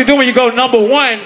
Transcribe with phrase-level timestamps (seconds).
[0.00, 1.20] you do when you go number one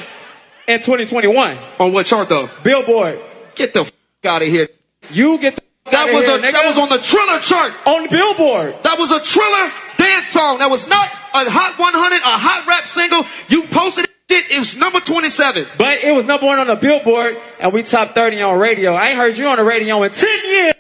[0.69, 1.59] in 2021?
[1.81, 2.49] On what chart though?
[2.63, 3.21] Billboard.
[3.55, 3.93] Get the f-
[4.25, 4.69] out of here.
[5.11, 6.53] You get the That was here, a nigga.
[6.53, 7.73] that was on the Triller chart.
[7.87, 8.77] on Billboard.
[8.83, 10.59] That was a Triller dance song.
[10.59, 13.25] That was not a Hot 100, a hot rap single.
[13.49, 14.51] You posted it.
[14.51, 15.67] It was number 27.
[15.79, 18.95] But it was number one on the Billboard, and we top 30 on radio.
[18.95, 20.75] I ain't heard you on the radio in 10 years.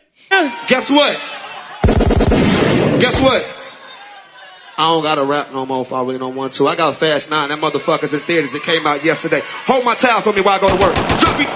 [0.68, 1.18] Guess what?
[3.00, 3.44] Guess what?
[4.76, 6.66] I don't gotta rap no more if I really don't want to.
[6.66, 7.48] I got Fast Nine.
[7.50, 8.54] That motherfucker's in theaters.
[8.54, 9.40] It came out yesterday.
[9.44, 10.94] Hold my towel for me while I go to work.
[10.94, 11.48] Drop it.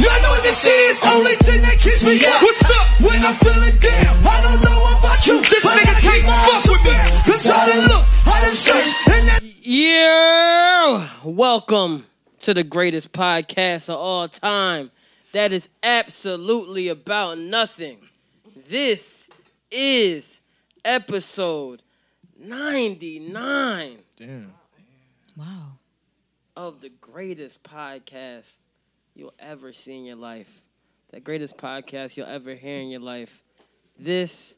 [0.00, 0.98] Y'all know what this is.
[1.04, 2.40] Only thing that keeps me up.
[2.42, 3.00] What's up?
[3.02, 4.26] When I'm feeling down.
[4.26, 5.40] I don't know about you.
[5.42, 6.90] This but nigga I can't my fuck eyes with me.
[6.90, 7.32] open.
[7.32, 12.06] Cause I done look, I done search, and that Yeah, welcome
[12.40, 14.90] to the greatest podcast of all time.
[15.32, 17.98] That is absolutely about nothing.
[18.70, 19.28] This
[19.70, 20.39] is
[20.84, 21.82] episode
[22.38, 24.52] 99 Damn.
[25.36, 25.78] Wow.
[26.56, 28.58] of the greatest podcast
[29.14, 30.62] you'll ever see in your life.
[31.10, 33.42] The greatest podcast you'll ever hear in your life.
[33.98, 34.56] This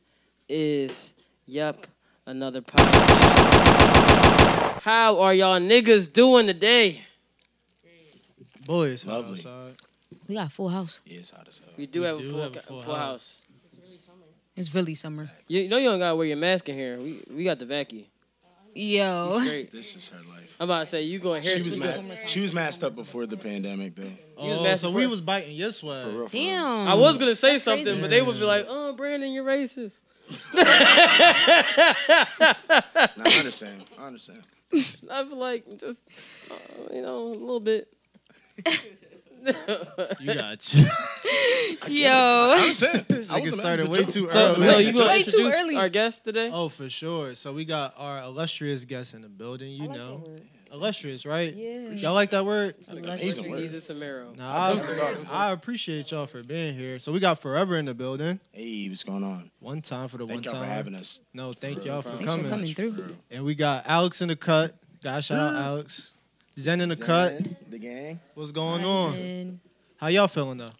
[0.48, 1.14] is,
[1.46, 1.86] yep,
[2.26, 4.02] another podcast.
[4.82, 7.02] How are y'all niggas doing today?
[8.66, 9.32] Boys, Lovely.
[9.32, 9.74] outside.
[10.28, 11.00] We got a full house.
[11.04, 11.68] Yeah, it's hot as hell.
[11.76, 13.41] We do have a full, have a full, full house.
[14.56, 15.30] It's really summer.
[15.48, 16.98] You, you know you don't gotta wear your mask in here.
[16.98, 18.04] We we got the vacuum.
[18.74, 19.38] Yo.
[19.40, 20.56] This is her life.
[20.58, 21.62] I'm about to say you going here.
[21.62, 22.28] She was masked.
[22.28, 24.04] She was masked up before the pandemic, though.
[24.36, 26.02] was Oh, so we was biting your swag.
[26.04, 26.28] For real.
[26.28, 26.44] For real.
[26.46, 26.88] Damn.
[26.88, 28.00] I was gonna say something, crazy.
[28.00, 30.00] but they would be like, "Oh, Brandon, you're racist."
[33.16, 33.84] No, I understand.
[33.98, 34.40] I understand.
[35.10, 36.02] I feel like just,
[36.50, 36.54] uh,
[36.94, 37.88] you know, a little bit.
[40.20, 40.84] You got you.
[41.88, 42.10] Yo.
[42.10, 43.04] I understand.
[43.08, 44.30] This I nigga started way too joke.
[44.30, 44.60] So, early.
[44.66, 45.76] so you gonna Way too introduce early.
[45.76, 46.50] our guest today?
[46.52, 47.34] Oh, for sure.
[47.34, 49.72] So we got our illustrious guest in the building.
[49.72, 50.24] You know,
[50.72, 51.52] illustrious, right?
[51.54, 51.90] Yeah.
[51.90, 52.74] Y'all like that word?
[52.88, 53.58] Amazing word.
[53.60, 54.36] Jesus Amaro.
[54.36, 54.76] Nah,
[55.30, 56.98] I, I appreciate y'all for being here.
[56.98, 58.38] So we got Forever in the building.
[58.52, 59.50] Hey, what's going on?
[59.60, 60.42] One time for the one time.
[60.42, 60.70] Thank one y'all time.
[60.70, 61.22] for having us.
[61.34, 62.46] No, thank y'all for Thanks coming.
[62.46, 63.16] for coming through.
[63.30, 64.74] And we got Alex in the cut.
[65.02, 66.12] Guys, shout out Alex.
[66.58, 67.38] Zen in the cut.
[67.70, 68.20] The gang.
[68.34, 69.14] What's going on?
[69.18, 69.60] And
[69.96, 70.70] How y'all feeling though?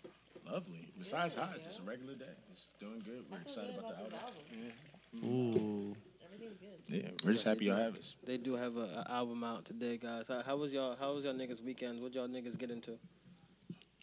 [0.50, 0.88] Lovely.
[0.99, 2.27] Besides hot, just a regular day.
[2.53, 3.25] It's doing good.
[3.31, 5.25] We're excited about the album.
[5.25, 5.97] Ooh.
[6.25, 6.69] Everything's good.
[6.88, 8.15] Yeah, we're just happy y'all have us.
[8.25, 10.28] They do have a, a album out today, guys.
[10.28, 10.97] How, how was y'all?
[10.99, 12.00] How was y'all niggas weekends?
[12.00, 12.93] What y'all niggas get into?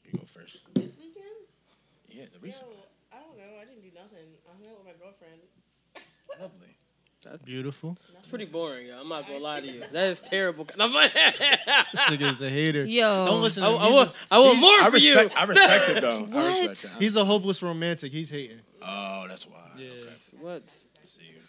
[0.05, 0.59] You go first.
[0.73, 1.25] This weekend?
[2.09, 2.65] Yeah, the recent.
[2.69, 2.77] Yo,
[3.13, 3.57] I don't know.
[3.61, 4.25] I didn't do nothing.
[4.47, 5.41] I hung out with my girlfriend.
[6.41, 6.75] Lovely.
[7.23, 7.97] That's beautiful.
[8.13, 9.01] That's pretty boring, y'all.
[9.01, 9.83] I'm not gonna lie to you.
[9.91, 10.65] That is terrible.
[10.79, 12.85] I'm like, This nigga is a hater.
[12.85, 13.25] Yo.
[13.27, 13.81] Don't listen I, to him.
[13.81, 15.15] I He's want, a- I want more I for you.
[15.15, 15.37] respect.
[15.37, 16.07] I respect it though.
[16.09, 16.69] I What?
[16.69, 17.03] respect it.
[17.03, 18.11] He's a hopeless romantic.
[18.13, 18.59] He's hating.
[18.81, 19.57] Oh, that's why.
[19.77, 19.89] Yeah.
[20.39, 20.63] What?
[21.01, 21.41] I see you.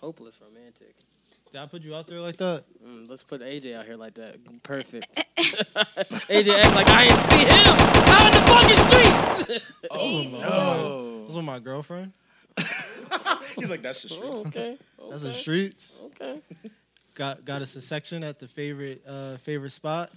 [0.00, 0.94] Hopeless romantic.
[1.52, 2.64] Did I put you out there like that?
[2.84, 4.36] Mm, let's put AJ out here like that.
[4.62, 5.06] Perfect.
[5.36, 7.76] AJ act like I ain't see him
[8.08, 9.64] out in the fucking streets.
[9.90, 11.22] Oh no.
[11.24, 12.12] That's with my girlfriend.
[13.60, 14.46] He's like, that's the oh, truth.
[14.48, 14.76] okay.
[15.10, 16.00] That's the streets.
[16.06, 16.40] Okay.
[17.14, 20.10] Got got us a section at the favorite uh favorite spot.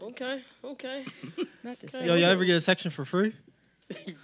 [0.00, 0.42] Okay.
[0.62, 1.04] Okay.
[1.64, 2.06] Not the same.
[2.06, 3.32] Yo, y'all ever get a section for free?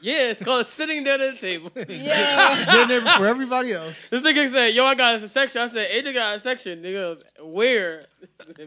[0.03, 1.71] Yeah, it's called sitting down at the table.
[1.89, 2.85] Yeah.
[2.87, 4.11] There for everybody else.
[4.11, 7.01] This nigga said, "Yo, I got a section." I said, "AJ got a section." Nigga
[7.01, 8.05] goes, "Where?"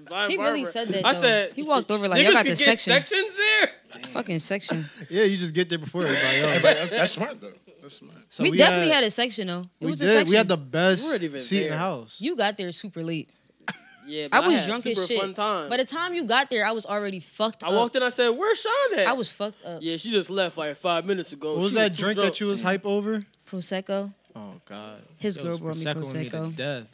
[0.07, 1.05] Blind He really said that.
[1.05, 1.21] I though.
[1.21, 2.93] said, he walked over like "Niggas y'all got the get section.
[2.93, 4.83] sections there." Fucking section.
[5.11, 6.61] Yeah, you just get there before everybody else.
[6.63, 7.53] That's, that's smart though.
[7.87, 8.17] That's smart.
[8.29, 9.61] So we, definitely had, a section though.
[9.79, 10.11] It we was a did.
[10.11, 10.29] section.
[10.31, 12.19] We had the best weren't even seat in the house.
[12.19, 13.29] You got there super late.
[14.09, 15.19] Yeah, I but was had drunk super as shit.
[15.19, 15.69] Fun time.
[15.69, 17.73] By the time you got there, I was already fucked I up.
[17.73, 18.03] I walked in.
[18.03, 19.79] I said, "Where's Sean at?" I was fucked up.
[19.81, 21.55] Yeah, she just left like five minutes ago.
[21.55, 22.31] What was She that too drink drunk.
[22.31, 23.25] that you was hype over?
[23.45, 24.13] Prosecco.
[24.33, 25.01] Oh God.
[25.17, 26.55] His That girl was brought me Proseccoing me to Prosecco.
[26.55, 26.91] death.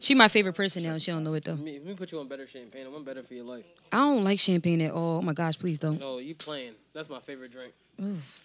[0.00, 0.98] She my favorite person now.
[0.98, 1.52] She don't know it though.
[1.52, 2.84] Let me, let me put you on better champagne.
[2.84, 3.64] I want better for your life.
[3.90, 5.20] I don't like champagne at all.
[5.20, 5.98] Oh my gosh, please don't.
[5.98, 6.72] No, you playing.
[6.92, 7.72] That's my favorite drink.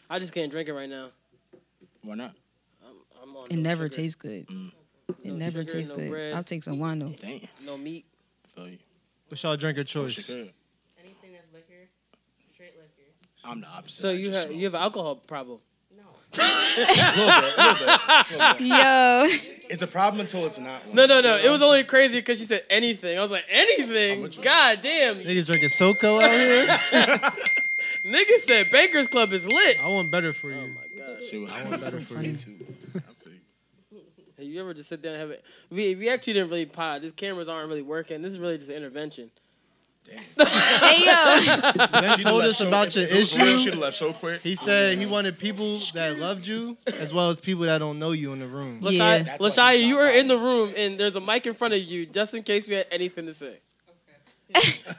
[0.10, 1.10] I just can't drink it right now.
[2.04, 2.34] Why not?
[3.22, 4.48] I'm on It no never sugar, tastes good.
[4.48, 4.72] Mm.
[5.24, 6.12] It never sugar, tastes no good.
[6.12, 6.34] bread.
[6.34, 7.10] I'll take some wine though.
[7.10, 7.42] Damn.
[7.66, 8.06] no meat.
[8.56, 8.78] Feel you.
[9.28, 10.30] What's y'all drink of choice?
[10.30, 10.50] you.
[11.00, 11.88] Anything that's liquor,
[12.52, 13.12] straight liquor.
[13.44, 14.02] I'm the opposite.
[14.02, 14.56] So I you have smoke.
[14.58, 15.60] you have an alcohol problem.
[15.96, 16.04] No.
[16.38, 16.42] a
[17.18, 18.62] little bit, a little bit, a little bit.
[18.68, 19.24] Yo.
[19.72, 20.86] It's a problem until it's not.
[20.88, 20.96] One.
[20.96, 21.38] No, no, no.
[21.38, 23.20] It was only crazy because she said anything.
[23.20, 24.24] I was like, anything?
[24.42, 25.18] God damn.
[25.18, 27.20] Niggas drinking SoCo out here.
[28.06, 29.84] Nigga said Baker's Club is lit.
[29.84, 30.58] I want better for you.
[30.58, 30.68] Oh
[31.20, 31.30] My god.
[31.30, 32.38] She was, I want better for me you.
[32.38, 32.56] too.
[32.96, 33.34] I feel
[33.92, 34.00] you.
[34.38, 35.44] Hey, you ever just sit down and have it?
[35.70, 37.02] We, we actually didn't really pod.
[37.02, 38.22] These cameras aren't really working.
[38.22, 39.30] This is really just an intervention.
[40.06, 40.48] Damn.
[40.48, 43.60] hey yo, Ben She'd told us about so, your if it was real, issue.
[43.60, 44.40] She'd have left so quick.
[44.42, 48.12] He said he wanted people that loved you as well as people that don't know
[48.14, 48.80] you in the room.
[48.82, 49.20] Yeah.
[49.20, 51.74] Lashaya, That's Lashaya, you not were in the room and there's a mic in front
[51.74, 53.58] of you just in case we had anything to say.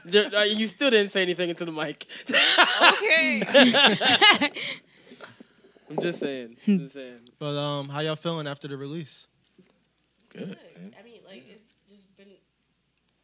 [0.05, 2.05] There- uh, you still didn't say anything into the mic.
[2.93, 4.51] okay.
[5.97, 6.55] I'm just saying.
[6.67, 7.19] I'm just saying.
[7.39, 9.27] But um, how y'all feeling after the release?
[10.29, 10.47] Good.
[10.49, 10.95] man.
[10.99, 12.27] I mean, like it's just been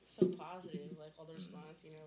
[0.03, 0.81] so positive.
[0.99, 1.97] Like all the response, you know,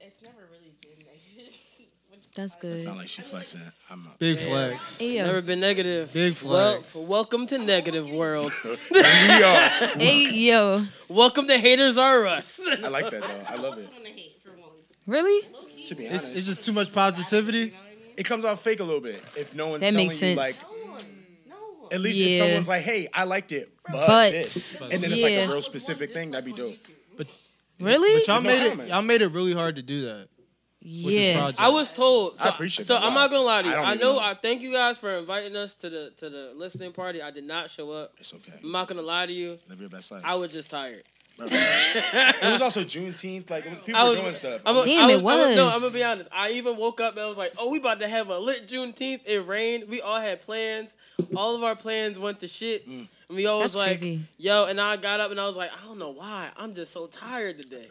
[0.00, 1.54] it's never really been negative.
[2.36, 2.60] That's fine.
[2.62, 2.84] good.
[2.84, 3.60] Sound like she flexing.
[3.90, 4.18] I'm not.
[4.18, 5.00] Big flex.
[5.02, 5.20] Yeah.
[5.22, 6.12] yo, Never been negative.
[6.12, 6.94] Big flex.
[6.94, 8.52] Well, welcome to negative world.
[8.90, 9.68] we are.
[9.98, 12.60] hey yo, welcome to haters are us.
[12.84, 13.44] I like that though.
[13.48, 13.92] I love What's it.
[13.96, 14.96] gonna hate for once?
[15.06, 15.48] really?
[15.86, 17.74] To be It's, honest, it's just too much positivity.
[18.16, 18.44] You know what I mean?
[18.44, 20.62] it comes out fake a little bit if no one's That telling makes you sense.
[20.64, 20.70] like.
[21.48, 21.56] No.
[21.56, 21.88] No.
[21.90, 22.38] At least if Yeah.
[22.38, 25.44] someone's like, "Hey, I liked it, but, But, this," and then it's like yeah.
[25.44, 26.76] a real specific thing, that'd be dope.
[27.16, 27.26] But
[27.80, 28.20] Really?
[28.20, 28.68] But y'all No made it.
[28.70, 28.88] comment.
[28.88, 30.28] Y'all made it really hard to do that.
[30.80, 31.38] With this Yeah.
[31.40, 31.60] project.
[31.60, 32.36] I was told.
[32.38, 33.02] So, I appreciate So that.
[33.02, 33.72] I'm not gonna lie to you.
[33.72, 34.18] I don't I, even know, know.
[34.20, 37.20] I thank you guys for inviting us to the to the listening party.
[37.22, 38.12] I did not show up.
[38.20, 38.52] It's okay.
[38.62, 39.58] I'm not gonna lie to you.
[39.68, 40.22] Live your best life.
[40.24, 41.02] I was just tired.
[41.36, 41.46] Bro.
[41.50, 43.50] it was also Juneteenth.
[43.50, 44.62] Like it was, people I were was, doing stuff.
[44.64, 45.20] I'm a, Damn, I it I'm
[45.52, 45.68] a- no.
[45.72, 46.28] I'm gonna be honest.
[46.32, 48.66] I even woke up and I was like, "Oh, we about to have a lit
[48.68, 49.88] Juneteenth." It rained.
[49.88, 50.94] We all had plans.
[51.36, 52.88] All of our plans went to shit.
[52.88, 53.08] Mm.
[53.28, 54.20] And we all was like, crazy.
[54.38, 56.50] "Yo," and I got up and I was like, "I don't know why.
[56.56, 57.88] I'm just so tired today."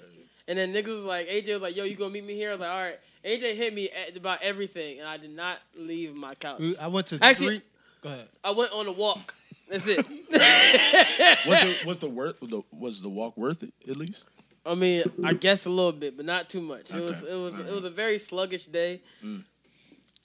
[0.47, 2.53] And then niggas was like, AJ was like, "Yo, you gonna meet me here?" I
[2.53, 6.13] was like, "All right." AJ hit me at about everything, and I did not leave
[6.15, 6.61] my couch.
[6.79, 7.61] I went to Actually- three.
[8.01, 8.27] Go ahead.
[8.43, 9.33] I went on a walk.
[9.69, 9.97] That's it.
[11.47, 14.25] was the was the worth the, was the walk worth it at least?
[14.65, 16.93] I mean, I guess a little bit, but not too much.
[16.93, 19.01] It was it was it was a very sluggish day.
[19.23, 19.43] Mm.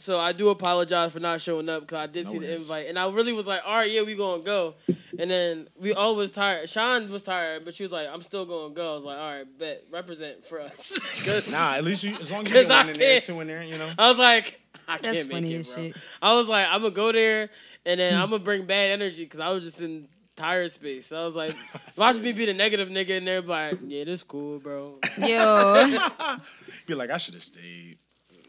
[0.00, 2.61] So I do apologize for not showing up because I did No see the worries.
[2.61, 4.75] invite, and I really was like, "All right, yeah, we gonna go."
[5.19, 6.69] And then we all was tired.
[6.69, 9.32] Sean was tired, but she was like, "I'm still gonna go." I was like, "All
[9.38, 12.67] right, bet represent for us." 'Cause Nah, at least you as long as you 'Cause
[12.69, 13.91] get I one in there, can't- two in there, you know.
[13.99, 15.96] I was like, "I That's can't make funny it, as bro." shit.
[16.23, 17.50] I was like, "I'm gonna go there,
[17.88, 18.23] and then hmm.
[18.23, 20.06] I'm gonna bring bad energy because I was just in
[20.37, 21.56] tired space." So I was like,
[21.96, 24.99] watching me be the negative nigga in there, but yeah, this cool, bro.
[25.19, 25.99] Yo,
[26.87, 27.99] Be like, I should have stayed.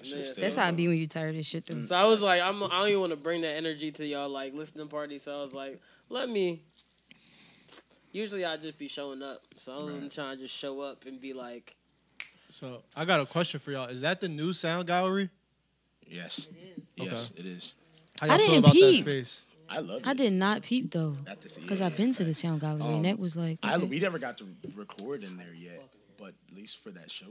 [0.01, 1.85] Yeah, that's how I be when you tired of shit though.
[1.85, 4.29] So I was like, I'm, I don't even want to bring that energy to y'all
[4.29, 5.19] like listening party.
[5.19, 6.61] So I was like, let me.
[8.11, 11.21] Usually I just be showing up, so I wasn't trying to just show up and
[11.21, 11.75] be like,
[12.49, 13.87] So I got a question for y'all.
[13.87, 15.29] Is that the new sound gallery?
[16.07, 16.89] Yes, It is.
[16.97, 17.75] yes, it is.
[18.19, 19.05] How y'all I feel didn't about peep.
[19.05, 19.43] that space?
[19.69, 20.07] I love it.
[20.07, 21.85] I did not peep though, Not to cause it.
[21.85, 23.85] I've been to the sound gallery Um, and that was like, I, okay.
[23.87, 24.45] we never got to
[24.75, 25.81] record in there yet,
[26.17, 27.27] but at least for that show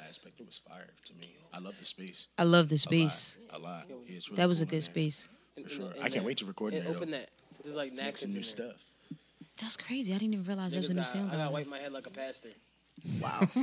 [0.00, 1.28] aspect, it was fire to me.
[1.52, 2.28] I love the space.
[2.38, 2.80] I love the A lot.
[2.80, 3.38] space.
[3.52, 3.84] A lot.
[3.88, 5.28] Yeah, it's really That was a cool in good space.
[5.62, 5.92] For sure.
[6.00, 6.94] I can't wait to record in there.
[6.94, 7.18] open though.
[7.18, 7.28] that.
[7.62, 8.72] Just like Make some napkins new there.
[8.72, 8.82] stuff.
[9.60, 10.14] That's crazy.
[10.14, 11.52] I didn't even realize there was a Niggas new got- sound I gotta gallery.
[11.54, 12.48] wipe my head like a pastor.
[13.20, 13.40] Wow.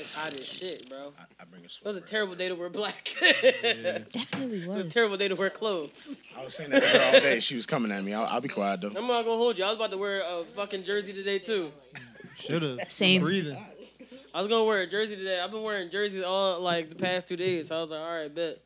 [0.00, 1.12] It's hot as shit, bro.
[1.18, 3.10] I, I bring a It was a terrible day to wear black.
[3.20, 6.22] Definitely It was a terrible day to wear clothes.
[6.38, 7.40] I was saying that to her all day.
[7.40, 8.14] She was coming at me.
[8.14, 8.88] I'll, I'll be quiet though.
[8.88, 9.64] I'm not gonna hold you.
[9.64, 11.70] I was about to wear a fucking jersey today too.
[12.38, 12.90] Should have.
[12.90, 13.20] Same.
[13.22, 13.58] Breathing.
[14.34, 15.40] I was gonna wear a jersey today.
[15.40, 17.68] I've been wearing jerseys all like the past two days.
[17.68, 18.58] So I was like, all right, bet.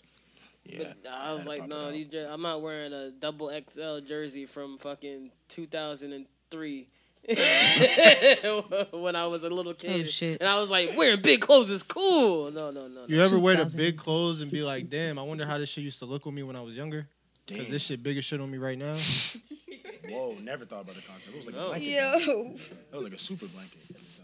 [0.64, 0.78] Yeah.
[1.02, 4.46] But I was had like, no, these jer- I'm not wearing a double XL jersey
[4.46, 6.86] from fucking 2003.
[7.28, 10.40] when I was a little oh, kid, Oh, shit.
[10.40, 12.50] and I was like, wearing big clothes is cool.
[12.50, 12.94] No, no, no.
[13.02, 13.04] no.
[13.06, 15.84] You ever wear the big clothes and be like, damn, I wonder how this shit
[15.84, 17.06] used to look on me when I was younger?
[17.46, 18.94] Because this shit bigger shit on me right now.
[20.08, 21.28] Whoa, never thought about the concept.
[21.28, 21.62] It was like No.
[21.62, 21.86] a blanket.
[21.90, 24.20] Yo, It was like a super blanket.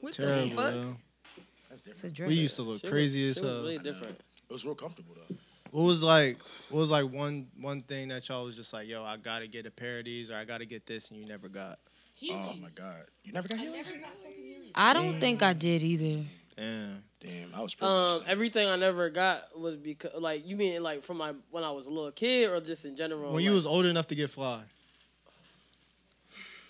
[0.00, 0.74] what Terrible, the fuck?
[0.74, 0.96] yo.
[1.70, 2.16] That's It's a different.
[2.16, 2.28] dress.
[2.28, 3.62] We used to look Shit was- crazy as shit was hell.
[3.62, 4.14] really different.
[4.48, 5.36] It was real comfortable though.
[5.70, 6.38] What was like?
[6.68, 9.66] What was like one one thing that y'all was just like, yo, I gotta get
[9.66, 11.78] a pair of these, or I gotta get this, and you never got.
[12.32, 13.04] Oh my god.
[13.24, 13.72] You never got I Heelys?
[13.72, 14.10] never got.
[14.74, 16.24] I don't think I did either.
[16.56, 17.02] Damn.
[17.20, 21.18] Damn, I was Um, everything I never got was because, like, you mean like from
[21.18, 23.32] my when I was a little kid, or just in general?
[23.32, 24.62] When you was old enough to get fly.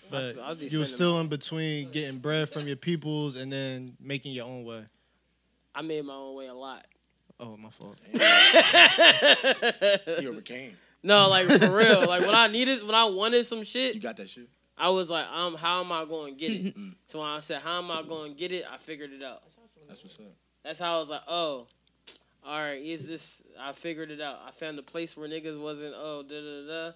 [0.09, 3.51] But sp- I'd you was spending still in between getting bread from your peoples and
[3.51, 4.83] then making your own way.
[5.73, 6.85] I made my own way a lot.
[7.41, 7.97] Oh, my fault.
[10.19, 10.77] he overcame.
[11.03, 12.01] No, like for real.
[12.07, 14.47] Like when I needed, when I wanted some shit, You got that shit?
[14.77, 16.75] I was like, um, how am I going to get it?
[17.07, 18.65] so when I said, how am I going to get it?
[18.71, 19.41] I figured it out.
[19.87, 20.25] That's what's up.
[20.63, 21.65] That's how I was like, oh,
[22.45, 23.41] all right, is this?
[23.59, 24.39] I figured it out.
[24.47, 26.91] I found a place where niggas wasn't, oh, da da da.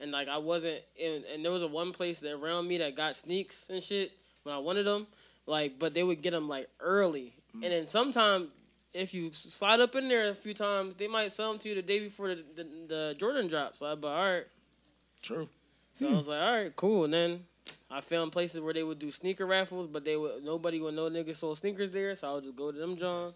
[0.00, 2.94] And like I wasn't in, and there was a one place that around me that
[2.94, 4.12] got sneaks and shit
[4.44, 5.08] when I wanted them,
[5.46, 7.34] like, but they would get them like early.
[7.54, 8.48] And then sometimes
[8.94, 11.74] if you slide up in there a few times, they might sell them to you
[11.74, 13.76] the day before the, the, the Jordan drop.
[13.76, 14.46] So I, but all right.
[15.22, 15.48] True.
[15.94, 17.04] So I was like, all right, cool.
[17.04, 17.40] And then
[17.90, 21.10] I found places where they would do sneaker raffles, but they would nobody would know
[21.10, 23.34] niggas sold sneakers there, so I would just go to them Johns.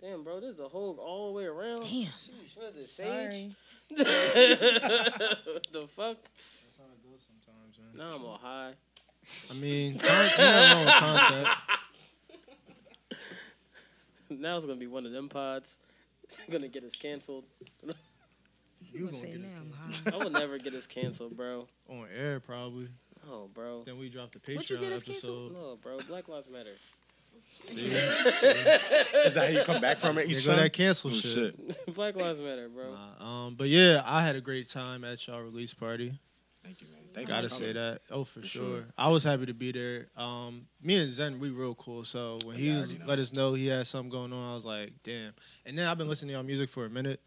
[0.00, 1.80] Damn, bro, this is a whole all the way around.
[1.80, 1.88] Damn.
[1.90, 3.30] Sheesh, what is this, Sorry.
[3.30, 3.54] sage?
[3.90, 6.18] what the fuck?
[6.76, 8.06] Sometimes man.
[8.08, 8.72] Now I'm all high.
[9.50, 11.48] I mean, con- ain't nothing wrong with content.
[14.40, 15.76] now it's gonna be one of them pods.
[16.28, 17.44] It's gonna get us canceled.
[18.92, 20.16] You gonna gonna say get now it I'm high.
[20.20, 21.66] I will never get us canceled, bro.
[21.88, 22.88] on air probably.
[23.28, 23.82] Oh, bro.
[23.84, 25.50] Then we drop the Patreon What you get us canceled?
[25.50, 25.52] episode.
[25.54, 25.96] No, bro.
[26.08, 26.74] Black Lives Matter.
[27.52, 27.80] See.
[27.80, 30.28] Is that how you come back from it?
[30.28, 31.94] You each go that cancel Oh, shit.
[31.94, 32.94] Black Lives Matter, bro.
[33.24, 36.12] Um, but yeah, I had a great time at y'all release party.
[36.62, 36.95] Thank you, man.
[37.16, 38.00] Thanks Gotta say that.
[38.10, 38.62] Oh, for, For sure.
[38.62, 38.84] sure.
[38.98, 40.08] I was happy to be there.
[40.18, 42.04] Um, me and Zen, we real cool.
[42.04, 44.54] So when he Yeah, I was, let us know he had something going on, I
[44.54, 45.32] was like, damn.
[45.64, 47.20] And then I've been listening to y'all music for a minute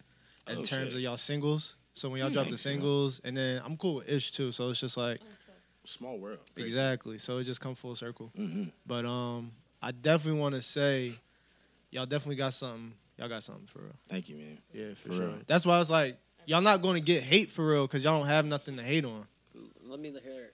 [0.47, 0.93] in Oh, terms shit.
[0.97, 1.75] of y'all singles.
[1.95, 2.73] So when y'all drop the Thanks, man.
[2.75, 4.51] singles, and then I'm cool with Ish too.
[4.51, 5.21] So it's just like
[5.85, 6.37] Small world.
[6.53, 6.67] Crazy.
[6.67, 7.17] exactly.
[7.17, 8.31] So it just come full circle.
[8.37, 8.65] Mm-hmm.
[8.85, 11.13] But um, I definitely want to say,
[11.89, 12.93] y'all definitely got something.
[13.17, 13.95] Y'all got something for real.
[14.07, 14.59] Thank you, man.
[14.71, 15.25] Yeah, for, For sure.
[15.29, 15.39] real.
[15.47, 16.15] That's why I was like,
[16.45, 19.03] y'all not going to get hate for real because y'all don't have nothing to hate
[19.03, 19.25] on.
[19.89, 20.53] Let me hear it.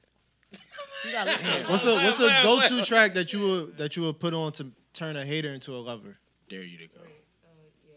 [1.06, 1.64] You gotta listen.
[1.68, 4.52] What's a what's a go to track that you would that you would put on
[4.54, 6.18] to turn a hater into a lover?
[6.50, 7.02] Dare you to go.
[7.02, 7.48] Uh,
[7.88, 7.94] yeah.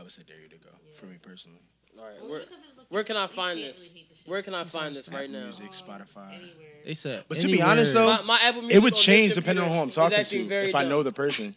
[0.00, 0.70] I would say dare you to go.
[0.94, 1.58] For me personally.
[1.98, 2.14] All right.
[2.20, 3.78] Only Where, because it's like where can I find this?
[3.80, 5.42] really hate the shit Where can I find this right now?
[5.44, 6.28] Music, Spotify.
[6.28, 6.52] anywhere.
[6.86, 9.64] They said, But to be honest, though, My, my Apple Music It would change depending
[9.64, 10.44] on who I'm talking to.
[10.46, 11.54] very If I know the person.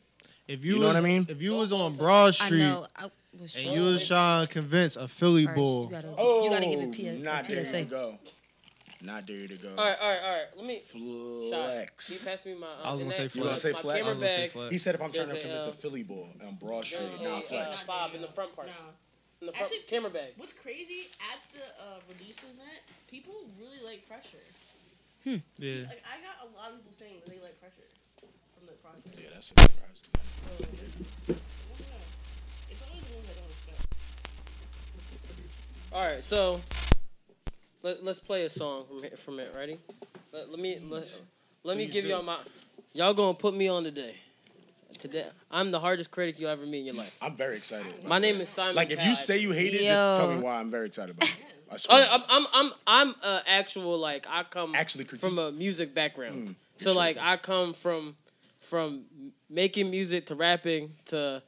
[0.47, 1.25] if you, you know was, what I mean?
[1.29, 2.85] if you was on Broad I Street know.
[2.95, 3.05] I
[3.39, 6.49] was and you was trying to convince a Philly First, bull, You gotta, Oh, you
[6.49, 7.71] gotta give it P- a not dare you PSA.
[7.79, 8.19] to go.
[9.03, 9.69] Not dare you to go.
[9.69, 10.47] All right, all right, all right.
[10.57, 10.79] Let me.
[11.49, 11.69] Shot.
[11.97, 12.67] Can you pass me my?
[12.67, 13.61] Uh, I was gonna that- say You gonna flex.
[13.63, 13.85] say flex?
[13.85, 14.71] I was camera gonna say flex.
[14.71, 16.85] He said if I'm trying to There's a, convince a uh, Philly boy on Broad
[16.85, 17.81] Street, There's not flex.
[17.81, 18.67] Uh, fob in the front part.
[18.67, 18.73] No.
[19.41, 20.33] In the front Actually- camera bag.
[20.37, 22.77] What's crazy at the uh, release event,
[23.09, 24.45] people really like pressure.
[25.23, 25.37] Hmm.
[25.57, 27.85] Yeah, Like I got a lot of people saying that they like pressure
[28.21, 29.17] from the project.
[29.17, 30.13] Yeah, that's surprising.
[30.13, 31.41] So I don't.
[32.69, 33.81] It's always the ones I don't expect.
[35.93, 36.61] All right, so
[37.83, 39.53] let, let's play a song from here- from it.
[39.55, 39.77] Ready?
[40.31, 41.21] Let, let me let,
[41.63, 42.09] let me Please give do.
[42.11, 42.37] y'all my.
[42.93, 44.15] Y'all gonna put me on today.
[44.99, 47.17] Today, I'm the hardest critic you'll ever meet in your life.
[47.23, 48.03] I'm very excited.
[48.05, 48.75] My name is Simon.
[48.75, 49.87] Like if you say you hate it, Yo.
[49.87, 50.57] just tell me why.
[50.59, 51.45] I'm very excited about it.
[51.71, 52.05] I swear.
[52.11, 55.21] Oh, I'm I'm I'm I'm uh, actual like I come Actually critique.
[55.21, 56.49] from a music background.
[56.49, 56.93] Mm, so sure.
[56.93, 58.15] like I come from
[58.59, 59.05] from
[59.49, 61.41] making music to rapping to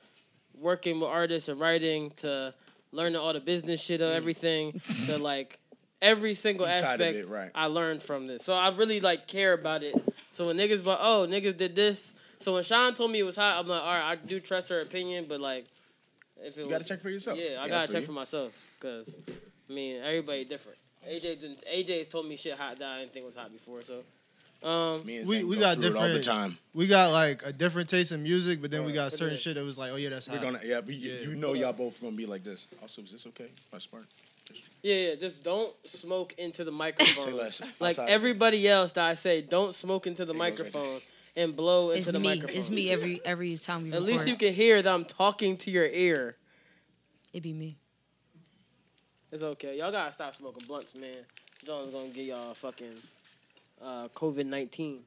[0.57, 2.53] working with artists and writing to
[2.91, 5.59] learning all the business shit of everything to like
[6.03, 6.67] every single.
[6.67, 7.49] Each aspect it, right.
[7.55, 8.43] I learned from this.
[8.43, 9.95] So I really like care about it.
[10.33, 12.13] So when niggas but oh niggas did this.
[12.39, 14.69] So when Sean told me it was hot, I'm like, all right, I do trust
[14.69, 15.65] her opinion, but like
[16.43, 17.37] if it you was, gotta check for yourself.
[17.39, 18.07] yeah, I Yeah, gotta for check you.
[18.07, 19.15] for myself because
[19.69, 20.77] I mean everybody different.
[21.09, 21.63] AJ didn't.
[21.73, 23.81] AJ's told me shit hot that I didn't think was hot before.
[23.83, 24.03] So,
[24.67, 26.57] um, Me and We- we go got through it all the different- time.
[26.73, 29.63] we got like a different taste in music, but then we got certain shit that
[29.65, 30.43] was like, oh yeah, that's We're hot.
[30.43, 31.21] gonna yeah, but you, Yeah.
[31.27, 32.67] you know y'all both gonna be like this.
[32.81, 33.49] Also, is this okay?
[33.71, 34.05] My spark.
[34.81, 35.15] Yeah, yeah.
[35.15, 37.33] Just don't smoke into the Say microphone.
[37.35, 37.61] less.
[37.79, 38.09] like Outside.
[38.09, 41.01] everybody else that I say, don't smoke into the It goes right microphone
[41.35, 42.27] and blow into It's the me.
[42.29, 42.57] microphone.
[42.57, 44.07] It's me every every time we At record.
[44.07, 46.35] least you can hear that I'm talking to your ear.
[47.33, 47.77] It be me.
[49.31, 49.79] It's okay.
[49.79, 51.15] Y'all gotta stop smoking blunts, man.
[51.65, 52.93] John's gonna get y'all fucking
[53.81, 54.99] uh, COVID nineteen.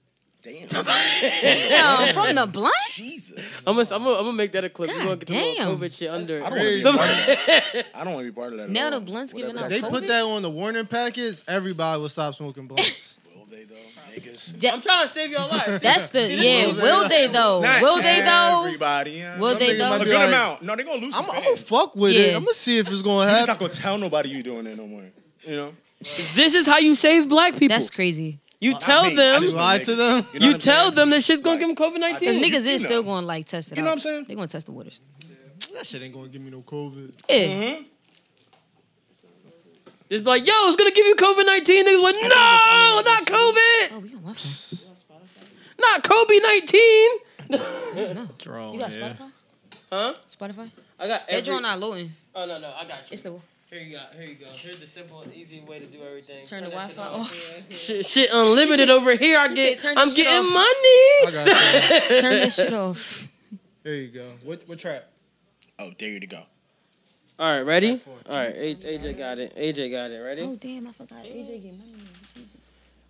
[0.46, 0.68] Damn.
[0.84, 2.72] Damn, from the blunt.
[2.92, 3.64] Jesus.
[3.66, 4.88] I'm gonna, I'm gonna, I'm gonna make that a clip.
[4.90, 5.76] We're gonna God get the damn.
[5.76, 6.44] COVID shit under.
[6.44, 7.86] I don't want to be The- part of that.
[7.94, 8.64] I don't want to be part of that.
[8.64, 8.90] at Now all.
[8.92, 11.42] the blunt's giving Whatever out They that- put that on the warning packets.
[11.48, 13.18] Everybody will stop smoking blunts.
[13.34, 13.74] Will they though,
[14.14, 14.60] niggas?
[14.60, 15.80] That- I'm trying to save y'all lives.
[15.80, 16.66] that's the yeah.
[16.68, 17.60] Will they Will they though?
[17.62, 18.62] Not Will they though?
[18.66, 19.10] Everybody.
[19.12, 19.38] Yeah.
[19.40, 19.88] Will they though?
[19.90, 20.62] might a be good like, amount.
[20.62, 22.36] No, they gonna lose I'm, some I'm gonna fuck with it.
[22.36, 23.34] I'm gonna see if it's gonna happen.
[23.34, 25.02] You just not gonna tell nobody you're doing it no more.
[25.42, 25.72] You know.
[25.98, 27.68] This is how you save black people.
[27.68, 28.38] That's crazy.
[28.60, 29.12] You Not tell me.
[29.12, 29.42] I them.
[29.42, 29.96] You just lie to niggas.
[29.96, 29.96] them?
[30.06, 30.94] know You what I'm tell saying?
[30.94, 31.60] them that shit's gonna Right.
[31.68, 32.42] give them COVID Cause nineteen.
[32.42, 33.92] niggas is you still going to like test it You know out.
[33.92, 34.25] what I'm saying?
[34.28, 35.00] They gonna test the waters.
[35.75, 37.12] That shit ain't gonna give me no COVID.
[37.28, 37.36] Yeah.
[37.36, 37.82] Mm-hmm.
[40.08, 41.84] Just be like, yo, it's gonna give you COVID nineteen.
[41.86, 42.28] Niggas like, no,
[43.04, 44.76] not COVID, Oh, we on Wi-Fi.
[45.80, 48.28] not COVID nineteen.
[48.38, 49.12] Draw, You got yeah.
[49.14, 49.30] Spotify?
[49.90, 50.14] Huh?
[50.28, 50.70] Spotify?
[50.98, 51.26] I got.
[51.26, 52.12] That Every, joint not loading.
[52.34, 53.12] oh no, no, I got you.
[53.12, 53.32] It's the
[53.70, 54.00] Here you go.
[54.16, 54.46] Here you go.
[54.52, 56.46] Here's the simple, easy way to do everything.
[56.46, 57.32] turn the that Wi-Fi off.
[57.70, 59.38] Shit, shit unlimited over here.
[59.38, 59.80] I get.
[59.80, 61.26] said turn I'm getting off.
[61.26, 61.44] I money.
[61.44, 62.20] got you.
[62.20, 63.28] Turn that shit off.
[63.82, 64.30] There you go.
[64.44, 65.08] What what trap?
[65.80, 66.42] Oh, dare you to go.
[67.38, 68.00] All right, ready?
[68.30, 69.54] All right, AJ got it.
[69.56, 70.18] AJ got it.
[70.20, 70.42] Ready?
[70.42, 71.25] Oh damn, I forgot.
[71.25, 71.92] AJ getting money.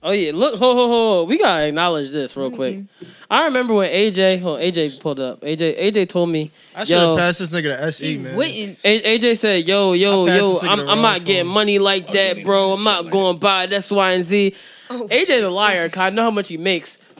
[0.06, 0.10] Jesus.
[0.10, 1.24] Oh yeah, look, ho ho ho!
[1.24, 3.10] We gotta acknowledge this real Money quick.
[3.30, 5.40] I remember when AJ, oh AJ pulled up.
[5.40, 8.36] AJ, AJ told me, I should have passed this nigga to SE, man.
[8.36, 8.78] wouldn't.
[8.84, 11.24] A- AJ said, "Yo, yo, I passed yo, this nigga I'm, the I'm wrong not
[11.24, 11.54] getting phone.
[11.54, 12.72] money like Oh, that, bro.
[12.72, 14.54] I'm not going by that's Y and Z."
[14.88, 15.88] AJ's a liar.
[15.88, 16.98] 'cause I know how much he makes.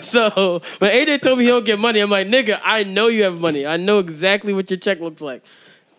[0.00, 3.22] so when AJ told me he don't get money, I'm like, nigga, I know you
[3.24, 3.66] have money.
[3.66, 5.42] I know exactly what your check looks like.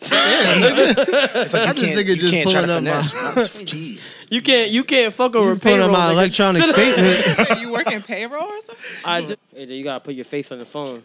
[0.11, 3.47] It's like I you just can't, think you just can't try to pulling up my-
[3.47, 4.15] finesse.
[4.31, 7.37] You can't you can't fuck over Put on my electronic statement.
[7.49, 8.75] Wait, you working payroll or something?
[9.05, 11.03] I just, AJ, you gotta put your face on the phone.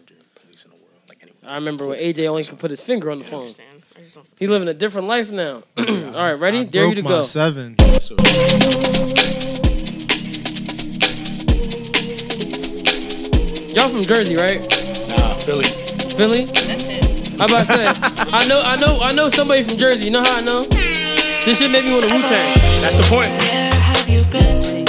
[1.45, 3.41] I remember when AJ only could put his finger on the phone.
[3.41, 3.83] understand.
[3.95, 4.17] I just.
[4.39, 5.63] He's living a different life now.
[5.77, 6.59] All right, ready?
[6.59, 7.21] I Dare you to my go.
[7.21, 7.75] seven.
[13.75, 14.59] Y'all from Jersey, right?
[15.09, 15.65] Nah, Philly.
[16.17, 16.45] Philly?
[17.37, 17.39] That's.
[17.39, 18.29] How about I say?
[18.33, 20.05] I know, I know, I know somebody from Jersey.
[20.05, 20.63] You know how I know?
[20.63, 22.57] This shit made me want to Wu Tang.
[22.81, 23.29] That's the point.
[23.29, 24.86] Where have you been?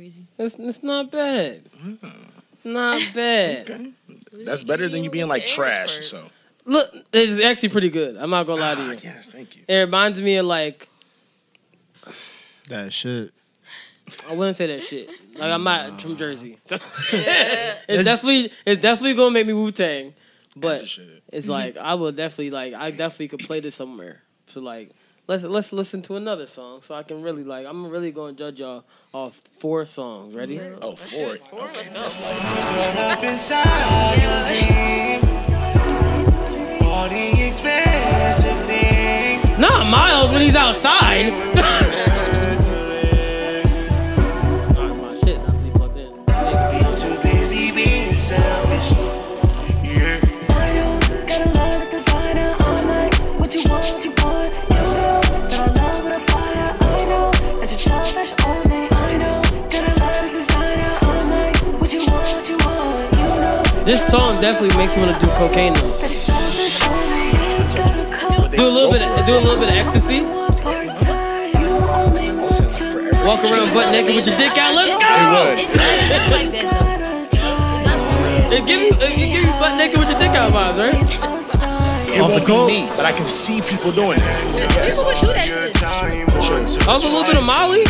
[0.00, 0.26] Crazy.
[0.38, 1.62] it's it's not bad.
[2.64, 3.92] Not bad.
[4.32, 6.06] That's better than you being like trash.
[6.06, 6.24] So
[6.64, 8.16] Look, it's actually pretty good.
[8.16, 8.98] I'm not gonna lie to ah, you.
[9.02, 9.64] yes, thank you.
[9.68, 10.88] It reminds me of like
[12.68, 13.32] That shit.
[14.28, 15.10] I wouldn't say that shit.
[15.36, 16.56] Like I'm not from Jersey.
[16.64, 16.76] So
[17.12, 20.14] it's definitely it's definitely gonna make me Wu Tang.
[20.56, 20.82] But
[21.30, 24.22] it's like I will definitely like I definitely could play this somewhere.
[24.46, 24.92] So like
[25.30, 28.58] let's let's listen to another song so I can really like I'm really gonna judge
[28.58, 28.82] y'all
[29.14, 30.34] off four songs.
[30.34, 30.58] Ready?
[30.58, 31.36] Oh, four.
[31.36, 32.00] Four, let's go.
[32.00, 35.52] Up inside your dreams.
[36.82, 39.60] All the expensive things.
[39.60, 42.26] Not Miles when he's outside.
[63.90, 65.90] This song definitely makes me want to do cocaine though.
[65.98, 67.34] that you're selfish only.
[67.34, 68.46] Ain't gotta come.
[68.46, 70.22] Do a little bit of, do a little bit of ecstasy.
[70.22, 71.50] One more time.
[71.58, 72.86] You only want to
[73.26, 74.78] Walk around butt naked with your dick out.
[74.78, 75.42] Let's It go.
[75.58, 76.70] it does like that
[77.02, 77.34] though.
[77.34, 78.52] It does sound like that.
[78.54, 80.94] It give you it give you butt naked with your dick out vibes, right?
[80.94, 82.70] It Off the won't coat?
[82.70, 84.30] be me, but I can see people doing it.
[84.86, 86.86] People would do that shit.
[86.86, 87.82] Also a little bit of Molly.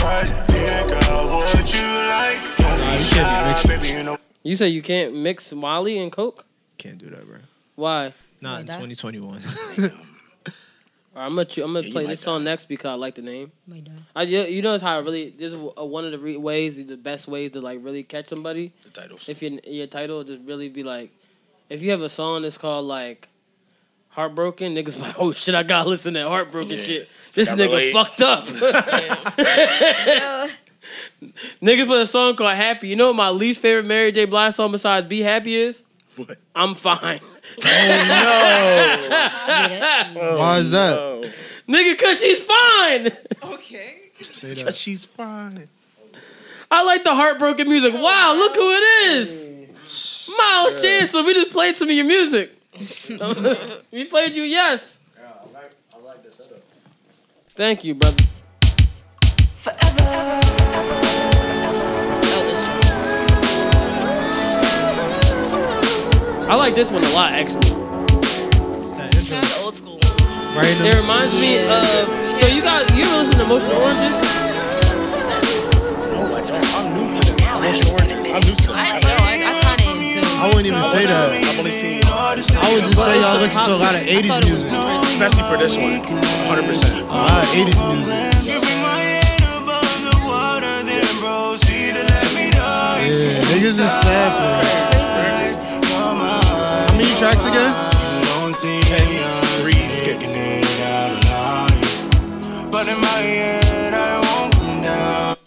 [0.00, 0.30] Price.
[0.30, 2.40] Think of what you like.
[2.58, 3.70] Nah, you can't be mixing.
[3.70, 4.18] Baby, you know.
[4.42, 6.46] You say you can't mix Molly and Coke?
[6.78, 7.38] Can't do that, bro.
[7.76, 8.12] Why?
[8.40, 8.80] Not in that?
[8.80, 9.40] 2021.
[11.12, 13.16] Alright, I'm gonna choo- I'm gonna you play like this song next because I like
[13.16, 13.50] the name.
[13.66, 13.92] Might die.
[14.14, 16.84] I you, you know how I really this is uh, one of the re- ways
[16.86, 18.72] the best ways to like really catch somebody.
[18.84, 19.28] The titles.
[19.28, 21.10] If your your title just really be like,
[21.68, 23.28] if you have a song that's called like
[24.10, 27.02] Heartbroken, niggas like, oh shit, I gotta listen to that heartbroken shit.
[27.34, 27.92] This nigga relate.
[27.92, 28.46] fucked up.
[31.62, 32.88] Niggas put a song called Happy.
[32.88, 34.24] You know what my least favorite Mary J.
[34.24, 35.82] Blige song besides Be Happy is?
[36.16, 36.36] What?
[36.54, 37.20] I'm fine.
[37.62, 37.66] Oh
[40.14, 40.36] no.
[40.38, 40.96] Why is that?
[40.98, 41.24] Oh,
[41.68, 43.08] Nigga, cause she's fine.
[43.54, 43.94] Okay.
[44.20, 44.74] Say that.
[44.76, 45.68] she's fine.
[46.70, 47.92] I like the heartbroken music.
[47.96, 49.50] Oh, wow, look who it is.
[49.50, 52.52] Oh, Miles Chancellor, we just played some of your music.
[53.90, 54.99] we played you, yes.
[57.60, 58.24] Thank you, brother.
[59.54, 60.00] Forever.
[62.32, 62.80] Oh, that's true.
[66.50, 67.60] I like this one a lot, actually.
[68.96, 69.36] That intro.
[69.36, 69.98] Kind of old school.
[70.56, 71.84] Right It reminds me of.
[72.40, 74.16] So you got you ever listen to Emotional Oranges?
[76.08, 76.64] No, oh, I don't.
[76.64, 77.36] I'm new to them.
[77.60, 78.32] Emotional Oranges.
[78.32, 79.19] I'm new to them.
[80.40, 81.36] I wouldn't even say that.
[81.36, 84.40] I've only seen, I would just say y'all listen to a lot of 80s thought
[84.40, 84.72] it was music.
[85.12, 86.64] especially for this one, 100.
[86.64, 88.40] percent A lot of 80s music.
[93.00, 94.64] Yeah, niggas is Stafford.
[95.92, 97.72] How many tracks again?
[98.40, 102.70] don't see us kicking it out of line.
[102.70, 103.69] But in my head,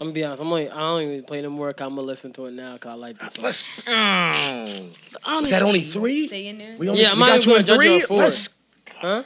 [0.04, 0.42] I'm gonna be honest.
[0.42, 1.80] I'm only, I don't even play them work.
[1.80, 3.32] I'm gonna listen to it now because I like this.
[3.56, 3.84] Song.
[3.94, 5.42] Mm.
[5.44, 6.28] Is that only three?
[6.28, 6.76] They in there?
[6.76, 8.00] We only, Yeah, I'm not got you in gonna judge you three.
[8.02, 8.18] four.
[8.18, 8.58] Let's.
[8.96, 9.22] Huh?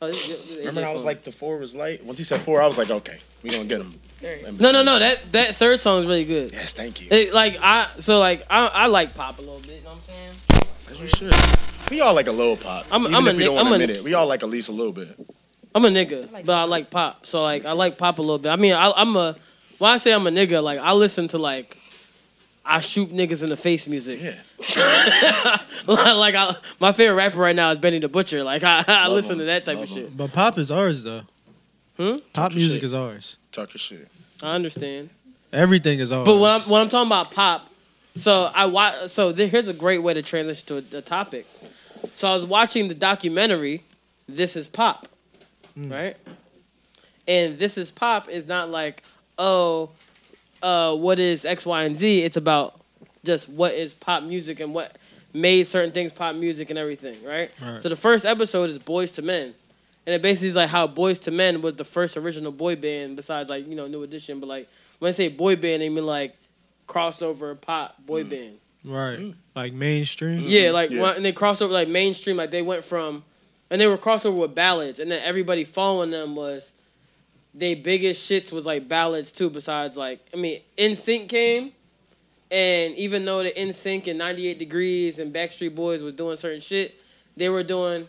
[0.00, 2.02] Oh, this- this- this- Remember, I was like, the four was light.
[2.04, 3.94] Once he said four, I was like, okay, we gonna get him.
[4.58, 4.98] No, no, no.
[4.98, 6.52] That that third song is really good.
[6.52, 7.08] Yes, thank you.
[7.10, 9.72] It, like I, so like I, I like pop a little bit.
[9.76, 10.32] You know what I'm saying?
[10.90, 11.34] As we should.
[11.90, 12.86] We all like a little pop.
[12.90, 14.26] I'm- Even I'm if a we don't ni- I'm want to a- it, we all
[14.26, 15.14] like at least a little bit.
[15.74, 17.26] I'm a nigga, but I like pop.
[17.26, 18.48] So like I like pop a little bit.
[18.50, 19.36] I mean, I, I'm a.
[19.84, 21.76] When I say I'm a nigga, like I listen to like.
[22.64, 24.18] I shoot niggas in the face music.
[24.22, 24.30] Yeah.
[25.86, 28.42] like I, my favorite rapper right now is Benny the Butcher.
[28.42, 29.40] Like I, I listen him.
[29.40, 29.96] to that type Love of him.
[30.04, 30.16] shit.
[30.16, 31.20] But pop is ours though.
[31.98, 32.16] Hmm?
[32.32, 32.84] Pop your music shit.
[32.84, 33.36] is ours.
[33.52, 34.08] Talk your shit.
[34.42, 35.10] I understand.
[35.52, 36.24] Everything is ours.
[36.24, 37.70] But when I'm when I'm talking about pop,
[38.14, 39.08] so I watch.
[39.08, 41.44] So there, here's a great way to transition to a, a topic.
[42.14, 43.82] So I was watching the documentary,
[44.26, 45.08] "This Is Pop,"
[45.76, 46.16] right?
[47.28, 49.02] And "This Is Pop" is not like,
[49.38, 49.90] oh,
[50.62, 52.22] uh, what is X, Y, and Z.
[52.22, 52.80] It's about
[53.24, 54.96] just what is pop music and what
[55.32, 57.50] made certain things pop music and everything, right?
[57.60, 57.82] Right.
[57.82, 59.54] So the first episode is Boyz II Men.
[60.06, 63.16] And it basically is like how Boyz II Men was the first original boy band
[63.16, 64.38] besides like, you know, New Edition.
[64.38, 64.68] But like
[64.98, 66.36] when I say boy band, they mean like
[66.86, 68.30] crossover pop boy mm.
[68.30, 68.58] band.
[68.84, 69.34] right, mm.
[69.54, 70.40] like mainstream.
[70.44, 70.74] Yeah, mm-hmm.
[70.74, 71.02] like Yeah.
[71.02, 73.24] when- and they crossover like mainstream, like they went from
[73.70, 76.72] and they were crossover with ballads, and then everybody following them was
[77.54, 81.72] they biggest shits was like ballads too, besides like I mean, NSYNC came
[82.50, 87.00] and even though the NSYNC and 98 Degrees and Backstreet Boys was doing certain shit,
[87.36, 88.06] they were doing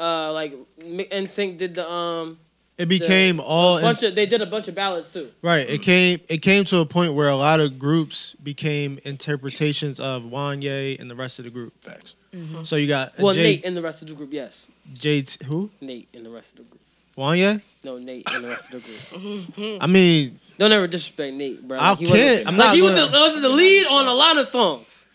[0.00, 2.38] uh like NSYNC did the um
[2.78, 5.30] It became all in- bunch of they did a bunch of ballads too.
[5.42, 5.68] right.
[5.68, 6.20] It came.
[6.28, 11.10] It came to a point where a lot of groups became interpretations of Wanya and
[11.10, 11.72] the rest of the group.
[11.80, 12.14] Facts.
[12.62, 14.66] So you got Well, J, Nate and the rest of the group, yes.
[14.94, 16.80] J who Nate and the rest of the group.
[17.16, 17.60] Wanya.
[17.84, 19.56] No, Nate and the rest of the group.
[19.56, 19.82] Mm-hmm.
[19.82, 21.78] I mean, Don't ever disrespect Nate, bro.
[21.78, 22.48] I Like, he wasn't- can't.
[22.48, 25.06] I'm like, not he was gonna- the, was the lead on a lot of songs.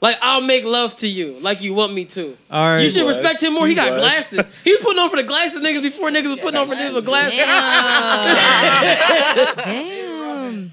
[0.00, 2.36] Like I'll make love to you, like you want me to.
[2.50, 2.80] all right.
[2.82, 3.16] you should was.
[3.18, 3.66] respect him more.
[3.66, 4.00] He, He got was.
[4.00, 4.40] glasses.
[4.64, 6.94] He was putting on for the glasses niggas before niggas was putting on for niggas
[6.94, 7.38] with glasses.
[9.64, 10.72] Damn.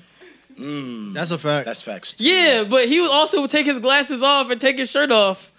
[1.13, 1.65] That's a fact.
[1.65, 2.15] That's facts.
[2.17, 5.51] Yeah, but he would also would take his glasses off and take his shirt off.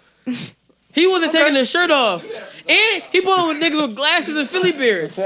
[0.93, 2.25] He wasn't taking his shirt off,
[2.67, 5.17] and he put on with niggas with glasses and Philly beards.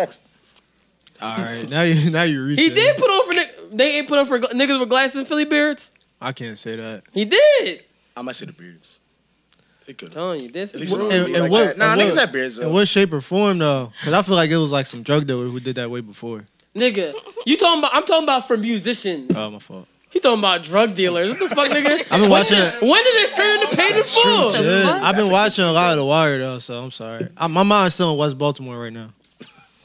[1.22, 1.68] all right.
[1.70, 2.60] Now you now you reach.
[2.60, 5.28] He did put on for ni- they ain't put on for niggas with glasses and
[5.28, 5.92] Philly beards.
[6.22, 7.04] I can't say that.
[7.14, 7.84] He did.
[8.16, 9.00] I might say the beards.
[9.88, 10.12] It could.
[10.12, 10.74] telling you this.
[10.74, 11.66] At least is And, and like what?
[11.68, 11.78] that.
[11.78, 13.92] Nah, and niggas what- have beards In what shape or form though?
[14.00, 16.46] Because I feel like it was like some drug dealer who did that way before.
[16.76, 17.14] Nigga,
[17.46, 17.94] you talking about?
[17.94, 19.32] I'm talking about for musicians.
[19.36, 19.88] Oh my fault.
[20.16, 21.30] He talking about drug dealers.
[21.38, 22.00] What the fuck, nigga?
[22.12, 22.76] I've been when watching Did it.
[22.76, 24.52] it, when did this turn into paid in full?
[24.66, 27.28] Yeah, I've been watching a lot of The Wire though, so I'm sorry.
[27.36, 29.10] I, my mind's still in West Baltimore right now.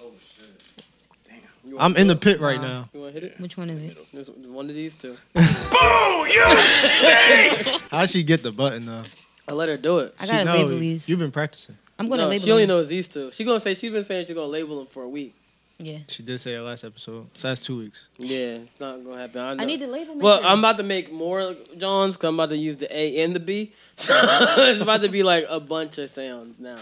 [0.00, 0.84] Oh shit!
[1.28, 1.80] Damn.
[1.80, 2.88] I'm in the pit right now.
[2.94, 3.40] You want to hit it?
[3.40, 4.12] Which one is it?
[4.12, 5.16] This- One of these two.
[7.90, 9.02] How'd she get the button though?
[9.48, 10.14] I let her do it.
[10.20, 11.08] I She gotta know label these.
[11.08, 11.76] You've been practicing.
[11.98, 12.76] I'm gonna No, label she only them.
[12.76, 13.32] knows these two.
[13.32, 15.34] She gonna say she's been saying she's gonna label them for a week.
[15.82, 15.98] Yeah.
[16.08, 17.26] She did say it last episode.
[17.34, 18.08] So that's two weeks.
[18.18, 19.40] Yeah, it's not gonna happen.
[19.40, 19.62] I, know.
[19.62, 20.48] I need to label Well, maker.
[20.48, 23.40] I'm about to make more Johns because I'm about to use the A and the
[23.40, 23.72] B.
[23.96, 26.78] So it's about to be like a bunch of sounds now.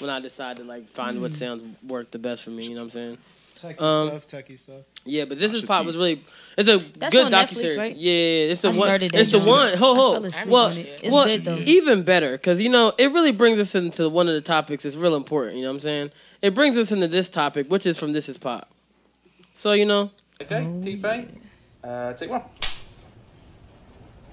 [0.00, 1.22] When I decide to like find Hmm.
[1.22, 3.18] what sounds work the best for me, you know what I'm saying?
[3.60, 4.82] Techie Um, stuff, techie stuff.
[5.06, 6.24] Yeah, but this I is pop was really
[6.56, 7.76] it's a That's good on docu series.
[7.76, 7.94] right?
[7.94, 8.78] Yeah, it's the I one.
[8.78, 9.38] started It's it.
[9.42, 9.74] the one.
[9.76, 10.12] Ho I ho.
[10.14, 11.00] fell asleep Well, it.
[11.02, 11.56] It's well, good, though.
[11.58, 14.84] even better because you know it really brings us into one of the topics.
[14.84, 15.56] that's real important.
[15.56, 16.10] You know what I'm saying?
[16.40, 18.70] It brings us into this topic, which is from This Is Pop.
[19.52, 21.40] So you know, Okay, T-Pain.
[21.82, 22.42] Uh, take one.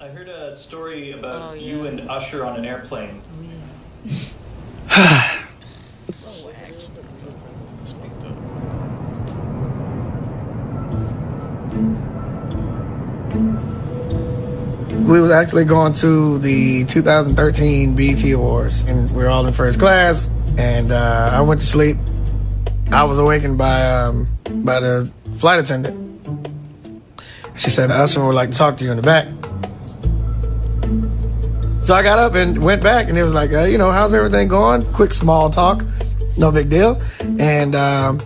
[0.00, 3.20] I heard a story about Oh, you and Usher on an airplane.
[15.04, 19.78] We was actually going to the 2013 BET Awards, and we were all in first
[19.78, 20.28] class.
[20.58, 21.96] And uh, I went to sleep.
[22.90, 24.28] I was awakened by um,
[24.64, 25.98] by the flight attendant.
[27.56, 29.28] She said, "Usher would like to talk to you in the back."
[31.82, 34.14] So I got up and went back, and it was like, uh, you know, how's
[34.14, 34.84] everything going?
[34.92, 35.82] Quick small talk,
[36.36, 37.02] no big deal.
[37.40, 38.20] And um,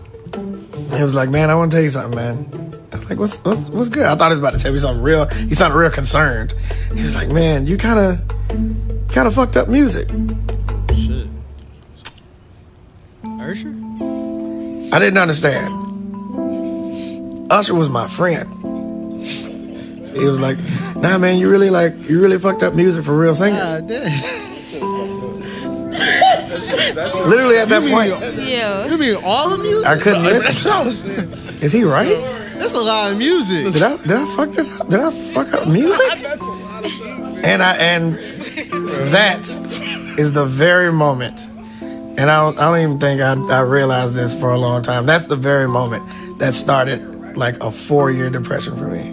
[0.93, 2.66] it was like, man, I want to tell you something, man.
[2.93, 4.05] I was like, what's, what's what's good?
[4.07, 5.27] I thought he was about to tell me something real.
[5.27, 6.55] He sounded real concerned.
[6.95, 10.09] He was like, man, you kind of kind of fucked up music.
[10.95, 11.27] Shit.
[13.41, 13.75] Usher?
[14.95, 15.73] I didn't understand.
[17.53, 18.49] Usher was my friend.
[19.23, 20.57] He was like,
[20.97, 23.61] nah, man, you really like you really fucked up music for real singers.
[23.63, 24.13] Ah, damn.
[27.29, 28.87] Literally at that You point, mean- Yeah.
[28.87, 29.87] You mean all the music?
[29.87, 31.31] I couldn't That's listen.
[31.31, 31.65] what I.
[31.65, 32.46] Is he right?
[32.67, 33.73] That's a lot of music.
[33.75, 34.89] Did I did I fuck this up?
[34.89, 36.01] Did I fuck up music?
[37.45, 38.17] And I and
[39.13, 39.39] that
[40.19, 41.47] is the very moment.
[42.19, 45.07] And I don't, I don't even think I, I realized this for a long time.
[45.07, 49.13] That's the very moment that started like a four year depression for me.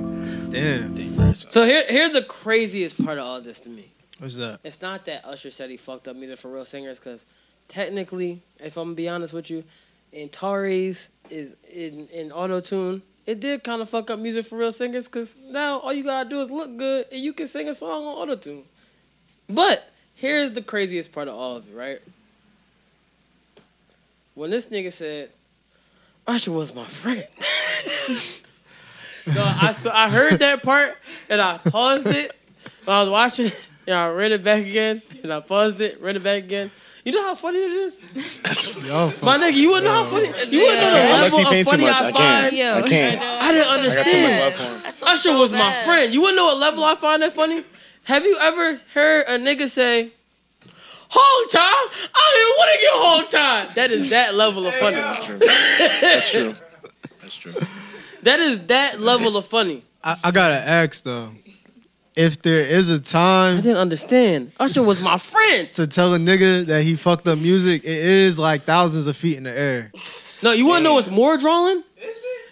[0.49, 1.35] Damn.
[1.35, 3.91] So here, here's the craziest part of all this to me.
[4.17, 4.61] What's that?
[4.63, 7.27] It's not that Usher said he fucked up music for real singers, because
[7.67, 9.63] technically, if I'm gonna be honest with you,
[10.11, 14.57] in Tauri's is in in auto tune, it did kind of fuck up music for
[14.57, 17.69] real singers, because now all you gotta do is look good and you can sing
[17.69, 18.63] a song on auto tune.
[19.49, 21.99] But here's the craziest part of all of it, right?
[24.35, 25.29] When this nigga said,
[26.25, 27.23] Usher was my friend.
[29.35, 30.97] no, I so I heard that part
[31.29, 32.35] and I paused it
[32.85, 33.45] when I was watching.
[33.47, 36.71] it, And I read it back again, and I paused it, read it back again.
[37.05, 37.99] You know how funny it is?
[39.23, 40.27] My nigga, you wouldn't know how funny.
[40.27, 41.93] You wouldn't know the level of funny much.
[42.01, 42.51] I I find.
[42.55, 42.85] can't.
[42.85, 43.21] I can't.
[43.21, 44.95] I didn't I got too much love for understand.
[44.95, 45.07] him.
[45.07, 46.13] Usher was my friend.
[46.13, 47.61] You wouldn't know what level I find that funny.
[48.05, 50.11] Have you ever heard a nigga say,
[51.09, 52.09] "Hog time"?
[52.15, 53.29] I don't even want to get hog
[53.67, 53.75] time.
[53.75, 54.95] That is that level of funny.
[54.95, 55.25] That's
[56.31, 56.53] true.
[57.21, 57.53] That's true.
[58.23, 59.83] That is that level of funny.
[60.03, 61.29] I, I gotta ask though,
[62.15, 64.51] if there is a time I didn't understand.
[64.59, 65.67] Usher was my friend.
[65.73, 69.37] to tell a nigga that he fucked up music, it is like thousands of feet
[69.37, 69.91] in the air.
[70.43, 71.83] No, you want to know what's more drawing?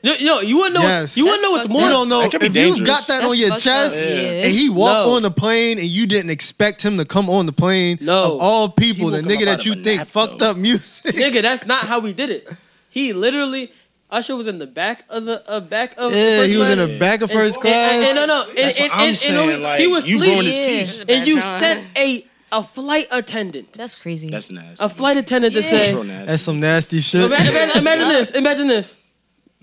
[0.04, 0.88] No, no, you want to know.
[0.88, 1.15] Yes.
[1.15, 1.82] You want to know what's more?
[1.82, 2.89] You don't know That could be if you dangerous.
[2.89, 4.24] got that That's on your fucked chest up, yeah.
[4.45, 5.13] and he walked No.
[5.15, 8.00] on the plane and you didn't expect him to come on the plane.
[8.02, 8.34] No.
[8.36, 10.39] Of all people, He the woke nigga up that out you a think nap, fucked
[10.39, 10.52] though.
[10.52, 11.15] up music.
[11.15, 12.50] Nigga, that's not how we did it.
[12.89, 13.71] He literally,
[14.12, 16.13] Usher was in the back of the uh, back of.
[16.13, 17.93] Yeah, first he was in the back of first and- class.
[17.93, 20.21] And, and no, no, and, That's and, and- saying, and he- like, he was you
[20.21, 20.65] asleep, his Yeah.
[20.67, 21.02] piece.
[21.08, 21.60] and you John.
[21.60, 24.30] sent a a flight attendant, That's crazy.
[24.30, 24.84] That's nasty.
[24.84, 26.26] a flight attendant to say, Real nasty.
[26.28, 27.24] That's some nasty shit.
[27.24, 28.97] imagine, imagine, imagine this, imagine this.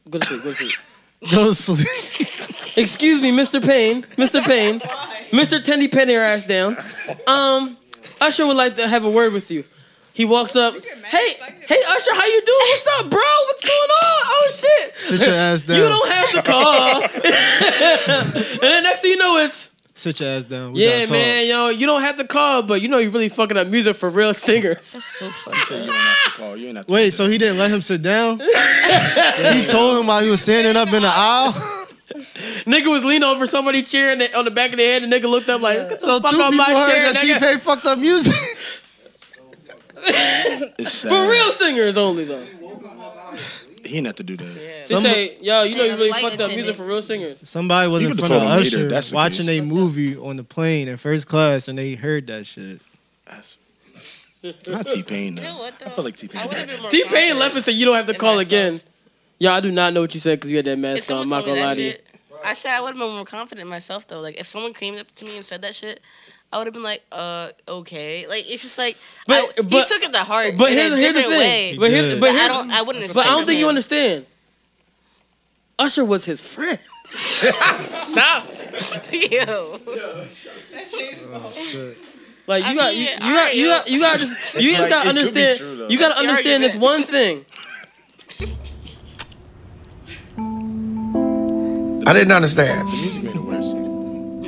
[0.09, 0.73] Go to sleep, go to sleep.
[1.31, 2.29] Go sleep.
[2.79, 3.63] Excuse me, Mr.
[3.63, 4.43] Payne, Mr.
[4.43, 4.81] Payne,
[5.31, 5.63] Mr.
[5.63, 6.79] Tendy Penny your ass down.
[7.27, 7.77] Um,
[8.23, 9.65] Usher would like to have a word with you.
[10.13, 10.75] He walks up.
[10.75, 11.29] Hey,
[11.69, 12.59] hey, Usher, how you doing?
[12.61, 13.21] What's up, bro?
[13.21, 14.23] What's going on?
[14.27, 14.95] Oh shit!
[14.99, 15.77] Sit your ass down.
[15.77, 17.03] You don't have to call.
[17.03, 20.75] and then next thing you know, it's Sit your ass down.
[20.75, 21.49] We yeah, gotta man.
[21.49, 24.09] Yo, you don't have to call, but you know you really fucking up music for
[24.09, 24.93] real singers.
[24.93, 25.87] That's so You fucked you up.
[25.87, 26.57] don't have to call.
[26.57, 26.93] You ain't have to.
[26.93, 28.39] Wait, so he didn't let him sit down?
[28.39, 31.53] he told him while he was standing up in the aisle.
[32.65, 35.13] Nigga was leaning over somebody chair and they, on the back of their head, and
[35.13, 37.17] nigga looked up like, "Get the So fuck two off people my heard chair, that
[37.25, 38.35] nigga." T-Pain fucked up music.
[40.79, 41.03] It's.
[41.03, 42.45] For real singers only though.
[43.85, 44.45] He didn't have to do that.
[44.55, 47.49] They Some- say, yo, you know you really flight fucked up music for real singers.
[47.49, 49.61] Somebody was He in would've front of told him later, Usher that's watching case.
[49.61, 52.81] a movie on the plane in first class, and they heard that shit.
[53.27, 53.57] That's,
[54.69, 55.43] not T Pain though.
[55.43, 55.87] You know what, though?
[55.87, 56.75] I feel like T I would have Pain.
[56.77, 58.49] been more T Pain confident left and said you don't have to in call myself.
[58.49, 58.81] again.
[59.39, 61.01] Yo, I do not know what you said because you had that If mask on.
[61.01, 61.91] someone I'm not told me gonna lie that to you.
[61.93, 62.07] shit,
[62.45, 64.21] I said I would have been more confident in myself though.
[64.21, 66.01] Like if someone came up to me and said that shit,
[66.53, 68.27] I would have been like, uh, okay.
[68.27, 70.97] Like it's just like But- I, he took it to heart But in here's, a
[70.97, 71.41] here's the different thing.
[71.41, 71.77] way.
[71.79, 72.71] But, here, but But I don't.
[72.71, 73.15] I wouldn't.
[73.15, 74.27] But I don't expect think you understand.
[75.79, 76.79] Usher was his friend.
[77.11, 78.45] Stop.
[79.13, 79.79] Yo.
[82.47, 84.81] Like you I got, you, mean, you got, you got, you got, just, you just
[84.83, 85.59] Like, gotta it could be understand.
[85.59, 85.87] true.
[85.91, 87.45] You gotta That's the understand this one thing.
[92.07, 92.87] I didn't understand.
[92.89, 93.67] Music made it worse.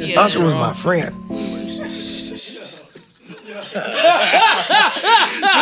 [0.09, 0.21] Yeah.
[0.21, 1.15] Usher was my friend.
[1.91, 2.81] This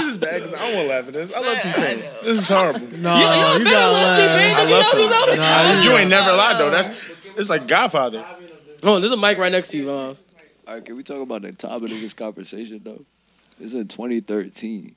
[0.07, 1.35] is bad because I don't want to laugh at this.
[1.35, 1.99] I love T Pain.
[2.25, 2.81] This is horrible.
[2.99, 5.37] No, You, you, you better gotta love T-Pain than you know these other.
[5.37, 6.71] Nah, You ain't never lied though.
[6.71, 6.91] That's
[7.37, 8.25] it's like Godfather.
[8.83, 10.23] Oh, there's a mic right next to you, Miles.
[10.67, 13.05] All right, can we talk about the topic of this conversation though?
[13.61, 14.95] It's in 2013.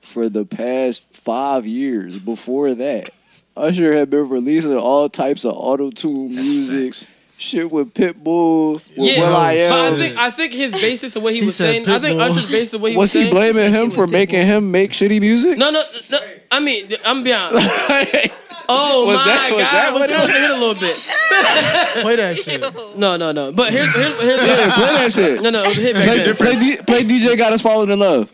[0.00, 3.10] For the past five years before that,
[3.56, 7.06] Usher had been releasing all types of auto tune music, facts.
[7.38, 11.22] Shit with Pitbull, with Yeah, Will I but I think I think his basis of
[11.22, 11.88] what he He was said saying.
[11.88, 12.30] I think Pitbull.
[12.30, 13.26] Usher's basis of what he was saying.
[13.26, 13.52] was he saying.
[13.52, 14.10] blaming said she him was for Pitbull.
[14.12, 15.56] making him make shitty music?
[15.58, 16.18] No, no, no.
[16.50, 17.56] I mean, I'm beyond.
[18.70, 20.58] Oh Was my that- was God, that I was what it going to hit a
[20.58, 20.92] little bit.
[22.02, 22.60] Play that shit.
[22.98, 23.50] No, no, no.
[23.50, 25.40] But here's here's here's Yeah, play that shit.
[25.40, 26.34] No, no, it was a hit back Play, then.
[26.36, 28.30] play, D- play DJ Got Us Falling in Love.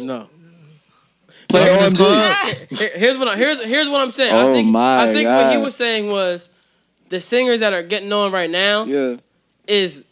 [0.00, 0.28] No.
[1.48, 2.96] Play In OMG.
[2.96, 4.34] Here's what I, here's here's what I'm saying.
[4.36, 6.48] I Oh think my I think what he was saying was
[7.14, 9.16] the singers that are getting on right now Yeah.
[9.66, 10.04] is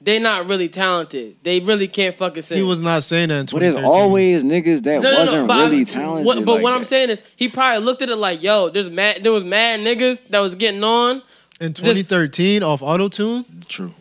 [0.00, 1.34] they not really talented.
[1.42, 2.58] They really can't fucking sing.
[2.58, 4.00] He was not saying that in But there's 2013.
[4.00, 6.26] always niggas that No, no, no, wasn't but I- really talented.
[6.26, 6.84] What, but like what I'm that.
[6.86, 10.20] saying is, he probably looked at it like, "Yo, there's mad, there was mad niggas
[10.30, 11.22] that was getting on."
[11.60, 13.92] in 2013 off auto tune True.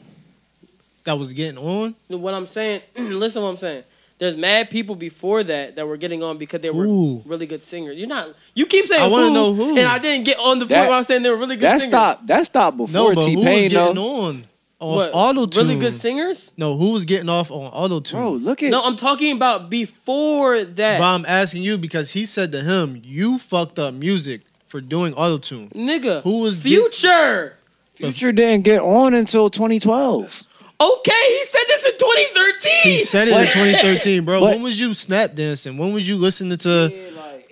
[1.06, 1.96] that was getting on.
[2.10, 3.84] What I'm saying, listen, to what I'm saying.
[4.20, 7.22] There's mad people before that that were getting on because they were Who?
[7.26, 7.98] really good singers.
[7.98, 8.30] You're not.
[8.56, 9.78] You keep saying I wanna know who.
[9.78, 11.56] and I didn't get on the point That- where I was saying they were really
[11.56, 11.92] good That singers.
[12.00, 12.28] stopped.
[12.28, 14.22] That stopped No, before but T who was Pain getting though.
[14.22, 14.44] on
[14.80, 15.68] off auto tune?
[15.68, 16.52] Really good singers?
[16.58, 18.20] No, who was getting off on auto tune?
[18.20, 21.00] Bro, look at No, I'm talking about before that.
[21.00, 25.14] But I'm asking you because he said to him, "You fucked up music for doing
[25.14, 27.54] auto tune." Nigga, Who was get- Future?
[27.96, 30.44] Future didn't get on until 2012.
[30.80, 32.72] Okay, he said this in 2013.
[32.84, 34.40] He said it in 2013, bro.
[34.42, 35.78] but- when was you snap dancing?
[35.78, 36.94] When was you listening to?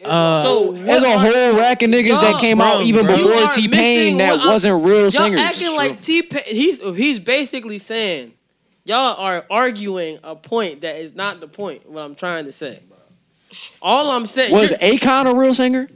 [0.06, 3.16] uh, So There's a whole rack of niggas that came out even bro.
[3.18, 5.40] Before T Pain that I'm- wasn't real Y'all singers.
[5.40, 6.44] acting like T Pain.
[6.46, 8.34] He's he's basically saying
[8.84, 11.90] y'all are arguing a point that is not the point.
[11.90, 12.80] What I'm trying to say.
[13.82, 15.88] All I'm saying Was you're- Akon a real singer?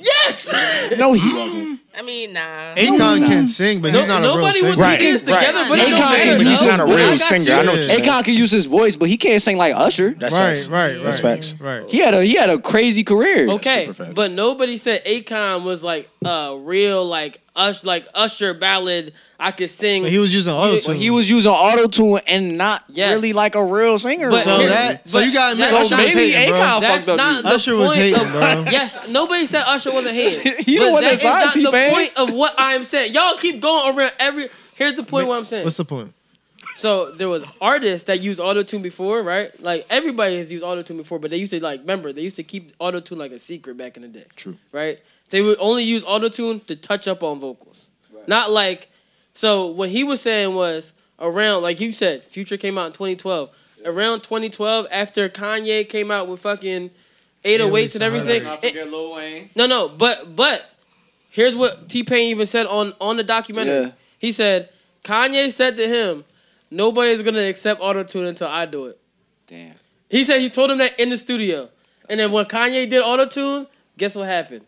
[0.00, 0.94] yes.
[0.98, 1.80] No, he wasn't.
[1.98, 2.40] I mean, nah.
[2.76, 4.70] Akon can sing, but he's not a real Nobody singer.
[4.70, 5.68] would Right, put this together, right.
[5.70, 7.52] but it Akon can but he's not a real singer.
[7.54, 7.80] I know what.
[7.80, 10.10] Akon can use his voice, but he can't sing like Usher.
[10.10, 10.68] That's right, facts.
[10.68, 11.54] right, That's right, facts.
[11.60, 11.88] right.
[11.88, 13.48] He had a he had a crazy career.
[13.52, 19.14] Okay, super but nobody said Akon was like a real like Ush like Usher ballad.
[19.38, 20.02] I could sing.
[20.02, 20.96] But he was using auto tune.
[20.96, 23.14] he was using auto tune and not Yes.
[23.14, 24.30] really like a real singer.
[24.30, 24.58] But So bro.
[24.60, 26.54] here- that, so you gotta admit that's Usher not- was maybe hating.
[26.54, 28.64] Akon That's fucked up not Usher was point hating, bro.
[28.72, 30.54] Yes, nobody said Usher wasn't hating.
[30.64, 32.10] He the but one that that is signed not the T-Pain.
[32.10, 33.12] point of what I'm saying.
[33.14, 34.46] Y'all keep going around every.
[34.74, 35.26] Here's the point.
[35.28, 35.64] What I'm saying.
[35.64, 36.12] What's the point?
[36.74, 39.50] So there was artists that used auto tune before, right?
[39.62, 42.36] Like everybody has used auto tune before, but they used to like remember they used
[42.36, 44.26] to keep auto tune like a secret back in the day.
[44.36, 44.56] True.
[44.72, 44.98] Right?
[45.30, 47.88] They would only use auto tune to touch up on vocals,
[48.26, 48.90] not like.
[49.32, 53.56] So what he was saying was around like you said, Future came out in 2012.
[53.86, 56.90] Around 2012, after Kanye came out with fucking
[57.44, 58.42] 808s and everything.
[58.44, 59.50] Not it- forget Lil Wayne.
[59.56, 60.68] no, no, but but
[61.36, 63.86] here's what T Pain even said on on the documentary.
[63.86, 63.90] Yeah.
[64.18, 64.70] He said
[65.04, 66.24] Kanye said to him,
[66.70, 68.98] "Nobody's gonna accept auto tune until I do it."
[69.46, 69.74] Damn.
[70.08, 71.68] He said he told him that in the studio,
[72.08, 73.66] and then when Kanye did auto tune,
[73.98, 74.64] guess what happened?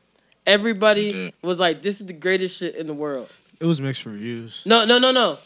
[0.46, 3.28] Everybody was like, "This is the greatest shit in the world."
[3.60, 4.62] It was mixed reviews.
[4.66, 5.38] No, no, no, no,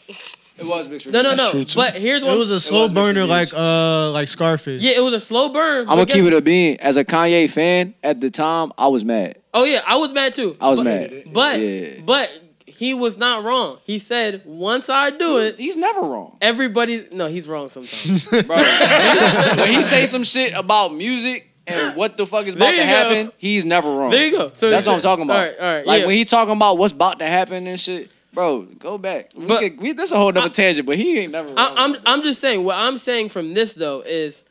[0.57, 1.51] It was mixed no, no, That's no.
[1.51, 1.75] true, too.
[1.79, 3.29] But here's what It was a slow was mixed burner, reviews.
[3.29, 4.81] like uh, like Scarface.
[4.83, 5.81] yeah, it was a slow burn.
[5.89, 6.77] I'm gonna keep it a bean.
[6.79, 9.37] As a Kanye fan at the time, I was mad.
[9.53, 10.55] Oh yeah, I was mad too.
[10.61, 11.23] I was but, mad.
[11.33, 11.89] but Yeah.
[12.05, 13.79] but he was not wrong.
[13.83, 16.37] He said once I do it, He's never wrong.
[16.41, 17.03] everybody.
[17.11, 18.27] No, he's wrong sometimes.
[18.47, 22.75] Bro, when he say some shit about music and what the fuck is about There
[22.75, 23.15] to you go.
[23.15, 24.11] happen, he's never wrong.
[24.11, 24.51] There you go.
[24.55, 25.37] So That's what I'm talking about.
[25.37, 25.85] All right, all right.
[25.85, 26.07] Like yeah.
[26.07, 29.31] when he talking about what's about to happen and shit, bro, go back.
[29.35, 31.53] We But- could, we, that's a whole nother tangent, but he ain't never.
[31.55, 34.43] I, I'm I'm just saying what I'm saying from this though is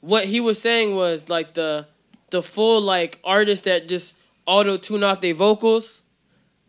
[0.00, 1.86] what he was saying was like the
[2.30, 4.14] the full like artist that just
[4.46, 6.02] auto tune off their vocals.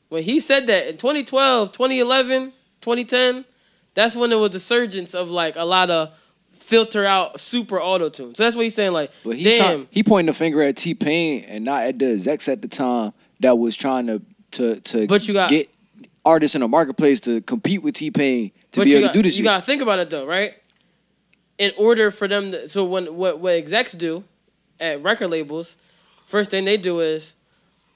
[0.10, 3.43] When he said that in 2012, 2011, 2010,
[3.95, 6.13] that's when there was the surgence of like a lot of
[6.51, 8.36] filter out super auto tune.
[8.36, 8.93] So that's what he's saying.
[8.93, 11.99] Like, But he damn, try, he pointing the finger at T Pain and not at
[11.99, 15.69] the execs at the time that was trying to to to But you got- get
[16.25, 19.19] artists in the marketplace to compete with T Pain to but be able got, to
[19.19, 19.45] do this you shit.
[19.45, 20.53] gotta think about it though, right?
[21.57, 24.23] In order for them, to, so when what what execs do
[24.79, 25.77] at record labels,
[26.25, 27.33] first thing they do is,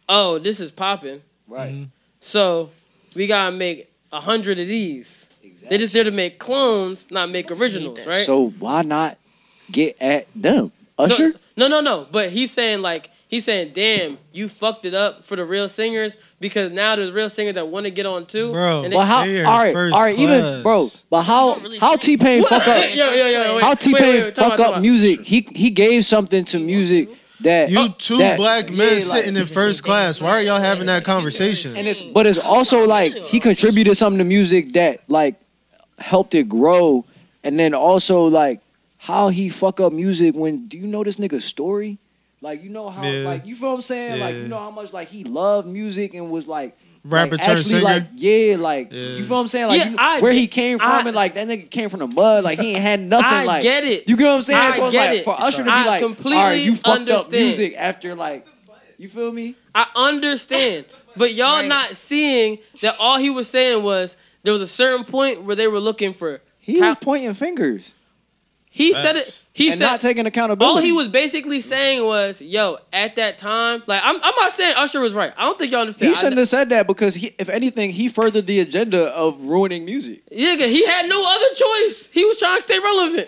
[0.08, 1.74] oh, this is popping, right.
[1.74, 1.84] Mm-hmm.
[2.20, 2.72] so
[3.16, 5.26] we gotta make a hundred of these.
[5.68, 8.26] They're just there to make clones, not make originals, right?
[8.26, 9.18] So why not
[9.70, 10.72] get at them?
[10.98, 11.34] Usher?
[11.34, 12.08] So- no, no, no.
[12.10, 16.18] But he's saying like he's saying, damn, you fucked it up for the real singers
[16.42, 18.52] because now there's real singers that want to get on too.
[18.52, 19.24] Bro, And they- Well, how?
[19.24, 20.20] They are All right, first all right.
[20.20, 21.58] Even bro, but how?
[21.80, 22.84] How T Pain fuck up?
[22.94, 25.22] Yo, yo, yo, wait, How T wait, Pain wait, time out, fuck time up music?
[25.22, 27.10] He he gave something to music
[27.42, 30.20] that You two that- black yeah, men like- sitting in first class.
[30.20, 31.72] Why are y'all having that conversation?
[31.78, 35.40] And it's but it's also like he contributed something to music that like
[36.00, 37.06] helped it grow,
[37.44, 38.60] and then also like
[38.98, 41.98] how he fuck up music when do you know this nigga's story?
[42.42, 43.26] Like you know how Yeah.
[43.28, 44.20] like you feel what I'm saying?
[44.20, 47.58] Like you know how much like he loved music and was like Rapper like, turned
[47.60, 47.84] actually, singer?
[47.84, 49.02] Like yeah, like Yeah.
[49.02, 49.68] you feel what I'm saying?
[49.68, 52.00] Like Yeah, you- I where he came from I- and like that nigga came from
[52.00, 52.44] the mud.
[52.46, 53.26] Like he ain't had nothing.
[53.26, 54.08] I like get it.
[54.08, 54.60] You get what I'm saying?
[54.60, 55.24] I so it's get like it.
[55.26, 57.32] for Usher to be I like, completely all right, you fucked up understand.
[57.44, 58.46] music after like,
[58.98, 59.56] you feel me?
[59.76, 61.68] I understand, but y'all Right.
[61.68, 65.68] not seeing that all he was saying was there was a certain point where they
[65.68, 66.42] were looking for.
[66.60, 67.94] He Cap- was pointing fingers.
[68.72, 69.44] He said it.
[69.52, 70.76] He and said not taking accountability.
[70.78, 74.76] all he was basically saying was, "Yo, at that time, like I'm, I'm not saying
[74.78, 75.34] Usher was right.
[75.36, 76.10] I don't think y'all understand.
[76.10, 79.86] He shouldn't have said that because he, if anything, he furthered the agenda of ruining
[79.86, 80.22] music.
[80.32, 82.10] Yeah, he had no other choice.
[82.14, 83.28] He was trying to stay relevant.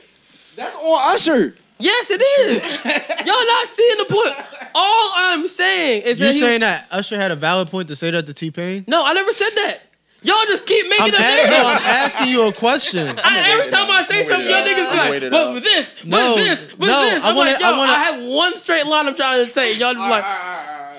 [0.56, 1.56] That's on Usher.
[1.80, 2.86] Yes, it is.
[3.26, 4.72] Y'all not seeing the point.
[4.76, 7.96] All I'm saying is You're that he, saying that Usher had a valid point to
[7.96, 8.86] say that to T Pain?
[8.88, 9.80] no, I never said that.
[10.24, 11.58] Y'all just keep making I'm, up a- no.
[11.66, 13.08] I'm asking you a question.
[13.24, 16.36] I, every time I say something, y'all niggas be like, but with this, but No,
[16.36, 17.24] this, but no, this.
[17.24, 19.50] I I'm wanna- like, yo, I wanna- I have one straight line I'm trying to
[19.50, 19.76] say.
[19.80, 20.24] Y'all just like,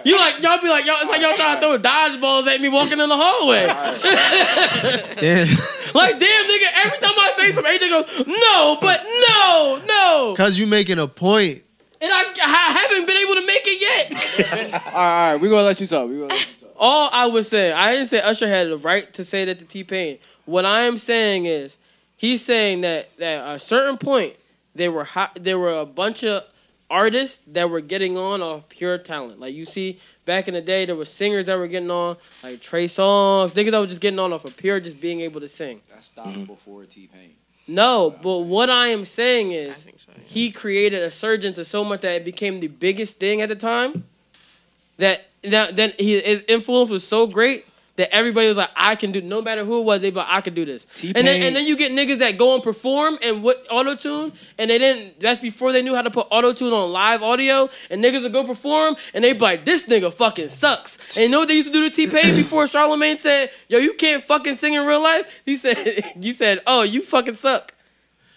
[0.04, 2.68] you like, y'all be like, y'all, it's like y'all trying to throw dodgeballs at me
[2.68, 3.66] walking in the hallway.
[5.22, 5.46] Damn.
[5.94, 10.34] like, damn, nigga, every time I say something, AJ goes, no, but no, no.
[10.36, 11.62] Cause you making a point.
[12.00, 14.52] And I, I haven't been able to make it yet.
[14.52, 16.08] all right, all right, we gonna let you talk.
[16.08, 16.61] We gonna let you talk.
[16.84, 19.64] All I was saying, I didn't say Usher had the right to say that to
[19.64, 20.18] T Pain.
[20.46, 21.78] What I am saying is,
[22.16, 24.34] he's saying that that at a certain point
[24.74, 26.42] there were hot, there were a bunch of
[26.90, 29.38] artists that were getting on off pure talent.
[29.38, 32.60] Like you see, back in the day, there were singers that were getting on, like
[32.60, 35.46] Trey Songz, niggas that were just getting on off of pure just being able to
[35.46, 35.80] sing.
[35.88, 36.44] That stopped mm-hmm.
[36.46, 37.34] before T Pain.
[37.68, 39.88] No, but what I am saying is
[40.24, 43.54] he created a surge into so much that it became the biggest thing at the
[43.54, 44.02] time.
[44.98, 47.64] That that then he, his influence was so great
[47.96, 50.26] that everybody was like, I can do no matter who it was, they be like,
[50.28, 50.86] I can do this.
[51.02, 54.32] And then and then you get niggas that go and perform and what auto tune
[54.58, 57.68] and they didn't that's before they knew how to put auto tune on live audio
[57.90, 61.16] and niggas would go perform and they be like, This nigga fucking sucks.
[61.16, 63.78] And you know what they used to do to T Pain before Charlemagne said, Yo,
[63.78, 65.42] you can't fucking sing in real life?
[65.44, 65.76] He said
[66.20, 67.74] you said, Oh, you fucking suck.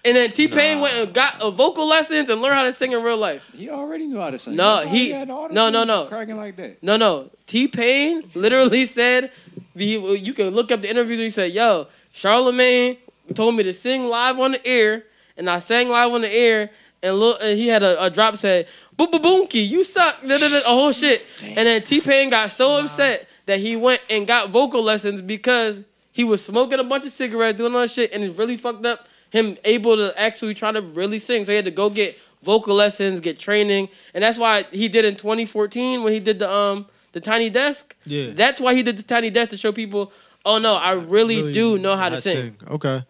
[0.06, 2.92] And then T Pain went and got a vocal lessons and learned how to sing
[2.92, 3.50] in real life.
[3.56, 4.54] He already knew how to sing.
[4.56, 6.82] No, he the no no no cracking like that.
[6.84, 7.32] No no.
[7.48, 9.32] T Pain literally said,
[9.76, 11.20] he- you can look up the interviews.
[11.20, 12.98] He said, "Yo, Charlemagne
[13.34, 15.04] told me to sing live on the air,
[15.38, 16.70] and I sang live on the air,
[17.02, 20.38] and look, and he had a, a drop said, "Boom boom boomki, you suck," da,
[20.38, 21.26] da, da, a whole shit.
[21.44, 25.84] And then T Pain got so upset that he went and got vocal lessons because
[26.12, 28.86] he was smoking a bunch of cigarettes, doing all that shit, and it really fucked
[28.86, 31.46] up him able to actually try to really sing.
[31.46, 35.04] So he had to go get vocal lessons, get training, and that's why he did
[35.06, 37.96] in 2014 when he did the um the tiny desk.
[38.06, 38.32] Yeah.
[38.32, 40.12] That's why he did the tiny desk to show people,
[40.46, 42.56] oh no, I really, Really do know how to I sing.
[42.68, 43.04] Okay.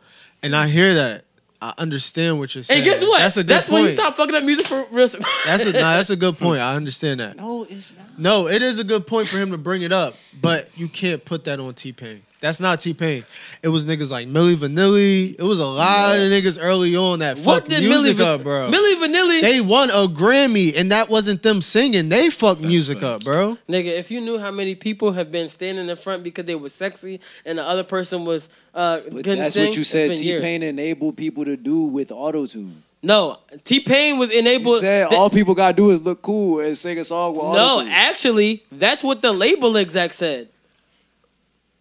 [0.44, 1.24] And I hear that.
[1.62, 2.82] I understand what you're saying.
[2.82, 3.20] And guess what?
[3.20, 3.82] That's a good That's point.
[3.82, 5.08] when you stop fucking up music for real.
[5.46, 6.62] That's a nah, that's a good point.
[6.62, 7.38] I understand that.
[7.38, 8.05] No, it's not.
[8.18, 11.24] No, it is a good point for him to bring it up, but you can't
[11.24, 12.22] put that on T Pain.
[12.42, 13.24] That's not T Pain.
[13.64, 15.34] It was niggas like Milli Vanilli.
[15.38, 18.26] It was a lot of niggas early on that What fucked did music Milli Va-
[18.28, 18.70] up, bro.
[18.72, 22.10] Milli Vanilli- They won a Grammy, and that wasn't them singing.
[22.10, 23.58] They fucked music up, bro.
[23.68, 26.70] Nigga, if you knew how many people have been standing in front because they were
[26.70, 30.16] sexy and the other person was uh But couldn't that's sing, what you said.
[30.16, 32.84] T Pain enabled people to do with auto tune.
[33.04, 34.80] No, T Pain was enabled.
[34.82, 37.86] Said th- all people gotta do is look cool and sing a song with no,
[37.88, 40.50] actually, that's what the label exec said.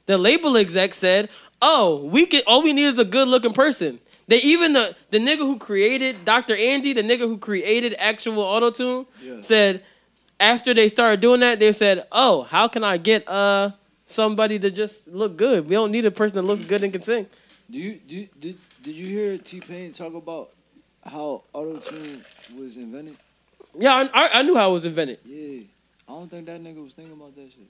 [0.07, 1.31] The label exec said,
[1.63, 2.43] "Oh, we can.
[2.47, 6.25] All we need is a good looking person." They even the the nigga who created
[6.27, 6.55] Dr.
[6.57, 9.41] Andy, the nigga who created actual auto tune, Yeah.
[9.41, 9.83] said
[10.41, 13.71] after they started doing that, they said, "Oh, how can I get uh
[14.05, 15.67] somebody to just look good?
[15.69, 17.27] We don't need a person that looks good and can sing."
[17.71, 20.51] Do you do you- did did you hear T Pain talk about
[21.07, 22.25] how auto tune
[22.57, 23.17] was invented?
[23.79, 25.19] Yeah, I, I, I knew how it was invented.
[25.25, 25.63] Yeah,
[26.09, 27.67] I don't think that nigga was thinking about that shit.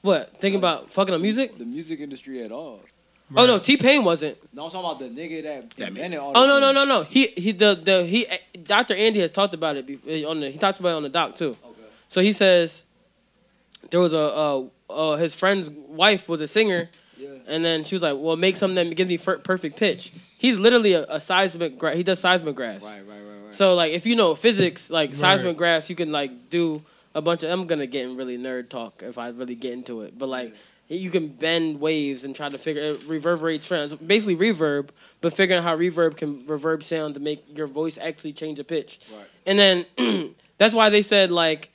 [0.00, 0.36] What?
[0.38, 1.56] Thinking about fucking up music?
[1.56, 2.80] The music industry at all.
[3.34, 4.36] Oh no, T Pain wasn't.
[4.52, 5.42] No, I'm talking about the nigga
[5.76, 7.02] that invented auto Oh no no no no.
[7.02, 8.26] He he the the he
[8.64, 8.94] Dr.
[8.94, 11.36] Andy has talked about it be- on the he talks about it on the doc
[11.36, 11.56] too.
[11.64, 11.80] Okay.
[12.08, 12.84] So he says
[13.90, 16.90] there was a uh, uh his friend's wife was a singer,
[17.48, 20.58] and then she was like, "Well, make something that gives me fer- perfect pitch." He's
[20.58, 21.94] literally a, a seismograph.
[21.94, 22.84] He does seismographs.
[22.84, 23.54] Right right right right.
[23.54, 26.82] So like if you know physics, like seismographs, you can like do
[27.14, 27.50] a bunch of.
[27.50, 30.54] I'm gonna get in really nerd talk if I really get into it, but like.
[30.88, 34.90] You can bend waves and try to figure uh, reverberate trends, basically reverb,
[35.22, 38.64] but figuring out how reverb can reverb sound to make your voice actually change a
[38.64, 39.00] pitch.
[39.10, 39.26] Right.
[39.46, 41.70] And then that's why they said like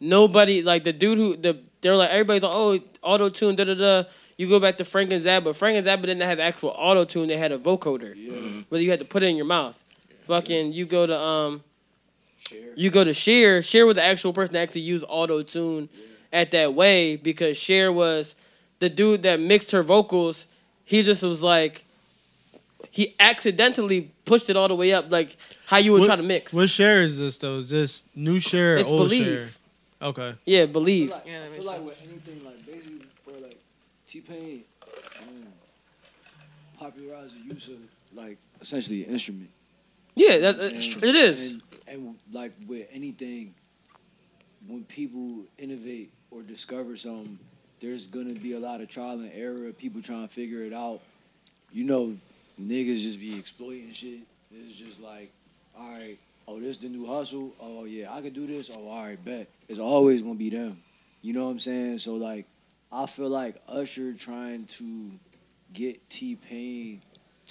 [0.00, 3.74] nobody like the dude who the they're like everybody's like oh auto tune da da
[3.74, 4.04] da.
[4.36, 5.44] You go back to Frank and Zappa.
[5.44, 7.28] but Frank and Zappa didn't have actual auto tune.
[7.28, 8.14] They had a vocoder,
[8.68, 9.82] where you had to put it in your mouth.
[10.22, 11.62] Fucking you go to um.
[12.76, 13.62] You go to Cher.
[13.62, 15.88] Cher was the actual person that actually used auto tune
[16.32, 18.36] at that way because Cher was
[18.80, 20.46] the dude that mixed her vocals.
[20.84, 21.84] He just was like
[22.90, 26.22] he accidentally pushed it all the way up, like how you would what, try to
[26.22, 26.52] mix.
[26.52, 27.58] What Cher is this though?
[27.58, 29.58] Is this new Cher or It's old Believe.
[30.02, 30.08] Cher?
[30.08, 30.34] Okay.
[30.44, 31.12] Yeah, believe.
[31.12, 32.63] I feel like, I feel like with anything like basically, bro, like
[34.14, 34.62] T Pain
[35.22, 35.46] um,
[36.78, 37.78] popularized the use of
[38.14, 39.50] like essentially an instrument.
[40.14, 41.52] Yeah, that, that- And- it is.
[41.52, 43.54] And, and like with anything,
[44.68, 47.40] when people innovate or discover something,
[47.80, 49.72] there's gonna be a lot of trial and error.
[49.72, 51.00] People trying to figure it out.
[51.72, 52.16] You know,
[52.60, 54.20] niggas just be exploiting shit.
[54.52, 55.32] It's just like,
[55.76, 57.52] all right, oh, this the new hustle.
[57.60, 58.70] Oh yeah, I could do this.
[58.72, 59.48] Oh, all right, bet.
[59.68, 60.76] It's always gonna be them.
[61.20, 61.98] You know what I'm saying?
[61.98, 62.46] So like,
[62.94, 65.10] I feel like Usher trying to
[65.72, 67.02] get T Pain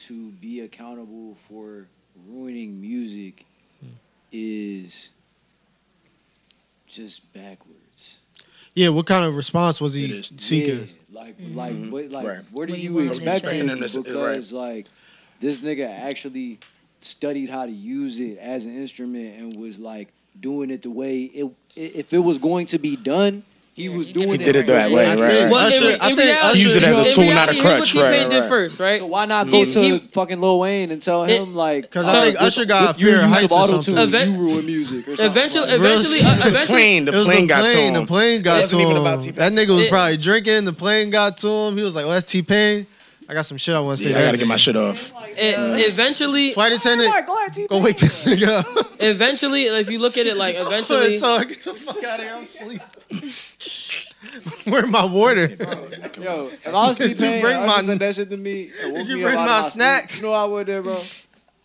[0.05, 1.87] to be accountable for
[2.27, 3.45] ruining music
[3.81, 3.89] hmm.
[4.31, 5.11] is
[6.87, 8.19] just backwards.
[8.73, 10.79] Yeah, what kind of response was he seeking?
[10.79, 12.39] Yeah, like, like, what, like, Right.
[12.51, 13.41] what do you you him to expect?
[13.41, 13.59] say?
[13.59, 13.79] from him?
[13.79, 14.33] Right.
[14.33, 14.87] Because like,
[15.41, 16.59] this nigga actually
[17.01, 20.07] studied how to use it as an instrument and was like
[20.39, 21.51] doing it the way it.
[21.75, 23.43] If it was going to be done,
[23.75, 24.37] he was doing He it.
[24.45, 25.51] did it that way, right, right.
[25.51, 27.59] Well, in, Usher- I think reality, Usher- Use it as a in tool, not a
[27.59, 28.49] crutch, What T-Pain right, did right.
[28.49, 28.99] first, right?
[28.99, 31.83] So why not He- go to he- fucking Lil Wayne and tell him like?
[31.83, 33.97] Because I think Usher got with your fear of heights or something.
[33.97, 35.07] Event- you ruin music.
[35.07, 37.93] Or something Eventually, like eventually, uh, eventually, plane, the It was plane got to him.
[37.95, 39.01] The plane got wasn't to even him.
[39.01, 40.65] about That nigga was It- probably drinking.
[40.65, 41.77] The plane got to him.
[41.77, 42.85] He was like, "Oh, that's T Pain."
[43.29, 44.11] I got some shit I want to say.
[44.11, 45.11] Yeah, I gotta get my shit off.
[45.29, 45.33] e-
[45.87, 48.59] eventually, Flight attendant, go ahead, go wait till nigga.
[48.59, 48.87] up.
[48.99, 52.35] eventually, if you look at it like eventually, Talk, get the fuck out of here.
[52.35, 52.81] I'm asleep.
[54.73, 55.47] Where my water?
[56.19, 58.71] Yo, if I was Did T you bring my- said that shit to me.
[58.81, 59.73] Did you bring out of my sleep.
[59.73, 60.17] snacks?
[60.21, 60.97] You know I would there, bro.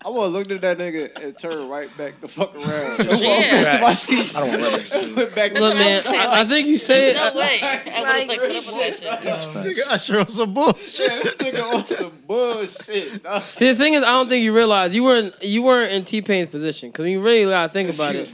[0.04, 2.98] I would have looked at that nigga and turned right back the fuck around.
[3.20, 3.64] Yeah.
[3.64, 4.36] Back to my seat.
[4.36, 5.12] I don't want that.
[5.16, 6.16] Went back to look, my man, seat.
[6.16, 7.16] I, I think you say it.
[7.16, 7.58] No way.
[7.62, 9.76] I was like, put up with that shit.
[9.76, 11.10] Nigga, I sure on some bullshit.
[11.10, 13.22] Yeah, this nigga on some bullshit.
[13.24, 13.42] dog.
[13.42, 16.22] See, the thing is, I don't think you realize you weren't you weren't in T
[16.22, 18.30] Pain's position because you really gotta think about it.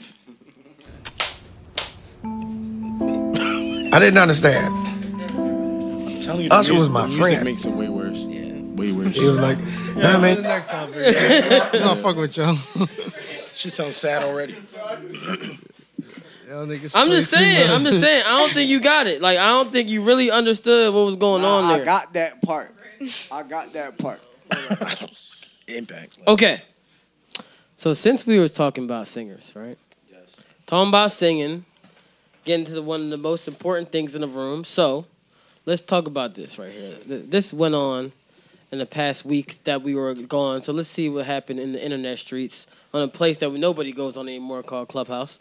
[3.94, 4.74] I didn't understand.
[4.74, 7.44] I'm telling you, Usher was music, my the music friend.
[7.44, 8.18] makes it way worse.
[8.18, 8.52] Yeah.
[8.74, 9.16] Way worse.
[9.16, 9.56] He was like,
[9.96, 10.36] Yeah, nah, when's man.
[10.42, 10.92] the next time?
[11.72, 12.56] I'm not fucking with y'all.
[13.54, 14.52] She sounds sad already.
[14.52, 17.70] Y'all niggas I'm just saying.
[17.70, 18.24] I'm just saying.
[18.26, 19.22] I don't think you got it.
[19.22, 21.84] Like I don't think you really understood what was going Nah, on I there.
[21.84, 22.74] got that part.
[23.30, 24.20] I got that part.
[25.68, 26.18] Impact.
[26.26, 26.62] Okay.
[27.76, 29.78] So since we were talking about singers, right?
[30.12, 30.42] Yes.
[30.66, 31.64] Talking about singing,
[32.44, 34.64] getting to the, one of the most important things in the room.
[34.64, 35.06] So
[35.64, 36.92] let's talk about this right here.
[37.06, 38.12] This went on
[38.74, 40.60] in the past week that we were gone.
[40.60, 44.16] So let's see what happened in the internet streets on a place that nobody goes
[44.16, 45.38] on anymore called Clubhouse.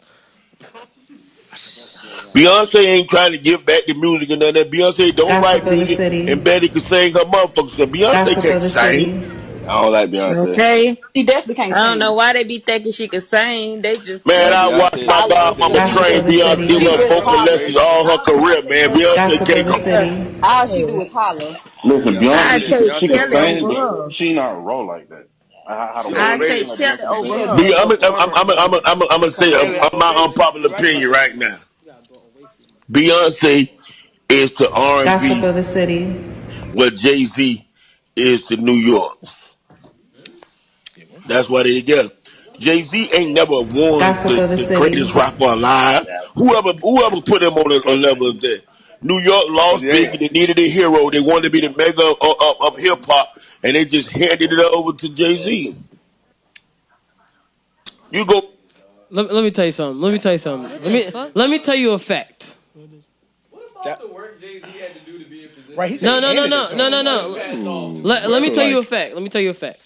[2.32, 4.70] Beyonce ain't trying to give back the music and none of that.
[4.70, 6.30] Beyonce don't Gossip write of the music, city.
[6.30, 7.70] and Betty can sing her motherfuckers.
[7.70, 9.22] So Beyonce Gossip can't sing.
[9.22, 9.43] city.
[9.68, 10.54] I don't like Beyonce.
[10.54, 11.00] Okay.
[11.14, 11.80] She definitely can't say.
[11.80, 12.00] I don't sing.
[12.00, 13.82] know why they be thinking she could sing.
[13.82, 16.68] They just Man, I watched my godmama mama train of the Beyonce city.
[16.68, 18.90] give her vocal lessons all her career, man.
[18.94, 19.74] Beyonce Gossip can't of the go.
[19.74, 20.38] city.
[20.42, 21.56] All she do is holler.
[21.84, 25.28] Listen, I Beyonce, she, she can sing, but she not roll like that.
[25.66, 27.48] How, how the I way take like Kelly Beyonce over sing.
[27.48, 27.56] her.
[27.56, 31.10] B- I'm gonna I'm, I'm, I'm, I'm, I'm gonna say a, a- my unpopular opinion
[31.10, 31.58] right now.
[32.90, 33.70] Beyonce
[34.28, 36.06] is to R&B of the city.
[36.72, 37.66] what Jay Z
[38.16, 39.18] is to New York.
[41.26, 42.10] That's why they together.
[42.58, 44.80] Jay Z ain't never won Gossip the, the the city.
[44.80, 46.06] greatest rapper alive.
[46.34, 48.62] Whoever whoever put him on a, a level of that.
[49.02, 50.18] New York lost Biggie.
[50.18, 51.10] They needed a hero.
[51.10, 54.52] They wanted to be the mega of, of, of hip hop, and they just handed
[54.52, 55.76] it over to Jay Z.
[58.10, 58.50] You go.
[59.10, 60.00] Let, let me tell you something.
[60.00, 60.70] Let me tell you something.
[60.82, 62.56] Let me let me tell you a fact.
[63.50, 65.76] What about that, the work Jay Z had to do to be in position?
[65.76, 67.88] Right, he said No, no, no, no, no, no, no.
[68.02, 69.14] Let, let me tell you a fact.
[69.14, 69.80] Let me tell you a fact.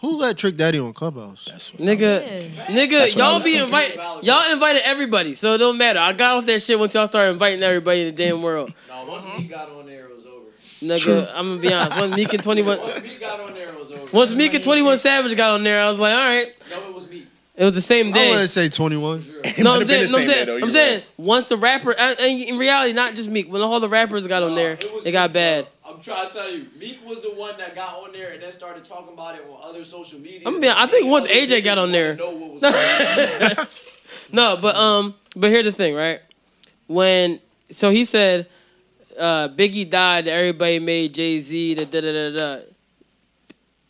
[0.00, 1.72] Who let Trick Daddy on Clubhouse?
[1.76, 2.20] Nigga,
[2.68, 5.98] nigga, That's y'all was be invite, y'all invited everybody, so it don't matter.
[5.98, 8.72] I got off that shit once y'all started inviting everybody in the damn world.
[8.88, 9.48] No, once he mm-hmm.
[9.48, 10.46] got on there, it was over.
[10.82, 11.26] Nigga, True.
[11.34, 12.00] I'm gonna be honest.
[12.00, 14.16] Once Meek and Twenty One, Once Meek got on there, it was over.
[14.16, 16.46] once Meek and Twenty One Savage got on there, I was like, all right.
[16.70, 17.26] No, it was me.
[17.56, 18.20] It was the same day.
[18.20, 18.30] I day.
[18.30, 19.24] want to say 21.
[19.58, 22.92] No, I'm saying, no, I'm saying, I'm saying once the rapper, and and in reality,
[22.92, 25.66] not just Meek, when all the rappers got on there, it got bad.
[25.98, 28.52] I'm trying to tell you, Meek was the one that got on there and then
[28.52, 30.42] started talking about it on other social media.
[30.46, 32.14] I'm being, I think once AJ got on there.
[34.32, 36.20] no, but um, but here's the thing, right?
[36.86, 37.40] When
[37.72, 38.46] so he said,
[39.18, 41.74] uh, Biggie died, everybody made Jay Z.
[41.74, 42.60] Da da da da da.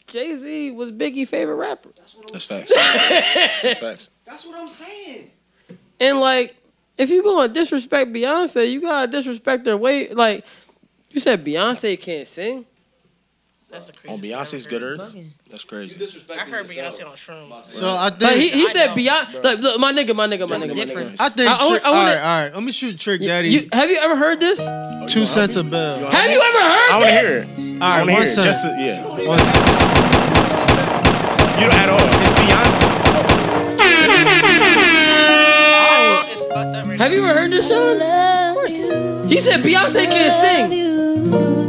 [0.07, 1.91] Jay Z was Biggie's favorite rapper.
[2.33, 2.73] That's facts.
[2.75, 4.09] That's facts.
[4.25, 5.31] That's what I'm saying.
[6.01, 6.57] And like,
[6.97, 10.09] if you gonna disrespect Beyonce, you gotta disrespect her way.
[10.09, 10.47] Like,
[11.11, 12.65] you said Beyonce can't sing.
[13.71, 15.13] That's the On craziest Beyonce's Good Earth?
[15.15, 15.27] heard.
[15.51, 15.95] That's crazy.
[16.33, 17.65] I heard Beyonce on shrooms.
[17.71, 18.95] So I Like, think he, he I said know.
[18.95, 19.45] Beyonce.
[19.45, 21.11] Like, look, my nigga, my nigga, my That's nigga, my different.
[21.13, 21.21] nigga.
[21.21, 21.51] I think.
[21.51, 22.55] I- I wanna- I all wanna- right, all right.
[22.55, 23.51] Let me shoot a Trick Daddy.
[23.51, 24.59] You, have you ever heard this?
[25.13, 25.99] Two cents a bell.
[26.11, 27.21] Have you ever heard I want to this?
[27.59, 27.83] hear it.
[27.83, 28.27] All I right, want to one hear it.
[28.33, 28.47] cent.
[28.47, 29.05] Just to, yeah.
[29.29, 29.57] One cent.
[31.61, 31.99] You don't at all.
[32.01, 32.89] It's Beyonce.
[36.33, 38.01] It's fucked up right Have you ever heard this, Sean?
[38.01, 38.91] Of course.
[39.31, 40.88] He said Beyonce can't sing.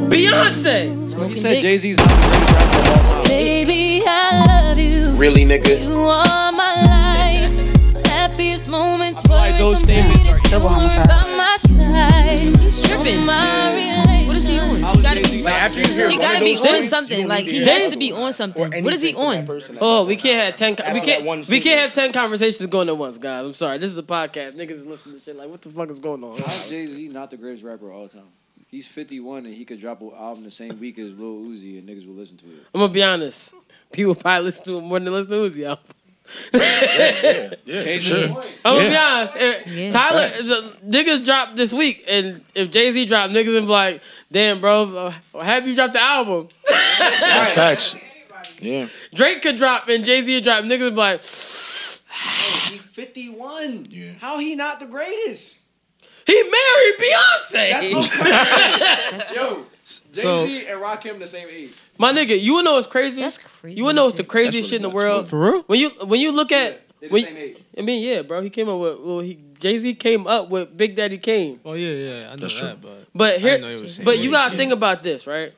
[0.10, 1.30] Beyonce.
[1.30, 3.24] He said Jay Z's not the greatest rapper of all time.
[3.26, 5.16] Baby, I love you.
[5.18, 5.88] Really, nigga?
[5.88, 8.06] You are my life.
[8.08, 9.18] Happiest moments.
[9.30, 11.08] I like those statements are Double homicide.
[11.08, 12.42] By my side.
[12.60, 13.26] He's tripping.
[13.26, 14.10] My real
[14.50, 17.28] He, Like, after you hear He one gotta be on something.
[17.28, 18.84] Like he has to to be on something.
[18.84, 20.04] What is he anything from that on?
[20.04, 20.76] Oh, we can't have ten.
[20.86, 21.48] Out We can't.
[21.50, 23.46] We can't have ten conversations going at once, guys.
[23.46, 23.78] I'm sorry.
[23.78, 24.56] This is a podcast.
[24.56, 26.38] Niggas is listening to shit like, what the fuck is going on?
[26.38, 28.24] How's Jay Z not the greatest rapper of all time?
[28.70, 31.90] He's 51 and he could drop an album the same week as Lil Uzi and
[31.90, 32.66] niggas will listen to it.
[32.74, 33.54] I'm gonna be honest.
[33.92, 35.86] People probably listen to him more than they listen to Uzi album.
[37.66, 38.44] yeah, sure.
[38.64, 39.36] I'm gonna be honest.
[39.36, 43.68] Eh, Tyler, the, niggas dropped this week, and if Jay Z dropped, niggas would be
[43.68, 44.02] like,
[44.32, 46.50] "Damn, bro, uh, have you dropped the album?"
[47.00, 47.96] That's facts.
[48.60, 48.88] Yeah.
[49.16, 53.88] Drake could drop, and Jay Z drop, niggas would be like, He 51.
[53.90, 54.12] Yeah.
[54.20, 55.59] How he not the greatest?
[56.30, 59.36] "He married Beyonce." That's what's crazy.
[59.36, 59.66] Yo,
[60.12, 61.74] Jay So- Z and Rakim the same age.
[61.98, 63.22] My nigga, you wanna know what's crazy?
[63.22, 63.76] That's crazy.
[63.78, 65.28] You wanna know what's the craziest shit in the world?
[65.28, 65.62] For real?
[65.64, 67.58] When you when you look at They the when, same age.
[67.78, 68.42] I mean, yeah, bro.
[68.42, 71.60] He came up with well, he Jay Z came up with Big Daddy Kane.
[71.66, 72.90] Oh yeah, yeah, I know That's that, true.
[72.90, 74.32] but But I here, didn't know he was the but you age.
[74.32, 75.52] gotta think about this, right?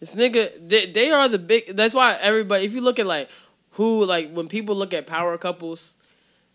[0.00, 1.66] This nigga, they, they are the big.
[1.74, 2.64] That's why everybody.
[2.66, 3.30] If you look at like
[3.72, 5.94] who, like when people look at power couples,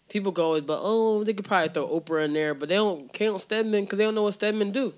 [0.09, 3.39] people go, but oh, they could probably throw Oprah in there, but they don't count
[3.41, 4.93] Stedman because they don't know what Stedman do.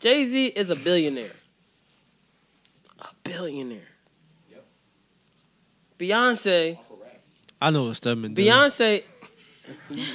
[0.00, 1.30] Jay Z is a billionaire.
[3.00, 3.88] A billionaire.
[4.50, 4.64] Yep.
[5.98, 6.78] Beyonce,
[7.60, 8.44] I know what Stedman do.
[8.44, 9.02] Beyonce,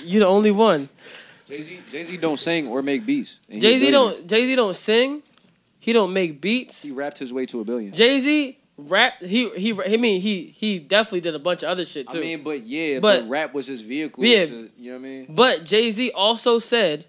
[0.04, 0.88] you the only one.
[1.48, 3.40] Jay Z Jay Z don't sing or make beats.
[3.50, 5.24] Jay Z don't Jay Z don't sing.
[5.80, 6.84] He don't make beats.
[6.84, 7.92] He rapped his way to a billion.
[7.92, 8.58] Jay Z
[8.88, 9.14] rap.
[9.22, 9.72] He he.
[9.74, 12.18] I mean he he definitely did a bunch of other shit too.
[12.20, 14.24] I mean, but yeah, But- but, rap was his vehicle.
[14.26, 14.46] Yeah.
[14.46, 15.26] to- you know what I mean?
[15.30, 17.06] But Jay Z also said,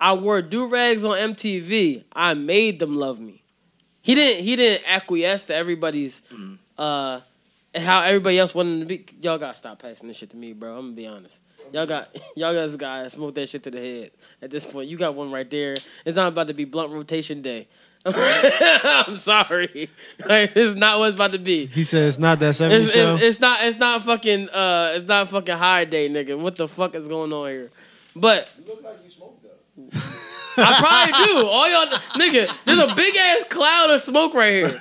[0.00, 2.04] "I wore do rags on MTV.
[2.12, 3.42] I made them love me."
[4.02, 4.44] He didn't.
[4.44, 6.22] He didn't acquiesce to everybody's
[6.78, 7.20] uh
[7.74, 9.04] and how everybody else wanted to be.
[9.22, 10.76] Y'all gotta stop passing this shit to me, bro.
[10.76, 11.38] I'm gonna be honest.
[11.72, 14.10] Y'all got y'all guys gotta smoke that shit to the head.
[14.42, 15.74] At this point, you got one right there.
[16.04, 17.68] It's not about to be blunt rotation day.
[18.04, 19.88] I'm sorry.
[20.26, 21.66] Like, it's not what it's about to be.
[21.66, 23.14] He said it's not that 70 It's, show.
[23.14, 26.36] it's, it's not it's not fucking uh it's not fucking high day, nigga.
[26.38, 27.70] What the fuck is going on here?
[28.16, 29.50] But you look like you smoked though.
[30.58, 31.46] I probably do.
[31.48, 31.86] All y'all
[32.18, 34.68] nigga, there's a big ass cloud of smoke right here.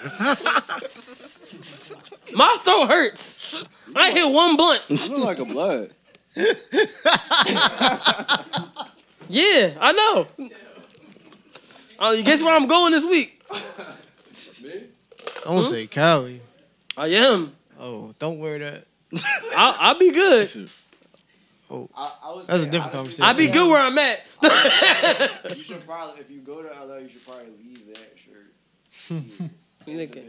[2.33, 3.55] My throat hurts.
[3.95, 4.81] I hit one blunt.
[4.89, 5.93] You look like a blood.
[9.29, 10.27] Yeah, I know.
[12.01, 13.39] Uh, guess where I'm going this week?
[15.45, 16.41] I won't say Cali.
[16.97, 17.53] I am.
[17.79, 18.85] Oh, don't wear that.
[19.55, 20.69] I'll, I'll be good.
[21.69, 23.23] Oh, I would that's a say, different honestly, conversation.
[23.23, 25.55] I'll be good where I'm at.
[25.55, 29.51] you should probably, if you go to LA, you should probably leave that shirt.
[29.87, 30.23] nigga,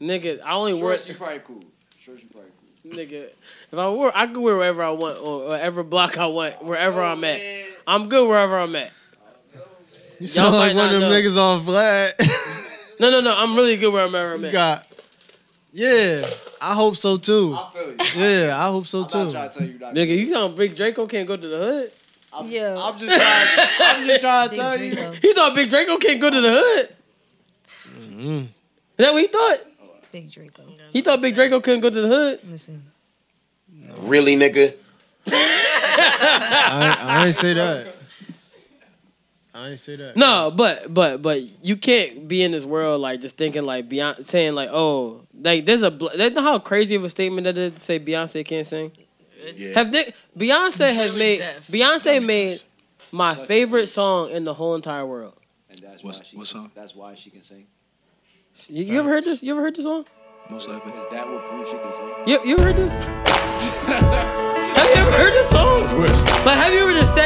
[0.00, 0.82] nigga, I only wear.
[0.82, 1.64] Shorts, you probably cool.
[2.00, 2.50] Shorts, you probably
[2.84, 2.92] cool.
[2.92, 3.30] Nigga,
[3.72, 7.02] if I were, I could wear wherever I want or whatever block I want, wherever
[7.02, 7.42] I'm at.
[7.88, 8.92] I'm good wherever I'm at.
[10.20, 11.10] You sound Y'all like one of them know.
[11.10, 12.14] niggas on flat.
[12.98, 13.34] No, no, no.
[13.36, 14.40] I'm really good where I'm at.
[14.40, 14.52] you at.
[14.54, 14.86] got.
[15.70, 16.24] Yeah,
[16.62, 17.54] I hope so too.
[18.16, 19.18] Yeah, I hope so too.
[19.18, 21.92] Nigga, you telling Big Draco can't go to the hood?
[22.46, 22.74] Yeah.
[22.80, 24.00] I'm just trying.
[24.00, 25.18] I'm just trying to Big tell you.
[25.20, 26.88] He thought Big Draco can't go to the hood.
[27.66, 28.30] Mm-hmm.
[28.32, 28.48] Is
[28.96, 29.58] that what he thought?
[30.10, 30.62] Big Draco.
[30.90, 32.40] He thought Big Draco couldn't go to the hood.
[32.48, 32.82] Listen.
[33.98, 34.74] Really, nigga?
[35.28, 37.95] I, I ain't say that.
[39.56, 40.16] I ain't say that.
[40.16, 44.24] No, but but but you can't be in this world like just thinking like Beyonce
[44.26, 47.56] saying like oh like there's a bl- that know how crazy of a statement that
[47.56, 48.92] is to say Beyonce can't sing.
[49.74, 51.38] Have they, Beyonce has made
[51.80, 52.62] Beyonce made
[53.12, 55.34] my favorite song in the whole entire world.
[55.70, 56.36] And that's What's- why she.
[56.36, 56.70] what song?
[56.74, 57.66] That's why she can sing.
[58.68, 59.42] You, you ever heard this?
[59.42, 60.04] You ever heard this song?
[60.50, 60.92] Most likely.
[60.92, 62.12] Is that what proves she can sing?
[62.26, 62.92] You, you ever heard this?
[63.86, 65.82] have you ever heard this song?
[65.84, 66.20] Of course.
[66.46, 67.25] Like, have you ever just sat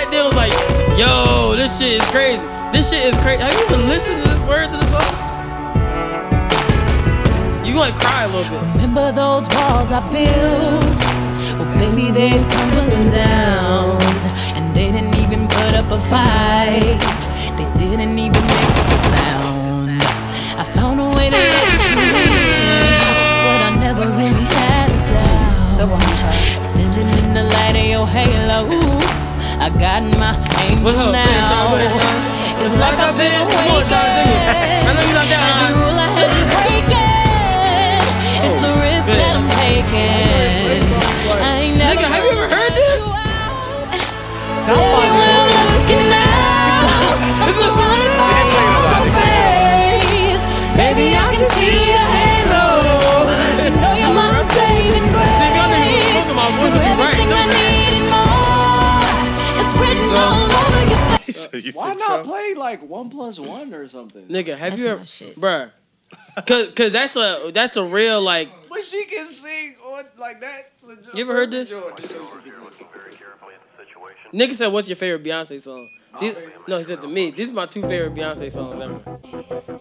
[1.70, 2.42] this shit is crazy.
[2.72, 3.42] This shit is crazy.
[3.42, 5.14] Have you even listened to this words of the song?
[7.64, 8.60] You gonna cry a little bit.
[8.74, 11.00] Remember those walls I built?
[11.58, 14.02] Well, baby, they're tumbling down.
[14.56, 16.98] And they didn't even put up a fight.
[17.56, 20.02] They didn't even make a sound.
[20.58, 22.34] I found a way to let you in.
[23.46, 26.10] But I never really had a doubt.
[26.62, 29.29] Standing in the light of your halo.
[29.60, 30.32] I got my
[30.64, 31.12] angel What's up?
[31.12, 31.68] Go ahead, Sean.
[31.68, 32.32] Go ahead, now.
[32.32, 32.64] Sean.
[32.64, 34.40] It's like I've been Come on, Sean, sing it.
[34.40, 34.88] awakened.
[34.88, 35.44] I know you're not down.
[35.44, 37.12] Every rule I had to breaking.
[38.40, 39.20] It's the risk good.
[39.20, 40.80] that I'm taking.
[41.36, 43.04] I ain't never Nigga, have you ever heard this?
[44.64, 45.19] Baby,
[61.64, 62.24] You Why think not so?
[62.24, 64.26] play like one plus one or something?
[64.26, 64.84] Nigga, have That's
[65.20, 66.44] you my ever, bruh?
[66.46, 68.48] Cause, cause that's a that's a real like.
[68.68, 70.72] But she can sing on like that.
[71.14, 71.72] You ever heard this?
[74.32, 75.88] Nigga said, "What's your favorite Beyonce song?"
[76.20, 76.36] These,
[76.68, 79.00] no, he said to me, "These are my two favorite Beyonce songs ever."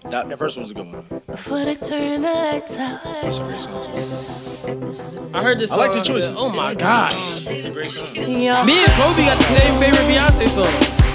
[0.10, 1.22] That, that first one's a good one.
[1.28, 3.04] Before they turn the lights out.
[3.04, 5.36] That's a great song.
[5.36, 6.34] I heard this I like the I choices.
[6.38, 7.14] oh my gosh!
[7.14, 7.74] song.
[7.74, 8.14] Great song.
[8.16, 11.09] Me and Kobe got the same favorite Beyonce song.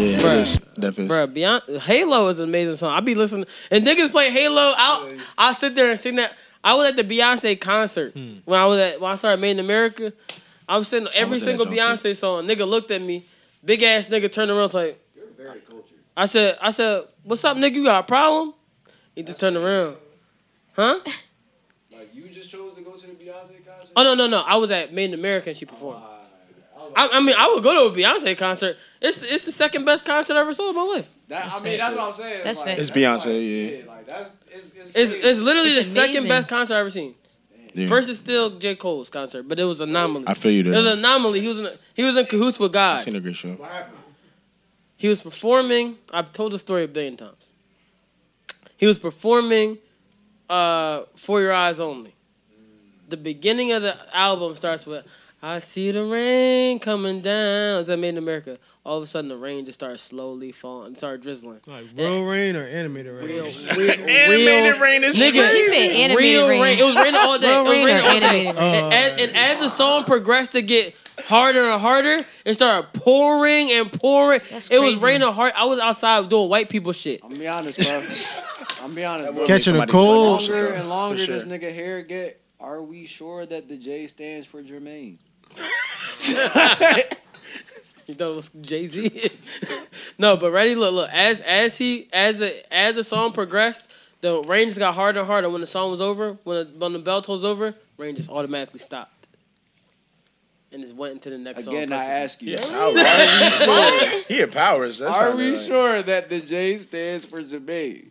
[0.00, 0.38] Yeah, Bruh.
[0.38, 0.56] it is.
[0.56, 1.08] Definitely.
[1.08, 2.94] Bro, Beyonce, Halo is an amazing song.
[2.94, 4.72] I be listening, and niggas play Halo.
[4.76, 6.34] I'll I'll sit there and sing that.
[6.64, 9.60] I was at the Beyonce concert when I was at when I started Made in
[9.60, 10.12] America.
[10.68, 12.46] I was singing every was single Beyonce song.
[12.46, 13.24] Nigga looked at me,
[13.64, 15.00] big ass nigga turned around was like.
[16.16, 17.74] I said, I said, what's up, nigga?
[17.74, 18.52] You got a problem?
[19.14, 19.96] He just turned around,
[20.74, 21.00] huh?
[21.92, 23.92] Like you just chose to go to the Beyonce concert.
[23.94, 24.40] Oh no, no, no!
[24.40, 26.02] I was at Made in America and she oh, performed.
[26.96, 28.76] I, I mean, I would go to a Beyonce concert.
[29.00, 31.10] It's the, it's the second best concert I ever saw in my life.
[31.28, 32.40] That, I mean, that's what I'm saying.
[32.44, 32.80] That's like, fact.
[32.80, 33.86] It's Beyonce, yeah.
[33.86, 37.14] Like that's it's it's, It's, it's literally It's the second best concert I've ever seen.
[37.72, 37.86] Yeah.
[37.86, 38.74] First is still J.
[38.74, 40.24] Cole's concert, but it was an anomaly.
[40.26, 40.72] I feel you there.
[40.72, 41.40] It was an anomaly.
[41.40, 42.94] He was in he was in cahoots with God.
[42.94, 43.56] I've seen a great show.
[44.96, 45.96] He was performing.
[46.12, 47.52] I've told the story a billion times.
[48.76, 49.78] He was performing
[50.48, 52.14] uh, "For Your Eyes Only."
[53.08, 55.06] The beginning of the album starts with
[55.42, 58.58] "I see the rain coming down." Is that Made in America?
[58.84, 61.60] All of a sudden, the rain just started slowly falling, and started drizzling.
[61.66, 63.26] Like real rain or animated rain?
[63.26, 65.56] Real, Animated rain is Nigga, crazy.
[65.56, 66.78] He said animated real rain.
[66.78, 67.48] It was raining all day.
[67.50, 68.46] Real it was rain or raining day.
[68.46, 68.74] animated rain?
[68.84, 70.94] And, as, and as the song progressed to get
[71.26, 74.40] harder and harder, it started pouring and pouring.
[74.50, 75.52] That's it was raining hard.
[75.54, 77.20] I was outside doing white people shit.
[77.22, 78.84] I'm be honest, bro.
[78.84, 79.34] I'm be honest.
[79.34, 79.44] Bro.
[79.46, 80.40] Catching a The cold.
[80.40, 81.34] Longer and longer For sure.
[81.38, 85.18] this nigga hair get, are we sure that the J stands for Jermaine?
[88.06, 89.30] You thought it was Jay Z.
[90.18, 90.74] no, but ready.
[90.74, 91.10] Look, look.
[91.12, 93.88] As as he as the as the song progressed,
[94.20, 95.48] the range got harder and harder.
[95.48, 98.80] When the song was over, when the, when the bell tolls over, range just automatically
[98.80, 99.28] stopped,
[100.72, 101.76] and just went into the next song.
[101.76, 102.56] Again, I ask you.
[102.58, 104.24] Yeah, powers.
[104.26, 104.98] He had powers.
[104.98, 108.08] That's Are how we they- sure that the J stands for Jermaine?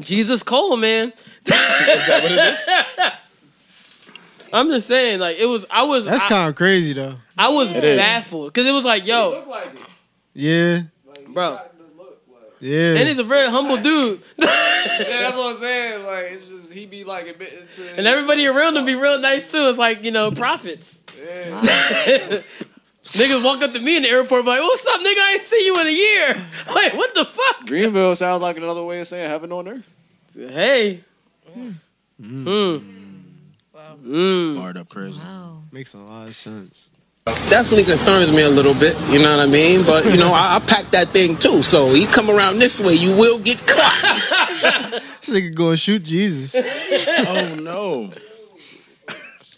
[0.00, 1.08] Jesus Cole, man.
[1.14, 3.12] Is that what it is?
[4.52, 5.64] I'm just saying, like it was.
[5.70, 6.04] I was.
[6.06, 7.14] That's kind of crazy though.
[7.38, 7.98] I was It is.
[7.98, 9.44] baffled because it was like, yo,
[10.34, 10.80] Yeah,
[11.28, 11.58] bro,
[12.60, 12.96] yeah.
[12.96, 16.04] and he's a very humble dude, yeah, that's what I'm saying.
[16.06, 19.50] Like it's just he be like admitting to and everybody around him be real nice
[19.50, 19.68] too.
[19.70, 20.98] It's like you know prophets.
[23.10, 25.18] Niggas walk up to me in the airport, be like, "What's up, nigga?
[25.18, 26.34] I ain't seen you in a year."
[26.74, 27.66] Like, what the fuck?
[27.66, 29.88] Greenville sounds like another way of saying heaven on earth.
[30.36, 31.00] Hey.
[32.22, 32.78] Hmm.
[34.02, 34.56] Mm.
[34.56, 35.20] Barred up crazy.
[35.72, 36.90] Makes a lot of sense.
[37.48, 39.84] Definitely concerns me a little bit, you know what I mean?
[39.84, 41.62] But, you know, I, I pack that thing too.
[41.62, 45.00] So you come around this way, you will get caught.
[45.20, 46.56] This nigga go and shoot Jesus.
[46.56, 48.10] Oh no.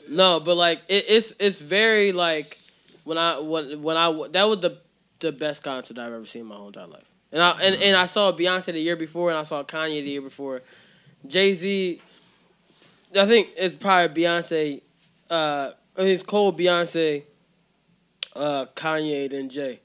[0.09, 2.59] No, but like it, it's it's very like
[3.05, 4.77] when I when when I that was the
[5.21, 7.11] the best concert I've ever seen in my whole entire life.
[7.31, 10.11] And I and, and I saw Beyonce the year before, and I saw Kanye the
[10.11, 10.63] year before.
[11.27, 12.01] Jay Z,
[13.17, 14.81] I think it's probably Beyonce.
[15.29, 17.25] Uh, I mean, it's Cole, Beyonce,
[18.35, 19.81] uh, Kanye, then Jay.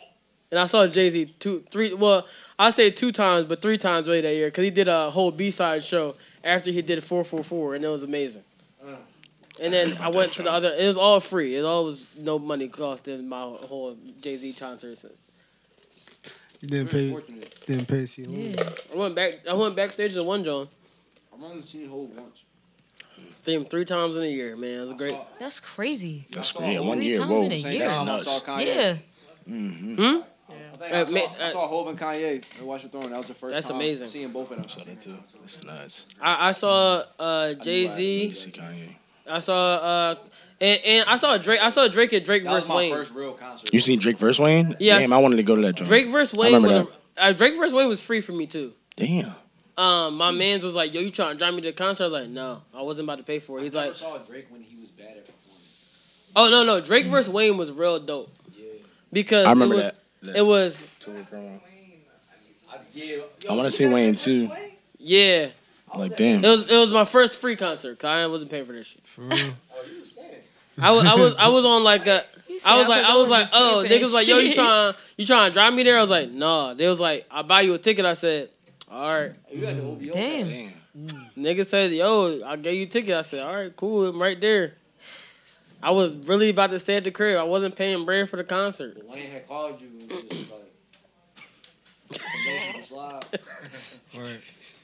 [0.49, 1.93] And I saw Jay Z two, three.
[1.93, 2.25] Well,
[2.57, 5.31] I say two times, but three times really that year because he did a whole
[5.31, 8.43] B side show after he did four four four, and it was amazing.
[9.59, 10.71] And then I went to the other.
[10.73, 11.55] It was all free.
[11.55, 14.99] It all was no money cost in my whole Jay Z concert.
[16.61, 17.15] You didn't pay.
[17.65, 18.05] Didn't pay.
[18.05, 18.55] See.
[18.93, 19.47] I went back.
[19.49, 20.69] I went backstage to one John.
[21.33, 22.43] I've only seen Hove once.
[23.47, 24.79] See him three times in a year, man.
[24.79, 25.15] It was a great.
[25.39, 26.25] That's crazy.
[26.31, 26.77] That's great.
[26.81, 27.17] One Three year.
[27.19, 27.43] times Whoa.
[27.45, 27.79] in a year.
[27.79, 28.43] That's nuts.
[28.45, 28.95] Yeah.
[29.49, 29.95] Mm-hmm.
[29.95, 30.21] Hmm.
[30.51, 33.09] I, think I, Uh, saw, ma- I saw Hove and Kanye in Watch the Throne.
[33.09, 34.07] That was the first That's time amazing.
[34.07, 34.67] seeing both of them.
[34.67, 35.15] Saw that too.
[35.39, 36.07] That's nuts.
[36.19, 38.33] I, I saw uh, Jay Z.
[38.33, 38.89] See Kanye.
[39.29, 40.15] I saw uh,
[40.59, 41.61] and, and I saw Drake.
[41.63, 42.93] I saw Drake at Drake That was versus my Wayne.
[42.93, 43.73] first real concert.
[43.73, 44.75] You seen Drake versus Wayne?
[44.77, 44.99] Yeah.
[44.99, 45.87] Damn, I wanted to go to that joint.
[45.87, 46.53] Drake versus I Wayne.
[46.55, 48.73] remember Was a, uh, Drake versus Wayne was free for me too.
[48.97, 49.31] Damn.
[49.77, 52.07] Um, my man's was like, "Yo, you trying to drive me to the concert?" I
[52.07, 54.17] was like, "No, I wasn't about to pay for it." He's I like, never saw
[54.17, 55.61] Drake when he was bad at performing.
[56.35, 58.65] "Oh no, no, Drake versus Wayne was real dope." Yeah.
[59.13, 59.95] Because I remember it was, that.
[60.23, 60.35] that.
[60.37, 60.83] It was
[63.49, 64.49] I want to see Wayne too.
[64.99, 65.47] yeah.
[65.95, 66.43] Like damn.
[66.43, 67.97] It was it was my first free concert.
[67.99, 69.01] Cause I wasn't paying for this shit.
[70.79, 73.09] I was I was I was on like a said, I was "I like was-
[73.09, 75.83] I I was like oh niggas like yo you trying you trying to drive me
[75.83, 75.97] there?
[75.97, 76.73] I was like nah.
[76.73, 78.05] They was like I'll buy you a ticket.
[78.05, 78.49] I said
[78.89, 79.33] all right.
[79.53, 80.11] Mm.
[80.11, 80.71] Damn.
[80.97, 81.33] Mm.
[81.37, 83.15] Nigga said yo I gave you a ticket.
[83.15, 84.73] I said all right cool I'm right there.
[85.83, 87.37] I was really about to stay at the crib.
[87.37, 88.97] I wasn't paying bread for the concert.
[89.07, 90.71] Wayne had called you and just like.
[92.09, 93.25] promotion slide.
[94.15, 94.75] Right.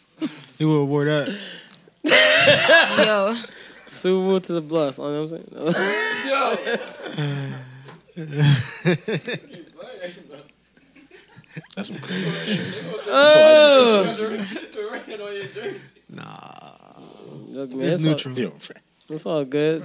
[0.60, 1.28] He would wear that.
[3.06, 3.34] Yo.
[3.88, 4.98] Super to the bluff.
[5.00, 5.40] You know what I'm
[8.16, 8.64] saying?
[11.76, 13.04] That's some crazy ass shit.
[13.08, 14.46] Oh.
[16.10, 16.50] Nah.
[17.50, 18.52] Look, man, It's it's neutral.
[18.52, 18.54] All,
[19.10, 19.84] it's all good.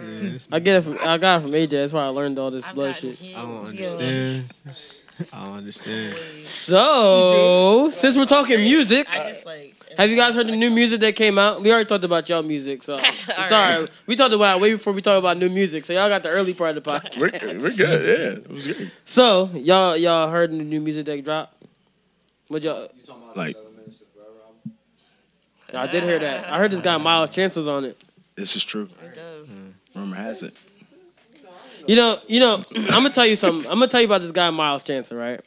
[0.53, 1.71] I get it from I got it from AJ.
[1.71, 3.19] That's why I learned all this I've blood shit.
[3.37, 4.53] I don't understand.
[5.33, 6.15] I don't understand.
[6.47, 9.07] So, since we're talking music,
[9.45, 9.75] like.
[9.97, 11.61] have you guys heard the new music that came out?
[11.61, 13.89] We already talked about y'all music, so I'm sorry.
[14.07, 16.29] We talked about it way before we talked about new music, so y'all got the
[16.29, 17.17] early part of the podcast.
[17.19, 18.07] We're, we're good.
[18.07, 18.93] Yeah, it was good.
[19.05, 21.58] So, y'all y'all heard the new music that dropped?
[22.49, 22.89] What y'all?
[23.35, 23.57] Like
[25.75, 26.51] I did hear that.
[26.51, 28.01] I heard this guy Miles Chancellor's on it.
[28.37, 28.89] this is true.
[29.05, 29.61] It does.
[29.61, 29.73] Mm.
[29.95, 30.55] Rumor has it.
[31.87, 32.65] You know, you know.
[32.77, 33.71] I'm gonna tell you something.
[33.71, 35.41] I'm gonna tell you about this guy Miles Chancellor, right?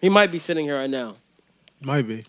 [0.00, 1.16] He might be sitting here right now.
[1.84, 2.24] Might be.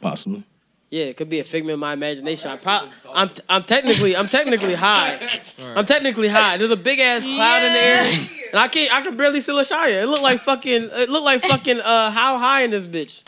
[0.00, 0.44] Possibly.
[0.90, 2.50] Yeah, it could be a figment of my imagination.
[2.50, 5.18] I pro- I'm I'm technically I'm technically high.
[5.76, 6.56] I'm technically high.
[6.56, 8.02] There's a big ass cloud in the air,
[8.52, 10.02] and I can't I can barely see Lashaya.
[10.02, 13.22] It looked like fucking it looked like fucking uh how high in this bitch.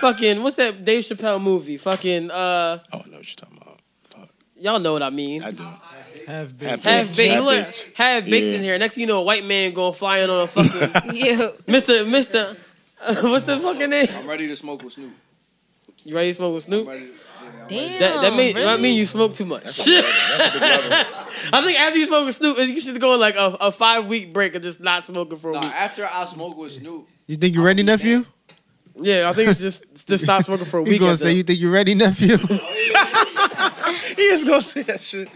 [0.00, 1.76] fucking what's that Dave Chappelle movie?
[1.76, 2.78] Fucking uh.
[2.92, 3.78] Oh, I know what you're talking about.
[4.04, 4.28] Fuck.
[4.56, 5.42] Y'all know what I mean.
[5.42, 5.64] I do.
[6.26, 6.68] Half big.
[6.68, 7.16] Half Half baked.
[7.18, 7.34] baked.
[7.34, 7.90] Half Look, baked.
[7.94, 8.52] half baked Yeah.
[8.54, 8.78] in here.
[8.78, 11.46] Next thing you know, a white man going flying on a fucking yeah.
[11.68, 12.44] Mister Mister.
[13.28, 14.08] what's the fucking name?
[14.14, 15.12] I'm ready to smoke with Snoop.
[16.04, 16.86] You ready to smoke with Snoop?
[17.68, 18.00] Damn.
[18.00, 19.64] That that mean that mean you smoke too much.
[21.52, 24.06] I think after you smoke with Snoop, you should go on like a, a five
[24.06, 25.74] week break and just not smoking for a Nah, week.
[25.74, 28.24] after I smoke with Snoop, You think you're ready, nephew?
[29.00, 31.00] Yeah, I think it's just just stop smoking for a He week.
[31.00, 31.34] gonna say that.
[31.34, 32.36] you think you ready, nephew?
[33.84, 35.28] Oh, he is gonna say that shit.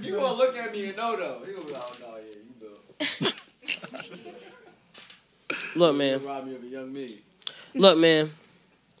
[0.00, 1.42] you gonna look at me and know though.
[1.46, 3.32] You gonna be like, oh no, yeah, you Bill.
[5.76, 6.20] Look, man.
[6.20, 7.08] Remind me of a young me.
[7.74, 8.30] Look, man.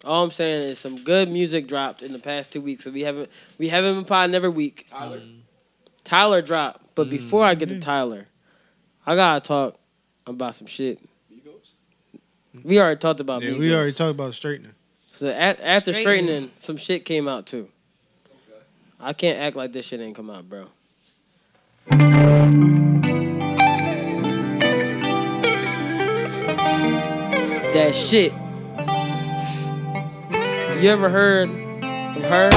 [0.06, 2.84] All I'm saying is some good music dropped in the past two weeks.
[2.84, 3.28] So we haven't
[3.58, 4.86] we haven't been potting every week.
[4.88, 5.18] Tyler.
[5.18, 5.40] Mm.
[6.04, 7.10] Tyler dropped, but mm.
[7.10, 7.80] before I get to mm-hmm.
[7.82, 8.28] Tyler,
[9.04, 9.80] I gotta talk
[10.24, 11.00] about some shit.
[12.62, 13.58] We already talked about yeah, Migos.
[13.58, 14.72] we already talked about straightening.
[15.12, 16.28] So at, after Straightening.
[16.28, 17.68] straightening, some shit came out too.
[19.00, 20.66] I can't act like this shit ain't come out, bro.
[27.72, 28.32] That shit.
[30.78, 32.50] You ever heard of her?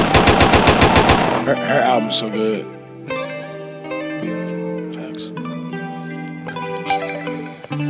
[1.44, 2.64] Her, her album's so good.
[4.94, 5.24] Facts.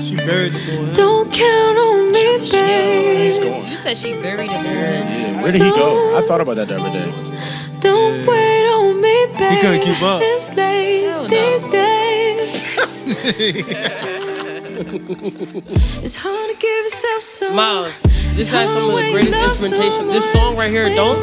[0.06, 0.94] She buried the boy.
[0.94, 2.52] Don't count on me, He's
[3.38, 3.42] babe.
[3.42, 3.66] going.
[3.70, 4.64] You said she buried him.
[4.64, 6.16] Yeah, where did he go?
[6.16, 7.10] I thought about that the other day.
[7.80, 9.50] Don't wait on me, babe.
[9.52, 10.20] He couldn't keep up.
[10.20, 11.28] This late Hell no.
[11.28, 12.66] these days.
[14.80, 17.54] it's hard to give yourself some.
[17.54, 18.00] Miles,
[18.34, 20.06] this has some of the greatest instrumentation.
[20.06, 21.20] This song right here, don't.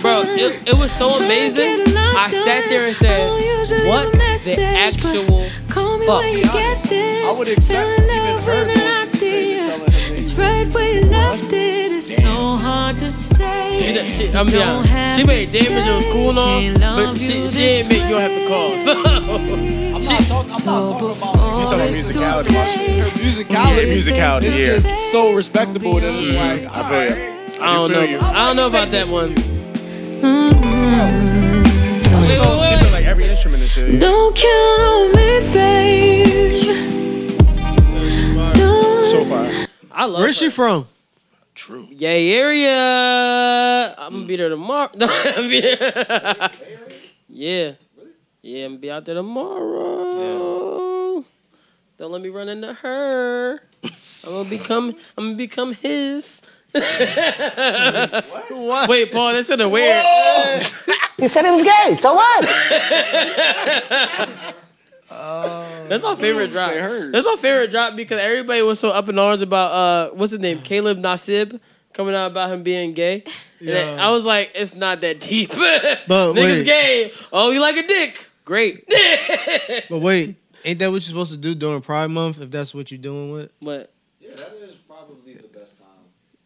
[0.00, 1.82] Bro, it, it was so amazing.
[1.96, 3.26] I sat there and said,
[3.88, 5.42] what the actual
[6.06, 6.22] fuck?
[6.22, 8.66] I would accept even her
[10.16, 11.90] It's right where you left it.
[11.90, 13.80] It's so hard to say.
[13.80, 15.88] She, she, I'm Don't yeah, have she made damage.
[15.88, 18.78] It was cool and all, but she, she ain't make you don't have to call.
[18.78, 21.34] So, she, I'm not talking about.
[21.34, 22.52] You talking about musicality?
[22.52, 24.92] Her musicality, Yeah, musicality, it's yeah.
[24.92, 27.22] just so respectable that it's like, I feel you.
[27.62, 28.02] I don't know.
[28.02, 28.18] you.
[28.20, 29.34] I don't know about that one.
[29.34, 31.62] Mm-hmm.
[32.22, 32.80] Wait, wait, wait, She wait.
[32.82, 34.00] put like every instrument in shit.
[34.00, 36.52] Don't count on me, babe.
[39.06, 39.46] So far.
[39.92, 40.86] I love Where's she from?
[41.54, 41.86] True.
[41.90, 43.94] Yay area.
[43.98, 44.90] I'm gonna be there tomorrow.
[47.28, 47.72] yeah.
[48.46, 50.44] Yeah, I'm gonna be out there tomorrow.
[51.98, 53.60] Don't let me run into her.
[54.24, 56.40] I'm gonna become I'm gonna become his.
[58.50, 58.88] What?
[58.88, 60.04] Wait, Paul, that's in a weird.
[61.18, 61.94] He said he was gay.
[61.94, 62.44] So what?
[65.88, 66.70] That's my favorite drop.
[66.72, 70.40] That's my favorite drop because everybody was so up in arms about uh what's his
[70.40, 70.58] name?
[70.58, 71.58] Caleb Nassib
[71.92, 73.22] coming out about him being gay.
[73.60, 73.96] And Yeah.
[73.98, 75.50] I was like, it's not that deep.
[75.56, 76.64] But Niggas wait.
[76.66, 77.12] gay.
[77.32, 78.25] Oh, you like a dick?
[78.46, 78.84] Great.
[79.90, 82.40] But wait, ain't that what you're supposed to do during Pride Month?
[82.40, 83.52] If that's what you're doing with?
[83.60, 85.86] but yeah, that is probably the best time.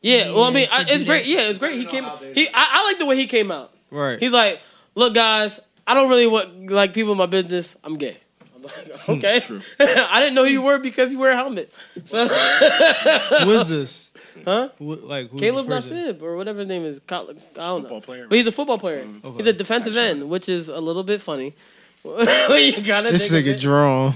[0.00, 1.26] yeah, well, I mean, I, it's great.
[1.26, 1.78] Yeah, it's great.
[1.78, 2.04] He came.
[2.34, 3.70] He, I, I like the way he came out.
[3.90, 4.18] Right.
[4.18, 4.60] He's like,
[4.94, 7.76] look, guys, I don't really want like people in my business.
[7.84, 8.16] I'm gay.
[8.56, 9.40] I'm like, hmm, okay.
[9.80, 11.72] I didn't know you were because you wear a helmet.
[12.04, 14.10] So, Who is this?
[14.44, 14.68] huh?
[14.78, 15.90] Who, like who's Caleb this?
[15.90, 17.00] Nassib or whatever his name is.
[17.00, 17.80] Col- I don't know.
[17.82, 18.26] Football player.
[18.28, 19.06] But he's a football player.
[19.24, 19.36] Okay.
[19.38, 21.54] He's a defensive end, which is a little bit funny.
[22.02, 22.26] When
[22.74, 23.60] you gotta This think of nigga it.
[23.60, 24.14] drawn.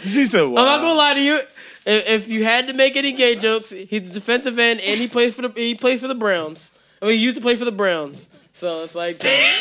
[0.00, 1.40] She said, I'm not gonna lie to you.
[1.84, 5.08] If, if you had to make any gay jokes, he's the defensive end and he
[5.08, 6.70] plays for the he plays for the Browns.
[7.02, 9.52] I mean, he used to play for the Browns, so it's like damn.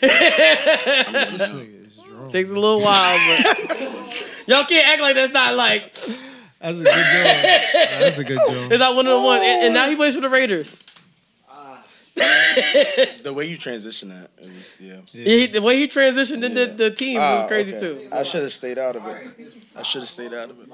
[2.32, 3.46] takes a little while, but
[4.46, 5.92] y'all can't act like that's not like.
[6.60, 7.42] That's a good joke.
[8.00, 8.70] That's a good joke.
[8.72, 10.84] It's not one of the ones, and, and now he plays for the Raiders.
[12.14, 14.96] The way you transitioned that, it was yeah.
[15.12, 18.08] He, the way he transitioned into the teams Ah, was crazy okay.
[18.08, 18.14] too.
[18.14, 19.52] I should have stayed out of it.
[19.76, 20.68] I should have stayed out of it.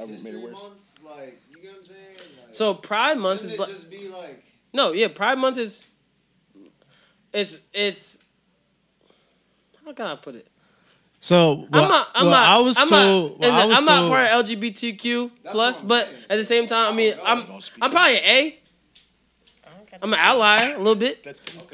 [0.00, 0.68] I made it worse.
[1.04, 2.00] Like, you get what I'm saying?
[2.44, 5.08] Like, So Pride Month is it just be like no, yeah.
[5.08, 5.84] Pride Month is
[7.32, 8.18] it's it's
[9.84, 10.46] how can I put it?
[11.20, 12.08] So well, I'm not.
[12.14, 12.48] I'm well, not.
[12.48, 13.32] I was I'm told.
[13.32, 13.40] not.
[13.40, 16.96] well, I was I'm not part of LGBTQ plus, but at the same time, I
[16.96, 17.44] mean, I'm
[17.80, 18.58] I'm probably an A.
[20.02, 21.26] I'm an ally a little bit.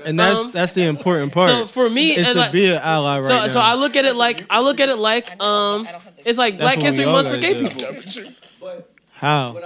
[0.04, 1.50] and that's Um, that's the important part.
[1.50, 3.46] So for me, it's to like- be an ally right so now.
[3.48, 5.86] so I look at it like I look at it like um,
[6.24, 7.68] it's like Black History Month for gay do.
[7.68, 8.82] people.
[9.12, 9.56] How?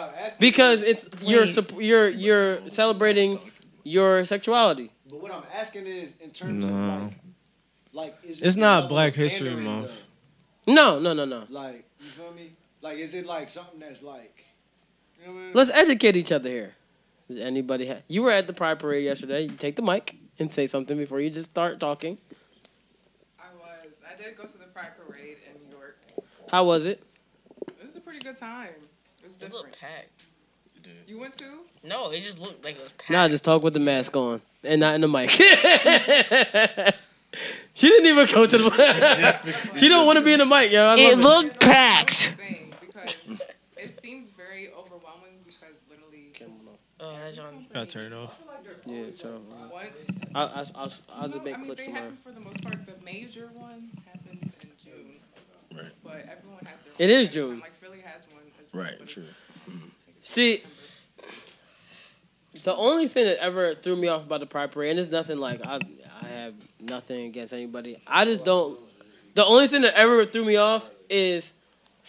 [0.40, 1.46] Because it's you're
[1.80, 3.38] you're you're celebrating
[3.84, 4.90] your sexuality.
[5.08, 7.10] But what I'm asking is, in terms of No,
[7.94, 10.04] like, is it's it not level Black History pandering, Month.
[10.66, 11.44] No, no, no, no.
[11.48, 12.50] Like, you feel me?
[12.82, 14.44] Like, is it like something that's like,
[15.18, 15.52] you know what I mean?
[15.54, 16.74] Let's educate each other here.
[17.28, 18.02] Does anybody have?
[18.08, 19.42] You were at the Pride Parade yesterday.
[19.42, 22.16] You take the mic and say something before you just start talking.
[23.38, 24.00] I was.
[24.10, 25.98] I did go to the Pride Parade in New York.
[26.50, 27.02] How was it?
[27.66, 28.68] It was a pretty good time.
[29.22, 29.76] It was different.
[31.06, 31.44] You went to?
[31.84, 33.10] No, it just looked like it was packed.
[33.10, 35.28] Nah, just talk with the mask on and not in the mic.
[37.74, 39.70] she didn't even go to the.
[39.78, 40.84] she don't want to be in the mic, yo.
[40.84, 42.34] I love It it looked packed.
[43.76, 46.32] It seems very overwhelming because literally.
[47.00, 47.66] Oh, that's on.
[47.72, 48.40] Gotta turn it off.
[48.84, 49.40] Yeah, so.
[49.72, 50.06] Once.
[50.34, 52.02] I'll, I'll, I'll, I'll just No, make I mean, clips they tomorrow.
[52.04, 52.86] happen for the most part.
[52.86, 55.12] The major one happens in June.
[55.74, 55.92] Right.
[56.02, 57.08] But everyone has their.
[57.08, 57.32] It own is time.
[57.34, 57.60] June.
[57.60, 58.42] Like Philly has one.
[58.60, 59.22] As well, Right, but true.
[59.70, 59.88] Mm-hmm.
[60.22, 60.58] See,
[62.64, 65.38] the only thing that ever threw me off about the Pride Parade, and it's nothing
[65.38, 65.78] like I,
[66.22, 67.98] I have nothing against anybody.
[68.06, 68.78] I just don't.
[69.34, 71.54] The only thing that ever threw me off is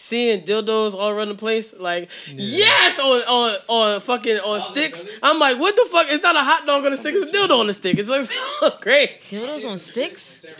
[0.00, 1.74] seeing dildos all around the place.
[1.78, 5.06] Like, yes, on on on fucking on sticks.
[5.22, 6.06] I'm like, what the fuck?
[6.08, 7.14] It's not a hot dog on a stick.
[7.16, 7.98] It's a dildo on a stick.
[7.98, 8.26] It's like
[8.62, 9.10] oh, great.
[9.28, 10.46] Dildos on sticks?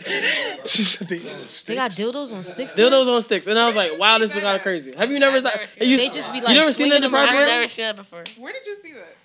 [0.65, 1.17] She said they.
[1.17, 2.75] They got dildos on sticks.
[2.75, 4.93] Dildos on sticks, and I was like, wow, this is kind of crazy.
[4.95, 5.37] Have you never?
[5.37, 7.29] you, They just be you like never seen that in the swinging them Pride around.
[7.33, 7.41] Parade?
[7.41, 8.23] I've never seen that before.
[8.37, 9.15] Where did you see that?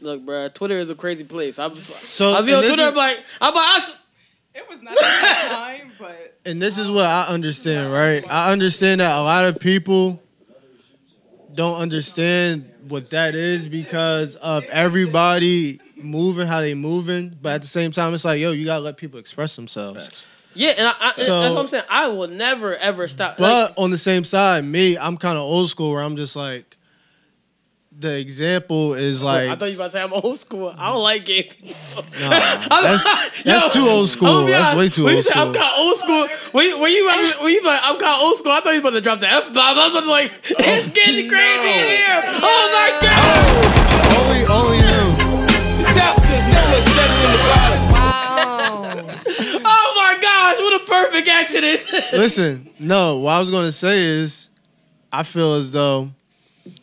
[0.00, 1.58] Look, bruh, Twitter is a crazy place.
[1.58, 2.82] I'm So, I'll be on this Twitter.
[2.82, 3.97] is- I'm like, I'm like, I s-
[4.58, 8.24] It was not that time, but And this is um, what I understand, right?
[8.28, 10.20] I understand that a lot of people
[11.54, 17.68] don't understand what that is because of everybody moving how they moving, but at the
[17.68, 20.26] same time, it's like, yo, you gotta let people express themselves.
[20.54, 21.84] yeah, and I, I, So- that's what I'm saying.
[21.88, 23.36] I will never ever stop.
[23.36, 26.77] But on the same side, me, I'm kind of old school where I'm just like,
[27.98, 30.72] the example is like, I thought you were about to say I'm old school.
[30.76, 32.04] I don't like gay people.
[32.22, 32.30] Nah,
[32.70, 34.46] that's, that's too old school.
[34.46, 35.48] That's way too when you old said school.
[35.48, 36.28] I'm kind of old school.
[36.52, 37.10] When you when you,
[37.42, 39.18] when you like, I'm kind of old school, I thought you were about to drop
[39.18, 39.78] the f bomb.
[39.78, 42.22] I was like, oh, it's getting crazy in here.
[42.38, 43.88] Oh my god!
[44.14, 45.28] Only, only you.
[49.70, 50.56] Oh my gosh!
[50.58, 52.12] What a perfect accident.
[52.12, 54.50] Listen, no, what I was gonna say is,
[55.12, 56.10] I feel as though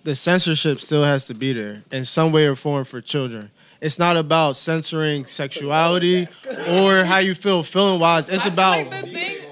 [0.03, 3.51] the censorship still has to be there in some way or form for children.
[3.81, 6.27] It's not about censoring sexuality
[6.69, 8.29] or how you feel feeling wise.
[8.29, 8.86] It's about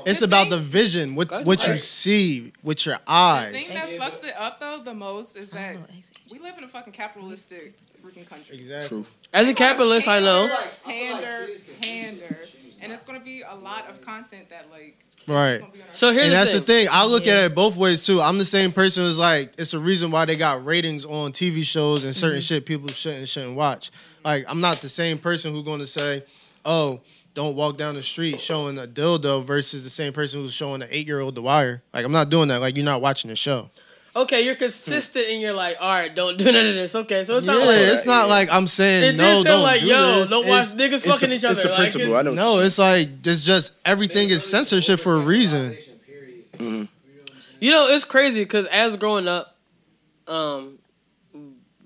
[0.06, 3.54] it's about the vision, what what you see with your eyes.
[3.54, 5.78] the thing that fucks it up though the most is that
[6.32, 7.74] we live in a fucking capitalistic
[8.04, 8.58] freaking country.
[8.58, 9.04] Exactly.
[9.34, 10.50] As a capitalist, I know.
[10.84, 11.48] Pander,
[11.82, 12.38] pander,
[12.84, 14.98] and it's gonna be a lot of content that like.
[15.26, 15.62] Right.
[15.94, 16.60] So here's and the that's thing.
[16.62, 16.88] the thing.
[16.92, 18.20] I look at it both ways too.
[18.20, 21.64] I'm the same person who's like, it's the reason why they got ratings on TV
[21.64, 22.48] shows and certain Mhm.
[22.48, 23.90] shit people shouldn't shouldn't watch.
[24.26, 26.24] Like, I'm not the same person who's going to say,
[26.66, 27.00] oh,
[27.36, 30.90] don't walk down the street showing a dildo versus the same person who's showing an
[30.92, 31.82] eight year old The Wire.
[31.94, 32.60] Like, I'm not doing that.
[32.60, 33.70] Like, you're not watching the show.
[34.16, 36.94] Okay, you're consistent and you're like, all right, don't do none of this.
[36.94, 39.46] Okay, so it's not yeah, like it's not like I'm saying It no, did sound
[39.46, 40.30] don't like, do yo, this.
[40.30, 41.54] don't watch It's- niggas it's fucking a- each other.
[41.54, 42.16] it's a Like, principle.
[42.16, 42.34] it- I know.
[42.34, 45.76] No, it's like it's just everything is censorship for a reason.
[46.60, 49.58] You know, it's crazy because as growing up,
[50.28, 50.78] um,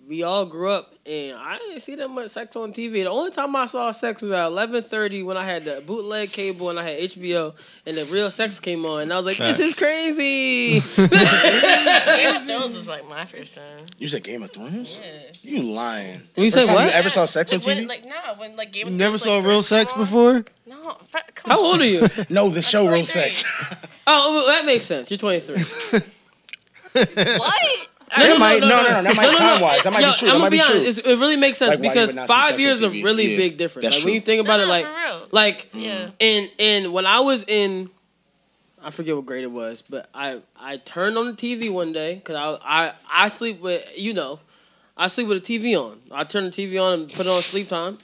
[0.08, 3.04] we all grew up, and I didn't see that much sex on TV.
[3.04, 6.32] The only time I saw sex was at eleven thirty when I had the bootleg
[6.32, 7.54] cable and I had HBO,
[7.86, 12.44] and the real sex came on, and I was like, "This is crazy." Game of
[12.46, 13.86] Thrones was like my first time.
[13.98, 15.00] You said Game of Thrones?
[15.44, 16.22] You lying.
[16.36, 16.86] You First said what?
[16.88, 17.88] You ever saw sex on Like, when, TV?
[17.90, 20.00] like no, when like Game You of never Thrones, saw like, real sex on.
[20.00, 20.46] before?
[20.66, 21.66] No, fr- come How on.
[21.66, 22.02] old are you?
[22.30, 23.46] no, the show Real Sex.
[24.06, 25.10] Oh, well, that makes sense.
[25.10, 25.56] You're 23.
[27.38, 27.90] what?
[28.16, 30.42] That might- no, no, no, that might time-wise, that might be Yo, true, that I'm
[30.42, 30.76] might gonna be be true.
[30.76, 31.00] honest.
[31.00, 32.80] It's, it really makes sense Like, why you because would not see five sex years
[32.82, 33.04] on is a TV.
[33.04, 33.84] really Yeah, big difference.
[33.86, 34.26] that's Like when you true.
[34.26, 35.28] think about No, it, no, like, for real.
[35.32, 36.10] like, Yeah.
[36.22, 37.90] and and when I was in,
[38.82, 42.16] I forget what grade it was, but I I turned on the TV one day
[42.16, 42.92] because I I
[43.26, 44.40] I sleep with you know,
[44.96, 46.00] I sleep with the TV on.
[46.12, 47.98] I turn the TV on and put it on sleep time,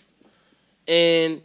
[0.88, 1.42] and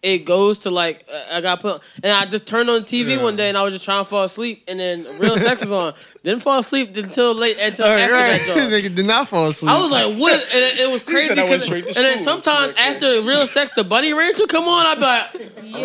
[0.00, 3.22] it goes to like uh, I got put and I just turned on TV Yeah.
[3.22, 5.72] one day and I was just trying to fall asleep and then real sex was
[5.72, 5.94] on.
[6.22, 8.40] Didn't fall asleep until late until All right, after right.
[8.40, 8.46] that.
[8.46, 8.72] joint.
[8.72, 9.72] Nigga did not fall asleep.
[9.72, 10.34] I was like, what?
[10.40, 11.28] And it, it was crazy.
[11.28, 14.46] said I went 'cause- to and then school sometimes after real sex, the bunny rancher
[14.46, 14.86] come on.
[14.86, 15.78] I'd be like, Yo,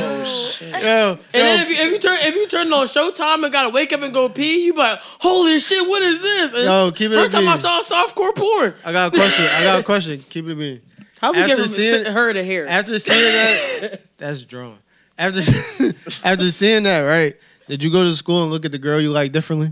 [0.80, 1.12] yo.
[1.12, 3.94] and then if you, if you turn if you turn on Showtime and gotta wake
[3.94, 6.54] up and go pee, you be like, holy shit, what is this?
[6.54, 7.62] And Yo, keep it First a time I bean.
[7.64, 8.74] saw softcore porn.
[8.86, 9.46] I got a question.
[9.46, 10.20] I got a question.
[10.20, 10.82] Keep it to me.
[11.24, 12.66] How we get After from seeing- her to here?
[12.68, 14.78] After seeing that, that's drawn.
[15.18, 15.40] After
[16.28, 17.34] after seeing that, right?
[17.70, 19.72] Did you go to school and look at the girl you like differently?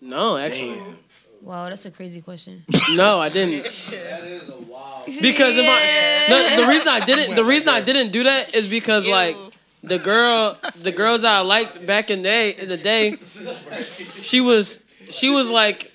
[0.00, 0.80] No, actually,
[1.42, 2.62] Wow, that's a crazy question.
[2.94, 3.64] no, I didn't.
[3.64, 8.70] Because if I, the, the reason I didn't the reason I didn't do that is
[8.70, 9.36] because like
[9.82, 13.14] the girl the girls I liked back in the day in the day
[13.82, 14.78] she was
[15.10, 15.92] she was like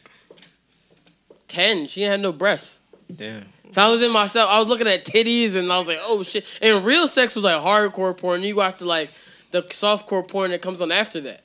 [1.47, 2.81] ten she had no breasts
[3.13, 3.45] Damn.
[3.71, 6.23] So I was in myself I was looking at titties and I was like oh
[6.23, 6.45] shit.
[6.61, 8.43] And real sex was like hardcore porn.
[8.43, 9.09] You watch the like
[9.51, 11.43] the softcore porn that comes on after that.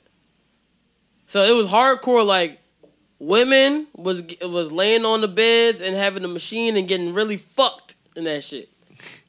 [1.25, 2.59] So it was hardcore like
[3.19, 7.95] women was was laying on the beds and having the machine and getting really fucked
[8.15, 8.69] in that shit.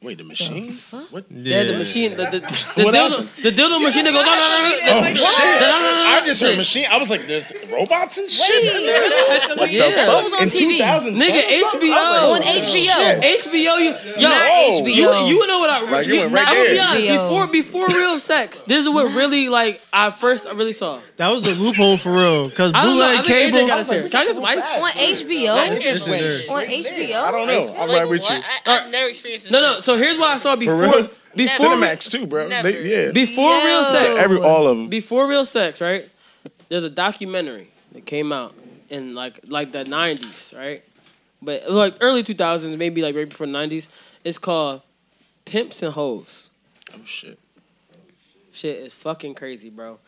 [0.01, 0.71] Wait, the machine?
[1.11, 1.25] What?
[1.29, 2.39] Yeah, the machine, the, the,
[2.77, 4.23] the, What dildo, the dildo machine that goes.
[4.23, 5.59] No, no, no, no, Oh no, shit!
[5.59, 6.59] no, no, no, no, I just heard shit.
[6.59, 6.87] machine.
[6.89, 9.57] I was like, "There's robots and shit." Wait, in there?
[9.59, 9.91] What Yeah.
[9.91, 10.23] the That's fuck?
[10.23, 10.79] what was on In TV.
[10.79, 11.83] 2010 Nigga, or?
[11.83, 11.99] HBO.
[11.99, 12.95] I On like, oh, HBO.
[12.95, 13.43] shit.
[13.43, 13.91] HBO, you,
[14.23, 14.39] yo, Not
[14.87, 15.29] you, HBO.
[15.35, 17.19] you know what I Like, you you, went right I'm be there.
[17.19, 18.63] honest, before before real sex.
[18.71, 21.01] This is what really like I first really saw.
[21.17, 22.51] That was the loophole for real.
[22.51, 23.67] Cause I don't bootleg cable.
[23.67, 24.07] Got us here.
[24.09, 24.63] Can I get some ice?
[24.63, 25.59] On HBO?
[25.75, 26.39] It's in there.
[26.55, 27.19] On HBO?
[27.19, 27.75] I don't know.
[27.83, 28.37] I'm Like, right with you.
[28.67, 29.53] I've never experienced this.
[29.53, 29.81] No, no.
[29.89, 31.09] So here's what I saw before real?
[31.35, 32.47] before Cinemax too, bro.
[32.47, 32.71] Never.
[32.71, 33.11] They, yeah.
[33.11, 34.21] before real sex.
[34.23, 34.89] Every all of them.
[34.91, 36.07] before real sex, right?
[36.69, 38.55] There's a documentary that came out
[38.91, 40.83] in like like the '90s, right?
[41.41, 43.89] But it was like early 2000s, maybe like right before the '90s.
[44.25, 44.83] It's called
[45.47, 46.51] Pimps and Hoes.
[46.95, 47.39] Oh shit.
[48.53, 50.01] Shit is fucking crazy, bro.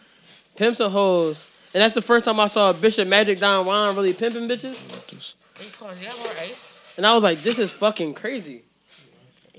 [0.56, 4.12] Pimps and Hoes, and that's the first time I saw Bishop Magic Don Juan really
[4.12, 5.34] pimping bitches.
[5.56, 6.02] Hey, pause.
[6.02, 6.78] You got more ice?
[6.98, 8.64] And I was like, this is fucking crazy.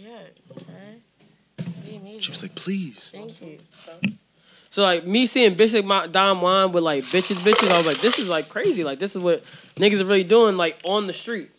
[0.01, 0.17] Yeah.
[0.51, 0.97] Okay.
[1.85, 2.10] Be amazing.
[2.21, 3.57] She was like, "Please." Thank you.
[4.69, 7.99] So like me seeing Bishop Ma- Don Juan with like bitches, bitches, I was like,
[7.99, 8.83] this is like crazy.
[8.85, 9.43] Like this is what
[9.75, 11.49] niggas are really doing like on the street.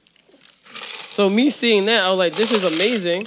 [0.65, 3.27] So me seeing that, I was like, this is amazing.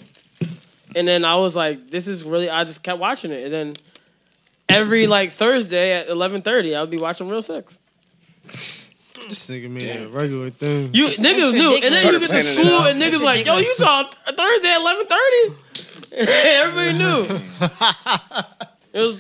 [0.96, 2.50] And then I was like, this is really.
[2.50, 3.76] I just kept watching it, and then
[4.70, 7.78] every like Thursday at eleven thirty, I would be watching Real Sex.
[9.28, 10.92] This nigga made it a regular thing.
[10.94, 13.46] You niggas knew, and then you get to Started planning it school and niggas like,
[13.46, 15.65] yo, you saw Thursday at eleven thirty.
[16.18, 17.28] Everybody knew.
[18.94, 19.16] It was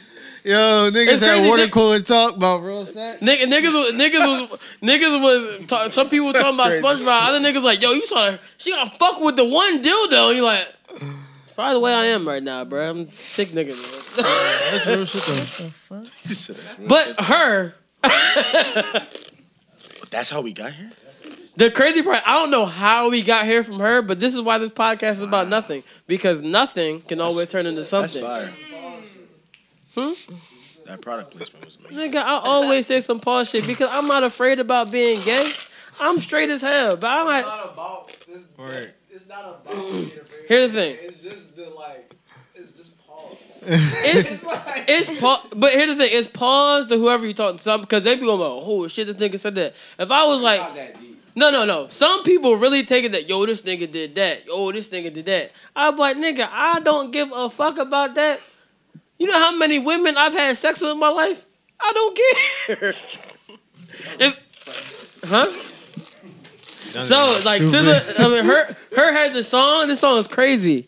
[0.46, 3.20] Yo, niggas had crazy, water cooler talk about real sex.
[3.20, 7.04] Nigga, niggas was niggas was niggas was ta- some people talking about That's crazy.
[7.04, 7.28] SpongeBob.
[7.28, 8.40] Other niggas like, yo, you saw her.
[8.58, 10.28] She got fuck with the one dildo.
[10.30, 12.90] And you like, it's probably the way I am right now, bro.
[12.90, 13.76] I'm sick nigga.
[14.16, 15.98] That's real shit though.
[15.98, 16.88] What the fuck?
[16.88, 17.74] But her,
[20.12, 20.92] That's how we got here.
[21.58, 24.42] The crazy part, I don't know how we got here from her, but this is
[24.42, 28.24] why this podcast is about nothing because nothing can always turn into something.
[28.24, 28.72] That's something.
[29.96, 30.12] fire.
[30.14, 30.34] Hmm?
[30.86, 32.12] That product placement was amazing.
[32.12, 35.50] Nigga, I always say some Paul shit because I'm not afraid about being gay.
[36.00, 38.48] I'm straight as hell, but I'm like, It's not about this.
[38.58, 38.94] Right.
[39.10, 40.46] It's not about being afraid.
[40.50, 40.98] Here's the thing.
[41.02, 42.14] It's just the like.
[42.54, 43.38] It's just pause.
[43.64, 44.30] it's
[44.88, 48.04] it's pa- but here's the thing, it's pause to whoever you talking to some because
[48.04, 49.74] they be going like, oh shit, this nigga said that.
[49.98, 50.62] If I was like,
[51.36, 54.72] no, no, no, some people really take it that yo, this nigga did that, yo,
[54.72, 55.52] this nigga did that.
[55.76, 58.40] I'm like, nigga, I don't give a fuck about that.
[59.20, 61.46] You know how many women I've had sex with in my life?
[61.80, 62.94] I don't care.
[64.20, 65.52] if, huh?
[67.02, 67.88] So like, stupid.
[67.88, 69.88] SZA, I mean, her her had the song.
[69.88, 70.88] This song is crazy.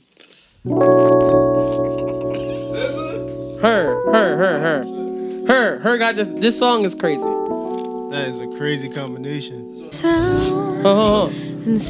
[3.62, 6.34] Her, her, her, her, her, her got this.
[6.34, 7.24] This song is crazy.
[8.12, 9.74] That is a crazy combination.
[10.04, 11.30] Oh,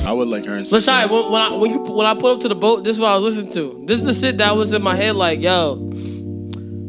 [0.07, 2.39] I would like her and Lashai, when, when I when you when I pull up
[2.41, 3.84] to the boat, this is what I was listening to.
[3.85, 5.15] This is the shit that was in my head.
[5.15, 5.76] Like, yo,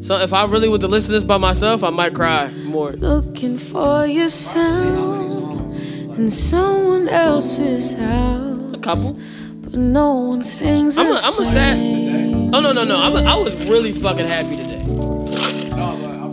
[0.03, 2.93] so if I really was to listen to this by myself, I might cry more.
[2.93, 5.75] Looking for your sound
[6.19, 8.73] in someone else's house.
[8.73, 9.19] A couple.
[9.61, 11.83] But no one sings I'm a, the I'm a sad.
[11.83, 12.55] same.
[12.55, 12.99] Oh no no no!
[12.99, 14.79] I'm a, I was really fucking happy today,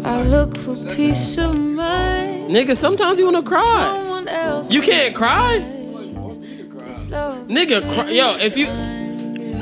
[0.06, 2.35] I look for peace of mind.
[2.48, 2.76] Nigga.
[2.76, 4.02] Sometimes you wanna cry.
[4.28, 4.72] Else.
[4.74, 5.60] You can't cry,
[6.88, 7.82] This love nigga.
[7.94, 8.10] Cry.
[8.10, 8.68] Yo, if you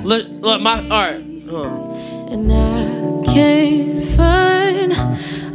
[0.03, 1.21] look, look my all right.
[2.31, 4.93] And I can't find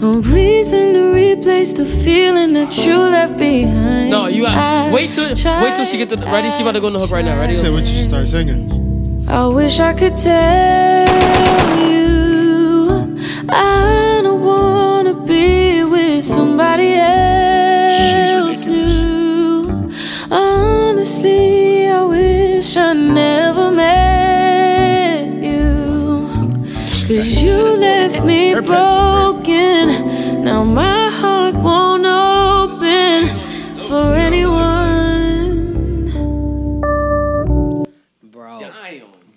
[0.02, 4.10] a reason to replace the feeling that you left behind.
[4.10, 5.28] No, you got wait till
[5.62, 6.50] wait till she get the ready.
[6.50, 7.38] She about to go in the hook right now.
[7.38, 7.56] Ready?
[7.56, 9.26] Say what you start singing.
[9.26, 11.08] I wish I could tell
[11.80, 13.16] you
[13.48, 16.97] I don't wanna be with somebody
[28.66, 30.44] left me broken.
[30.44, 33.28] Now my heart won't open
[33.86, 34.58] for anyone.
[38.30, 38.60] Bro,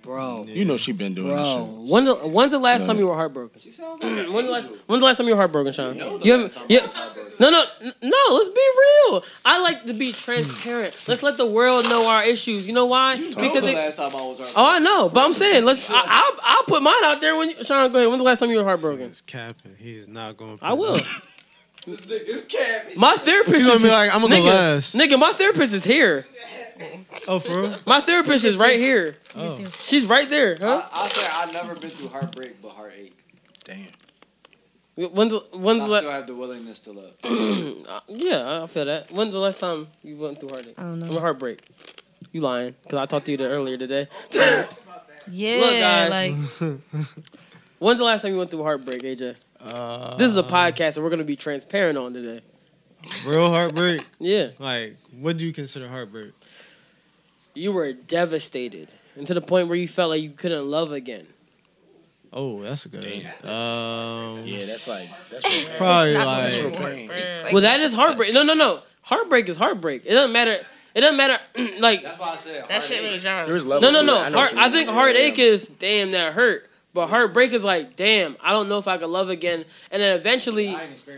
[0.02, 0.46] Bro.
[0.48, 1.38] You know she been doing bro.
[1.38, 1.90] this shit.
[1.90, 2.88] When the, when's the last No.
[2.88, 3.62] time you were heartbroken?
[3.62, 5.96] when's, the last, when's the last time you were heartbroken, Sean?
[6.24, 6.58] You haven't.
[6.68, 6.80] Yeah.
[7.42, 7.64] No, no,
[8.04, 8.36] no.
[8.36, 8.70] Let's be
[9.10, 9.24] real.
[9.44, 10.94] I like to be transparent.
[10.94, 11.12] Hmm.
[11.12, 12.68] Let's let the world know our issues.
[12.68, 13.18] You know why?
[13.18, 15.90] Because the they- last time I was Oh, I know, but I'm saying let's.
[15.90, 17.92] I, I'll, I'll put mine out there when you, Sean.
[17.92, 18.10] Go ahead.
[18.10, 19.08] When's the last time you were heartbroken?
[19.08, 19.76] He's capping.
[19.76, 20.60] He's not going.
[20.62, 21.00] I will.
[21.84, 23.00] This nigga's capping.
[23.00, 23.60] My therapist.
[23.60, 26.28] You gonna is, be like, "I'ma go last." Nigga, my therapist is here.
[27.28, 27.76] Oh, for real?
[27.88, 29.16] My therapist is right here.
[29.36, 29.64] Oh.
[29.86, 30.88] She's right there, huh?
[30.94, 33.18] I, I say I've never been through heartbreak, but heartache.
[34.96, 37.14] When's the, when's I the, still have the willingness to love.
[37.92, 39.12] Uh, yeah, I feel that.
[39.12, 40.76] When's the last time you went through heartache?
[40.78, 41.08] I don't know.
[41.08, 41.60] I'm a heartbreak.
[42.32, 42.76] You lying?
[42.90, 44.08] Cause I talked to you there earlier today.
[45.30, 46.10] Yeah, Look, guys.
[46.10, 46.32] like
[47.80, 49.38] When's the last time you went through heartbreak, AJ?
[49.60, 52.42] Uh, this is a podcast and we're gonna be transparent on today.
[53.26, 54.04] Real heartbreak.
[54.20, 54.50] Yeah.
[54.60, 56.32] Like, what do you consider heartbreak?
[57.54, 61.28] You were devastated, and to the point where you felt like you couldn't love again.
[62.34, 63.04] Oh, that's a good.
[63.04, 63.52] one.
[63.52, 66.26] Um, yeah, that's like that's real probably pain.
[66.26, 66.52] like.
[66.52, 67.54] That's real.
[67.54, 68.34] Well, that is heartbreak.
[68.34, 68.80] No, no, no.
[69.02, 70.04] Heartbreak is heartbreak.
[70.06, 70.58] It doesn't matter.
[70.94, 71.38] It doesn't matter.
[71.80, 73.66] like That's why I said That shit really jars.
[73.66, 74.18] No, no, no.
[74.18, 74.96] I Heart, I think mean.
[74.96, 78.38] heartache is damn that hurt, but heartbreak is like damn.
[78.42, 80.70] I don't know if I could love again, and then eventually,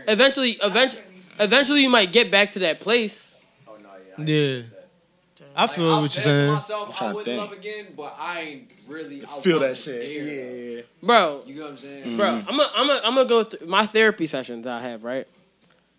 [0.08, 1.02] eventually, eventually,
[1.38, 3.34] eventually, you might get back to that place.
[3.68, 3.88] Oh no,
[4.24, 4.62] yeah.
[4.62, 4.73] I
[5.62, 6.52] Like, feel I've what you're to saying.
[6.52, 9.22] myself, I trying to wouldn't love again, but I ain't really.
[9.22, 10.00] I Feel that shit.
[10.00, 10.82] there, Yeah.
[11.02, 11.42] bro.
[11.46, 12.04] You know what I'm saying?
[12.04, 12.16] Mm-hmm.
[12.16, 15.26] Bro, I'm gonna I'm gonna I'm gonna go through my therapy sessions I have, right?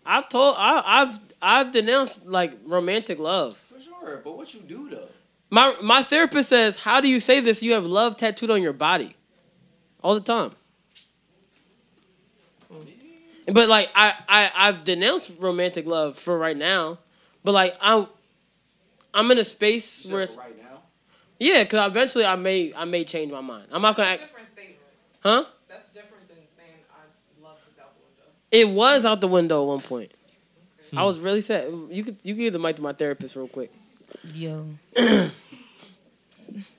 [0.04, 3.56] I've told I, I've I've denounced like romantic love.
[3.56, 5.08] For sure, but what you do though?
[5.50, 7.62] My my therapist says, "How do you say this?
[7.62, 9.14] You have love tattooed on your body,
[10.02, 10.50] all the time."
[12.72, 13.52] Mm-hmm.
[13.52, 16.98] But like I I I've denounced romantic love for right now,
[17.44, 18.06] but like I'm
[19.16, 20.80] I'm in a space where it's, right now.
[21.38, 23.66] yeah, because eventually I may I may change my mind.
[23.72, 24.78] I'm not gonna act, Different statement.
[25.22, 25.44] huh?
[25.68, 28.70] That's different than saying I love this out the window.
[28.70, 30.12] It was out the window at one point.
[30.90, 30.98] Hmm.
[30.98, 31.64] I was really sad.
[31.90, 33.72] You could you could give the mic to my therapist real quick.
[34.34, 34.66] yo.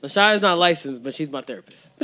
[0.02, 1.94] Lashai is not licensed, but she's my therapist.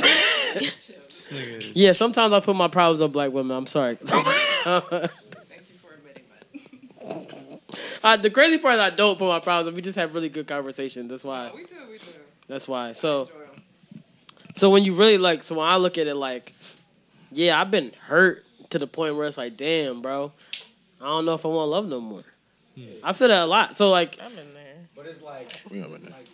[0.54, 3.56] This nigga is- yeah, sometimes I put my problems on black women.
[3.56, 3.96] I'm sorry.
[8.02, 9.74] Uh, the crazy part is I don't put my problems.
[9.74, 11.08] We just have really good conversations.
[11.10, 11.50] That's why.
[11.54, 12.04] We do, we do.
[12.48, 12.92] That's why.
[12.92, 13.30] So,
[14.54, 16.54] so when you really like, so when I look at it like,
[17.32, 20.32] yeah, I've been hurt to the point where it's like, damn, bro,
[21.00, 22.24] I don't know if I want love no more.
[23.02, 23.76] I feel that a lot.
[23.76, 24.18] So like,
[24.96, 26.10] But it's like, We over there.
[26.10, 26.26] like,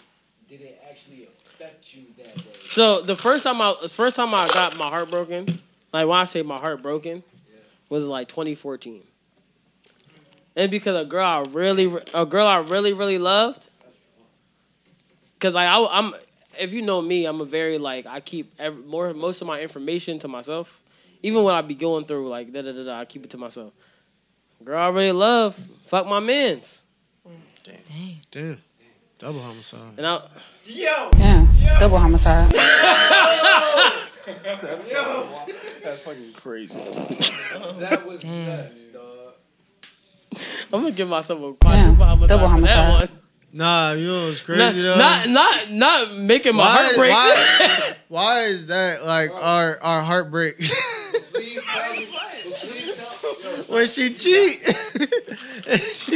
[0.48, 2.42] did it actually affect you that way?
[2.60, 5.46] So the first time I the first time I got my heart broken,
[5.92, 7.22] like when I say my heart broken,
[7.88, 9.02] was like 2014.
[10.56, 13.70] And because a girl I really a girl I really really loved,
[15.38, 16.12] cause like I, am
[16.58, 19.60] if you know me, I'm a very like I keep every, more most of my
[19.60, 20.82] information to myself.
[21.22, 23.38] Even when I be going through like da da da da, I keep it to
[23.38, 23.72] myself.
[24.64, 25.54] Girl I really love,
[25.84, 26.84] fuck my man's,
[27.64, 27.76] Damn.
[28.30, 28.58] Damn.
[29.18, 29.98] Double homicide.
[29.98, 30.20] and I
[30.64, 31.46] Yo, Yeah.
[31.78, 32.50] Double homicide.
[35.82, 36.74] That's fucking crazy.
[37.78, 38.89] that was nuts, dog.
[40.72, 43.08] I'm gonna give myself a quadruple homicide double for that homicide.
[43.10, 43.18] one.
[43.52, 44.96] Nah, you know what's Not, crazy though?
[44.96, 47.12] not not not making my why, heart break.
[47.12, 50.54] Why, why is that like our our heartbreak?
[53.70, 54.58] when she cheat,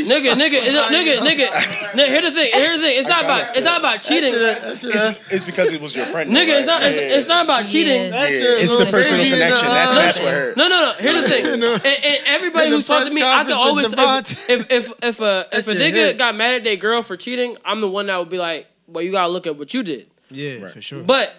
[0.04, 1.48] nigga, nigga, nigga, nigga, nigga.
[1.92, 2.50] nigga, Here's the thing.
[2.52, 2.98] Here's the thing.
[2.98, 3.56] It's not about.
[3.56, 4.32] It's not about cheating.
[4.34, 4.84] It's,
[5.32, 6.30] it's because it was your friend.
[6.30, 6.82] Nigga, it's not.
[6.82, 8.12] It's, it's not about cheating.
[8.12, 9.68] Yeah, it's the personal connection.
[9.68, 10.56] That's that's what hurt.
[10.56, 10.92] No, no, no.
[10.98, 11.46] Here's the thing.
[11.46, 14.92] And, and everybody In the who's talked to me, I can always if if if,
[15.02, 18.06] if a if a nigga got mad at their girl for cheating, I'm the one
[18.06, 20.08] that would be like, well, you gotta look at what you did.
[20.30, 21.02] Yeah, for sure.
[21.02, 21.34] But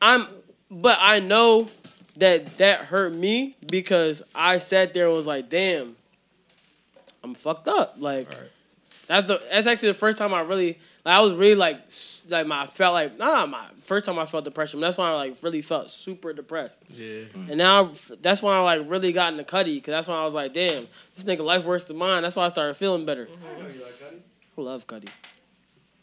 [0.00, 0.26] I'm,
[0.70, 1.68] but I know
[2.16, 5.96] that that hurt me because I sat there and was like, damn,
[7.22, 7.96] I'm fucked up.
[7.98, 8.28] Like
[9.06, 11.80] that's the that's actually the first time I really like I was really like
[12.28, 14.80] like my I felt like not, not my first time I felt depression.
[14.80, 16.82] But that's when I like really felt super depressed.
[16.90, 17.06] Yeah.
[17.06, 17.50] Mm-hmm.
[17.50, 17.90] And now
[18.20, 20.86] that's when I like really got into Cudi because that's when I was like, damn,
[21.14, 22.22] this nigga life worse than mine.
[22.22, 23.26] That's why I started feeling better.
[23.26, 24.60] Mm-hmm.
[24.60, 25.10] I love Cudi.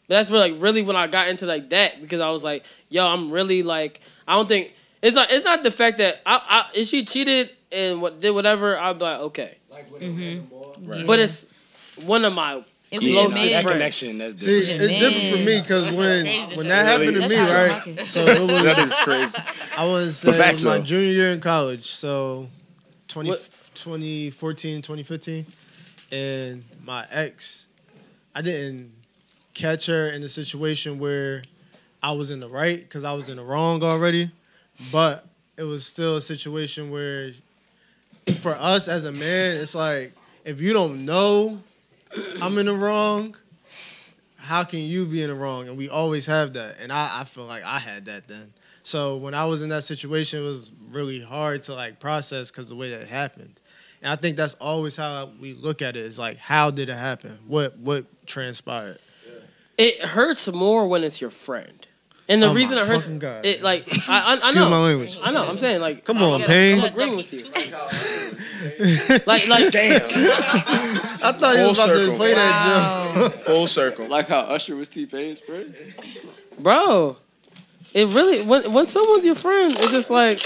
[0.08, 2.64] But that's really like really when I got into like that because I was like,
[2.88, 6.40] yo, I'm really like I don't think it's not it's not the fact that I,
[6.48, 9.56] I if she cheated and what did whatever I'd be like okay.
[9.70, 10.88] Mm-hmm.
[10.90, 11.06] Right.
[11.06, 11.46] But it's
[11.96, 13.52] one of my It was your closest man.
[13.52, 13.78] That friends.
[13.78, 18.06] connection, that's See, it's different for me because when when that happened to me, right?
[18.06, 19.38] So it was That is crazy.
[19.76, 22.48] I want to say But it was my junior year in college, so
[23.08, 25.46] 20, 2014, 2015,
[26.12, 27.68] and my ex,
[28.34, 28.92] I didn't
[29.54, 31.42] catch her in a situation where
[32.02, 34.30] I was in the right because I was in the wrong already,
[34.92, 35.26] but
[35.56, 37.32] it was still a situation where
[38.40, 40.12] for us as a man, it's like
[40.44, 41.60] if you don't know
[42.42, 43.36] I'm in the wrong,
[44.38, 45.68] how can you be in the wrong?
[45.68, 46.80] And we always have that.
[46.80, 48.52] And I, I feel like I had that then.
[48.82, 52.68] So when I was in that situation, it was really hard to like process because
[52.68, 53.60] the way that it happened.
[54.02, 56.96] And I think that's always how we look at it is like, how did it
[56.96, 57.38] happen?
[57.46, 58.98] What what transpired?
[59.76, 61.79] It hurts more when it's your friend.
[62.30, 63.44] And the Oh my reason it hurts, fucking God.
[63.44, 65.18] it like I, I, I Excuse know, my language.
[65.20, 65.46] I know.
[65.48, 66.78] I'm saying like, Come on, I'm, Payne.
[66.78, 67.40] I'm agreeing with you.
[69.26, 70.00] like, like, damn.
[71.22, 73.32] I thought you was about to play that joke.
[73.42, 74.06] Full circle.
[74.06, 75.74] Like how Usher was T Pain's friend.
[76.60, 77.16] bro,
[77.94, 80.40] it really when when someone's your friend, it's just like,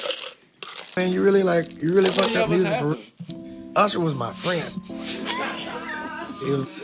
[0.97, 2.81] Man, you really like you really fucked Yeah, up what's music.
[2.81, 4.65] For, Usher was my friend.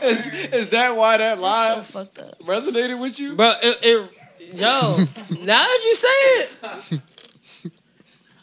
[0.00, 2.38] He was- Is, is that why that line so fucked up.
[2.40, 3.34] resonated with you?
[3.34, 4.10] bro, it, it
[4.54, 4.96] yo,
[5.44, 7.00] now that you say it,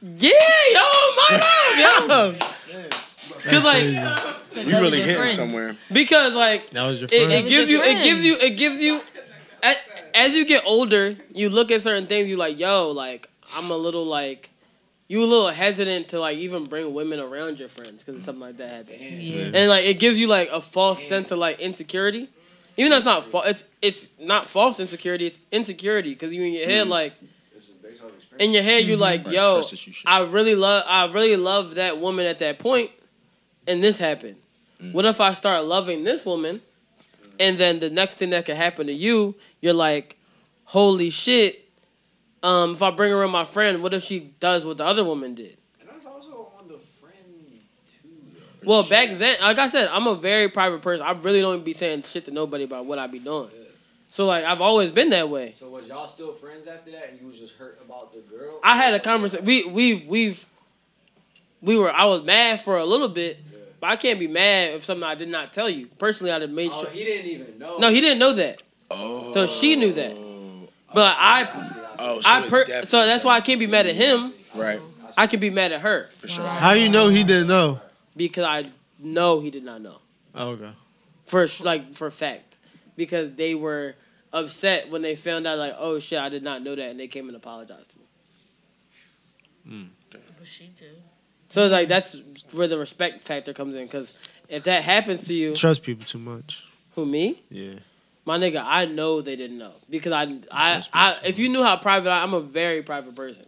[0.01, 0.31] yeah,
[0.73, 0.81] yo,
[1.17, 4.25] my love, yo, cause like.
[4.55, 5.75] We really hit him somewhere.
[5.91, 7.45] Because like That was your it, friend.
[7.45, 7.99] it gives you, friend.
[7.99, 9.01] it gives you, it gives you.
[9.61, 9.75] As,
[10.13, 12.29] as you get older, you look at certain things.
[12.29, 13.27] You like, yo, like
[13.57, 14.49] I'm a little like,
[15.07, 18.57] you a little hesitant to like even bring women around your friends because something like
[18.57, 19.21] that happened.
[19.21, 19.51] Yeah.
[19.53, 22.29] And like it gives you like a false sense of like insecurity.
[22.77, 25.27] Even though it's not false, it's it's not false insecurity.
[25.27, 26.91] It's insecurity because you in your head mm.
[26.91, 27.13] like.
[28.37, 29.25] In your head, you're mm-hmm.
[29.25, 29.93] like, "Yo, trust issue.
[30.05, 32.91] I really love, I really love that woman at that point,
[33.65, 34.35] and this happened.
[34.81, 34.91] Mm.
[34.91, 36.59] What if I start loving this woman,
[37.39, 40.17] and then the next thing that could happen to you, you're like,
[40.65, 41.64] holy shit.
[42.45, 45.03] Um, if I bring her around my friend, what if she does what the other
[45.03, 45.57] woman did?
[45.79, 47.15] And that's also on the friend
[48.03, 48.09] too.
[48.61, 48.69] Though.
[48.69, 51.03] Well, back then, like I said, I'm a very private person.
[51.05, 53.49] I really don't be saying shit to nobody about what I be doing.
[54.09, 55.55] So like, I've always been that way.
[55.57, 58.59] So was y'all still friends after that, and you was just hurt about the girl?
[58.63, 59.43] I had a conversation.
[59.43, 60.45] We we've we've
[61.61, 61.91] we were.
[61.91, 63.39] I was mad for a little bit,
[63.79, 65.87] but I can't be mad if something I did not tell you.
[65.97, 66.91] Personally, I'd have made Oh, sure.
[66.91, 67.77] he didn't even know.
[67.79, 68.61] No, he didn't know that.
[68.91, 69.33] Oh.
[69.33, 70.15] So she knew that.
[70.93, 71.43] But I,
[71.99, 74.31] Oh, so I per- so that's why I can't be mad at him.
[74.55, 74.79] Right.
[75.17, 76.45] I can be mad at her For sure.
[76.47, 77.79] How you know he didn't know?
[78.17, 78.65] because I
[78.99, 79.97] know he did not know
[80.33, 80.71] Oh, okay.
[81.25, 82.57] for like for fact
[82.97, 83.95] because they were
[84.33, 87.07] upset when they found out like oh shit I did not know that and they
[87.07, 88.05] came and apologized to me.
[89.67, 89.83] Hmm.
[90.11, 90.95] But she did.
[91.49, 92.17] So it's like that's
[92.51, 94.13] where the respect factor comes in because
[94.49, 96.65] if that happens to you, Trust people too much.
[96.95, 97.41] who me?
[97.49, 97.75] Yeah.
[98.25, 101.77] My nigga, I know they didn't know because I, I, I if you knew how
[101.77, 103.45] private I, I'm a very private person.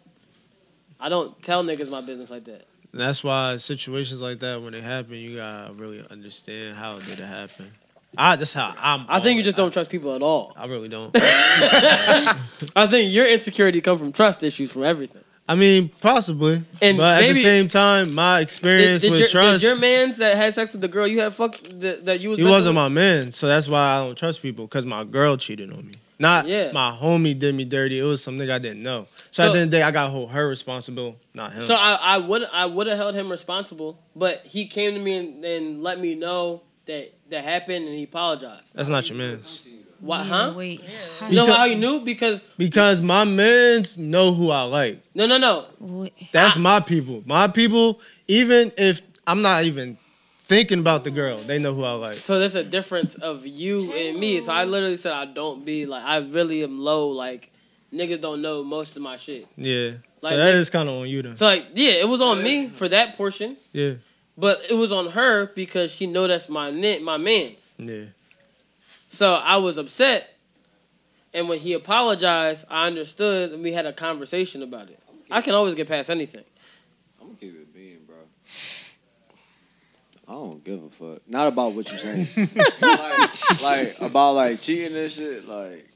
[1.00, 2.68] I don't tell niggas my business like that.
[2.92, 7.20] And that's why situations like that when they happen, you gotta really understand how did
[7.20, 7.72] it happen.
[8.18, 9.06] I that's how I'm.
[9.10, 10.54] I think you just don't trust people at all.
[10.56, 11.12] I really don't.
[11.16, 15.24] I think your insecurity come from trust issues from everything.
[15.50, 16.62] I mean, possibly.
[16.82, 19.78] And but at the same time, my experience Did, did with your, trust, did your
[19.78, 22.44] man's that had sex with the girl you had fucked that, that you was he
[22.44, 22.84] wasn't with?
[22.84, 25.94] my man, so that's why I don't trust people because my girl cheated on me.
[26.20, 26.72] Not Yeah.
[26.74, 28.00] my homie did me dirty.
[28.00, 29.06] It was something I didn't know.
[29.32, 31.62] So, at the end of the day, I got to hold her responsible, not him.
[31.62, 35.16] So I, I would I would have held him responsible, but he came to me
[35.18, 38.74] and, and let me know that that happened and he apologized.
[38.74, 39.68] that's not your man's.
[40.00, 40.20] Why?
[40.20, 40.54] Yeah, huh?
[40.56, 40.82] Wait.
[41.30, 42.02] You know how you knew?
[42.02, 45.00] Because Because my men's know who I like.
[45.16, 45.66] no, no, no.
[45.80, 46.14] Wait.
[46.32, 47.24] That's my people.
[47.26, 49.98] My people, even if I'm not even
[50.42, 52.18] thinking about the girl, they know who I like.
[52.20, 54.40] So there's a difference of you and me.
[54.42, 57.10] So I literally said I don't be like I really am low.
[57.10, 57.52] Like
[57.94, 59.48] niggas don't know most of my shit.
[59.58, 59.92] Yeah.
[60.22, 61.36] Like, so that they- is kind of on you then.
[61.36, 63.94] So like yeah, it was on me for that portion, Yeah.
[64.38, 67.74] but it was on her because she know that's my ni- my man's.
[67.78, 68.06] Yeah.
[69.08, 70.36] So I was upset,
[71.34, 75.00] and when he apologized, I understood, and we had a conversation about it.
[75.32, 76.44] I can always get past anything.
[77.20, 78.16] I'm gonna keep it being, bro.
[80.28, 81.22] I don't give a fuck.
[81.28, 82.28] Not about what you're saying.
[82.82, 85.48] like, like about like cheating and shit.
[85.48, 85.90] Like,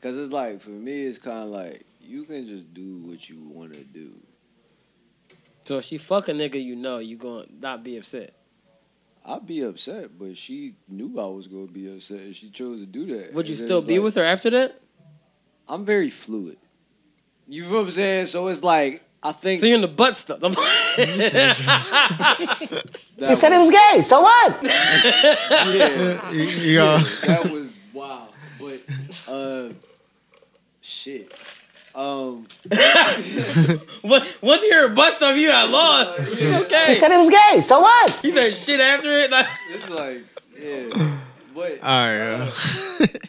[0.00, 3.42] cause it's like for me, it's kind of like you can just do what you
[3.42, 4.14] want to do.
[5.64, 8.34] So if she fuck a nigga, you know you gonna not be upset.
[9.28, 12.86] I'd be upset, but she knew I was gonna be upset, and she chose to
[12.86, 13.34] do that.
[13.34, 14.80] Would you And still be like- with her after that?
[15.68, 16.56] I'm very fluid.
[17.46, 18.26] You know what I'm saying?
[18.26, 19.60] So it's like I think.
[19.60, 20.42] So you're in the butt stuff.
[20.42, 20.54] I'm-
[23.18, 24.00] He said he was gay.
[24.00, 24.58] So what?
[24.62, 28.28] yeah, You- you yeah, that was wow.
[28.60, 28.80] But
[29.28, 29.68] uh,
[30.80, 31.32] shit.
[31.98, 32.46] Um,
[34.02, 36.20] What- Once you hear butt stuff, you I lost.
[36.20, 36.84] okay.
[36.86, 37.60] He said he was gay.
[37.60, 38.10] So what?
[38.22, 39.30] He said shit after it.
[39.32, 40.18] Like, it's like
[40.60, 40.88] yeah,
[41.54, 42.14] but All right.
[42.18, 42.50] yeah.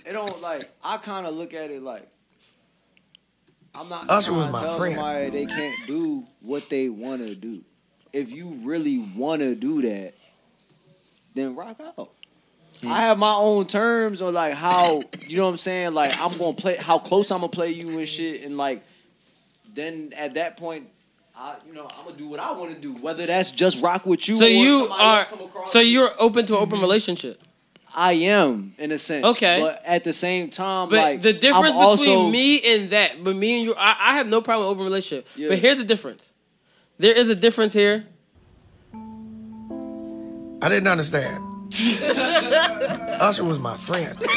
[0.05, 0.63] it don't like.
[0.83, 2.07] I kind of look at it like
[3.73, 4.95] I'm not Usher was trying to my tell friend.
[4.95, 7.61] somebody they can't do what they want to do.
[8.13, 10.13] If you really want to do that,
[11.35, 12.11] then rock out.
[12.83, 15.93] I have my own terms on like how you know what I'm saying.
[15.93, 18.81] Like I'm gonna play how close I'm gonna play you and shit, and like
[19.73, 20.87] then at that point,
[21.35, 22.93] I you know I'm gonna do what I want to do.
[22.93, 24.35] Whether that's just rock with you.
[24.35, 25.19] so or you are.
[25.19, 27.41] else come across So you're open to an open relationship.
[27.93, 29.25] I am in a sense.
[29.25, 29.59] Okay.
[29.61, 33.23] But at the same time, But like the difference I'm between also- me and that,
[33.23, 35.27] but me and you, I, I have no problem with open relationship.
[35.35, 35.49] Yeah.
[35.49, 36.31] But here's the difference.
[36.99, 38.05] There is a difference here.
[40.61, 41.43] I didn't understand.
[43.19, 44.17] Usher was my friend.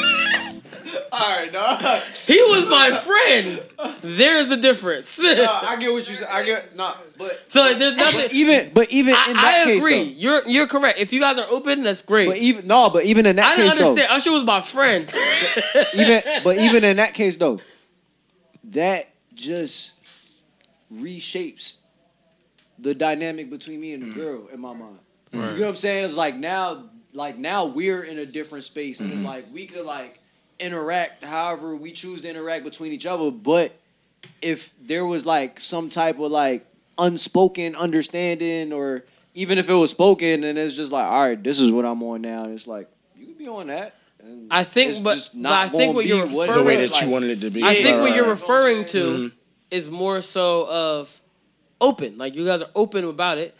[1.11, 2.01] All right, dog.
[2.25, 3.63] He was my friend.
[4.01, 5.19] There is a difference.
[5.19, 6.27] No, I get what you said.
[6.27, 8.21] I get no, but So like, there's nothing.
[8.21, 9.65] but even but even I, in that case.
[9.65, 10.03] I case, agree.
[10.03, 10.99] though, you're you're correct.
[10.99, 12.27] If you guys are open, that's great.
[12.27, 13.53] but even no, but even in that case.
[13.53, 14.17] I didn't case, though, understand.
[14.17, 15.13] Usher was my friend.
[15.99, 17.61] even but even in that case though,
[18.65, 19.93] that just
[20.91, 21.77] reshapes
[22.79, 24.15] the dynamic between me and the mm.
[24.15, 24.99] girl in my mind.
[25.31, 26.05] You know what I'm saying?
[26.05, 29.85] It's like now, like now we're in a different space, and it's like we could
[29.85, 30.19] like
[30.59, 33.31] interact however we choose to interact between each other.
[33.31, 33.73] But
[34.41, 36.65] if there was like some type of like
[36.97, 39.03] unspoken understanding, or
[39.35, 42.01] even if it was spoken, and it's just like, all right, this is what I'm
[42.03, 42.87] on now, and it's like
[43.17, 43.95] you could be on that.
[44.19, 46.77] and I think, but, just but I think what you're be what- referring The way
[46.77, 47.63] that like, you wanted it to be.
[47.63, 49.31] I think what you're referring to Mhm.
[49.71, 51.21] is more so of
[51.81, 52.17] open.
[52.17, 53.55] Like you guys are open about it,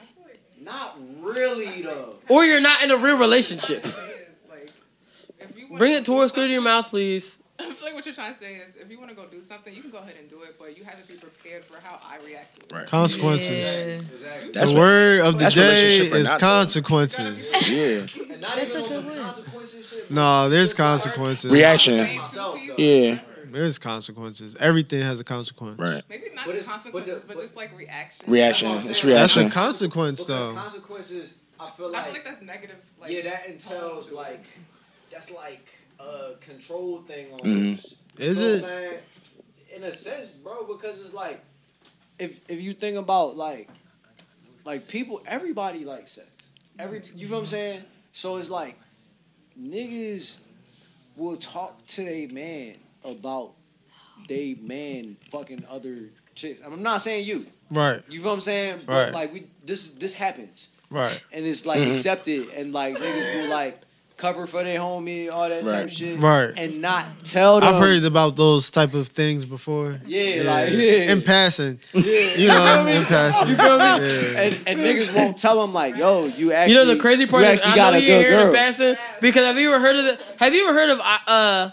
[0.63, 2.13] Not really though.
[2.29, 3.83] or you're not in a real relationship.
[3.85, 7.39] If you wanna Bring it do towards clear to your mouth, please.
[7.59, 9.41] I feel like what you're trying to say is if you want to go do
[9.41, 11.79] something, you can go ahead and do it, but you have to be prepared for
[11.85, 12.71] how I react to it.
[12.73, 12.87] Right.
[12.87, 14.03] Consequences.
[14.53, 17.69] That's the what- word of the day is not, consequences.
[17.69, 18.05] Yeah.
[18.55, 19.33] That's a good one.
[20.09, 21.51] No, there's consequences.
[21.51, 22.19] Reaction.
[22.77, 23.19] Yeah.
[23.53, 24.55] There's consequences.
[24.59, 25.79] Everything has a consequence.
[25.79, 26.03] Right.
[26.09, 28.29] Maybe not But it's- consequences, but, just like reaction.
[28.31, 28.69] Reaction.
[28.71, 29.13] That's It's saying.
[29.13, 30.59] That's a consequence, Because though.
[30.61, 32.83] consequences, I feel I like, feel like that's negative.
[32.99, 34.43] Like, yeah, that entails like
[35.11, 35.67] that's like
[35.99, 37.45] a control thing almost.
[37.45, 38.21] Mm-hmm.
[38.23, 38.59] Is You know it?
[38.59, 38.99] saying?
[39.75, 41.41] In a sense, bro, because it's like
[42.19, 43.69] if if you think about like
[44.65, 46.27] like people, everybody likes sex.
[46.79, 47.81] Every you feel what I'm saying?
[48.13, 48.77] So it's like
[49.61, 50.39] niggas
[51.15, 52.75] will talk to their man
[53.05, 53.53] about
[54.27, 56.61] they man fucking other chicks.
[56.65, 57.45] I'm not saying you.
[57.71, 58.01] Right.
[58.09, 58.81] You feel what I'm saying?
[58.85, 59.13] But Right.
[59.13, 60.69] like we this this happens.
[60.89, 61.19] Right.
[61.31, 61.93] And it's like Mhm.
[61.95, 63.79] accepted and like niggas will like
[64.15, 65.85] cover for their homie, all that type Right.
[65.85, 66.19] of shit.
[66.19, 66.53] Right.
[66.55, 69.99] And not tell them I've heard about those type of things before.
[70.05, 71.11] Yeah, like, yeah.
[71.11, 71.79] in passing.
[71.93, 72.35] Yeah.
[72.37, 73.49] You know, in passing.
[73.49, 73.83] You feel me?
[73.83, 74.39] Yeah.
[74.41, 77.43] And, and niggas won't tell them like, yo, you actually you know the crazy part
[77.43, 78.47] you is I got know a you're good here girl.
[78.49, 80.19] in passing because have you ever heard of the?
[80.39, 81.71] Have you ever heard of uh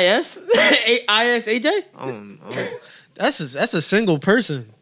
[0.00, 1.84] IS IS AJ?
[3.14, 4.72] That's a, that's a single person.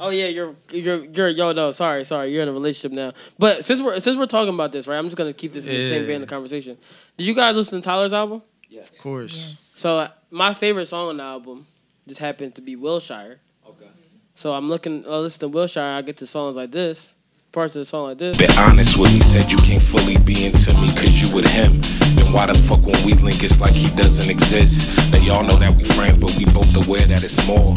[0.00, 3.12] Oh yeah, you're you're you're yo no sorry sorry you're in a relationship now.
[3.38, 5.72] But since we're since we're talking about this right, I'm just gonna keep this in
[5.72, 6.76] the same vein of the conversation.
[7.16, 8.42] Did you guys listen to Tyler's album?
[8.68, 8.90] Yes.
[8.90, 9.54] Of course.
[9.58, 11.66] So uh, my favorite song on the album
[12.06, 13.40] just happened to be Wilshire.
[13.66, 13.86] Okay.
[14.34, 15.82] So I'm looking, I listen to Wilshire.
[15.82, 17.14] I get to songs like this,
[17.52, 18.36] parts of the song like this.
[18.36, 21.80] Been honest with me, said you can't fully be into me cause you with him.
[22.16, 25.12] Then why the fuck when we link it's like he doesn't exist?
[25.12, 27.74] Now y'all know that we friends, but we both aware that it's more.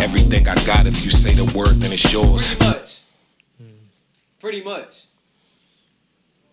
[0.00, 2.54] Everything I got, if you say the word, then it's yours.
[2.54, 3.02] Pretty much.
[3.58, 3.64] Hmm.
[4.40, 5.04] Pretty much.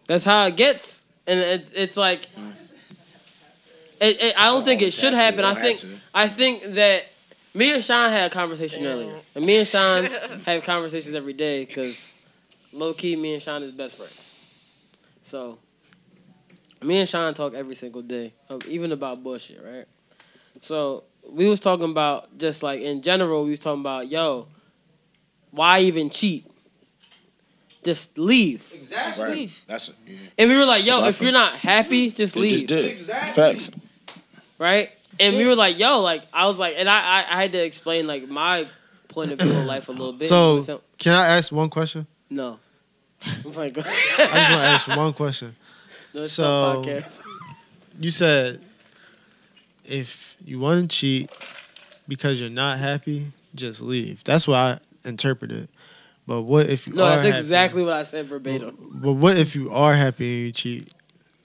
[0.07, 2.27] That's how it gets, and it, it's like,
[4.01, 5.43] it, it, I don't think it should happen.
[5.43, 5.83] I think.
[6.13, 7.09] I think that
[7.55, 10.03] me and Sean had a conversation earlier, and me and Sean
[10.45, 12.11] have conversations every day because
[12.75, 14.31] low key, me and Sean is best friends.
[15.21, 15.57] So,
[16.83, 19.85] me and Sean talk every single day, um, even about bullshit, right?
[20.61, 24.47] So we was talking about just like in general, we was talking about yo,
[25.51, 26.45] why even cheat?
[27.83, 28.67] Just leave.
[28.73, 29.49] Exactly.
[29.67, 29.95] That's it.
[30.07, 30.17] Yeah.
[30.39, 32.51] And we were like, yo, That's if you're not happy, just They leave.
[32.51, 32.99] just did.
[33.29, 33.69] Facts.
[34.57, 34.89] Right?
[35.19, 37.63] And we were like, yo, like I was like, and I, I, I had to
[37.63, 38.67] explain like my
[39.07, 40.27] point of view of life a little bit.
[40.27, 42.07] So, can I ask one question?
[42.29, 42.59] no.
[43.45, 43.85] Oh my God.
[43.87, 45.55] I just want to ask one question.
[46.13, 46.83] No, so,
[47.99, 48.61] you said
[49.85, 51.29] if you want to cheat
[52.07, 54.23] because you're not happy, just leave.
[54.23, 55.67] That's what I interpreted.
[56.27, 57.37] But what if you No, are that's happy?
[57.37, 58.75] exactly what I said verbatim.
[59.03, 60.91] But what if you are happy and you cheat?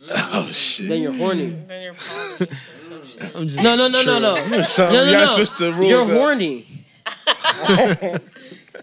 [0.32, 0.88] Oh shit.
[0.88, 1.48] Then you're horny.
[1.50, 2.46] Mm, then you're probably
[3.40, 4.36] I'm just No, no, no, no, no.
[4.36, 4.50] True.
[4.56, 5.32] No, So, no, you gotta no.
[5.32, 6.08] switch the rules You're up.
[6.08, 6.64] horny.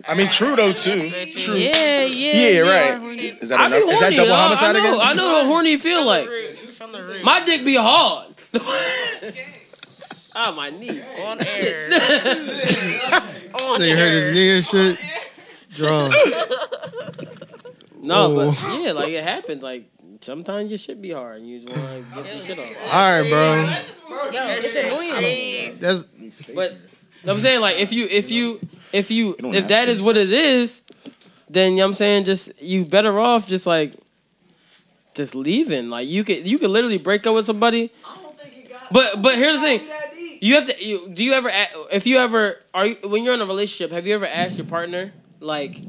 [0.07, 1.09] I mean, true though too.
[1.27, 1.55] True.
[1.55, 2.49] Yeah, yeah.
[2.49, 3.01] Yeah, right.
[3.41, 3.79] Is that I enough?
[3.83, 4.39] be Is that horny, double dog.
[4.39, 5.07] homicide I know, again?
[5.07, 6.25] I know what horny feel like.
[6.27, 7.23] from the root.
[7.23, 8.33] My dick be hard.
[10.35, 11.01] ah, my knee.
[11.25, 11.89] On air.
[13.63, 14.99] On They heard his knee and shit.
[15.75, 16.11] Drawn.
[17.99, 18.51] No, Oh.
[18.51, 19.61] but yeah, like it happens.
[19.61, 19.89] Like
[20.21, 22.93] sometimes your shit be hard, and you just want to get the shit off.
[22.93, 24.29] All right, bro.
[24.31, 25.73] Yo, it's annoying.
[25.81, 26.05] That's
[26.53, 26.77] But
[27.27, 28.61] I'm saying like if you if you
[28.97, 29.91] if you don't if have that to.
[29.91, 30.83] is what it is,
[31.49, 33.93] then you know what I'm saying just you better off just like
[35.13, 35.89] just leaving.
[35.89, 37.91] Like you could you could literally break up with somebody.
[38.91, 39.81] But but here's the thing.
[40.39, 40.85] You have to.
[40.85, 41.49] You, do you ever?
[41.91, 43.91] If you ever are you when you're in a relationship?
[43.91, 45.81] Have you ever asked your partner like,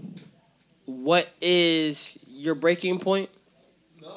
[0.87, 3.31] what is your breaking point?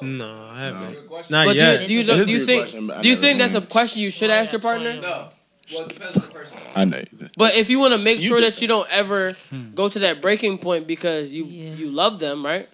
[0.00, 1.10] no, I haven't.
[1.10, 1.86] Not Not but yet.
[1.86, 3.60] do you, do you, It is do you think question, do you think that's a
[3.60, 5.00] question you should ask your partner?
[5.00, 5.28] No.
[5.72, 6.58] Well, it depends on the person.
[6.76, 7.02] I know.
[7.36, 8.50] But if you want to make You sure do.
[8.50, 9.74] that you don't ever hmm.
[9.74, 12.68] go to that breaking point because you you love them, right?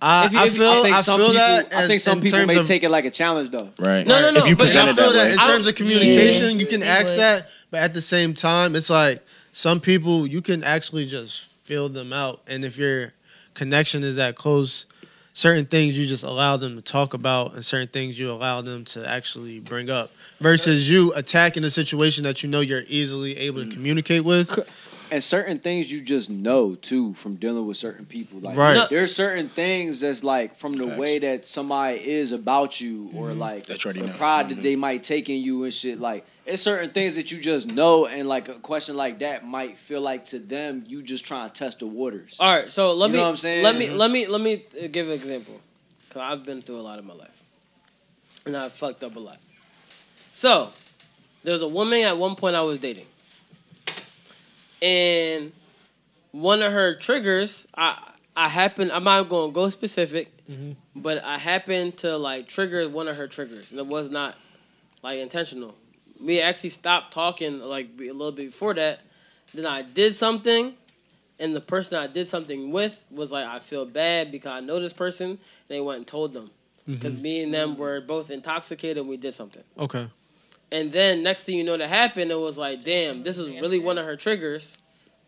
[0.00, 1.74] I, If you- I if you- feel I think I some feel people, that.
[1.74, 3.70] I as- think some in people terms may of- take it like a challenge though.
[3.78, 4.06] Right.
[4.06, 5.32] No, no, no, If you but I present it feel that that way.
[5.32, 7.18] in I terms don't- of communication, Yeah, you can they ask would.
[7.18, 11.88] that, but at the same time, it's like some people you can actually just feel
[11.88, 13.12] them out, and if your
[13.54, 14.86] connection is that close,
[15.32, 18.84] certain things you just allow them to talk about, and certain things you allow them
[18.84, 23.64] to actually bring up, versus you attacking a situation that you know you're easily able
[23.64, 24.58] to communicate with.
[25.10, 28.40] And certain things you just know too from dealing with certain people.
[28.40, 28.74] Like Right.
[28.74, 28.86] No.
[28.90, 30.98] there's certain things that's like from the Facts.
[30.98, 34.12] way that somebody is about you or like That you already the know.
[34.12, 35.98] pride that they might take in you and shit.
[35.98, 39.78] Like it's certain things that you just know and like a question like that might
[39.78, 42.36] feel like to them you just trying to test the waters.
[42.38, 43.64] All right, so let You me know what I'm saying?
[43.64, 43.96] let me Mhm.
[43.96, 45.58] let me let me uh, give an example
[46.06, 47.42] because I've been through a lot in my life,
[48.44, 49.38] and I've fucked up a lot.
[50.38, 50.70] So
[51.42, 53.06] there's a woman at one point I was dating,
[54.80, 55.50] and
[56.30, 57.98] one of her triggers, I
[58.36, 60.32] I happen I'm not going to go specific,
[60.94, 64.36] but I happened to like trigger one of her triggers, and it was not
[65.02, 65.74] like intentional.
[66.22, 69.00] We actually stopped talking like a little bit before that.
[69.52, 70.74] Then I did something,
[71.40, 74.78] and the person I did something with was like, I feel bad because I know
[74.78, 75.30] this person.
[75.30, 76.50] And they went and told them
[76.86, 77.22] because Mhm.
[77.22, 78.98] me and them were both intoxicated.
[78.98, 80.06] and We did something, Okay.
[80.70, 82.30] And then next thing you know, that happened.
[82.30, 84.76] It was like, damn, this was really one of her triggers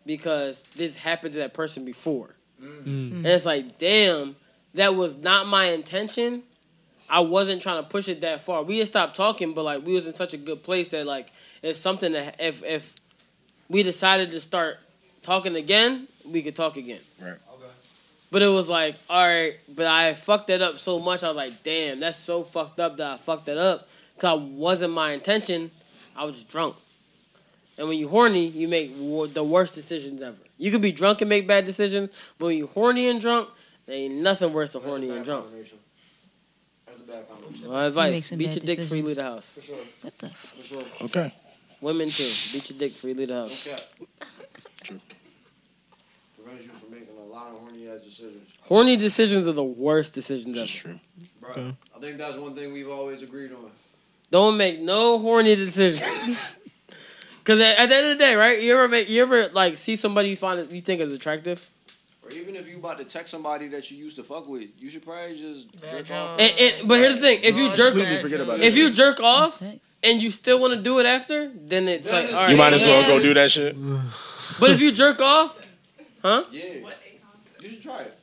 [0.05, 2.35] because this happened to that person before.
[2.61, 3.11] Mm.
[3.11, 4.35] And it's like, damn,
[4.75, 6.43] that was not my intention.
[7.09, 8.63] I wasn't trying to push it that far.
[8.63, 11.31] We had stopped talking, but like we was in such a good place that like
[11.61, 12.95] if something that if if
[13.67, 14.77] we decided to start
[15.23, 17.01] talking again, we could talk again.
[17.21, 17.35] Right.
[18.31, 21.21] But it was like, all right, but I fucked that up so much.
[21.21, 23.89] I was like, damn, that's so fucked up that I fucked that up
[24.21, 25.71] because I wasn't my intention.
[26.15, 26.75] I was just drunk.
[27.79, 30.37] And when you horny, you make wor- the worst decisions ever.
[30.59, 33.49] You could be drunk and make bad decisions, but when you horny and drunk,
[33.87, 35.47] there ain't nothing worse than horny and drunk.
[37.67, 39.69] My advice: beat bad your dick before you leave the house.
[40.01, 40.27] What the?
[40.27, 41.33] F- Okay.
[41.81, 43.67] Women too, beat your dick before you leave the house.
[44.83, 44.99] True.
[46.43, 48.47] Prevents you from making a lot of horny ass decisions.
[48.63, 50.59] Horny decisions are the worst decisions ever.
[50.59, 50.99] That's true.
[51.41, 51.75] Bro, Okay.
[51.95, 53.71] I think that's one thing we've always agreed on.
[54.31, 56.57] Don't make no horny decisions.
[57.43, 58.61] Cause at, at the end of the day, right?
[58.61, 61.67] You ever make you ever like see somebody you find you think is attractive,
[62.23, 64.89] Or even if you about to text somebody that you used to fuck with, you
[64.89, 66.39] should probably just jerk off.
[66.39, 69.19] and, and, but here's the thing: if you jerk, Completely forget about if you jerk
[69.21, 69.61] off
[70.03, 72.51] and you still want to do it after, then it's like all right.
[72.51, 73.75] You might as well go do that shit.
[74.59, 75.59] But if you jerk off,
[76.21, 76.43] huh?
[76.51, 76.63] Yeah.
[77.61, 78.17] You should try it.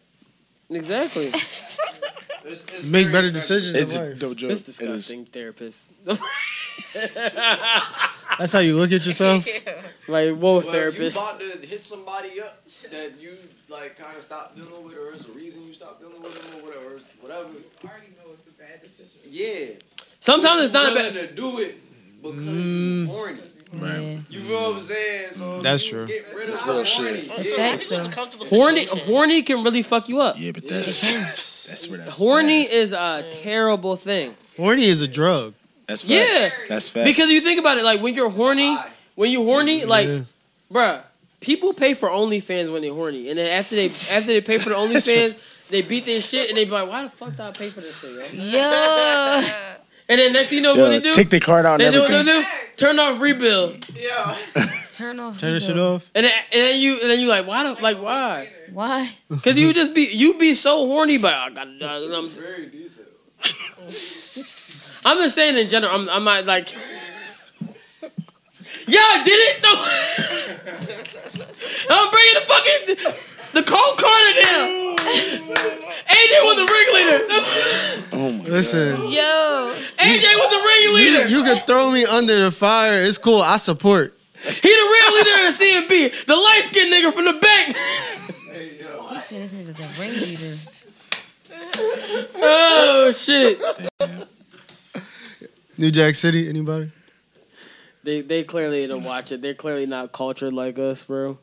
[0.71, 1.31] Exactly.
[2.49, 3.33] It's, it's Make better effective.
[3.35, 3.89] decisions in
[4.21, 4.43] life.
[4.51, 5.89] It's disgusting, therapist.
[8.39, 9.47] That's how you look at yourself.
[10.09, 11.17] like, whoa, Well, therapist.
[11.17, 13.37] You about to hit somebody up that you
[13.69, 16.61] like kind of stop dealing with, or is the reason you stop dealing with them,
[16.61, 17.49] or whatever, whatever.
[17.49, 19.21] I already know it's a bad decision.
[19.29, 19.75] Yeah.
[20.21, 21.29] Sometimes it's not a willing bad.
[21.31, 21.77] to do it
[22.23, 23.01] because Mm.
[23.03, 23.41] you horny.
[23.73, 24.21] Right.
[24.31, 25.33] You feel what I'm saying?
[25.33, 26.07] So That's true.
[26.07, 27.05] Get rid of Real shit.
[27.05, 27.21] horny.
[27.37, 27.57] That's Yeah.
[27.57, 28.09] facts, though.
[28.57, 30.37] Horny, horny can really fuck you up.
[30.39, 31.13] Yeah, but that's
[31.67, 34.35] that's where that's Horny is a terrible thing.
[34.57, 35.53] Horny is a drug.
[35.87, 36.11] That's facts.
[36.11, 37.09] Yeah, That's facts.
[37.11, 38.77] Because you think about it, like when you're horny,
[39.17, 40.21] when you horny, like, Yeah.
[40.73, 41.01] bruh,
[41.41, 44.71] people pay for OnlyFans when they're horny, and then after they after they pay for
[44.71, 45.35] the OnlyFans,
[45.71, 47.81] they beat their shit, and they be like, why the fuck did I pay for
[47.83, 48.59] this shit, yo?
[48.61, 49.43] Yo.
[50.11, 51.13] And then next thing you know Yo, what they do?
[51.13, 52.45] take the card out They and do what they do?
[52.77, 53.87] Turn off rebuild.
[53.95, 54.37] Yeah.
[54.91, 55.39] Turn off.
[55.39, 56.11] Turn this shit off.
[56.15, 58.49] And then, and then you and then you like why the, like why?
[58.73, 59.07] Why?
[59.43, 61.67] Cause you just be you be so horny, but I got.
[61.67, 63.07] I'm, Very detailed.
[65.05, 65.93] I'm just saying in general.
[65.93, 66.73] I'm, I'm not like.
[68.87, 69.85] Yeah, I did it though.
[71.95, 74.97] I'm bringing the fucking the cold Carter down.
[76.09, 77.19] AJ was the ringleader.
[78.13, 78.97] Oh my Listen.
[79.11, 79.75] Yo.
[79.99, 81.29] AJ was the You, ringleader.
[81.29, 83.03] you can throw me under the fire.
[83.03, 83.41] It's cool.
[83.41, 84.15] I support.
[84.41, 87.77] He the real leader of CMB, the light skinned nigga from the bank.
[89.11, 90.57] He said this nigga's a ringleader.
[92.37, 93.61] oh shit.
[95.77, 96.49] New Jack City.
[96.49, 96.91] Anybody?
[98.05, 99.43] They they clearly don't watch it.
[99.43, 101.39] They're clearly not cultured like us, bro.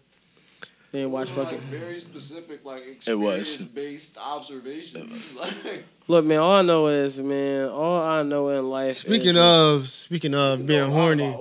[0.95, 1.59] They didn't watch Like fucking.
[1.67, 3.39] very specific, like It was.
[3.39, 5.35] experience-based observations.
[5.37, 6.37] Like, Look, man.
[6.39, 7.67] All I know is, man.
[7.67, 8.95] All I know in life.
[8.95, 11.35] Speaking is, of speaking of being horny,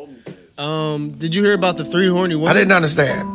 [0.59, 2.51] um, did you hear about the three horny women?
[2.51, 3.29] I didn't understand.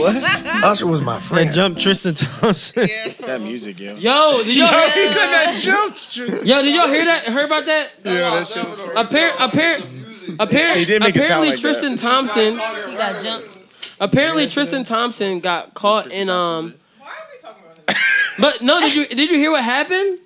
[0.00, 0.16] What?
[0.64, 1.50] Usher was my friend.
[1.50, 2.88] That jumped Tristan Thompson.
[3.26, 3.94] That music, yo.
[3.96, 4.72] Yo, did y'all?
[4.72, 6.16] Yo, he said that jumped.
[6.16, 7.26] Yo, did y'all hear that?
[7.26, 7.94] Heard about that?
[8.02, 12.00] Yeah, that shit was Appar- appar- apparently, He did make it apparently like Tristan that.
[12.00, 12.52] Thompson.
[12.52, 13.58] He got jumped.
[14.02, 16.74] Apparently, Tristan Thompson got caught in um.
[18.38, 20.18] But no, did you did you hear what happened?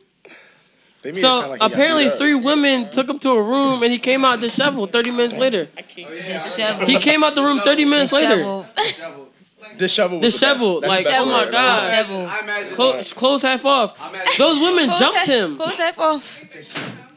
[1.02, 2.18] They made it So sound like he got apparently, beat up.
[2.18, 4.92] three women took him to a room, and he came out disheveled.
[4.92, 6.88] Thirty minutes later, Disheveled.
[6.88, 7.60] he came out the room.
[7.60, 9.28] Thirty minutes later, Disheveled.
[9.76, 10.22] Disheveled.
[10.22, 10.82] was the disheveled.
[10.82, 10.90] best.
[10.90, 11.52] Like, That's the oh best my word.
[11.52, 12.28] god, Disheveled.
[12.28, 14.38] I imagine clothes, clothes half off.
[14.38, 15.56] Those women Close jumped that- him.
[15.56, 16.40] Close that off.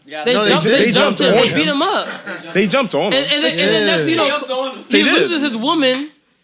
[0.05, 0.63] They No, they jumped.
[0.65, 1.27] did- They, they jumped jumped him.
[1.27, 1.55] on They him.
[1.55, 2.53] beat him up.
[2.53, 3.13] They jumped on him.
[3.13, 5.13] and, then, and then next, you know, he did.
[5.13, 5.95] loses his woman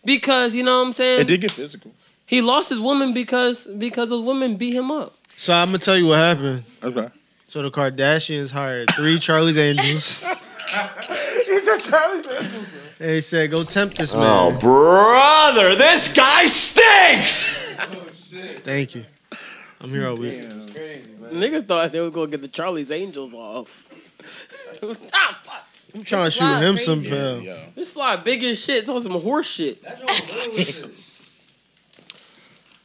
[0.05, 1.21] because you know what I'm saying.
[1.21, 1.91] It did get physical.
[2.25, 5.13] He lost his woman because because those women beat him up.
[5.27, 6.63] So I'm gonna tell you what happened.
[6.83, 7.07] Okay.
[7.47, 10.25] So the Kardashians hired three Charlie's Angels.
[11.45, 12.25] He's a Charlie's
[12.99, 17.61] And they said, "Go tempt this man." Oh, brother, this guy stinks.
[17.79, 18.63] oh shit.
[18.63, 19.05] Thank you.
[19.79, 20.41] I'm here all week.
[21.31, 23.83] Niggas thought they was gonna get the Charlie's Angels off.
[25.13, 25.67] ah, fuck.
[25.95, 27.09] I'm trying to shoot fly him some crazy.
[27.09, 27.57] pill.
[27.75, 28.79] This fly big as shit.
[28.79, 29.83] It's on some horse shit.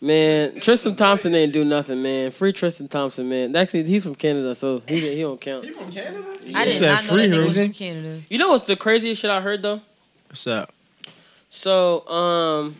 [0.03, 2.31] Man, Tristan Thompson didn't do nothing, man.
[2.31, 3.55] Free Tristan Thompson, man.
[3.55, 5.63] Actually, he's from Canada, so he he don't count.
[5.63, 6.25] He from Canada?
[6.55, 7.65] I did not know free, that nigga was Jose?
[7.67, 8.23] from Canada.
[8.31, 9.83] You know what's the craziest shit I heard though?
[10.29, 10.73] What's up?
[11.51, 12.75] So, um,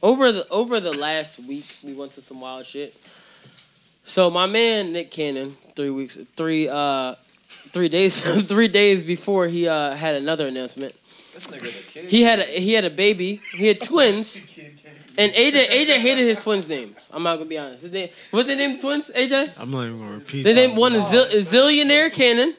[0.00, 2.96] over the over the last week, we went to some wild shit.
[4.04, 7.16] So my man Nick Cannon, three weeks, three uh,
[7.72, 10.94] three days, three days before he uh had another announcement.
[11.34, 12.10] This nigga the kid.
[12.10, 13.40] He had a he had a baby.
[13.56, 14.48] He had twins.
[15.18, 16.96] And AJ AJ hated his twins' names.
[17.12, 17.82] I'm not gonna be honest.
[17.82, 19.10] His name, what they named twins?
[19.14, 19.60] AJ.
[19.60, 20.42] I'm not even gonna repeat.
[20.42, 22.54] They named one a zil, a zillionaire Cannon.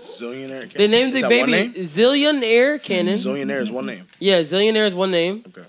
[0.00, 0.72] Zillionaire.
[0.72, 1.72] They named the baby name?
[1.74, 3.14] Zillionaire Cannon.
[3.14, 4.06] Zillionaire is one name.
[4.18, 5.44] Yeah, Zillionaire is one name.
[5.46, 5.64] Okay.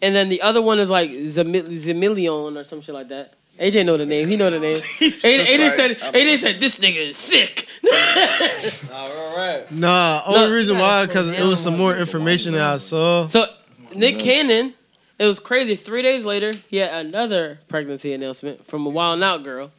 [0.00, 3.34] And then the other one is like Zami- Zamillion or some shit like that.
[3.62, 4.26] AJ know the name.
[4.28, 4.74] He know the name.
[5.00, 7.68] AJ, AJ like, said I'm- AJ said this nigga is sick.
[8.92, 9.64] All right.
[9.70, 10.52] Nah, only No.
[10.54, 13.26] reason why because it was some more information that I saw.
[13.28, 13.46] so
[13.94, 14.74] Nick Cannon,
[15.18, 15.76] it was crazy.
[15.76, 19.70] Three days later, he had another pregnancy announcement from a Wild 'N Out girl.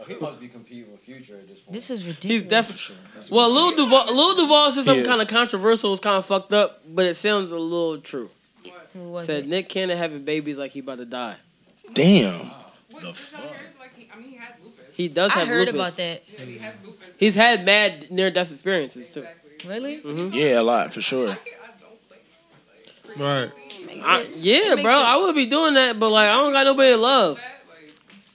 [0.00, 1.72] Oh, he must be competing with Future at this point.
[1.74, 2.32] This is ridiculous.
[2.32, 2.96] He's ridiculous.
[2.98, 3.50] definitely well.
[3.52, 5.90] Lil Duval, Lil Duval said something kind of controversial.
[5.90, 8.30] It was kind of fucked up, but it sounds a little true.
[8.94, 9.48] Who was Said it?
[9.48, 11.36] Nick Cannon having babies like he about to die.
[11.94, 12.50] Damn.
[12.92, 13.42] What, did y'all?
[13.80, 14.96] Like, he, I mean, he has lupus.
[14.96, 15.74] He does I have heard lupus.
[15.80, 16.22] about that.
[16.38, 17.14] Yeah, he has lupus.
[17.18, 19.26] He's had mad near death experiences too.
[19.66, 20.00] Really?
[20.00, 20.32] Mhm.
[20.32, 21.30] Yeah, a lot for sure.
[21.30, 21.36] I
[23.16, 23.20] don't.
[23.20, 23.52] Right.
[24.04, 25.22] I, yeah, That makes bro, I sense.
[25.26, 27.40] would be doing that, but like I don't got nobody to love.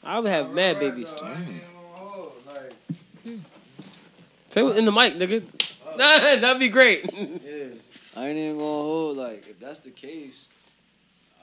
[0.03, 1.09] I would have mad babies.
[4.49, 5.43] Say it in the mic, nigga.
[5.97, 7.03] That'd be great.
[7.13, 7.65] Yeah.
[8.15, 10.47] I ain't even gonna hold like if that's the case,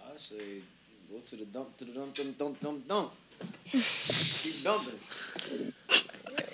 [0.07, 0.74] I say Go
[1.31, 3.13] to the dump, to the dump, dump, dump, dump, dump.
[3.65, 4.95] Keep dumping.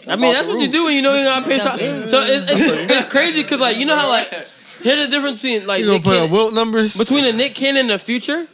[0.09, 1.61] I mean, that's what you do when you know you're not paying.
[1.61, 4.29] So, so it's, it's, it's crazy because like you know how like
[4.83, 6.97] here's the difference between like You gonna Nick put up Cannon- Wilt numbers?
[6.97, 8.47] between a Nick Cannon and the Future.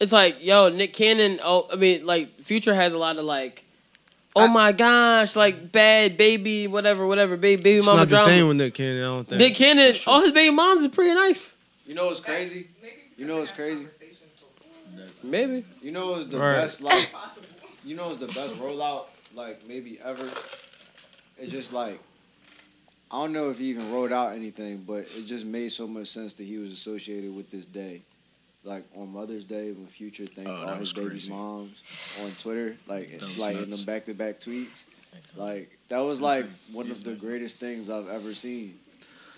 [0.00, 1.38] It's like yo, Nick Cannon.
[1.42, 3.64] Oh, I mean, like Future has a lot of like,
[4.34, 8.24] oh my gosh, like bad baby, whatever, whatever, baby, baby It's mama not the drama.
[8.30, 8.98] same with Nick Cannon.
[9.02, 9.40] I don't think.
[9.40, 11.56] Nick Cannon, all his baby moms are pretty nice.
[11.86, 12.68] You know what's crazy?
[13.16, 13.86] You know what's crazy?
[15.26, 15.64] Maybe.
[15.82, 16.56] You know it's the Right.
[16.56, 17.12] best like
[17.84, 20.28] you know it's the best rollout like maybe ever?
[21.38, 21.98] It's just like
[23.10, 26.08] I don't know if he even wrote out anything, but it just made so much
[26.08, 28.02] sense that he was associated with this day.
[28.64, 31.32] Like on Mother's Day when Future thanked Oh, all his baby crazy.
[31.32, 33.84] moms on Twitter, like it's was like in nuts.
[33.84, 34.84] them back to back tweets.
[35.36, 38.74] Like that was like one of the greatest things I've ever seen.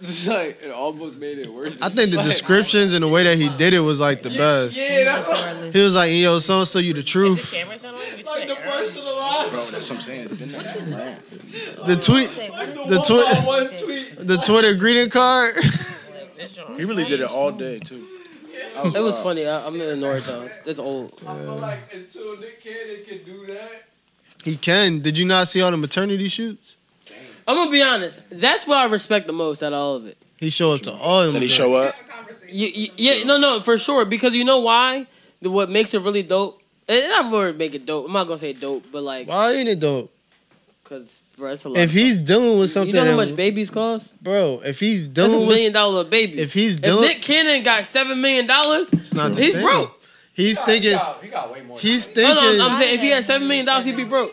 [0.00, 1.82] It's like it almost made it worth it.
[1.82, 4.30] I think the Like, descriptions and the way that he did it was like the
[4.30, 4.78] best.
[4.78, 8.48] Yeah, that's He was like, "Yo, so and so, you the truth." Cameras on like
[8.48, 9.50] the personalized.
[9.50, 10.28] Bro, that's what I'm saying.
[10.30, 11.86] It's been that long.
[11.86, 12.28] The tweet,
[12.88, 12.98] the
[13.84, 15.54] tweet, the Twitter greeting card.
[16.76, 18.04] He really did it all day too.
[18.94, 19.44] It was funny.
[19.46, 20.42] I, I'm gonna ignore it though.
[20.42, 21.12] It's, it's old.
[21.26, 23.82] I feel like until Nick Cannon can do that.
[24.44, 25.00] He can.
[25.00, 26.77] Did you not see all the maternity shoots?
[27.48, 28.20] I'm gonna be honest.
[28.30, 30.16] That's what I respect the most out of all of it.
[30.38, 31.40] He showed up to all of them.
[31.40, 31.92] Did he show up?
[32.46, 34.04] You, you, yeah, no, no, for sure.
[34.04, 35.06] Because you know why?
[35.42, 36.60] The, what makes it really dope?
[36.88, 38.06] It's not really make it dope.
[38.06, 40.12] I'm not gonna say dope, but like, Why ain't it dope?
[40.84, 41.78] cause bro, it's a lot.
[41.80, 44.22] If he's dealing with something, you know how much babies cost?
[44.24, 46.38] bro, if he's That's a million with, dollar baby.
[46.38, 49.62] if he's If Nick Cannon got seven million dollars, it's not the he's same.
[49.62, 49.94] broke.
[50.32, 51.78] He's thinking, He got way more.
[51.78, 52.58] he's No, thinking.
[52.58, 54.32] no, I'm saying if he had seven million dollars, he'd be broke.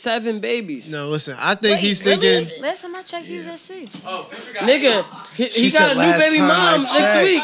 [0.00, 0.90] Seven babies.
[0.90, 1.36] No, listen.
[1.38, 2.62] I think he's thinking.
[2.62, 4.06] Last time I checked, he was at six.
[4.06, 5.04] Nigga,
[5.34, 7.42] he, he got a new baby mom next week.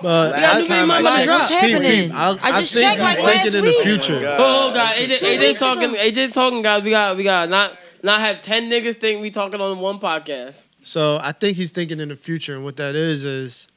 [0.00, 2.08] But Yeah, I, new Like, what's happening?
[2.08, 2.14] peep.
[2.14, 4.26] I, I I just think checked, he's like, last thinking in the future.
[4.26, 5.98] Oh, oh god, AJ, Two AJ talking, ago.
[5.98, 6.82] AJ talking, guys.
[6.82, 10.68] We got, we got not, not have ten niggas think we talking on one podcast.
[10.82, 13.68] So I think he's thinking in the future, and what that is is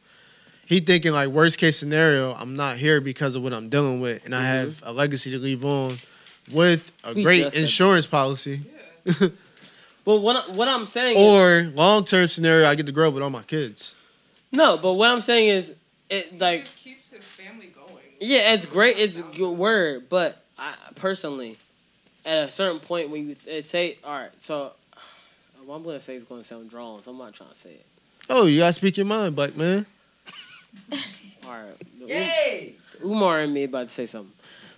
[0.65, 2.33] he thinking like worst case scenario.
[2.33, 4.69] I'm not here because of what I'm dealing with, and I mm-hmm.
[4.69, 5.97] have a legacy to leave on
[6.51, 8.61] with a We great insurance policy.
[10.05, 13.15] But what, what I'm saying, is, Or long term scenario, I get to grow up
[13.15, 13.95] with all my kids.
[14.51, 15.73] no, but what I'm saying is,
[16.11, 18.03] it like keeps his family going.
[18.21, 18.99] Yeah, it's great.
[18.99, 21.57] It's a good word, but I personally,
[22.23, 24.73] at a certain point when you say, all right, so
[25.65, 27.85] what I'm gonna say is gonna sound drawn, so I'm not trying to say it.
[28.29, 29.87] Oh, you gotta speak your mind, Buck man.
[31.45, 32.75] All right, Yay!
[33.03, 34.31] Umar and me about to say something.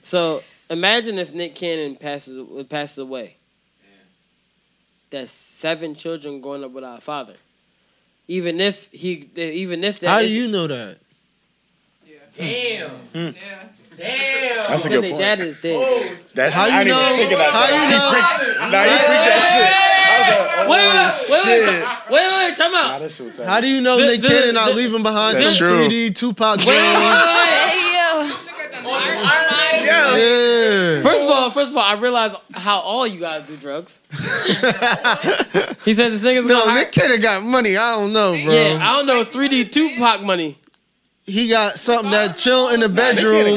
[0.07, 0.39] So
[0.69, 3.35] imagine if Nick Cannon passes passes away.
[5.09, 7.33] That's seven children growing up without a father.
[8.29, 10.97] Even if he, even if that How do you know that?
[12.37, 12.89] Damn.
[12.89, 13.29] Hmm.
[13.97, 14.67] Damn.
[14.69, 15.17] That's a good point.
[15.17, 16.17] dad is dead.
[16.35, 17.17] That, How I you didn't even know?
[17.17, 17.51] think of that.
[17.51, 18.09] How you He know?
[18.11, 19.73] freaked- Nah, he freaked that shit.
[20.07, 21.67] I was like, Wait, oh, wait, wait, shit.
[21.67, 22.99] wait, wait, wait, time Nah, out.
[23.01, 25.35] that shit was How do you know The- Nick the- Cannon not the- leaving behind
[25.37, 25.83] That's some true.
[25.87, 26.73] 3D Tupac Wait, song?
[26.75, 27.46] Hey, yo.
[30.17, 31.01] Yeah.
[31.01, 34.01] First of all, first of all, I realize how all you guys do drugs.
[35.85, 37.77] he said this nigga's No, gonna hire- Nick Cannon got money.
[37.77, 38.53] I don't know, bro.
[38.53, 40.57] Yeah, I don't know 3D Tupac money.
[41.25, 43.55] he got something that chill in the bedroom.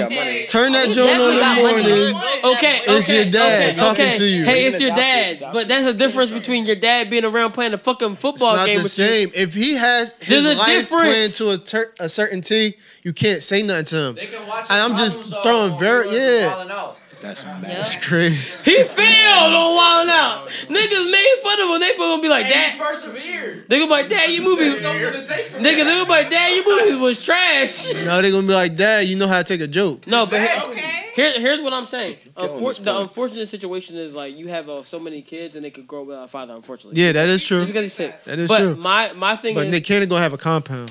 [0.49, 2.17] Turn that He joint on in the morning.
[2.57, 4.15] Okay, okay, It's your dad okay, talking okay.
[4.19, 4.45] to you.
[4.45, 7.79] Hey, it's your dad, but that's the difference between your dad being around playing a
[7.79, 9.05] fucking It's football not game the with you.
[9.05, 9.29] same.
[9.35, 13.13] If he has his There's a life planned to a, ter- a certain T, you
[13.13, 14.15] can't say nothing to him.
[14.15, 16.55] They can watch I'm just throwing solve very yeah.
[16.55, 16.97] Wild 'N Out.
[17.21, 18.71] That's That's crazy.
[18.71, 20.49] He failed on Wild 'N Out.
[20.49, 21.81] Niggas made fun of him.
[21.81, 22.73] They gonna be like, And Dad.
[22.73, 23.69] he persevered.
[23.69, 24.81] They gonna be like, Dad, your movies.
[24.81, 25.85] Something to take from Niggas, that.
[25.85, 27.93] they gonna be like, Dad, your movies was trash.
[28.07, 30.07] No, they're gonna be like, Dad, you know how to take a joke.
[30.07, 31.05] No, but here, Okay.
[31.15, 32.17] here, here's what I'm saying.
[32.37, 35.87] Unfor- the unfortunate situation is like you have uh, so many kids and they could
[35.87, 36.55] grow up without a father.
[36.55, 37.59] Unfortunately, Yeah, that is true.
[37.59, 38.25] Just because he's sick.
[38.25, 38.77] That is but true.
[38.77, 40.91] my my thing But is Nick Cannon gonna have a compound.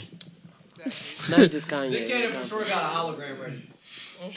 [0.85, 1.91] Not just Kanye.
[1.91, 3.61] Nick Cannon for sure got a hologram ready.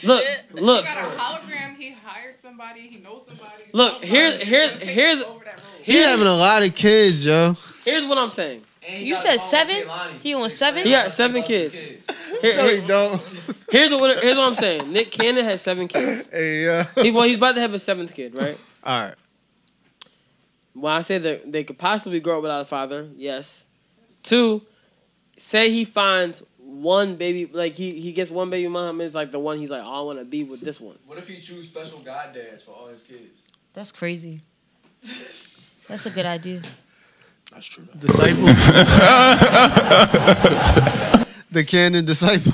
[0.05, 1.75] Look, look, He got a hologram.
[1.77, 2.81] He hired somebody.
[2.87, 3.63] He knows somebody.
[3.73, 3.91] look.
[3.93, 6.01] somebody Here's here's here's over that role.
[6.01, 7.55] Having a lot of kids, yo.
[7.83, 8.61] here's what I'm saying.
[8.89, 9.87] You said seven?
[10.21, 10.83] He wants seven?
[10.83, 11.73] He got seven kids.
[11.75, 11.99] Here-
[12.57, 13.21] No, he don't.
[13.71, 14.91] here's what here's what I'm saying.
[14.91, 16.29] Nick Cannon has seven kids.
[16.31, 16.83] Hey, yo.
[17.01, 18.57] He, well, he's about to have a seventh kid, right?
[18.83, 19.15] All right.
[20.73, 23.65] When I say that they could possibly grow up without a father, yes.
[24.23, 24.63] Two,
[25.37, 29.31] say he finds one baby, like he, he gets one baby mom, and it's like
[29.31, 30.97] the one he's like, oh, I want to be with this one.
[31.05, 33.43] What if he choose special god dads for all his kids?
[33.73, 34.39] That's crazy.
[35.01, 36.61] That's a good idea.
[37.51, 37.85] That's true.
[37.93, 38.07] though.
[38.07, 38.45] Disciples.
[41.51, 42.53] the Cannon disciple.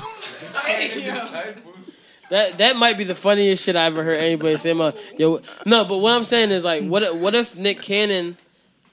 [2.30, 4.72] That that might be the funniest shit I ever heard anybody say.
[4.72, 8.36] My yo, no, but what I'm saying is like, what what if Nick Cannon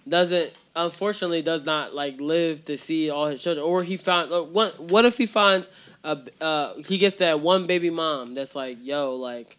[0.09, 4.41] doesn't, unfortunately, does not like live to see all his children, or he found uh,
[4.43, 4.79] what?
[4.79, 5.69] What if he finds
[6.03, 9.57] a uh, he gets that one baby mom that's like, yo, like,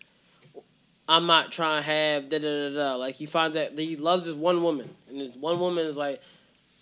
[1.09, 2.95] I'm not trying to have da da da da.
[2.97, 6.23] Like he finds that he loves this one woman, and this one woman is like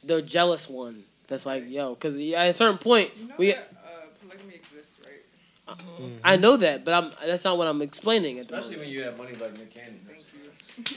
[0.04, 1.02] the jealous one.
[1.28, 3.52] That's like, yo, because at a certain point, we.
[3.52, 3.56] Uh,
[4.20, 6.08] polygamy exists, right?
[6.22, 8.86] I know that, but I'm that's not what I'm explaining at Especially moment.
[8.86, 10.00] when you have money like Nick Cannon.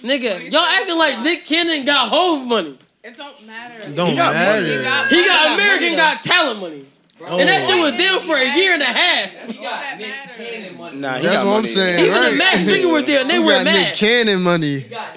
[0.03, 2.77] Nigga, y'all acting like Nick Cannon got Hov money.
[3.09, 3.91] It don't matter.
[3.93, 4.61] Don't He got matter.
[4.61, 4.77] money.
[4.77, 6.85] He got, he got American Got Talent money.
[7.21, 9.45] Oh and that shit was there for a year and a half.
[9.51, 10.97] He got Nick Cannon money.
[10.97, 11.99] Nah, he That's got what I'm saying.
[12.05, 12.31] Even right?
[12.31, 13.99] the Masked Singer was there, and they You wear got Nick masks.
[13.99, 14.75] Cannon money.
[14.89, 15.13] Yeah.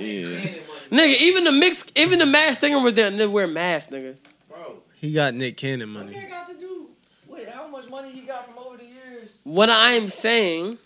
[0.91, 4.17] Nigga, even the mix, even the Mask Singer was there, and they wear masks, nigga.
[4.49, 6.13] Bro, he got Nick Cannon money.
[6.29, 6.89] got to do?
[7.29, 9.37] Wait, how much money he got from over the years?
[9.45, 10.79] What I am saying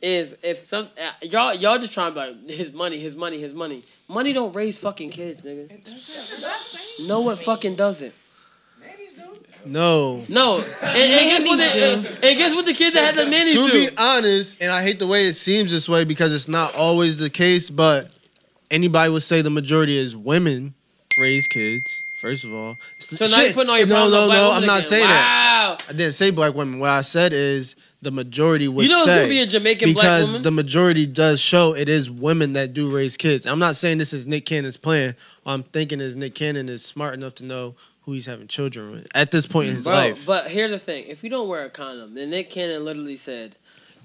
[0.00, 3.38] is, if some uh, y'all y'all just trying to be like his money, his money,
[3.40, 3.82] his money.
[4.08, 5.68] Money don't raise fucking kids, nigga.
[7.08, 8.14] No, it fucking doesn't.
[9.66, 10.24] No.
[10.28, 11.56] No, and, and guess what?
[11.58, 12.64] The, and, and guess what?
[12.64, 13.72] The kid that has a manny to do.
[13.72, 17.16] be honest, and I hate the way it seems this way because it's not always
[17.18, 18.10] the case, but
[18.70, 20.74] anybody would say the majority is women
[21.18, 22.02] raise kids.
[22.18, 24.48] First of all, It's- So now you're putting all your no, no, on black no.
[24.48, 24.82] women I'm not again.
[24.82, 25.84] saying that.
[25.88, 26.78] I didn't say black women.
[26.78, 29.92] What I said is the majority would You know it's say gonna be a Jamaican
[29.92, 30.42] black because woman?
[30.42, 33.46] the majority does show it is women that do raise kids.
[33.46, 35.16] I'm not saying this is Nick Cannon's plan.
[35.44, 38.90] All I'm thinking is Nick Cannon is smart enough to know who he's having children
[38.92, 40.26] with at this point in his Bro, life.
[40.26, 43.56] but here's the thing: if you don't wear a condom, then Nick Cannon literally said,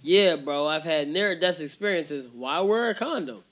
[0.02, 2.28] "Yeah, bro, I've had near death experiences.
[2.34, 3.44] Why wear a condom?"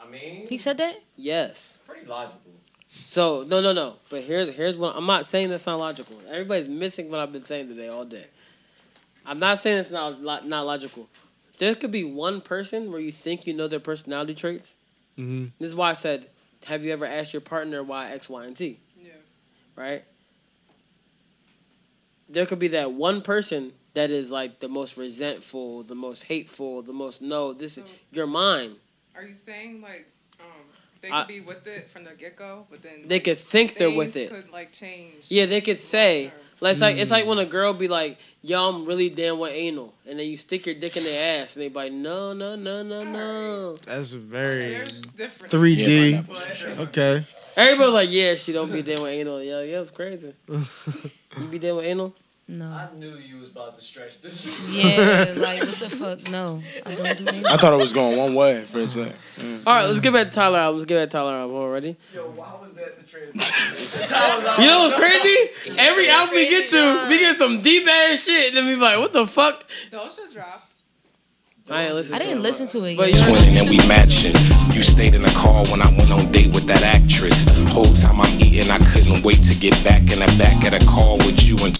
[0.00, 0.96] I mean, He said that?
[1.16, 1.78] Yes.
[1.86, 2.40] pretty logical.
[2.90, 3.94] So no, no, no.
[4.10, 6.20] But here's here's what I'm not saying that's not logical.
[6.30, 8.26] Everybody's missing what I've been saying today all day.
[9.26, 11.08] I'm not saying it's not lo- not logical.
[11.58, 14.74] There could be one person where you think you know their personality traits.
[15.16, 16.26] hmm This is why I said,
[16.66, 18.78] have you ever asked your partner why X, Y, and Z?
[19.00, 19.10] Yeah.
[19.76, 20.04] Right?
[22.28, 26.82] There could be that one person that is like the most resentful, the most hateful,
[26.82, 28.76] the most no, this is your mind.
[29.14, 30.06] Are you saying like
[30.40, 30.46] um
[31.02, 33.74] they I- could be with it from the get go, but then They could think
[33.74, 34.30] they're with it.
[34.30, 35.26] Could like change.
[35.28, 36.32] Yeah, they could say
[36.62, 37.28] like it's like it's like mm.
[37.28, 40.64] when a girl be like, "Yo, I'm really down with anal," and then you stick
[40.64, 44.12] your dick in their ass, and they be like, "No, no, no, no, no." That's
[44.12, 44.84] very
[45.16, 45.52] different.
[45.52, 46.78] 3D.
[46.78, 47.24] Okay.
[47.56, 50.32] Everybody's like, "Yeah, she don't be down with anal." Yeah, yeah, it's crazy.
[51.40, 52.14] You be down with anal?
[52.52, 52.66] No.
[52.66, 54.44] I knew you was about to stretch this.
[54.72, 56.30] Yeah, like what the fuck?
[56.30, 57.46] No, I don't do anything.
[57.46, 59.12] I thought it was going one way for a second.
[59.36, 59.66] Mm.
[59.66, 60.78] All right, let's get back to Tyler album.
[60.80, 61.96] Let's get back to Tyler album already.
[62.14, 63.56] Yo, why was that the transition?
[64.62, 65.78] You know what's crazy?
[65.80, 68.80] Every album we get to, we get some deep ass shit, and then we be
[68.80, 70.68] like, "What the fuck?" Doja dropped.
[71.70, 72.14] I ain't listen.
[72.14, 73.16] I didn't it, listen to it But yet.
[73.16, 74.34] you heard Twinning and we matching.
[74.74, 77.46] You stayed in the car when I went on date with that actress.
[77.72, 80.84] Whole time I'm eating, I couldn't wait to get back in the back of the
[80.86, 81.78] car with you and.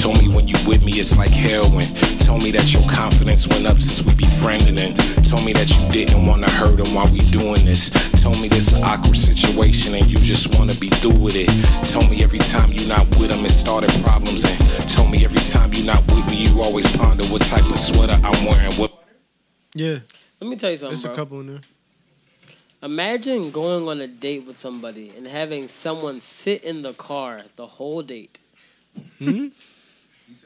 [0.00, 1.86] Told me when you with me it's like heroin.
[2.20, 4.96] Told me that your confidence went up since we befriended and
[5.28, 7.90] told me that you didn't wanna hurt him while we doing this.
[8.22, 11.48] Told me this an awkward situation and you just wanna be through with it.
[11.86, 15.42] Told me every time you not with him it started problems and told me every
[15.42, 18.72] time you not with me you always ponder what type of sweater I'm wearing.
[18.80, 18.92] What
[19.74, 19.98] Yeah.
[20.40, 21.60] Let me tell you something, There's a couple in there.
[22.82, 27.66] Imagine going on a date with somebody and having someone sit in the car the
[27.66, 28.38] whole date.
[29.18, 29.48] Hmm?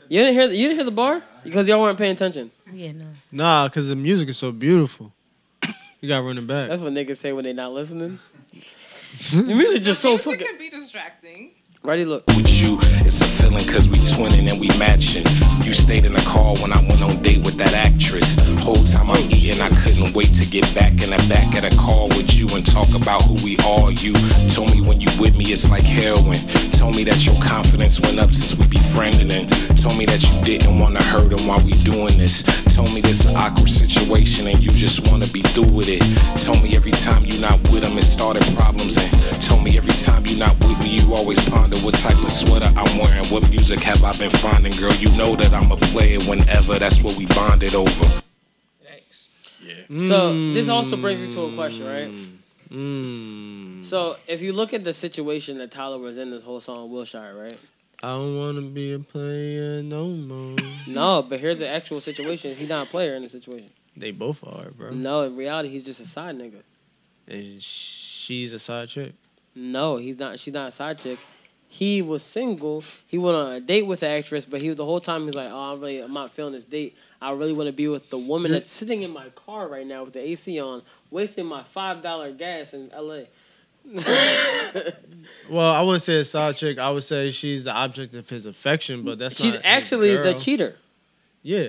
[0.08, 0.48] You didn't hear.
[0.48, 2.50] The, you didn't hear the bar because y'all weren't paying attention.
[2.72, 3.06] Yeah, no.
[3.32, 5.12] Nah, because the music is so beautiful.
[6.00, 6.68] You got running back.
[6.68, 8.18] That's what niggas say when they not listening.
[8.52, 10.46] the music just so Music fucking.
[10.46, 11.52] can be distracting.
[11.84, 12.06] Ready?
[12.06, 12.26] Look.
[12.28, 12.78] with you.
[13.04, 15.22] It's a feeling cause we twinning and we matching.
[15.62, 18.36] You stayed in the car when I went on date with that actress.
[18.64, 21.76] Whole time I'm eating, I couldn't wait to get back in the back of the
[21.76, 23.92] car with you and talk about who we are.
[23.92, 24.14] You
[24.48, 26.40] told me when you with me it's like heroin.
[26.72, 29.44] Told me that your confidence went up since we befriended and
[29.76, 32.42] told me that you didn't wanna hurt him while we doing this.
[32.74, 36.00] Told me this an awkward situation and you just wanna be through with it.
[36.40, 39.12] Told me every time you not with him it started problems and
[39.42, 42.72] told me every time you not with me you always ponder what type of sweater
[42.76, 43.24] I'm wearing.
[43.26, 44.92] What music have I been finding, girl?
[44.94, 46.78] You know that I'm a player whenever.
[46.78, 48.04] That's what we bonded over.
[48.82, 49.28] Thanks.
[49.62, 49.74] Yeah.
[49.88, 50.08] Mm.
[50.08, 52.10] So this also brings me to a question, right?
[52.68, 53.84] Mm.
[53.84, 57.34] So if you look at the situation that Tyler was in this whole song, Wilshire,
[57.34, 57.60] right?
[58.02, 60.56] I don't want to be a player no more.
[60.86, 62.50] No, but here's the actual situation.
[62.50, 63.70] He's not a player in the situation.
[63.96, 64.90] They both are, bro.
[64.90, 66.62] No, in reality, he's just a side nigga.
[67.28, 69.12] And she's a side chick.
[69.54, 70.38] No, he's not.
[70.38, 71.18] She's not a side chick.
[71.74, 72.84] He was single.
[73.08, 75.34] He went on a date with the actress, but he was the whole time he's
[75.34, 76.96] like, "Oh, I'm really, I'm not feeling this date.
[77.20, 80.04] I really want to be with the woman that's sitting in my car right now
[80.04, 83.26] with the AC on, wasting my five dollar gas in L.A."
[85.50, 86.78] Well, I wouldn't say a side chick.
[86.78, 90.76] I would say she's the object of his affection, but that's She's actually the cheater.
[91.42, 91.68] Yeah.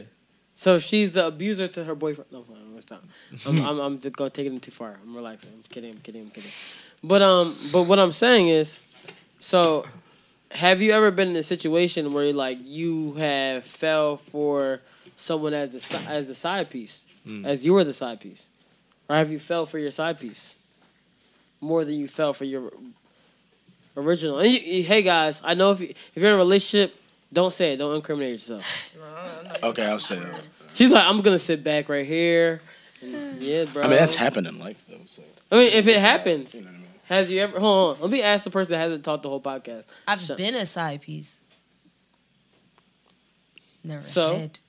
[0.54, 2.32] So she's the abuser to her boyfriend.
[2.32, 3.04] No, no, stop.
[3.46, 4.98] I'm, I'm, I'm just gonna take it too far.
[5.02, 5.52] I'm relaxing.
[5.54, 5.92] I'm kidding.
[5.92, 6.22] I'm kidding.
[6.22, 6.52] I'm kidding.
[7.04, 8.80] But um, but what I'm saying is,
[9.46, 9.86] so
[10.52, 14.82] have you ever been in a situation where like you have fell for
[15.18, 17.44] someone as the as the side piece, Mm.
[17.46, 18.48] as you were the side piece,
[19.10, 20.54] or have you fell for your side piece
[21.60, 22.72] more than you fell for your
[23.98, 24.40] original?
[24.40, 26.94] And you, you- hey guys, I know if you, if you're in a relationship,
[27.34, 27.78] don't say it.
[27.78, 28.92] Don't incriminate yourself.
[29.64, 30.52] Okay, I'll say that.
[30.74, 32.62] She's like, I'm gonna sit back right here.
[33.02, 33.84] And, yeah, bro.
[33.84, 35.00] I mean, that's happened in life though.
[35.08, 36.54] So I mean, if it happens,
[37.06, 37.60] has you ever?
[37.60, 38.02] Hold on.
[38.02, 39.86] Let me ask the person that hasn't talked the whole podcast.
[40.08, 41.42] I've Shut- been a side piece.
[43.84, 44.36] Never So?
[44.38, 44.60] had.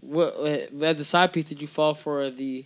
[0.00, 2.64] What as the side piece did you fall for the?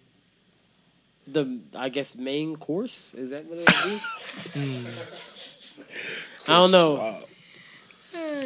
[1.26, 4.84] The I guess main course is that what it would be?
[6.48, 6.96] I don't know.
[6.96, 7.20] Uh,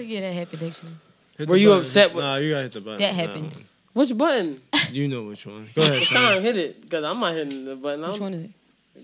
[0.01, 0.93] yeah, that happened actually.
[1.39, 1.83] Hit Were you button.
[1.83, 2.99] upset with- Nah, you gotta hit the button.
[3.01, 3.23] That Nah.
[3.23, 3.55] happened.
[3.95, 4.61] Which button?
[4.93, 5.69] You know which one.
[5.75, 6.43] Go ahead, Sean, Sean.
[6.43, 8.07] hit it because I'm not hitting the button.
[8.09, 8.51] Which one is it?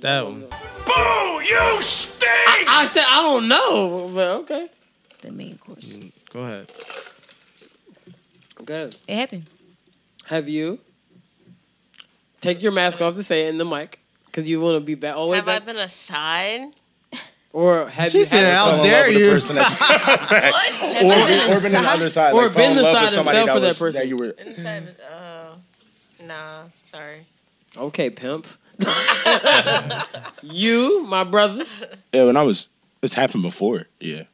[0.00, 0.40] That one.
[0.40, 1.40] Boo!
[1.44, 2.30] You stink!
[2.48, 4.68] I, I said I don't know, but okay.
[5.20, 5.98] The main course.
[6.32, 6.66] Go ahead.
[8.64, 8.96] Good.
[9.08, 9.46] It happened.
[10.26, 10.78] Have you?
[12.40, 14.94] Take your mask off to say it in the mic because you want to be
[14.94, 15.66] back all the way Have I back.
[15.66, 16.62] been aside?
[17.52, 18.24] Or have She you?
[18.24, 22.46] said, had- "How dare you?" Or, or been, or been on the other side, Or
[22.46, 24.08] like, been the side with and somebody fell for that was- person.
[24.08, 24.30] you were.
[24.30, 25.54] Inside, uh,
[26.24, 27.26] nah, sorry.
[27.76, 28.46] Okay, pimp.
[30.42, 31.64] you, my brother.
[32.12, 32.68] Yeah, when I was,
[33.02, 33.86] it's happened before.
[34.00, 34.24] Yeah,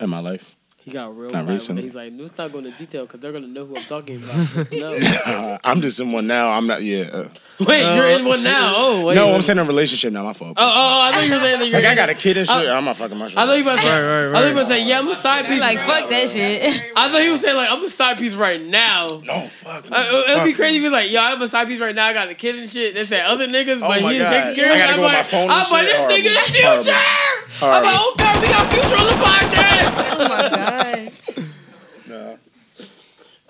[0.00, 0.56] in my life.
[0.84, 1.30] He got real.
[1.30, 1.82] Not recently.
[1.82, 4.72] He's like, let's not go into detail because they're gonna know who I'm talking about.
[5.26, 5.58] no.
[5.64, 6.50] I'm just in one now.
[6.50, 6.82] I'm not.
[6.82, 7.08] Yeah.
[7.10, 7.28] Uh,
[7.60, 8.72] Wait, you're in one now.
[8.74, 9.14] Oh, wait.
[9.14, 10.24] no, a I'm saying a relationship now.
[10.24, 10.54] My fault.
[10.56, 11.80] Oh, oh, I thought you were saying that you're.
[11.80, 12.56] like I got a kid and shit.
[12.68, 13.38] I- I'm not fucking my shit.
[13.38, 13.90] I thought you about to say.
[14.02, 14.50] Right, right, I thought you right.
[14.50, 15.60] about to say, yeah, I'm a side piece.
[15.60, 16.82] Like fuck that shit.
[16.96, 19.20] I thought he was saying like I'm a side piece right now.
[19.24, 19.86] No, fuck.
[19.88, 19.94] Uh,
[20.26, 22.06] it would be crazy if he was like, yo, I'm a side piece right now.
[22.06, 22.92] I got a kid and shit.
[22.94, 24.32] They said other niggas, Oh but my he's God.
[24.32, 26.08] taking care I of gotta I'm go on my like, phone I'm like, shit?
[26.08, 26.82] this nigga is Horrible.
[26.82, 26.98] future.
[26.98, 27.86] I'm Horrible.
[27.86, 29.94] like, okay, we got future on the podcast.
[30.10, 31.54] oh my gosh.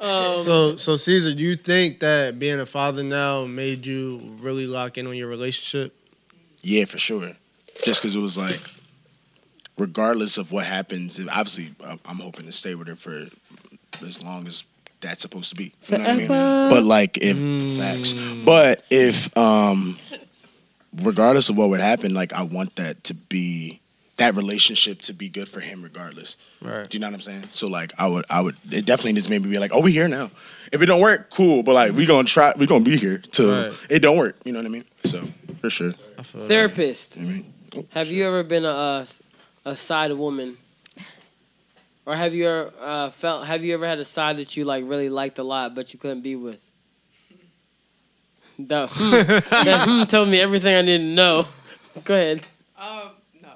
[0.05, 4.67] Um, So, so Caesar, do you think that being a father now made you really
[4.67, 5.95] lock in on your relationship?
[6.63, 7.33] Yeah, for sure.
[7.85, 8.61] Just because it was like,
[9.79, 13.27] regardless of what happens, obviously I'm- I'm hoping to stay with her for
[14.07, 14.65] as long as
[15.01, 15.73] that's supposed to be.
[15.89, 16.29] You know what I mean?
[16.29, 17.37] But like, if
[17.79, 18.15] facts.
[18.45, 19.99] But if um,
[21.03, 23.81] regardless of what would happen, like I want that to be
[24.17, 26.37] that relationship to be good for him regardless.
[26.63, 26.89] Right.
[26.89, 27.45] Do you know what I'm saying?
[27.51, 29.93] So like I would I would it definitely just made me be like, oh we
[29.93, 30.31] here now.
[30.73, 31.63] If it don't work, cool.
[31.63, 33.87] But like we gonna try we gonna be here till Right.
[33.91, 34.37] it don't work.
[34.45, 34.85] You know what I mean?
[35.05, 35.23] So
[35.61, 35.93] for sure.
[36.23, 37.19] Therapist.
[37.91, 39.07] Have you ever been a uh,
[39.65, 40.57] a side woman,
[42.07, 43.47] or have you ever uh, felt?
[43.47, 45.99] Have you ever had a side that you like really liked a lot, but you
[45.99, 46.61] couldn't be with?
[48.59, 49.11] The hmm,
[49.65, 51.47] that hmm told me everything I didn't know.
[52.05, 52.47] Go ahead.
[52.79, 53.11] Um,
[53.43, 53.49] no.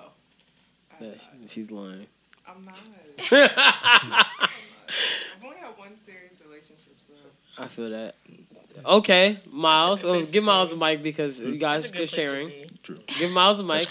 [1.00, 2.06] Yeah, she- she's lying.
[2.48, 2.76] I'm not.
[3.32, 7.14] I've only had one serious relationship, so.
[7.58, 8.14] I feel that.
[8.86, 10.04] Okay, Miles.
[10.04, 12.48] Oh, give Miles the mic because you guys are good place to sharing.
[12.48, 12.66] be.
[13.18, 13.90] Give Miles the mic.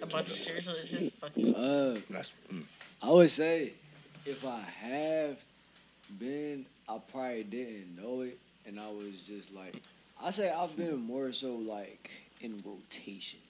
[0.00, 1.18] A bunch of serious relationships.
[1.18, 1.54] Fucking.
[1.54, 2.62] Uh, mm.
[3.02, 3.72] I would say
[4.24, 5.38] if I have
[6.18, 9.76] been, I probably didn't know it, and I was just like,
[10.22, 12.10] I say I've been more so like
[12.40, 13.42] in rotations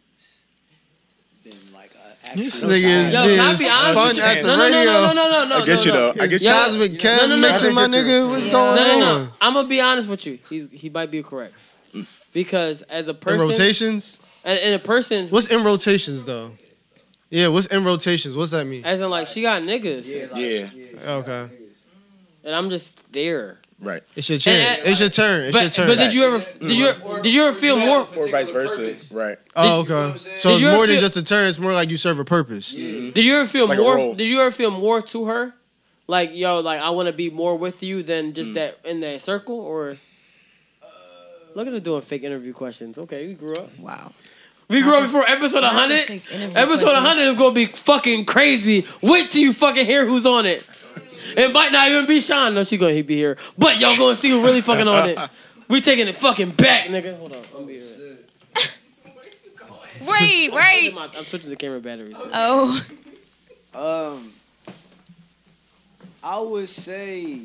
[1.45, 2.43] than like a actual.
[2.45, 4.17] This nigga is Yo, being can I be honest?
[4.17, 4.85] spun at the no, no, radio.
[4.85, 5.57] no, no, no, no, no.
[5.63, 6.23] I get you no, though.
[6.23, 6.49] I get you.
[6.51, 7.41] Cosmic Kev no, no, no.
[7.49, 8.29] mixing my nigga?
[8.29, 8.53] What's Yeah.
[8.53, 9.25] going No, no, on?
[9.25, 9.33] no.
[9.41, 10.39] I'm gonna be honest with you.
[10.49, 11.55] He he might be correct
[12.33, 14.19] because as a In person, rotations?
[14.45, 16.53] and, and a person, What's in rotations though?
[17.31, 18.37] Yeah, what's in rotations?
[18.37, 18.85] What's that mean?
[18.85, 21.13] as in like she got niggas, Yeah.
[21.19, 21.49] Okay.
[22.45, 23.59] and I'm just there.
[23.83, 24.03] Right.
[24.15, 24.79] It's your chance.
[24.79, 25.41] And- uh, It's your turn.
[25.43, 25.89] It's your turn.
[25.89, 27.17] but did you ever did mm-hmm.
[27.17, 28.07] you did you ever feel more?
[28.17, 28.95] Or vice versa.
[29.13, 29.37] Right.
[29.57, 30.19] Oh, okay.
[30.19, 31.49] So it's you ever more than just a turn.
[31.49, 32.73] It's more like you serve a purpose.
[32.73, 33.97] Did you ever feel Like more?
[33.97, 34.15] role.
[34.15, 35.53] Did you ever feel more to her?
[36.07, 39.21] Like yo, like I want to be more with you than just that in that
[39.21, 39.97] circle, or
[41.55, 42.99] look at her doing fake interview questions.
[42.99, 43.77] Okay, we grew up.
[43.79, 44.13] Wow.
[44.69, 46.57] We grew up before episode 100.
[46.57, 48.87] Episode 100 is gonna be fucking crazy.
[49.03, 50.65] Wait till you fucking hear who's on it.
[51.37, 52.55] It might not even be Sean.
[52.55, 53.37] No, she gonna be here.
[53.57, 55.19] But y'all gonna see who really fucking on it.
[55.69, 57.17] We taking it fucking back, nigga.
[57.19, 57.43] Hold on.
[57.57, 58.19] I'm be here.
[60.07, 60.81] Wait, I'm wait.
[60.91, 62.17] switching my- I'm switching the camera batteries.
[62.19, 62.87] Oh.
[63.75, 64.33] Um,
[66.23, 67.41] I would say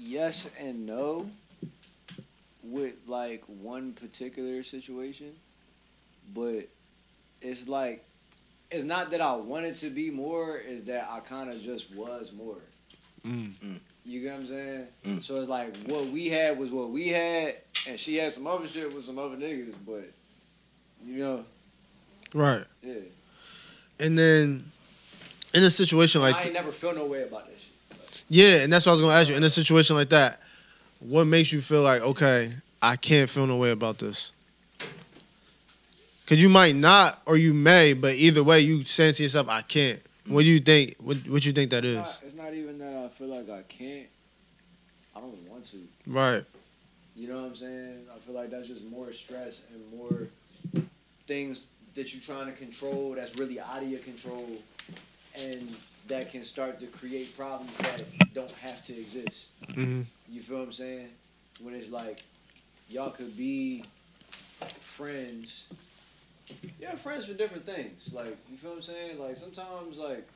[0.00, 1.28] yes and no
[2.64, 5.32] with like one particular situation,
[6.34, 6.66] but
[7.40, 8.04] it's like
[8.70, 12.32] it's not that I wanted to be more; is that I kind of just was
[12.32, 12.56] more.
[13.24, 14.86] You get what I'm saying?
[15.06, 15.22] Mm.
[15.22, 17.54] So it's like what we had was what we had,
[17.88, 20.04] and she had some other shit with some other niggas, but
[21.04, 21.44] you know,
[22.34, 22.64] Right.
[22.82, 22.94] yeah.
[24.00, 24.64] And then
[25.54, 28.22] in a situation like I ain't never feel no way about this shit.
[28.28, 29.36] Yeah, and that's what I was gonna ask you.
[29.36, 30.40] In a situation like that,
[31.00, 34.32] what makes you feel like, okay, I can't feel no way about this?
[36.26, 39.60] Cause you might not, or you may, but either way, you saying to yourself, I
[39.62, 40.00] can't.
[40.26, 40.94] What do you think?
[40.98, 42.21] What What you think that is?
[42.42, 44.08] Not, even that I feel like I can't.
[45.14, 45.76] I don't want to.
[46.08, 46.42] Right.
[47.14, 48.06] You know what I'm saying?
[48.12, 50.28] I feel like that's just more stress and more
[51.26, 54.48] things that you're trying to control that's really out of your control
[55.44, 55.76] and
[56.08, 58.04] that can start to create problems that
[58.34, 59.50] don't have to exist.
[59.68, 60.06] Mhm.
[60.28, 61.10] You feel what I'm saying?
[61.60, 62.22] When it's like
[62.88, 63.84] y'all could be
[64.80, 65.68] friends.
[66.80, 68.12] Yeah, friends for different things.
[68.12, 69.18] Like you feel what I'm saying?
[69.20, 70.26] Like sometimes like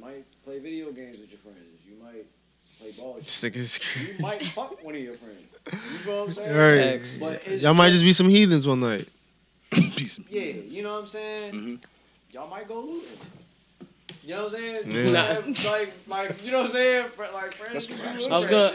[0.00, 1.58] you might play video games with your friends.
[1.86, 2.24] You might
[2.78, 3.14] play ball.
[3.14, 4.18] with your Stick is friends.
[4.18, 5.46] You might fuck one of your friends.
[6.06, 7.00] You know what I'm saying?
[7.00, 7.20] Right.
[7.20, 9.06] But it's Y'all might just be some heathens one night.
[9.72, 11.52] yeah, you know what I'm saying?
[11.52, 11.74] Mm-hmm.
[12.32, 13.08] Y'all might go looting.
[14.24, 14.90] You know what I'm saying?
[14.90, 15.12] Yeah.
[15.12, 15.72] Nah.
[15.72, 17.06] like, like, you know what I'm saying?
[17.18, 17.88] Like friends.
[17.88, 17.96] you
[18.30, 18.72] I was gonna,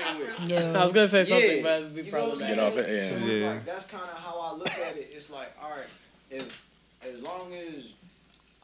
[0.48, 0.76] shit.
[0.76, 1.64] I was gonna say something, Yeah.
[1.64, 2.56] but it'd be You know what I'm problematic.
[2.56, 3.20] Get off it, yeah.
[3.20, 3.50] So Yeah.
[3.50, 5.12] Like, that's kind of how I look at it.
[5.14, 5.88] It's like, all right,
[6.30, 6.62] if
[7.04, 7.94] as long as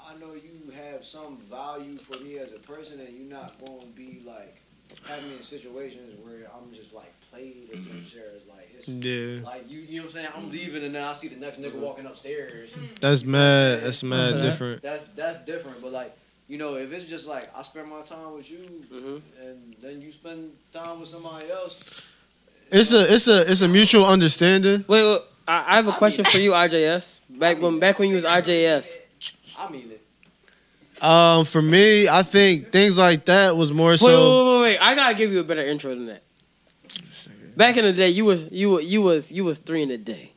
[0.08, 3.82] I know you have some value for me as a person, and you're not going
[3.82, 4.62] to be like
[5.08, 8.30] having me in situations where I'm just like played or some shit.
[8.36, 9.44] It's like it's Yeah.
[9.46, 10.28] like you, you know what I'm saying?
[10.36, 12.76] I'm leaving, and then I see the next nigga walking upstairs.
[13.00, 13.82] That's mad.
[13.84, 14.82] That's mad That's- different.
[14.82, 15.82] That's that's different.
[15.82, 16.16] But like,
[16.48, 18.58] you know, if it's just like I spend my time with you,
[18.92, 19.48] Mm-hmm.
[19.48, 21.80] and then you spend time with somebody else.
[22.72, 24.84] It's a it's a it's a mutual understanding.
[24.88, 27.20] Wait, wait I, I have a question for you, IJS.
[27.30, 28.98] Back when back when you was IJS.
[29.62, 31.04] I mean it.
[31.04, 34.08] Um, for me, I think things like that was more Wait, so.
[34.08, 34.78] wait, wait, wait, wait.
[34.82, 36.24] I gotta give you a better intro than that.
[37.58, 39.98] Back in the day, you was you were you was you was three in a
[39.98, 40.32] day.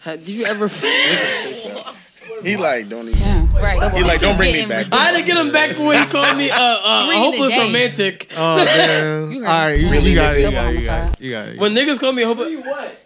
[0.00, 0.68] Ha- Did you ever?
[2.42, 3.52] He like don't even.
[3.52, 3.92] Right.
[3.94, 4.86] He like don't bring me back.
[4.92, 7.16] I had to get him back from when he called me uh, uh, a Three
[7.16, 8.28] a hopeless romantic.
[8.36, 9.36] Oh damn!
[9.38, 10.40] All right, you, you got it.
[10.44, 10.80] You got it.
[10.80, 11.20] You got it.
[11.20, 11.58] You got it.
[11.58, 12.97] When niggas call me a hopeless, what?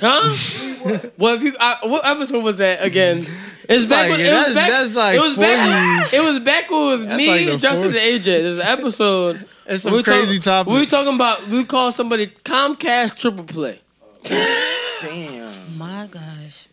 [0.00, 1.08] Huh?
[1.18, 3.18] well, if you, I, what episode was that again?
[3.66, 4.10] It's back.
[4.10, 4.70] like- when, it that's- was back.
[4.70, 6.12] that's like it was back.
[6.14, 7.96] It was back when it was That's me, like the Justin, 40s.
[8.14, 8.24] and AJ.
[8.24, 9.48] There's an episode.
[9.66, 10.76] It's some we talk- crazy topics.
[10.78, 11.48] We talking about.
[11.48, 13.78] We call somebody Comcast triple play.
[14.24, 15.78] Damn.
[15.78, 16.66] My gosh.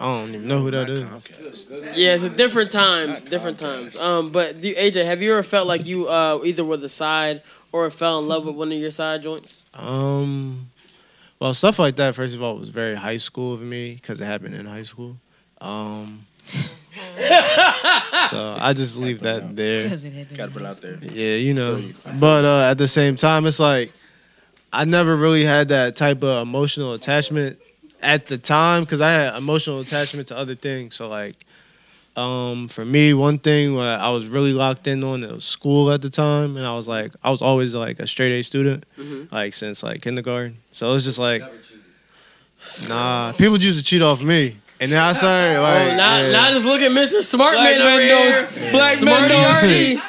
[0.00, 1.06] I don't even know who that is.
[1.96, 3.96] Yeah, it's a different times, different times.
[3.96, 7.42] Um, but do, AJ, have you ever felt like you uh either were the side
[7.70, 9.54] or fell in love with one of your side joints?
[9.74, 10.70] Um,
[11.42, 12.14] well, stuff like that.
[12.14, 15.16] First of all, was very high school of me because it happened in high school.
[15.60, 16.68] Um, so
[18.60, 19.82] I just leave that there.
[19.82, 20.38] Because it happened.
[20.38, 20.98] Gotta put it out there.
[21.02, 21.76] Yeah, you know.
[22.20, 23.92] But uh, at the same time, it's like
[24.72, 27.58] I never really had that type of emotional attachment
[28.04, 30.94] at the time because I had emotional attachment to other things.
[30.94, 31.44] So like,
[32.16, 35.90] um, for me, one thing where I was really locked in on it was school
[35.90, 38.84] at the time, and I was like, I was always like a straight A student,
[38.98, 39.32] Mhm.
[39.32, 40.54] like since like kindergarten.
[40.72, 41.42] So it was just like,
[42.88, 46.30] nah, people used to cheat off me, and then I started like, oh, now, yeah.
[46.32, 47.22] now just look at Mr.
[47.22, 48.70] Smart Black Man over men here.
[48.72, 50.00] black men Smarty don't cheat.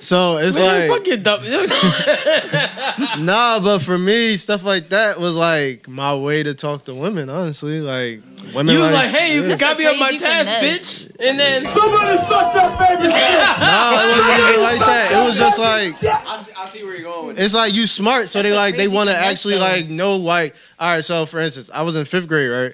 [0.00, 0.98] So it's Man, like.
[0.98, 1.40] fuck your dumb.
[3.24, 7.28] nah, but for me, stuff like that was like my way to talk to women.
[7.28, 8.20] Honestly, like
[8.54, 8.74] women.
[8.74, 11.16] You was like, hey, you got me on my task, bitch.
[11.20, 13.08] And then Somebody suck that baby.
[13.58, 15.12] No, it wasn't even like that.
[15.12, 17.86] It was just like I see, I see where you're going with it's like you
[17.86, 19.60] smart, so That's they like they want to actually though.
[19.60, 20.54] like know like.
[20.78, 22.72] All right, so for instance, I was in fifth grade, right,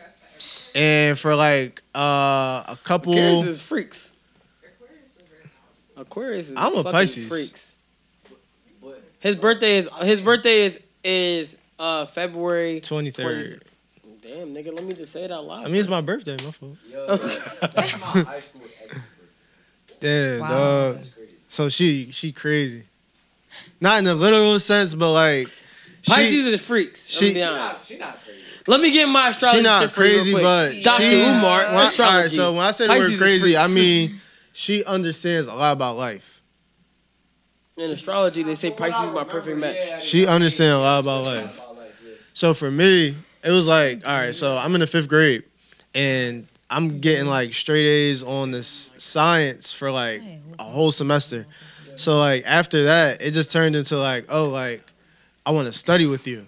[0.75, 3.13] and for like uh a couple.
[3.13, 4.14] Aquarius is freaks.
[5.97, 7.29] Aquarius is I'm a Pisces.
[7.29, 7.73] freaks.
[9.21, 13.61] His birthday is his birthday is is uh February 23rd.
[14.23, 15.65] Damn, nigga, let me just say it out loud.
[15.65, 16.77] I mean, it's my birthday, my fault.
[16.91, 18.63] Yo, that's my high school.
[20.01, 20.49] Damn, Wow.
[20.93, 21.03] dog.
[21.49, 22.85] So she she crazy.
[23.81, 25.49] Not in the literal sense, but like
[26.03, 27.07] she, Pisces is freaks.
[27.09, 27.79] she- Let me be She honest.
[27.81, 28.39] not, she not crazy.
[28.67, 30.43] Let me get my astrology she not shit real crazy, quick.
[30.43, 31.03] but Dr.
[31.03, 32.03] she's- Umar, when astrology.
[32.17, 34.21] all right, so when I say the Pisces word crazy, I mean
[34.55, 36.41] she understands a lot about life.
[37.77, 40.03] in astrology they say Pisces is my perfect match.
[40.03, 41.59] She understands a lot about life.
[41.59, 42.13] About life, yeah.
[42.29, 43.09] So for me,
[43.43, 45.43] it was like, all right, so I'm in the fifth grade,
[45.95, 50.23] and I'm getting like straight A's on this science for like
[50.59, 51.47] a whole semester.
[51.97, 54.83] So like after that, it just turned into like, oh, like
[55.45, 56.47] I want to study with you.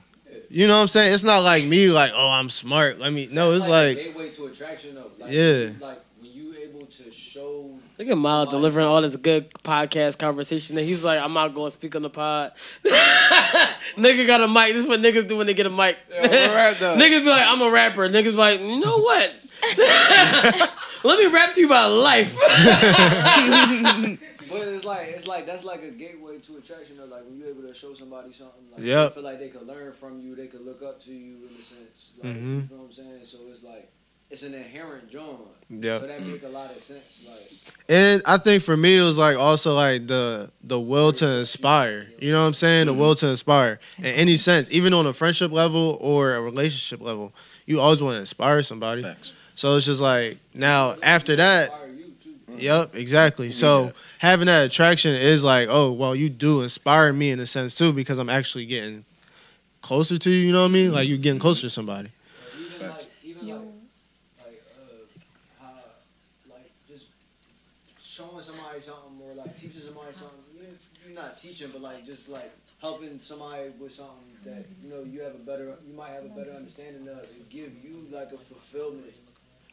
[0.49, 1.13] You know what I'm saying?
[1.13, 3.01] It's not like me, like, oh, I'm smart.
[3.01, 3.29] Let me.
[3.33, 5.11] No, it's a like, gateway to attraction though.
[5.19, 5.71] Like, Yeah.
[5.81, 7.76] Like when you able to show.
[7.99, 10.77] Look at Miles delivering all this good podcast conversation.
[10.77, 12.53] And he's like, I'm not going to speak on the pod.
[12.85, 14.75] Nigga got a mic.
[14.75, 15.97] This is what niggas do when they get a mic.
[16.13, 16.97] rap though.
[16.97, 18.09] niggas be like, I'm a rapper.
[18.09, 19.35] Niggas be like, you know what?
[21.05, 22.37] Let me rap to you about life.
[24.49, 26.97] But it's like it's like that's like a gateway to attraction.
[26.99, 27.07] Though.
[27.07, 29.15] Like when you're able to show somebody something, like Yep.
[29.15, 31.49] feel like they could learn from you, they could look up to you in a
[31.49, 32.15] sense.
[32.23, 32.37] Like, Mhm.
[32.71, 33.21] You know what I'm saying?
[33.25, 33.91] So it's like
[34.31, 35.37] it's an inherent joy.
[35.69, 35.99] Yeah.
[35.99, 37.25] So that make a lot of sense.
[37.27, 37.53] Like
[37.89, 42.09] and I think for me, it was like also like the the will to inspire.
[42.19, 42.87] You know what I'm saying?
[42.87, 47.01] The will to inspire in any sense, even on a friendship level or a relationship
[47.01, 47.33] level.
[47.67, 49.05] You always want to inspire somebody.
[49.55, 51.71] So it's just like now after that.
[52.59, 53.51] Yep, exactly.
[53.51, 57.75] So having that attraction is like, oh, well, you do inspire me in a sense
[57.75, 59.05] too, because I'm actually getting
[59.83, 60.47] closer to you.
[60.47, 60.93] You know what I mean?
[60.93, 62.09] Like you're getting closer to somebody.
[62.59, 63.59] even like even like
[64.39, 65.73] like uh how
[66.51, 67.09] like just
[68.03, 70.39] showing somebody something or like teaching somebody something.
[70.59, 70.69] You're,
[71.05, 72.51] you're not teaching, but like just like
[72.81, 76.35] helping somebody with something that you know you have a better you might have a
[76.35, 79.15] better understanding of to give you like a fulfillment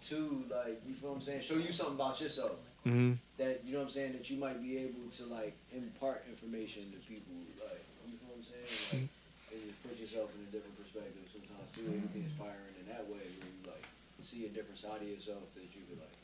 [0.02, 1.42] to like you feel what I'm saying?
[1.42, 3.18] Show you something about yourself Mhm.
[3.38, 6.84] that you know what I'm saying that you might be able to like impart information
[6.92, 7.34] to people
[7.64, 8.68] like you feel what I'm saying?
[9.02, 9.10] Like
[9.54, 12.86] and you put yourself in a different perspective sometimes too it can be inspiring in
[12.92, 13.86] that way where you like
[14.22, 16.16] see a different side of yourself that you could like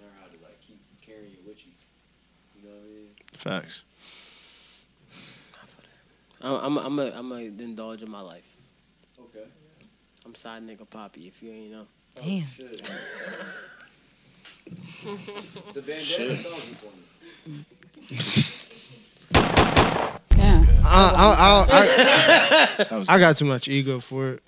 [0.00, 1.72] learn how to like keep carrying it with you.
[2.58, 3.10] You know what I mean?
[3.34, 3.82] Facts.
[6.44, 8.56] I'm I'm I'm a, I'm a indulge in my life.
[9.18, 9.44] okay
[10.26, 11.26] I'm side nigga Poppy.
[11.26, 11.86] If you ain't know.
[12.14, 12.42] Damn.
[12.42, 12.82] Oh, shit.
[15.74, 16.90] the bandana songs you for
[20.86, 24.42] I, I, I, I, I got too much ego for it.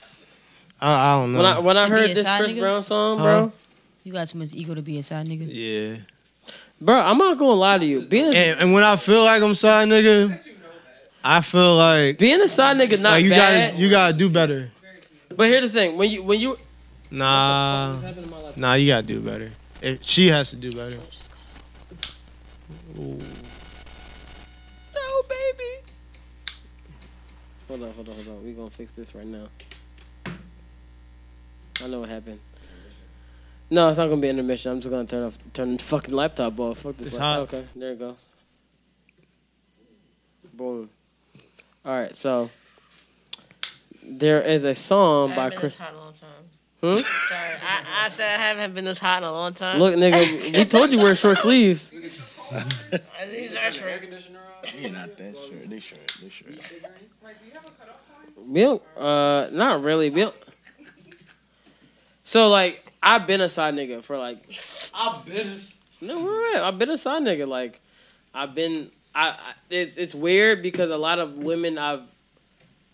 [0.81, 1.39] I, I don't know.
[1.39, 2.61] When I when I heard this Chris nigga?
[2.61, 3.25] Brown song, Huh?
[3.25, 3.53] bro,
[4.05, 5.47] You got too much ego to be a side nigga.
[5.51, 5.97] yeah.
[6.81, 8.03] bro, I'm not gonna lie to you.
[8.03, 10.39] Being a, And, and when I feel like I'm side nigga,
[11.29, 13.73] I feel like being a side nigga not like you bad.
[13.73, 14.71] gotta you gotta do better.
[15.35, 16.57] But here's the thing: when you when you
[17.11, 17.99] Nah,
[18.57, 19.51] nah, you gotta do better.
[19.83, 20.99] If she has to do better.
[22.99, 23.19] Ooh.
[24.95, 25.73] no baby.
[27.69, 28.45] Hold on, hold on, hold on.
[28.45, 29.49] We gonna fix this right now.
[31.85, 32.39] I know what happened.
[33.69, 34.73] No, it's not gonna be intermission.
[34.73, 36.79] I'm just gonna turn off, turn the fucking laptop off.
[36.79, 37.09] Fuck this.
[37.09, 37.51] It's laptop.
[37.51, 37.59] hot.
[37.59, 38.25] Okay, there it goes.
[40.55, 40.89] Boom.
[41.87, 42.51] All right, so
[44.03, 45.77] there is a song by Chris.
[45.77, 46.29] hot a long time.
[46.81, 46.97] Hmm?
[46.97, 49.79] Sorry, I, I said I haven't been this hot in a long time.
[49.79, 51.91] Look, nigga, we told you wear short sleeves.
[53.31, 54.03] These are short.
[54.81, 55.61] You're not that sure.
[55.61, 55.99] They sure.
[56.23, 56.49] They sure.
[58.45, 60.11] We don't, uh, not really.
[60.11, 60.35] We don't.
[62.25, 64.39] So like, I've been a side nigga for like,
[64.93, 66.63] I've been a, no, we're right.
[66.65, 67.47] I've been a side nigga.
[67.47, 67.81] Like,
[68.35, 72.03] I've been, I, I it's it's weird because a lot of women I've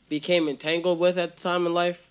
[0.09, 2.09] became entangled with at the time in life,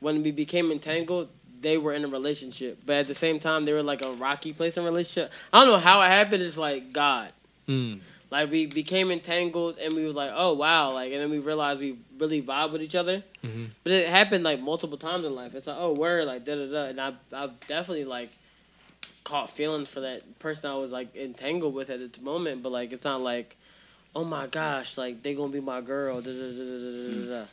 [0.00, 1.28] when we became entangled,
[1.60, 4.52] they were in a relationship, but at the same time, they were like a rocky
[4.52, 5.32] place in a relationship.
[5.52, 6.42] I don't know how it happened.
[6.42, 7.30] It's like God.
[7.68, 8.00] Mm.
[8.30, 11.80] Like we became entangled and we was like, oh wow, like and then we realized
[11.80, 13.22] we really vibe with each other.
[13.44, 13.68] Mhm.
[13.84, 15.54] But it happened like multiple times in life.
[15.54, 18.30] It's like, oh word, like da da da, and I I've definitely like
[19.24, 22.62] caught feelings for that person I was like entangled with at the moment.
[22.62, 23.56] But like it's not like,
[24.14, 26.20] oh my gosh, like they gonna be my girl.
[26.20, 27.44] Da, da, da.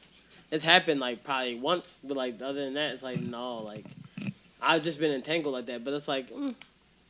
[0.52, 3.86] It's happened like probably once, but like other than that, it's like no, like
[4.62, 5.84] I've just been entangled like that.
[5.84, 6.54] But it's like mm,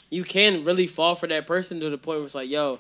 [0.10, 2.80] you can really fall for that person to the point where it's like, yo,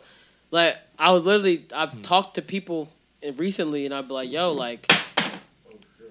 [0.52, 2.90] like I was literally I've talked to people
[3.36, 4.92] recently and I'd be like, yo, like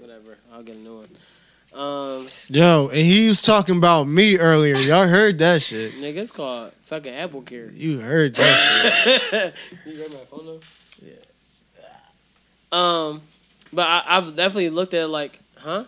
[0.00, 1.08] whatever, I'll get a new one.
[1.72, 4.74] Um, Yo, and he was talking about me earlier.
[4.76, 5.92] Y'all heard that shit.
[5.94, 7.70] nigga, it's called fucking apple care.
[7.70, 9.54] You heard that shit.
[9.86, 10.60] you got my phone though?
[11.00, 11.12] Yeah.
[12.72, 13.20] Um,
[13.72, 15.84] but I, I've definitely looked at it like, huh?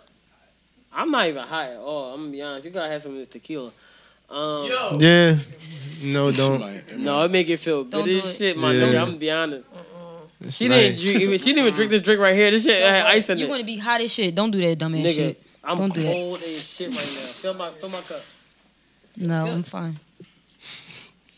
[0.93, 2.15] I'm not even high at all.
[2.15, 2.65] I'm gonna be honest.
[2.65, 3.73] You gotta have some of this tequila.
[4.31, 5.37] Um, Yeah.
[6.07, 6.99] No, don't.
[6.99, 8.37] No, it make it feel Don't good do as it.
[8.37, 8.81] shit, my Yeah.
[8.87, 9.01] nigga.
[9.01, 9.69] I'm gonna be honest.
[10.41, 11.21] It's She didn't drink.
[11.23, 12.51] Even, she didn't even drink this drink right here.
[12.51, 13.41] This shit So had ice in it.
[13.41, 13.51] you it.
[13.51, 14.35] gonna be hot as shit.
[14.35, 15.43] Don't do that dumbass Nigga, shit.
[15.65, 16.13] I'm Don't do that.
[16.13, 16.97] cold as shit right now.
[16.97, 18.23] Fill my fill my cup.
[19.17, 19.97] No, I'm fine.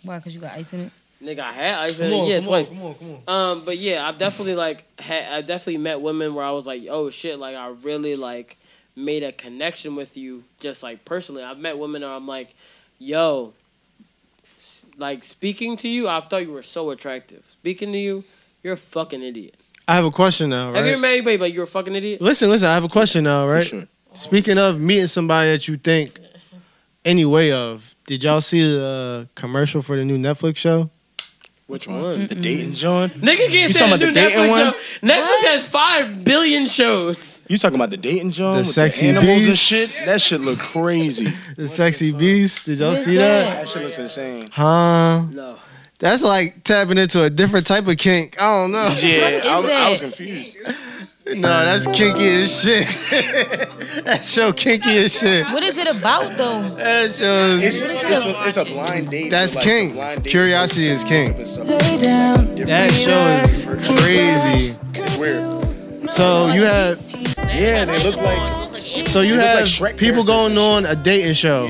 [0.03, 0.21] Why?
[0.21, 0.93] Cause you got ice in it.
[1.23, 2.17] Nigga, I had ice Come in it.
[2.21, 2.69] on, Yeah, come on, twice.
[2.69, 3.35] come on, come on.
[3.59, 6.83] Um, but yeah, I've definitely like had I definitely met women where I was like,
[6.91, 8.57] oh shit, like I really like
[8.97, 11.43] made a connection with you just like personally.
[11.43, 12.55] I've met women where I'm like,
[12.99, 13.53] yo,
[14.99, 17.45] like speaking to you, I thought you were so attractive.
[17.47, 18.25] Speaking to you,
[18.63, 19.55] you're a fucking idiot.
[19.89, 20.77] I have a question now, right?
[20.77, 21.09] Have you ever right?
[21.09, 22.21] met anybody like you're a fucking idiot?
[22.23, 22.69] Listen, listen.
[22.69, 23.71] I have a question now, right?
[24.15, 26.21] Speaking of meeting somebody that you think
[27.05, 30.91] any way of, did y'all see the uh, commercial for the new Netflix show?
[31.67, 32.27] Which one?
[32.27, 33.09] The dating John?
[33.11, 34.73] Nigga can't You say talking the new the Netflix one?
[34.73, 34.79] show.
[35.07, 37.43] Netflix has five billion shows.
[37.49, 38.53] You talking about the dating John?
[38.53, 39.59] The with sexy animals and beast?
[39.63, 40.07] shit?
[40.07, 41.27] That shit look crazy.
[41.57, 42.67] The sexy beast.
[42.67, 43.61] Did y'all see that?
[43.61, 44.49] That shit looks insane.
[44.53, 45.23] Huh?
[45.33, 45.57] No.
[46.01, 48.37] That's like tapping into a different type of kink.
[48.41, 48.93] I don't know.
[49.01, 50.57] Yeah, I, was- I was confused.
[51.27, 52.85] No, that's kinky as shit.
[54.05, 55.47] that show kinky as shit.
[55.47, 56.61] What is it about though?
[56.77, 57.65] That shows.
[57.65, 59.31] It's, it's, a, it's a blind date.
[59.31, 60.23] That's but, like, king.
[60.23, 61.33] date Curiosity is king.
[61.33, 64.77] That That show is crazy.
[64.95, 66.11] It's weird.
[66.11, 67.01] So you have
[67.39, 68.81] Yeah, they look like.
[68.81, 71.69] so you have like people going on a dating show.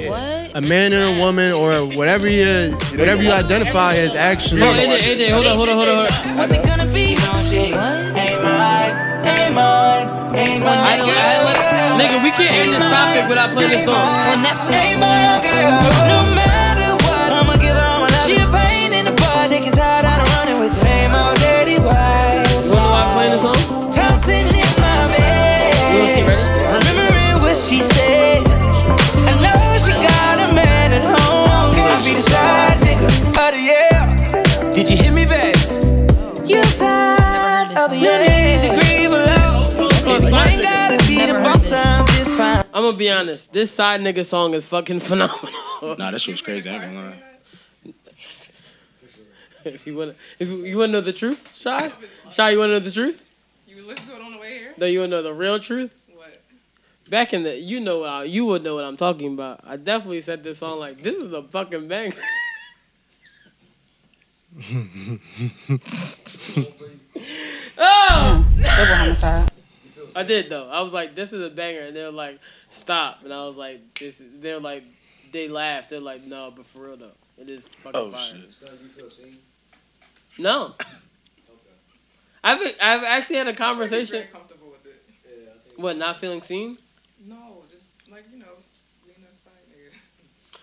[0.56, 4.60] A man and a woman or whatever you whatever you identify as actually.
[4.60, 6.36] No, AJ, AJ, hold on, hold on, hold on, hold on.
[6.36, 7.16] What's it gonna be?
[7.54, 8.23] Ain't mine, ain't
[9.54, 10.78] mine, ain't mine.
[10.78, 13.96] I don't, I nigga, we can't end this topic without playing this song.
[13.96, 16.33] On Netflix.
[42.74, 43.52] I'm gonna be honest.
[43.52, 45.52] This side nigga song is fucking phenomenal.
[45.98, 46.70] Nah, that shit was crazy.
[46.70, 47.22] I ain't gonna lie.
[49.66, 51.92] if you wanna, if you, you wanna know the truth, Shy,
[52.30, 53.28] Shy, you wanna know the truth?
[53.68, 54.72] You listen to it on the way here?
[54.78, 55.94] No, you wanna know the real truth?
[56.14, 56.40] What?
[57.10, 59.60] Back in the, you know, what I, you would know what I'm talking about.
[59.62, 62.16] I definitely said this song like, this is a fucking banger.
[67.78, 68.46] oh!
[68.62, 69.52] Double homicide.
[70.16, 70.68] I did though.
[70.70, 72.38] I was like, "This is a banger," and they were like,
[72.68, 74.84] "Stop!" And I was like, "This." Is, they're like,
[75.32, 75.90] they laughed.
[75.90, 77.10] They're like, "No, but for real though,
[77.40, 78.68] it is fucking Oh, fire." shit.
[80.38, 80.66] No.
[80.66, 80.88] okay.
[82.42, 84.18] I've I've actually had a conversation.
[84.20, 85.02] Very comfortable with it.
[85.26, 85.96] Yeah, What?
[85.96, 86.76] Not feeling seen?
[87.26, 88.46] No, just like you know,
[89.06, 90.58] being a side nigga.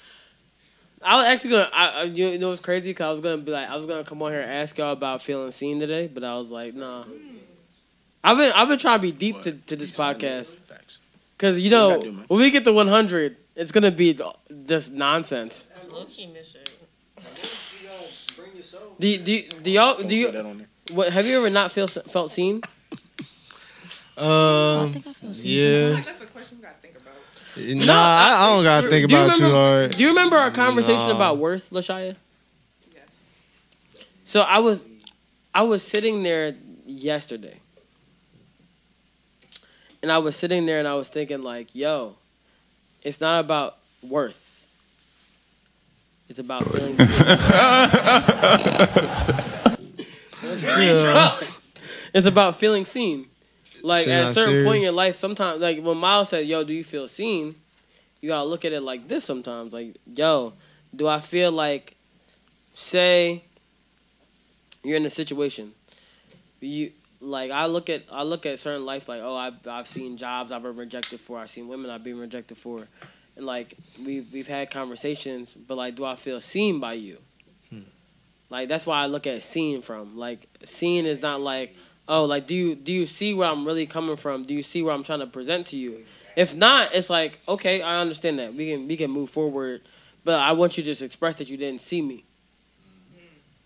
[1.03, 1.69] I was actually gonna.
[1.73, 2.93] I, I you know what's crazy?
[2.93, 4.91] Cause I was gonna be like, I was gonna come on here and ask y'all
[4.93, 7.03] about feeling seen today, but I was like, nah.
[7.03, 7.30] Hmm.
[8.23, 10.57] I've been I've been trying to be deep to, to this podcast.
[11.37, 14.17] Cause you know gotta do, when we get to 100, it's gonna be
[14.67, 15.67] just nonsense.
[15.91, 16.69] Low-key miss it.
[18.99, 20.67] Do do do y'all do you that on there.
[20.93, 22.61] what have you ever not feel felt seen?
[24.17, 24.93] Um,
[25.31, 25.89] yeah.
[25.95, 27.85] That's a question we gotta think about.
[27.87, 29.91] Nah, I, I don't gotta think Do you about it too remember- hard.
[29.91, 31.15] Do you remember our conversation Nah.
[31.15, 32.15] about worth, Lashaya?
[32.93, 33.03] Yes.
[34.23, 34.85] So I was,
[35.55, 36.53] I was sitting there
[36.85, 37.60] yesterday,
[40.01, 42.15] and I was sitting there and I was thinking like, yo,
[43.03, 44.49] it's not about worth.
[46.29, 46.95] It's about feeling.
[50.63, 51.35] Yeah.
[52.13, 53.25] it's about feeling seen.
[53.83, 56.45] Like Shit at a not certain point in your life, sometimes like when Miles said,
[56.45, 57.55] "Yo, do you feel seen?"
[58.21, 59.25] You gotta look at it like this.
[59.25, 60.53] Sometimes, like, "Yo,
[60.95, 61.95] do I feel like,
[62.75, 63.43] say,
[64.83, 65.71] you're in a situation,
[66.59, 66.91] you
[67.21, 70.51] like I look at I look at certain life like, oh, I've I've seen jobs
[70.51, 71.39] I've been rejected for.
[71.39, 72.87] I've seen women I've been rejected for,
[73.35, 77.17] and like we've we've had conversations, but like, do I feel seen by you?
[77.69, 77.81] Hmm.
[78.49, 80.17] Like that's why I look at seen from.
[80.17, 81.75] Like seen is not like,
[82.07, 84.43] oh, like do you do you see where I'm really coming from?
[84.43, 86.03] Do you see where I'm trying to present to you?
[86.35, 88.53] If not, it's like, okay, I understand that.
[88.53, 89.81] We can we can move forward.
[90.23, 92.23] But I want you to just express that you didn't see me.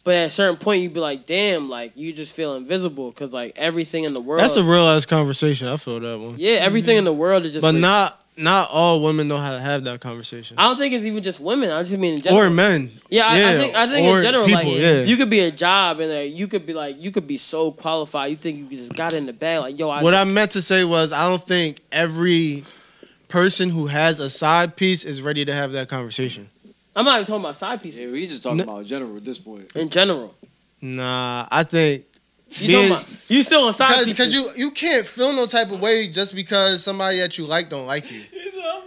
[0.05, 3.33] But at a certain point you'd be like, damn, like you just feel invisible because
[3.33, 5.67] like everything in the world That's a real ass conversation.
[5.67, 6.35] I feel that one.
[6.37, 6.99] Yeah, everything mm-hmm.
[6.99, 9.85] in the world is just But like- not not all women know how to have
[9.85, 10.57] that conversation.
[10.59, 11.71] I don't think it's even just women.
[11.71, 12.45] I just mean in general.
[12.45, 12.91] Or men.
[13.09, 15.03] Yeah, I, I Yeah, think I think or in general, people, like yeah.
[15.03, 17.71] you could be a job and like, you could be like you could be so
[17.71, 18.29] qualified.
[18.29, 19.89] You think you just got in the bag, like yo.
[19.89, 22.63] I, What I meant to say was I don't think every
[23.27, 26.49] person who has a side piece is ready to have that conversation.
[26.95, 27.99] I'm not even talking about side pieces.
[27.99, 28.63] Yeah, we just talking No.
[28.63, 29.75] about general at this point.
[29.75, 30.33] In general,
[30.81, 32.05] Nah, I think
[32.49, 34.13] you talking about you still on side pieces?
[34.13, 37.69] because you you can't feel no type of way just because somebody that you like
[37.69, 38.21] don't like you.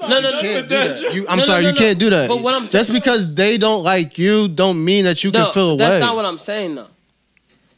[0.01, 0.31] no no no.
[0.31, 1.15] You can't do that.
[1.15, 1.79] You, I'm No, no, sorry, no, you no.
[1.81, 2.29] can't do that.
[2.29, 5.53] But what I'm just because they don't like you don't mean that you no, can
[5.53, 6.01] feel that's away.
[6.01, 6.87] not what I'm saying though.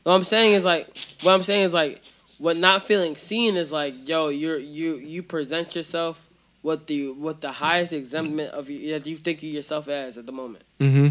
[0.04, 0.86] What I'm saying is like
[1.22, 2.00] what I'm saying is like
[2.38, 6.28] what not feeling seen is like, yo, you're you you present yourself
[6.62, 10.26] with the with the highest exemption of you that you think of yourself as at
[10.26, 10.64] the moment.
[10.78, 11.08] Mm-hmm.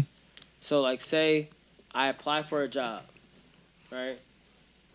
[0.60, 1.48] So like, say
[1.94, 3.02] I apply for a job,
[3.90, 4.18] right?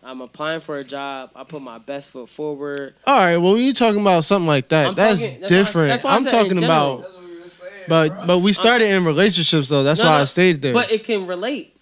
[0.02, 1.30] I'm applying for a job.
[1.34, 2.94] I put my best foot forward.
[3.06, 3.36] All right.
[3.38, 5.88] Well, when you talking about something like that, I'm that's talking- that's why I- different.
[5.88, 6.98] that's why I I'm said in talking general.
[7.00, 7.12] about.
[7.88, 9.82] But but we started in relationships though.
[9.84, 10.72] That's No, why no, I stayed there.
[10.74, 11.75] But it can relate.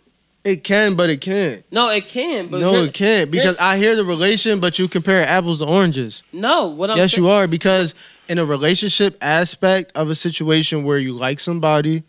[0.45, 1.65] It can, but it can't.
[1.73, 2.49] No, it can.
[2.49, 6.23] But no, it can't because I hear the relation, but you compare apples to oranges.
[6.33, 7.95] No, what I'm yes, saying- you are because
[8.29, 12.03] in a relationship aspect of a situation where you like somebody,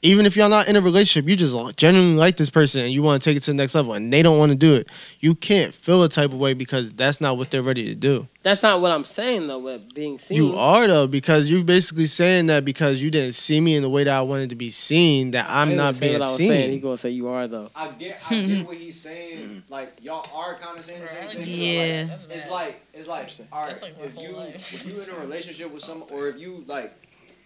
[0.00, 3.02] even if y'all not in a relationship, you just genuinely like this person and you
[3.02, 5.16] want to take it to the next level, and they don't want to do it.
[5.20, 8.28] You can't feel a type of way because that's not what they're ready to do.
[8.44, 9.58] That's not what I'm saying though.
[9.58, 13.60] With being seen, You are though because you're basically saying that because you didn't see
[13.60, 16.06] me in the way that I wanted to be seen, that I'm I not say
[16.06, 16.48] being what I was seen.
[16.48, 16.70] saying.
[16.70, 17.70] He gonna say you are though.
[17.74, 19.64] I get, I get what he's saying.
[19.68, 21.42] Like y'all are kind of saying the same thing.
[21.44, 22.06] Yeah.
[22.08, 23.72] Like, it's like it's like all right.
[23.72, 26.94] if you if you in a relationship with someone or if you like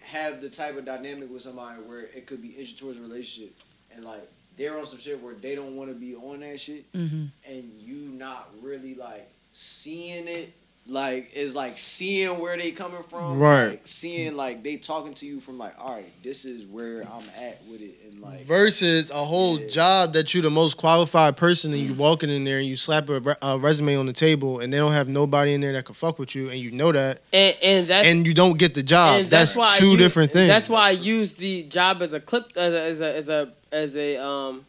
[0.03, 3.53] have the type of dynamic with somebody where it could be inching towards a relationship,
[3.95, 6.91] and like they're on some shit where they don't want to be on that shit,
[6.93, 7.27] Mhm.
[7.47, 10.51] and you not really like seeing it.
[10.85, 13.67] Like it's like seeing where they coming from, Right.
[13.69, 17.23] Like seeing like they talking to you from like, all right, this is where I'm
[17.41, 21.71] at with it, and like Versus a whole job that you're the most qualified person
[21.71, 24.59] and you walking in there and you slap a, re- a resume on the table
[24.59, 26.91] and they don't have nobody in there that can fuck with you and you know
[26.91, 29.21] that And and that's and you don't get the job.
[29.21, 30.49] and That's, two use- different things.
[30.49, 33.49] That's why I use the job as a clip as a as a as a,
[33.71, 34.65] as a um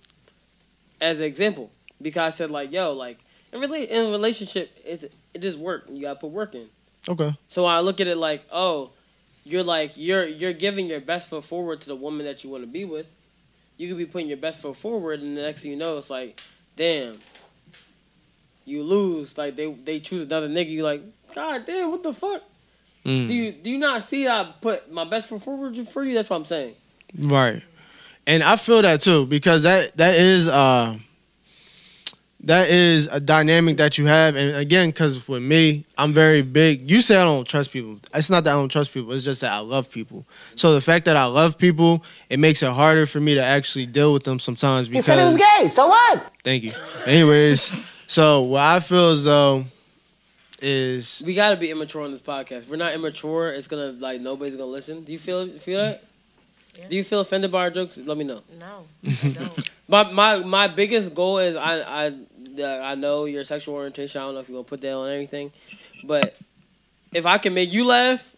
[1.00, 3.18] as an example because I said like yo like
[3.54, 6.66] in rela- in a relationship it's it is work you gotta put work in.
[7.08, 7.32] okay.
[7.48, 8.90] So I look at it like, oh,
[9.44, 12.62] you're like you're you're giving your best foot forward to the woman that you want
[12.64, 13.06] to be with.
[13.76, 16.08] You could be putting your best foot forward, and the next thing you know, it's
[16.10, 16.40] like,
[16.76, 17.16] damn,
[18.64, 19.36] you lose.
[19.38, 20.70] Like they they choose another nigga.
[20.70, 21.02] You like,
[21.34, 22.42] god damn, what the fuck?
[23.04, 23.28] Mm.
[23.28, 26.14] Do you do you not see I put my best foot forward for you?
[26.14, 26.74] That's what I'm saying.
[27.18, 27.62] Right.
[28.26, 30.96] And I feel that too because that that is uh
[32.46, 36.90] that is a dynamic that you have and again cuz with me I'm very big
[36.90, 39.40] you say I don't trust people it's not that I don't trust people it's just
[39.40, 43.06] that I love people so the fact that I love people it makes it harder
[43.06, 45.68] for me to actually deal with them sometimes He because said he was gay.
[45.68, 46.32] So what?
[46.42, 46.72] Thank you.
[47.06, 47.72] Anyways,
[48.06, 49.64] so what I feel as though
[50.60, 52.58] is We got to be immature on this podcast.
[52.64, 55.04] If we're not immature, it's gonna like nobody's gonna listen.
[55.04, 56.02] Do you feel feel that?
[56.78, 56.88] Yeah.
[56.88, 57.96] Do you feel offended by our jokes?
[57.96, 58.42] Let me know.
[58.60, 58.86] No.
[59.88, 62.12] My my my biggest goal is I I
[62.58, 64.20] I know your sexual orientation.
[64.20, 65.52] I don't know if you're gonna put that on everything,
[66.02, 66.36] but
[67.12, 68.34] if I can make you laugh,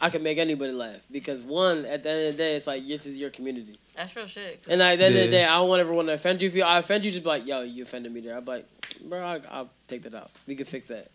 [0.00, 1.04] I can make anybody laugh.
[1.10, 3.78] Because one, at the end of the day, it's like this is your community.
[3.94, 4.64] That's real shit.
[4.68, 6.48] And like, at the end of the day, I don't want everyone to offend you.
[6.48, 8.36] If you, I offend you, just be like, yo, you offended me there.
[8.36, 8.66] I'm like,
[9.04, 10.30] bro, I, I'll take that out.
[10.46, 11.10] We can fix that.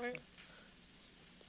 [0.00, 0.16] Right.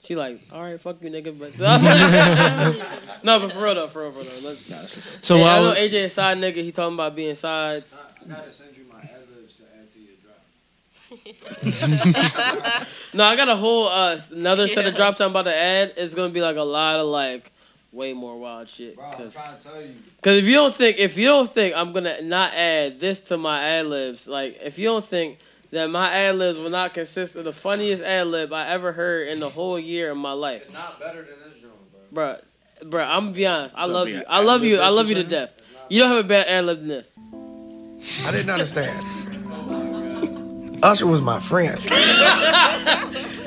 [0.03, 1.37] She like, all right, fuck you, nigga.
[1.37, 1.57] But
[3.23, 4.41] no, but for real though, for real, for real.
[4.41, 4.49] Though.
[4.49, 6.55] Let's, So Hey, while I know AJ a side nigga.
[6.55, 7.95] He talking about being sides.
[7.95, 10.37] I gotta send you my ad libs to add to your drop.
[13.13, 15.93] No, I got a whole uh another set of drops I'm about to add.
[15.97, 17.51] It's gonna be like a lot of like
[17.91, 18.95] way more wild shit.
[18.95, 19.95] Bro, Cause, trying to tell you.
[20.21, 23.37] 'cause if you don't think if you don't think I'm gonna not add this to
[23.37, 25.39] my ad libs, like if you don't think
[25.71, 29.27] that my ad libs will not consist of the funniest ad lib I ever heard
[29.29, 30.61] in the whole year of my life.
[30.63, 32.35] It's not better than this joint, bro.
[32.35, 32.41] Bruh,
[32.89, 33.75] bruh, I'm gonna be honest.
[33.77, 34.21] I love you.
[34.29, 34.79] I love you.
[34.79, 35.59] I love you to death.
[35.89, 37.09] You don't have a bad ad lib than this.
[38.25, 39.03] I didn't understand.
[40.83, 41.79] Usher was my friend.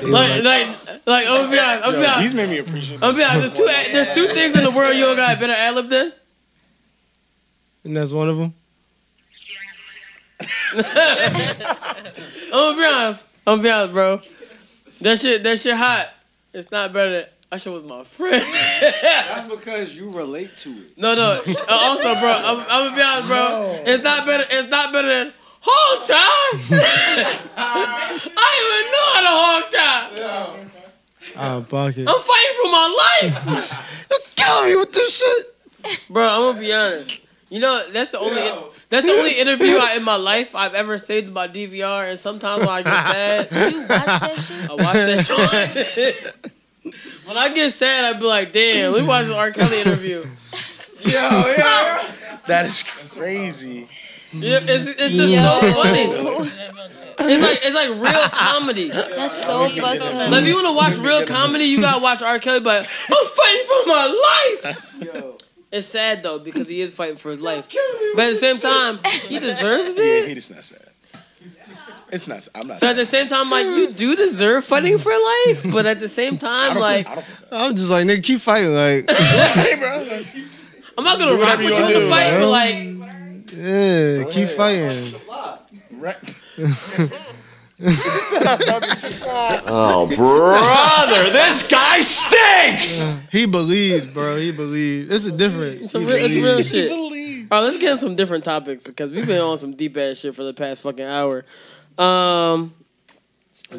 [0.03, 0.67] He was Like, like,
[1.07, 1.83] like, I'm gonna be honest.
[1.87, 2.19] I'm be honest.
[2.21, 3.55] he's made me appreciate I'm be honest.
[3.55, 5.87] There's two, there's two things in the world you don't got a better ad lib
[5.87, 6.11] than.
[7.85, 8.53] and that's one of them.
[10.73, 10.83] I'm
[12.51, 13.25] gonna be honest.
[13.47, 14.21] I'm gonna be honest, bro.
[15.01, 16.09] That shit, that shit hot.
[16.53, 18.43] It's not better than Usher was my friend.
[18.81, 20.97] That's because you relate to it.
[20.97, 21.39] no, no.
[21.47, 23.83] Uh, also, bro, I'm, I'm gonna be honest, bro.
[23.85, 24.43] It's not better.
[24.51, 25.33] It's not better than
[25.65, 26.59] hog time.
[27.57, 30.69] I didn't even know how to hog time.
[31.35, 32.07] Out of pocket.
[32.07, 32.87] I'm fighting for my
[33.23, 34.07] life.
[34.09, 36.23] You're killing me with this shit, bro.
[36.23, 37.21] I'm gonna be honest.
[37.49, 38.41] You know that's the only
[38.89, 42.61] that's the only interview I, in my life I've ever saved my DVR, and sometimes
[42.61, 44.69] when I get sad, You watch that shit?
[44.69, 46.35] I watch that shit.
[47.27, 49.51] when I get sad, I'd be like, "Damn, let me watch the R.
[49.51, 50.23] Kelly interview."
[51.05, 51.99] Yo, yo,
[52.47, 53.87] that is crazy.
[54.33, 56.49] Yeah, it's, it's just so funny.
[57.25, 58.89] It's like it's like real comedy.
[58.89, 60.13] That's so fucked up.
[60.31, 62.39] Like, if you want to watch real comedy, you gotta watch R.
[62.39, 62.59] Kelly.
[62.59, 65.39] But I'm fighting for my life.
[65.71, 67.71] It's sad though because he is fighting for his life.
[68.15, 70.27] But at the same time, he deserves Yeah, it.
[70.29, 70.79] he just not sad.
[72.11, 72.47] It's not.
[72.53, 72.79] I'm not.
[72.79, 76.09] So at the same time, like you do deserve fighting for life, but at the
[76.09, 77.07] same time, like
[77.51, 78.73] I'm just like, nigga, keep fighting.
[78.73, 80.21] Like, hey, bro.
[80.95, 82.39] I'm not gonna Do rock with you you wanna to do, fight, man.
[82.41, 83.02] but like
[83.57, 85.13] yeah, keep fighting.
[89.75, 93.27] Oh, brother, this guy stinks.
[93.31, 94.37] He believed, bro.
[94.37, 95.11] He believed.
[95.11, 95.83] It's a difference.
[95.85, 96.91] It's, a real, it's real shit.
[96.91, 97.09] All
[97.61, 100.35] right, let's get on some different topics because we've been on some deep ass shit
[100.35, 101.45] for the past fucking hour.
[101.97, 102.73] Um,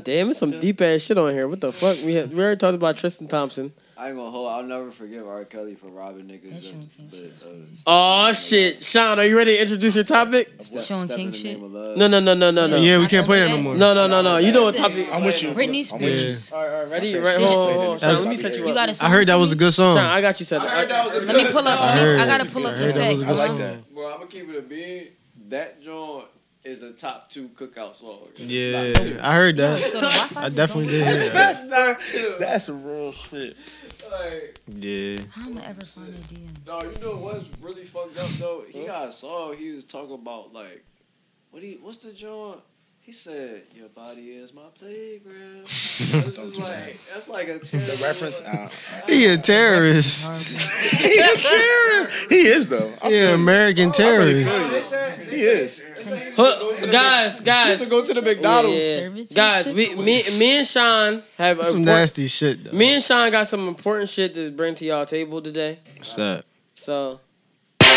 [0.03, 1.47] damn, it's some deep ass shit on here.
[1.49, 1.97] What the fuck?
[2.05, 3.73] We had, we already talked about Tristan Thompson.
[3.97, 4.51] I ain't gonna hold.
[4.51, 5.45] I'll never forgive R.
[5.45, 6.75] Kelly for robbing niggas.
[7.11, 7.55] But, uh,
[7.87, 10.51] Oh shit, Sean, are you ready to introduce your topic?
[10.85, 11.61] Sean King shit.
[11.61, 12.77] No, no, no, no, no, no.
[12.77, 13.77] Yeah, we can't play that no more.
[13.77, 14.39] No, no, no, no.
[14.39, 15.09] You know what topic?
[15.13, 15.51] I'm with you.
[15.51, 16.33] Britney I'm with you.
[16.33, 16.53] Spears.
[16.53, 17.15] All right, all right, ready?
[17.15, 18.01] Right, hold on, hold.
[18.01, 18.65] Sean, let me set you up.
[18.67, 18.89] You up.
[18.89, 19.97] got a I heard that was a good song.
[19.97, 20.67] Sean, I got you set up.
[20.67, 21.81] I heard that was a good let me pull up.
[21.81, 23.27] Let me, I gotta pull up the facts.
[23.27, 23.95] I like that.
[23.95, 25.09] Bro, I'm gonna keep it a bean.
[25.49, 26.25] That joint
[26.65, 28.27] is a top two cookout song.
[28.37, 30.33] Yeah, I heard that.
[30.37, 31.69] I definitely did hear that.
[31.69, 32.37] not two.
[32.39, 33.57] That's real shit.
[34.11, 35.19] Like, Yeah.
[35.33, 36.67] How am I ever find a DM?
[36.67, 38.65] no, you know what's really fucked up though?
[38.69, 39.57] He got a song.
[39.57, 40.85] He was talking about like,
[41.51, 41.79] what he?
[41.83, 42.61] What's the joint?
[43.05, 47.97] He said, "Your body is my playground." It's just like that's like a terrible.
[47.97, 49.05] The reference out.
[49.09, 50.71] He a terrorist.
[50.73, 52.31] he a terrorist.
[52.31, 52.93] He is though.
[53.03, 53.35] I He feel an.
[53.35, 54.95] American I really terrorist.
[54.95, 55.27] feel.
[55.27, 55.83] He is.
[56.37, 58.85] Huh, guys, guys, to go to the McDonald's.
[58.85, 59.25] Yeah, yeah.
[59.35, 62.73] Guys, we, me, me and Sean have Some important- nasty shit though.
[62.73, 65.79] Me and Sean got some important shit to bring to y'all table today.
[65.99, 66.45] What's that?
[66.75, 67.21] So
[67.81, 67.93] This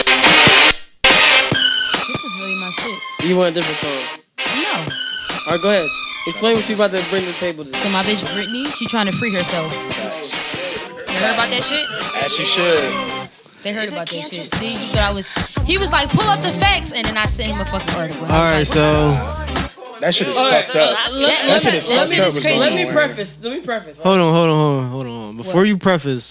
[2.24, 3.00] is really my shit.
[3.30, 4.20] you want a different song?
[4.62, 4.86] No.
[5.48, 5.88] All right, go ahead.
[6.28, 7.78] Explain what you about to bring to the table today.
[7.78, 9.72] So my bitch Britney, she trying to free herself.
[9.74, 12.24] You heard about that shit?
[12.24, 12.84] As she should.
[13.64, 14.46] They heard about that shit.
[14.46, 15.32] See, you thought I was.
[15.66, 18.24] He was like, pull up the facts, and then I sent him a fucking article.
[18.24, 18.82] All right, so
[20.00, 20.84] That shit is All right, fucked up.
[20.92, 22.60] uh, let, that let, shit- me- that let shit me, is crazy.
[22.60, 23.42] Let me preface.
[23.42, 23.98] Let me preface.
[24.00, 25.38] hold on, hold on, hold on, hold on.
[25.38, 26.30] Before you preface,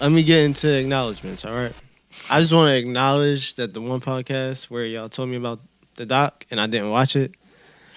[0.00, 1.44] let me get into acknowledgments.
[1.44, 1.72] All right.
[2.30, 5.60] I just want to acknowledge that the one podcast where y'all told me about
[5.96, 7.32] the doc and I didn't watch it.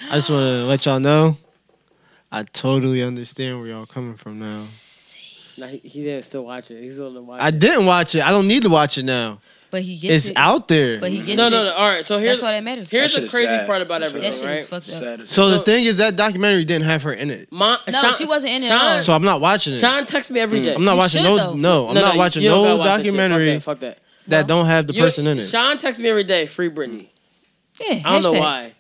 [0.10, 1.38] I just want to let y'all know
[2.32, 4.60] I totally understand where y'all coming from now.
[5.60, 6.84] Nah, he, he didn't still watch it.
[6.84, 7.58] He's still didn't watch I it.
[7.60, 8.24] didn't watch it.
[8.24, 9.40] I don't need to watch it now.
[9.72, 10.08] But he gets it.
[10.16, 10.38] It's it.
[10.38, 11.00] out there.
[11.00, 11.52] But he gets No, it.
[11.52, 11.74] no, no.
[11.74, 12.06] All right.
[12.06, 12.92] So here's That's all that matters.
[12.92, 13.66] Here's That the is crazy sad.
[13.68, 14.60] part about That everything, That shit right?
[14.60, 14.94] is fucked up.
[14.94, 17.52] Sad as- So the So- thing is that documentary didn't have her in it.
[17.52, 19.02] Ma- No, Sean, she wasn't in it Sean, all.
[19.02, 19.80] So I'm not watching it.
[19.80, 20.66] Sean texts me every hmm.
[20.66, 20.76] day.
[20.76, 21.54] I'm not You watching should, no though.
[21.56, 23.14] no, I'm not you- watching you don't no gotta watch that shit.
[23.14, 23.96] documentary Fuck that.
[23.96, 24.30] Fuck that.
[24.30, 25.48] that don't have the You- person in it.
[25.48, 26.46] Sean texts me every day.
[26.46, 27.08] Free Britney.
[27.80, 28.40] Yeah, I don't know hashtag.
[28.40, 28.74] why.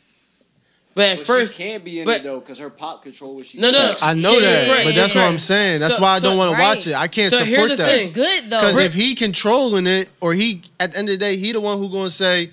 [0.95, 3.35] But at But first, she can't be in but- it though, cause her pop control
[3.35, 3.59] what she.
[3.59, 4.01] No, no, does.
[4.01, 5.31] I know Yeah, that, right, but that's yeah, what right.
[5.31, 5.79] I'm saying.
[5.79, 6.57] That's So- why I so- don't want right.
[6.59, 6.95] to watch it.
[6.95, 7.95] I can't So here's support the that.
[7.95, 8.07] thing.
[8.07, 8.59] It's good though.
[8.61, 11.61] Because if he controlling it, or he at the end of the day, he the
[11.61, 12.49] one who gonna say,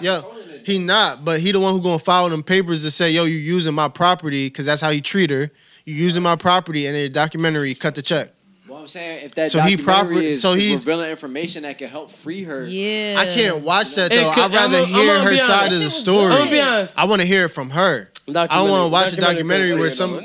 [0.00, 0.22] "Yo,
[0.64, 3.36] he not," but he the one who gonna file them papers to say, "Yo, you
[3.36, 5.50] using my property," because that's how he treat her.
[5.84, 8.28] You using my property, and in the documentary, cut the check.
[8.88, 11.76] Well, I'm saying if that So he documentary proper- is so he's- revealing information that
[11.78, 12.66] can help free her.
[12.66, 13.16] yeah.
[13.18, 14.30] I can't watch that though.
[14.32, 15.72] could- I'd rather I'ma- hear I'ma her side honest.
[15.72, 16.32] of the That shit was story.
[16.34, 16.94] I'm be honest.
[16.96, 18.08] I want to hear it from her.
[18.28, 20.20] I don't want to watch a documentary where some.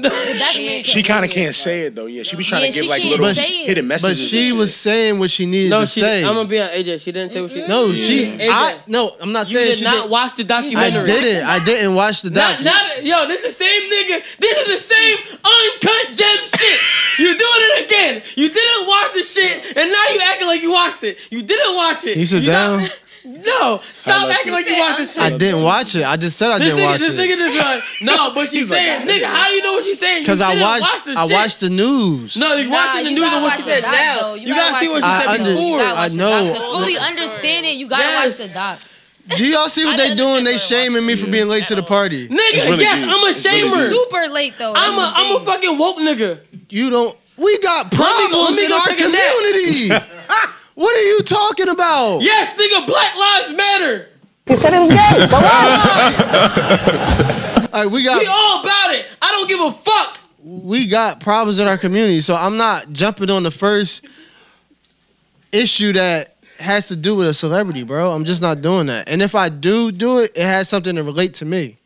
[0.84, 2.06] She kind of can't say it though.
[2.08, 4.34] Yeah, she be trying Yeah, to give like can't little say hidden But messages.
[4.34, 6.02] and she was saying what she needed No, to she.
[6.02, 6.20] say.
[6.26, 6.98] I'm gonna be on AJ.
[7.02, 7.60] She didn't say what she.
[7.60, 7.70] Mm-hmm.
[7.70, 8.26] no, she.
[8.28, 9.16] AJ, I no.
[9.22, 10.10] I'm not you saying did she not didn't.
[10.10, 11.02] watch the documentary.
[11.02, 11.48] I didn't.
[11.48, 12.60] I didn't watch the doc.
[12.60, 14.22] Not, not, yo, this is the same nigga.
[14.40, 16.80] This is the same uncut gem shit.
[17.20, 18.22] You doing it again.
[18.36, 21.18] You didn't watch the shit, and now you acting like you watched it.
[21.32, 22.18] You didn't watch it.
[22.18, 22.88] You sit not- down.
[23.26, 25.24] no, stop acting like you watched this shit.
[25.24, 26.04] I didn't watch it.
[26.04, 27.18] I just said I This didn't nigga, watch this it.
[27.18, 30.00] nigga just like, no, but she's like, saying, nigga, how do you know what she's
[30.00, 30.24] saying?
[30.24, 30.82] Because I watched.
[30.84, 31.34] watch the I shit.
[31.34, 32.36] watched the news.
[32.36, 33.92] No, you Nah, watching the you news gotta and what watch she the said doc,
[33.94, 34.34] now.
[34.34, 35.48] You, You gotta, gotta see what watch she the said doc.
[35.48, 35.72] before.
[35.72, 36.54] You gotta I know.
[36.54, 38.40] To fully understand it, you gotta Yes.
[38.40, 38.80] watch the doc.
[39.38, 40.44] Do y'all see what they doing?
[40.44, 42.28] They shaming me for being late to the party.
[42.28, 42.36] Nigga,
[42.76, 43.08] really yes, deep.
[43.08, 43.88] I'm a It's really shamer.
[43.88, 44.74] Super late though.
[44.76, 46.44] I'm a, That's the I'm a fucking woke nigga.
[46.70, 47.18] You don't.
[47.38, 49.34] We got Let me go- let problems me in our take a nap.
[49.34, 49.90] community.
[50.76, 52.20] what are you talking about?
[52.22, 54.08] Yes, nigga, Black Lives Matter.
[54.46, 55.26] He said it was gay.
[55.28, 55.44] So what?
[57.74, 59.08] All right, we got We all about it.
[59.22, 60.20] I don't give a fuck.
[60.44, 62.22] we got problems in our community.
[62.22, 64.06] So I'm not jumping on the first
[65.52, 68.12] issue that has to do with a celebrity, bro.
[68.12, 69.10] I'm just not doing that.
[69.10, 71.78] And if I do do it, it has something to relate to me.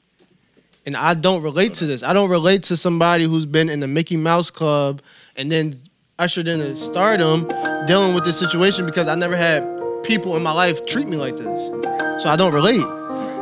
[0.86, 2.02] And I don't relate to this.
[2.04, 5.02] I don't relate to somebody who's been in the Mickey Mouse Club
[5.38, 5.74] and then
[6.20, 7.48] ushered into stardom
[7.86, 9.64] dealing with this situation because I never had
[10.04, 11.68] people in my life treat me like this.
[12.24, 12.86] So I don't relate.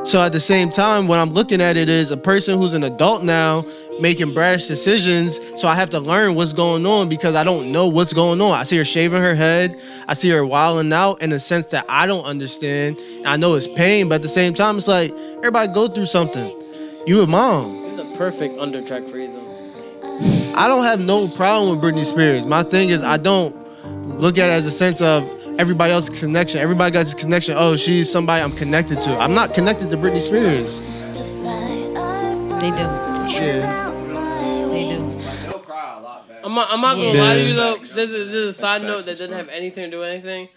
[0.05, 2.83] So at the same time, what I'm looking at it is a person who's an
[2.83, 3.65] adult now
[3.99, 5.39] making brash decisions.
[5.59, 8.51] So I have to learn what's going on because I don't know what's going on.
[8.51, 9.73] I see her shaving her head.
[10.07, 12.97] I see her wilding out in a sense that I don't understand.
[13.25, 16.51] I know it's pain, but at the same time, it's like everybody go through something.
[17.07, 17.75] You a mom.
[17.85, 19.64] It's a perfect undertrack for you though.
[20.57, 22.45] I don't have no problem with Britney Spears.
[22.45, 23.53] My thing is I don't
[24.19, 25.23] look at it as a sense of
[25.59, 26.59] everybody else's connection.
[26.61, 27.55] Everybody got this connection.
[27.57, 29.17] Oh, she's somebody I'm connected to.
[29.17, 30.79] I'm not connected to Britney Spears.
[32.61, 33.35] They do.
[33.35, 33.91] Yeah.
[34.71, 35.09] They do.
[36.43, 37.23] I'm not, I'm not gonna Yeah.
[37.23, 37.75] lie to you though.
[37.77, 40.47] There's a, there's a side note that doesn't have anything to do with anything.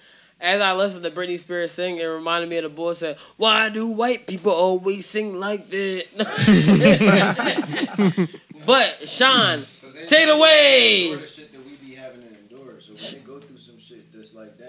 [0.40, 3.70] As I listened to Britney Spears sing, it reminded me of the boy said, "Why
[3.70, 6.04] do white people always sing like that?"
[8.66, 9.64] but Sean,
[10.06, 11.16] take it away.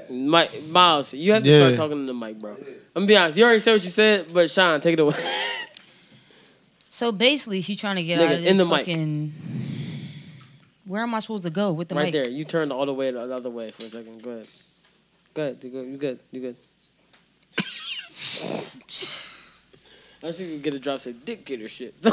[0.10, 2.52] Mike, Miles, you have to start talking to the mic, bro.
[2.52, 2.58] I'm
[2.96, 3.38] gonna be honest.
[3.38, 5.16] You already said what you said, but Sean, take it away.
[6.90, 8.80] So basically, she's trying to get Nigga, out of in this the mic.
[8.80, 9.32] fucking.
[10.86, 12.16] Where am I supposed to go with the right mic?
[12.16, 12.34] Right there.
[12.34, 14.24] You turned all the way the other way for a second.
[14.24, 14.48] Go ahead.
[15.36, 15.58] Go ahead.
[15.64, 15.88] You good.
[15.88, 16.20] You good.
[16.32, 16.56] You good.
[20.22, 21.96] I was thinking get a drop say dick getter shit.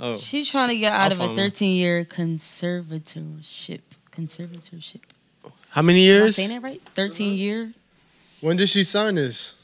[0.00, 0.16] Oh.
[0.16, 3.80] She's trying to get out I'll of a 13 year conservatorship.
[4.12, 5.00] Conservatorship.
[5.70, 6.36] How many Am I years?
[6.36, 6.80] saying that right?
[6.94, 7.72] 13 year.
[8.40, 9.54] When did she sign this?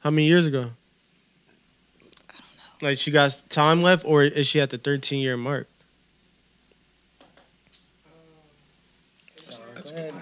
[0.00, 0.58] How many years ago?
[0.68, 2.88] I don't know.
[2.88, 5.66] Like she got time left, or is she at the 13 year mark?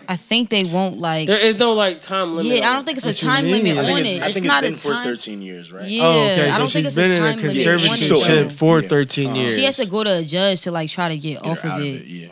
[0.09, 1.26] I think they won't like.
[1.26, 2.59] there is no like time limit.
[2.59, 4.22] Yeah, I don't think it's a time limit I think on it's, it.
[4.22, 5.14] I It's not it's a been for time.
[5.14, 5.86] 13 years, right?
[5.86, 6.51] Yeah, oh, okay.
[6.51, 8.48] I don't think she's it's a been in a time limit on it, conservatorship though.
[8.51, 9.39] for 13 uh-huh.
[9.40, 9.55] years.
[9.55, 11.81] She has to go to a judge to like try to get, off of out
[11.81, 12.02] of it.
[12.02, 12.28] it, yeah.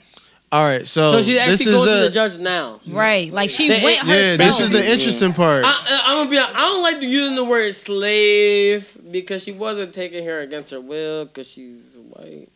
[0.53, 2.79] All right, so, So she this actually is goes a, to the judge now.
[2.89, 4.39] Right, like she They- went yeah, herself.
[4.39, 4.47] yeah.
[4.47, 5.65] This is the interesting part.
[5.65, 6.39] I, I, I'm gonna be.
[6.39, 11.25] I don't like using the word slave because she wasn't taking her against her will
[11.25, 12.49] because she's white.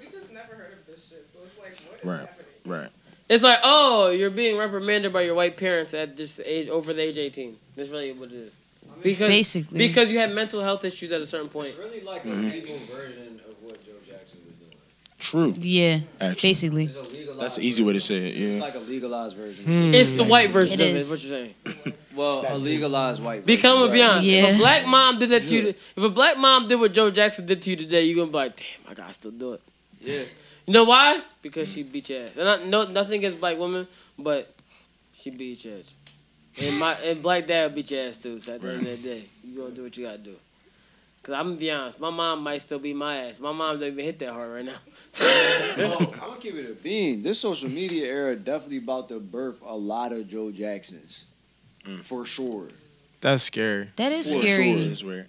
[0.00, 2.46] We just never heard of this shit, so it's like, what is Right, happening?
[2.64, 2.90] right.
[3.28, 7.02] It's like, oh, you're being reprimanded by your white parents at this age over the
[7.02, 7.56] age 18.
[7.74, 8.52] That's really what it is.
[9.02, 9.78] Because Basically.
[9.88, 11.68] because you had mental health issues at a certain point.
[11.68, 12.52] It's really like a Mhm.
[12.52, 15.52] legal version of what Joe Jackson was doing.
[15.52, 15.52] True.
[15.60, 16.48] Yeah, Actually.
[16.48, 16.84] basically.
[16.84, 18.36] It's a legalized That's an easy way to say it.
[18.36, 18.46] Yeah.
[18.48, 19.64] It's like a legalized version.
[19.64, 19.92] Hmm.
[19.94, 20.96] It's the white version It of it.
[20.96, 21.04] is.
[21.04, 21.30] Is what you're
[21.84, 21.94] saying?
[22.14, 23.44] Well, a legalized white version.
[23.46, 24.10] Because I'm gonna be right?
[24.10, 24.26] honest.
[24.28, 27.10] If a black mom did that to you, if a black mom did what Joe
[27.10, 29.60] Jackson did to you today, you're gonna be like, damn, I gotta still do it.
[30.00, 30.22] Yeah.
[30.66, 31.22] You know why?
[31.42, 32.36] Because she beat your ass.
[32.36, 33.86] And I no nothing against black women,
[34.18, 34.52] but
[35.14, 35.94] she beat your ass.
[36.62, 38.40] And my and black dad beat your ass too.
[38.40, 40.34] So at the end of the day, you gonna do what you gotta do.
[41.22, 43.40] Cause I'm gonna be honest, my mom might still beat my ass.
[43.40, 44.78] My mom don't even hit that hard right now.
[45.76, 47.22] Well, I'm gonna keep it a bean.
[47.22, 51.26] This social media era definitely about to birth a lot of Joe Jacksons,
[51.84, 52.00] mm.
[52.00, 52.68] for sure.
[53.20, 53.88] That's scary.
[53.96, 54.70] That is For scary.
[54.70, 55.26] It is weird.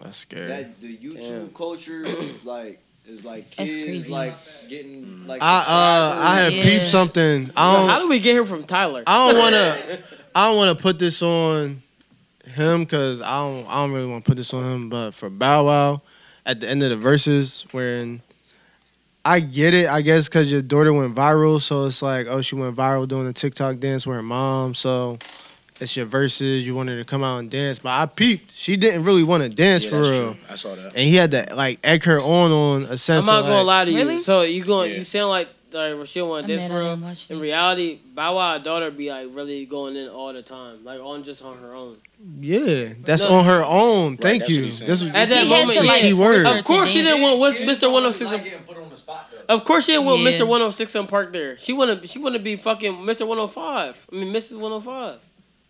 [0.00, 0.48] That's scary.
[0.48, 1.48] That the YouTube Damn.
[1.50, 2.06] culture,
[2.44, 4.12] like, is like That's crazy.
[4.12, 4.34] like
[4.68, 5.42] getting like.
[5.42, 6.64] I uh I had Yeah.
[6.64, 7.50] peeped something.
[7.56, 9.02] I don't How do we get here from Tyler?
[9.06, 9.98] I don't want to.
[10.34, 11.82] I don't want to put this on
[12.46, 13.66] him because I don't.
[13.68, 14.88] I don't really want to put this on him.
[14.88, 16.02] But for Bow Wow,
[16.44, 18.20] at the end of the Verzuz, when
[19.24, 22.54] I get it, I guess because your daughter went viral, so it's like, oh, she
[22.54, 25.18] went viral doing a TikTok dance with her mom, so
[25.80, 26.66] it's your verses.
[26.66, 28.52] You wanted to come out and dance, but I peeped.
[28.52, 30.36] She didn't really want to dance Yeah, for that's real, true.
[30.50, 30.86] I saw that.
[30.94, 33.26] and he had to like egg her on on a I'm sense.
[33.26, 33.96] not of, gonna like, lie to you.
[33.98, 34.22] Really?
[34.22, 34.90] So you going?
[34.92, 34.98] Yeah.
[34.98, 37.14] You sound like like she want I this mean, for real.
[37.28, 41.22] In reality, Bow Wow daughter be like really going in all the time, like on
[41.22, 41.96] just on her own.
[42.40, 43.34] yeah, that's No.
[43.36, 44.16] on her own.
[44.16, 44.58] Thank that's you.
[44.58, 44.88] what he's saying.
[44.90, 46.46] This At that He had moment, to, he- like, key word.
[46.46, 47.38] Of course, she didn't dance.
[47.40, 47.92] want with Mr.
[47.92, 48.30] 106.
[48.30, 49.54] Like in- getting put on the spot though.
[49.54, 50.30] Of course, she didn't want Yeah.
[50.30, 50.46] Mr.
[50.46, 51.58] 106 in park there.
[51.58, 53.26] She wanna she wanna be fucking Mr.
[53.26, 54.06] 105.
[54.10, 54.56] I mean, Mrs.
[54.56, 55.20] 105.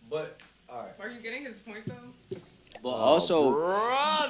[0.09, 0.37] But
[0.69, 0.91] all right.
[0.99, 2.39] Are you getting his point though?
[2.83, 3.57] But also,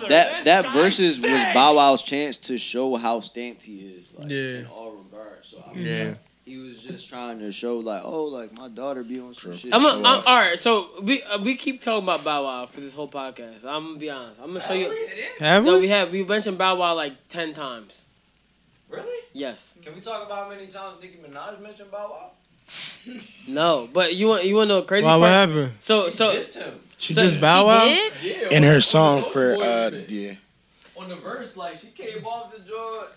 [0.08, 4.60] that that Verzuz was Bow Wow's chance to show how stamped he is, like Yeah.
[4.60, 5.50] in all regards.
[5.50, 6.14] So I mean, Yeah.
[6.46, 9.74] he was just trying to show like, oh, like my daughter be on some shit.
[9.74, 10.28] I'm, a, Show I'm off.
[10.28, 10.58] all right.
[10.58, 13.66] So we uh, we keep talking about Bow Wow for this whole podcast.
[13.66, 14.40] I'm gonna be honest.
[14.42, 14.96] I'm gonna show you.
[15.40, 15.82] Have No, we?
[15.82, 18.06] we have we mentioned Bow Wow like ten times.
[18.90, 19.24] Really?
[19.34, 19.76] Yes.
[19.84, 22.32] Can we talk about how many times Nicki Minaj mentioned Bow Wow?
[23.48, 25.12] No, but you want you want to know a crazy Why?
[25.12, 25.22] part?
[25.22, 25.72] What happened?
[25.80, 26.74] So so Missed him.
[26.98, 27.86] She So- just Bow She Wow.
[27.86, 28.14] did?
[28.24, 28.58] Yeah.
[28.58, 30.06] In her song the for uh remix.
[30.10, 30.34] yeah.
[30.98, 33.08] On the verse, like she came off the joint.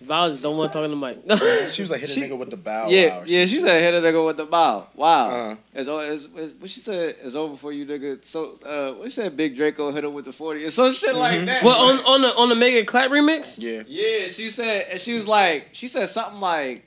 [0.00, 1.70] Bow just don't want to talk to the mic.
[1.72, 2.88] She was like hit a She- nigga with the bow.
[2.88, 3.46] Yeah, wow yeah.
[3.46, 5.26] some She said, "Hit a nigga with the bow." Wow.
[5.26, 5.56] Uh-huh.
[5.74, 7.16] It's, it's, it's what she said.
[7.24, 8.24] is over for you, nigga.
[8.24, 9.36] So, uh, what she said?
[9.36, 11.64] Big Draco hit him with the forty or some shit like that.
[11.64, 13.56] well, on on the on the Megan Clap remix.
[13.58, 13.82] Yeah.
[13.88, 16.84] Yeah, she said, and she was like, she said something like,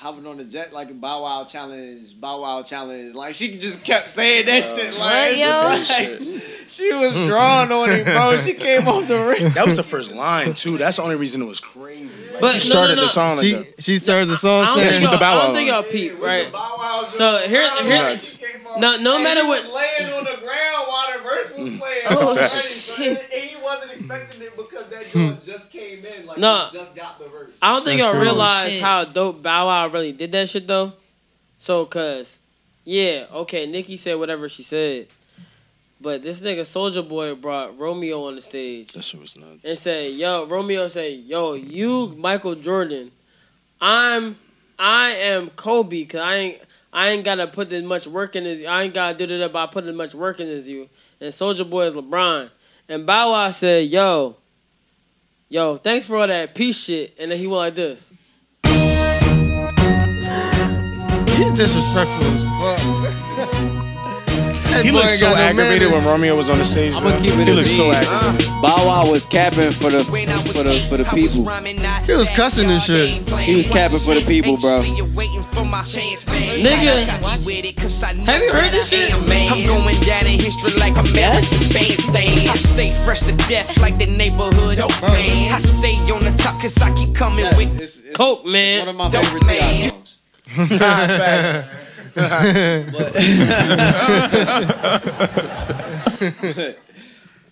[0.00, 3.14] hopping on the jet like a Bow Wow challenge, Bow Wow challenge.
[3.14, 4.98] Like she just kept saying that uh, shit.
[4.98, 6.36] Like, yo?
[6.38, 8.38] like she was drawn on it, bro.
[8.38, 9.50] She came off the ring.
[9.52, 10.78] That was the first line too.
[10.78, 12.30] That's the only reason it was crazy.
[12.32, 13.02] Like, But she started no, no.
[13.02, 13.74] the song like She that.
[13.82, 15.54] she started the song I don't saying think with y'all, the Bow I Wow don't
[15.54, 16.46] think y'all peep, right?
[17.06, 18.38] So here- Bow here- Wow Nuts.
[18.38, 21.22] came off, No, no and matter he what- was laying on the ground while the
[21.22, 22.02] verse was playing.
[22.10, 22.48] Oh, already, shit.
[22.48, 23.16] son.
[23.30, 25.18] He wasn't expecting it because that hmm.
[25.28, 26.26] joint just came in.
[26.26, 26.68] Like, No.
[26.72, 27.58] just got the verse.
[27.60, 28.82] I don't think That's y'all realize Shit.
[28.82, 30.92] how dope Bow Wow really did that shit though.
[31.58, 32.38] So, cause,
[32.84, 35.08] yeah, okay, Nicki said whatever she said,
[36.00, 38.92] but this nigga Soulja Boy brought Romeo on the stage.
[38.92, 39.64] That shit was nuts.
[39.64, 43.10] And said, "Yo, Romeo said, yo, you Michael Jordan,
[43.80, 44.36] I'm,
[44.78, 46.60] I am Kobe, cause I ain't,
[46.92, 49.66] I ain't gotta put as much work in as, I ain't gotta do that by
[49.66, 50.88] putting as much work in as you."
[51.20, 52.48] And Soulja Boy is LeBron.
[52.88, 54.36] And Bow Wow said, "Yo,
[55.50, 58.09] yo, thanks for all that peace shit." And then he went like this.
[61.40, 63.76] He's disrespectful as fuck.
[64.70, 66.04] That He boy looked ain't so got no aggravated manners.
[66.06, 66.94] when Romeo was on the stage.
[66.94, 67.22] I'm gonna though.
[67.24, 67.94] keep it He a looked so bean.
[67.94, 68.48] aggravated.
[68.62, 71.42] Bow Wow was capping for the for the for the people.
[72.06, 73.28] He was cussing and shit.
[73.40, 74.78] He was capping for the people, bro.
[76.62, 77.02] Nigga,
[78.26, 79.12] have you heard this shit?
[79.12, 81.72] I'm going down in history like a yes.
[81.72, 82.48] bandstand.
[82.48, 85.52] I stay fresh to death like the neighborhood dope man.
[85.52, 88.86] I stay on the top cause I keep coming with Coke, man.
[88.86, 89.88] One of my favorite T.I.
[89.88, 90.19] songs.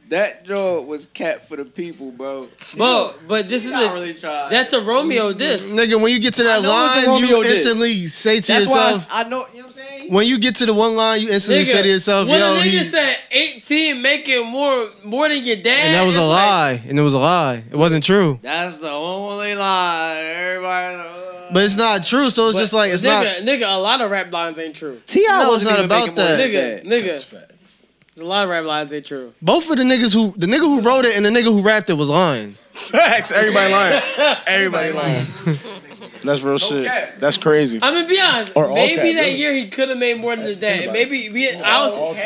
[0.08, 2.46] that joint was capped for the people, bro.
[2.76, 4.50] Bro, but this is a, really tried.
[4.50, 5.70] that's a Romeo diss.
[5.72, 7.66] Nigga, when you get to that I know it's a line, you Romeo diss.
[7.66, 9.08] instantly say to That's why yourself.
[9.12, 9.46] I, I know.
[9.52, 10.12] You know what I'm saying?
[10.12, 12.56] when you get to the one line, you instantly say to yourself, when "Yo, a
[12.62, 16.26] he," nigga said 18 making more more than your dad, and that was a it's
[16.26, 17.62] like- lie, and it was a lie.
[17.70, 18.38] It wasn't true.
[18.42, 20.18] That's the only lie.
[20.20, 21.26] Everybody.
[21.52, 23.48] But it's not true, so it's But just like it's nigga, not.
[23.48, 25.00] nigga, a lot of rap lines ain't true.
[25.06, 25.38] T.I.
[25.38, 26.38] No, it's wasn't about that.
[26.40, 27.44] Nigga, nigga.
[28.20, 29.32] A lot of rap lines ain't true.
[29.40, 31.88] Both of the niggas who the nigga who wrote it and the nigga who rapped
[31.88, 32.54] it was lying.
[32.78, 33.30] Facts.
[33.30, 34.02] Everybody lying.
[34.46, 35.24] Everybody lying.
[36.24, 36.84] That's real shit.
[37.18, 37.78] That's crazy.
[37.80, 38.56] I'm gonna be honest.
[38.56, 39.36] Or all maybe cap, that yeah.
[39.36, 40.84] year he could have made more than his dad.
[40.84, 42.16] And maybe we, I was,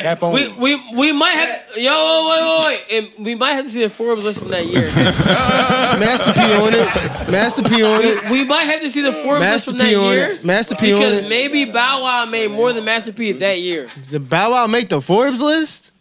[0.00, 0.32] Cap on.
[0.32, 1.76] we, we, we might have.
[1.76, 1.90] Yo,
[2.30, 3.16] wait, wait, wait.
[3.16, 4.82] And we might have to see the Forbes list from that year.
[4.94, 7.30] Master P on it.
[7.30, 8.30] Master P on it.
[8.30, 10.26] We might have to see the Forbes list Master from P that on year.
[10.28, 10.44] it.
[10.44, 11.28] Master P on because it.
[11.28, 13.90] maybe Bow Wow made more than Master P that year.
[14.08, 15.92] Did Bow Wow make the Forbes list?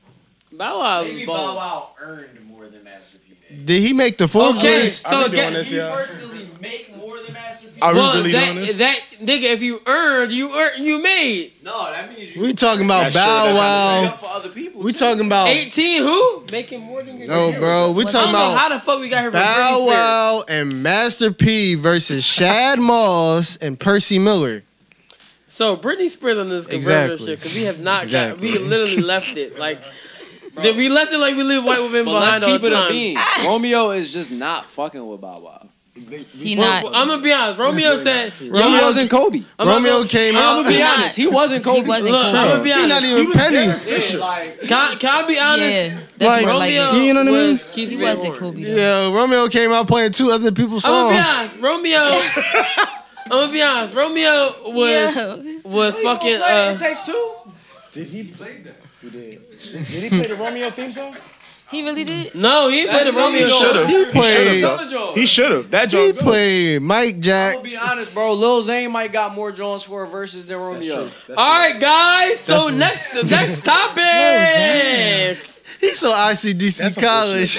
[0.52, 1.56] Bow Wow was Maybe balling.
[1.56, 3.36] Bow Wow earned more than Master P.
[3.70, 5.08] Did he make the Forbes Okay, list?
[5.08, 7.80] so get, Did he personally make more than Master P?
[7.80, 8.76] Are we well, really that, doing this?
[8.78, 12.42] that nigga, if you earned, you earned, you made No, that means you.
[12.42, 14.04] We talking about That's true, Bow that's Wow.
[14.06, 14.82] up for other people.
[14.82, 16.02] We talking about 18.
[16.02, 17.60] Who making more than your No, dad?
[17.60, 19.40] bro, we Like, talking I don't know about how the fuck we got here from
[19.40, 19.88] Bow Britney Spears.
[19.88, 24.64] Wow and Master P versus Shad Moss and Percy Miller.
[25.48, 27.28] So Britney Spears on this conservative Exactly.
[27.34, 28.52] shit because we have not Exactly.
[28.52, 29.80] got we literally left it like
[30.62, 32.68] the- we left it like we leave white women But let's behind all keep the
[32.68, 32.92] it a time.
[32.92, 33.18] bean.
[33.46, 35.66] Romeo is just not fucking with Bow Wow.
[36.38, 36.96] He Well, not.
[36.96, 37.60] I'm gonna be honest.
[37.60, 39.42] Romeo said Romeo Yo, wasn't Kobe.
[39.58, 40.56] I'm Romeo not, came I'm out.
[40.58, 40.98] gonna be He not.
[41.00, 41.16] honest.
[41.18, 41.82] He wasn't Kobe.
[41.82, 42.38] He wasn't Look, Kobe.
[42.38, 42.90] I'm gonna be He honest.
[42.90, 44.68] not even Penny.
[44.68, 45.76] Can, I- can I be honest?
[45.92, 47.04] Yeah, that's Like, more like Romeo it.
[47.06, 47.52] You know what I mean?
[47.52, 48.54] was Keith He wasn't Horn.
[48.54, 48.64] Kobe.
[48.64, 49.10] though.
[49.12, 51.36] Yeah, Romeo came out playing two other people's I'm gonna be songs.
[51.36, 51.62] honest.
[51.62, 52.00] Romeo.
[53.26, 53.96] I'm gonna be honest.
[53.96, 55.60] Romeo was Yeah.
[55.66, 56.42] was fucking.
[56.42, 57.32] Uh, takes two.
[57.92, 58.76] Did he play that?
[59.02, 59.42] He did.
[59.62, 61.16] Did he play the Romeo theme song?
[61.70, 62.34] He really did.
[62.34, 63.42] no, he didn't play the That's Romeo.
[63.42, 63.58] Romeo.
[63.60, 63.88] Should have.
[63.90, 65.70] He played- He should have.
[65.70, 66.16] That He joint.
[66.16, 66.24] good.
[66.26, 67.54] played Mike I'm Jack.
[67.54, 68.34] gonna be honest, bro.
[68.34, 71.08] Lil Zane might got more joints for verses than Romeo.
[71.38, 72.40] All right, guys.
[72.40, 75.38] So next next topic.
[75.80, 77.58] He saw ICDC college.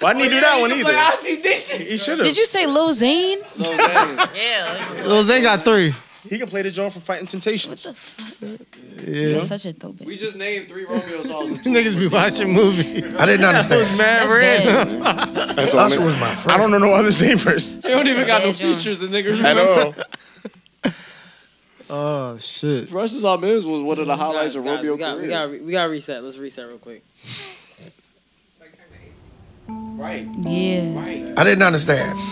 [0.00, 0.92] Why didn't he do that one either?
[0.94, 1.70] I see this.
[1.72, 2.26] He should have.
[2.26, 3.38] Did you say Lil Zane?
[3.56, 4.18] Lil Zane.
[4.34, 5.02] Yeah.
[5.06, 5.94] Lil Zay got three.
[6.28, 7.70] He can play the joint from Fighting Temptation.
[7.70, 9.06] What the fuck?
[9.08, 9.32] Yeah.
[9.32, 10.06] That's such a throwback.
[10.06, 11.64] We just named three Romeo songs.
[11.66, 13.18] Niggas be watching movies.
[13.18, 13.98] I didn't That was understand.
[13.98, 15.56] mad That's random.
[15.56, 15.80] That's all.
[15.86, 16.52] Usher was my friend.
[16.60, 18.76] I don't know no other same verse They don't even got no Bad joint.
[18.76, 18.98] features.
[18.98, 19.94] The niggas at all.
[21.92, 22.84] Oh shit.
[22.88, 25.22] Versus on Miz was one of the highlights Guys, of guys, Romeo we got, career.
[25.22, 26.22] we got we got reset.
[26.22, 27.02] Let's reset real quick.
[30.00, 30.96] Right, Yeah.
[30.96, 31.34] right.
[31.38, 32.18] I didn't understand.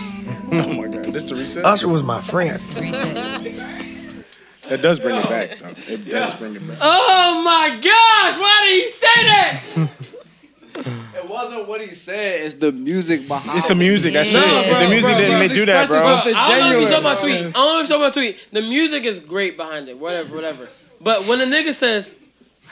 [0.51, 1.63] Oh my god, this the reset.
[1.63, 2.51] Usher was my friend.
[2.79, 4.41] Reset.
[4.71, 5.57] It does bring it back.
[5.57, 5.93] Though.
[5.93, 6.77] It does bring it back.
[6.81, 8.39] Oh my gosh!
[8.39, 9.89] Why did he say that?
[11.19, 12.41] It wasn't what he said.
[12.41, 13.51] It's the music behind.
[13.51, 13.57] It.
[13.57, 14.13] It's the music.
[14.13, 14.69] That's No, it.
[14.71, 16.15] bro, the music bro, didn't he's make do that, expressing bro.
[16.15, 16.35] something.
[16.35, 17.35] I don't know if you saw my tweet.
[17.35, 18.47] I don't know if you saw my tweet.
[18.53, 19.99] The music is great behind it.
[19.99, 20.67] Whatever, whatever.
[21.01, 22.28] But when a nigga says, "I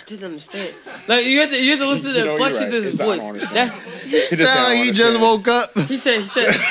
[0.07, 0.73] didn't understand,"
[1.07, 2.77] like you have to you have to listen to the know, inflections right.
[2.77, 3.21] of his It's voice.
[3.21, 3.53] honest.
[3.53, 3.69] That
[4.07, 5.69] He just Sound he just woke up.
[5.87, 6.19] he said.
[6.19, 6.53] He said.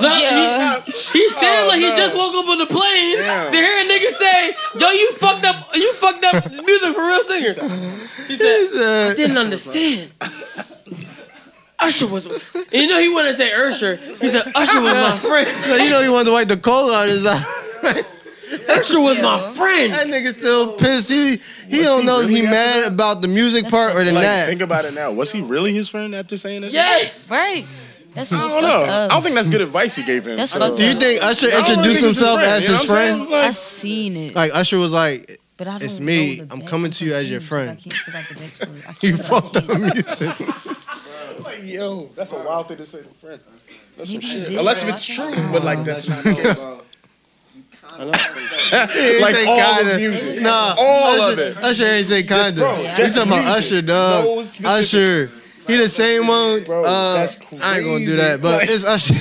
[0.00, 0.80] No, Yeah.
[0.84, 3.52] he, he said Oh, like he oh, just woke up on the plane Damn.
[3.52, 7.22] to hear a nigga say, "Yo, you fucked up, you fucked up music for real
[7.22, 7.56] singers."
[8.26, 10.10] He said, He said- "I didn't understand."
[11.78, 13.96] Usher was, and you know he wanted to say Usher.
[13.96, 15.46] He said Usher was my friend.
[15.48, 18.02] So you know he wanted to wipe the coal out his eye.
[18.68, 19.92] Usher was my friend.
[19.92, 21.10] That nigga still pissed.
[21.10, 21.36] He
[21.74, 24.46] he don't know if he mad about the music part or the Like, nap.
[24.46, 25.12] think about it now.
[25.12, 26.66] Was he really his friend after saying that?
[26.68, 26.74] shit?
[26.74, 27.30] Yes.
[27.30, 27.64] Right.
[28.14, 28.68] That's I don't know.
[28.68, 29.10] fucked up.
[29.10, 30.36] I don't think that's good advice he gave him.
[30.36, 32.48] That's So- fucked Do you think Usher I don't really introduced think he's himself his
[32.48, 33.18] as friend, his you know what friend?
[33.30, 33.34] saying?
[33.42, 34.34] I Like, seen it.
[34.34, 36.40] Like Usher was like, But I don't "It's me.
[36.50, 39.02] I'm coming to you as your I friend." can't figure out the backstory.
[39.02, 40.40] I You fucked up music.
[41.44, 43.40] like, yo, that's a wild thing to say to a friend.
[43.96, 44.48] That's some he shit.
[44.48, 44.88] did, Unless though.
[44.88, 46.64] if it's true, but like that's not the case.
[47.98, 48.10] I know.
[49.20, 49.98] Like all the kinda.
[49.98, 50.42] music.
[50.42, 51.56] Nah, All Usher, of it.
[51.58, 52.52] Usher ain't say kinda.
[52.60, 53.44] bro, He's talking about.
[53.58, 54.24] Usher, dog.
[54.26, 55.30] No Usher.
[55.66, 56.64] He the same one.
[56.64, 59.14] Bro, uh, that's I ain't gonna do that, but Like- it's Usher.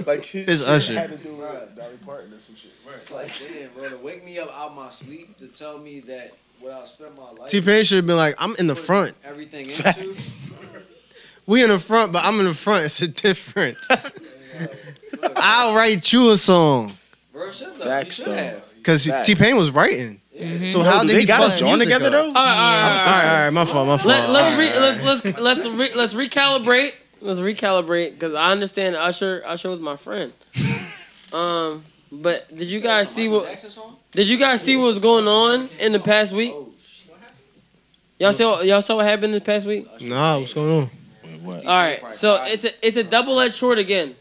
[0.06, 0.94] Like his It's shit Usher.
[0.94, 2.70] had to do with Dolly Parton or some shit.
[3.00, 6.32] It's like, damn, bro, to wake me up out my sleep to tell me that
[6.60, 7.48] what I spent my life.
[7.48, 9.14] T Pain should have been like, I'm in the front.
[9.24, 10.14] Everything into.
[11.46, 12.84] We in the front, but I'm in the front.
[12.84, 13.88] It's a difference.
[15.36, 16.92] I'll write you a song.
[17.38, 17.86] Bro, shut up.
[17.86, 18.32] Facts, though.
[18.32, 18.82] have.
[18.82, 20.20] Cause T Pain was writing.
[20.38, 22.26] So Yo, how did they he got fuck a joint together though?
[22.28, 23.06] All right, all right, all All right.
[23.06, 24.08] right, all right, my fault, my fault.
[24.08, 25.00] Let, let's, re, right.
[25.02, 26.92] let's let's let's re, let's recalibrate.
[27.20, 29.42] Let's recalibrate because I understand Usher.
[29.44, 30.32] Usher was my friend.
[31.32, 33.66] Um, but did you guys see what?
[34.12, 36.54] Did you guys see what was going on in the past week?
[38.18, 39.86] Y'all saw y'all saw what happened in the past week.
[40.00, 40.90] Nah, what's going on?
[41.42, 41.66] What?
[41.66, 44.14] All right, so it's a it's a double edged sword again.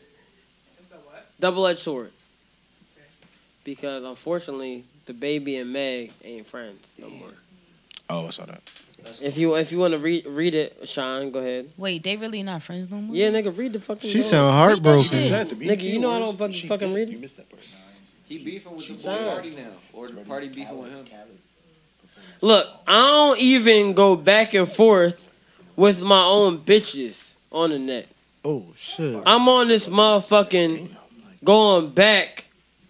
[0.79, 1.25] It's a what?
[1.39, 2.11] Double edged sword.
[3.67, 7.33] Because unfortunately, DaBaby and Meg ain't friends no more.
[8.09, 8.61] Oh, I saw that.
[9.21, 11.69] If you if you want to read read it, Sean, go ahead.
[11.75, 13.13] Wait, they really not friends no more?
[13.13, 14.09] Yeah, nigga, read the fucking.
[14.09, 14.23] She note.
[14.23, 15.19] sound heartbroken.
[15.19, 17.11] Nigga, you know I don't fucking fucking read it.
[17.11, 17.61] You missed that part.
[18.29, 21.05] He beefing with the boy Pardi now, or the Pardi beefing with him.
[22.39, 25.29] Look, I don't even go back and forth
[25.75, 28.07] with my own bitches on the net.
[28.45, 29.21] Oh shit.
[29.25, 30.89] I'm on this motherfucking
[31.43, 32.46] going back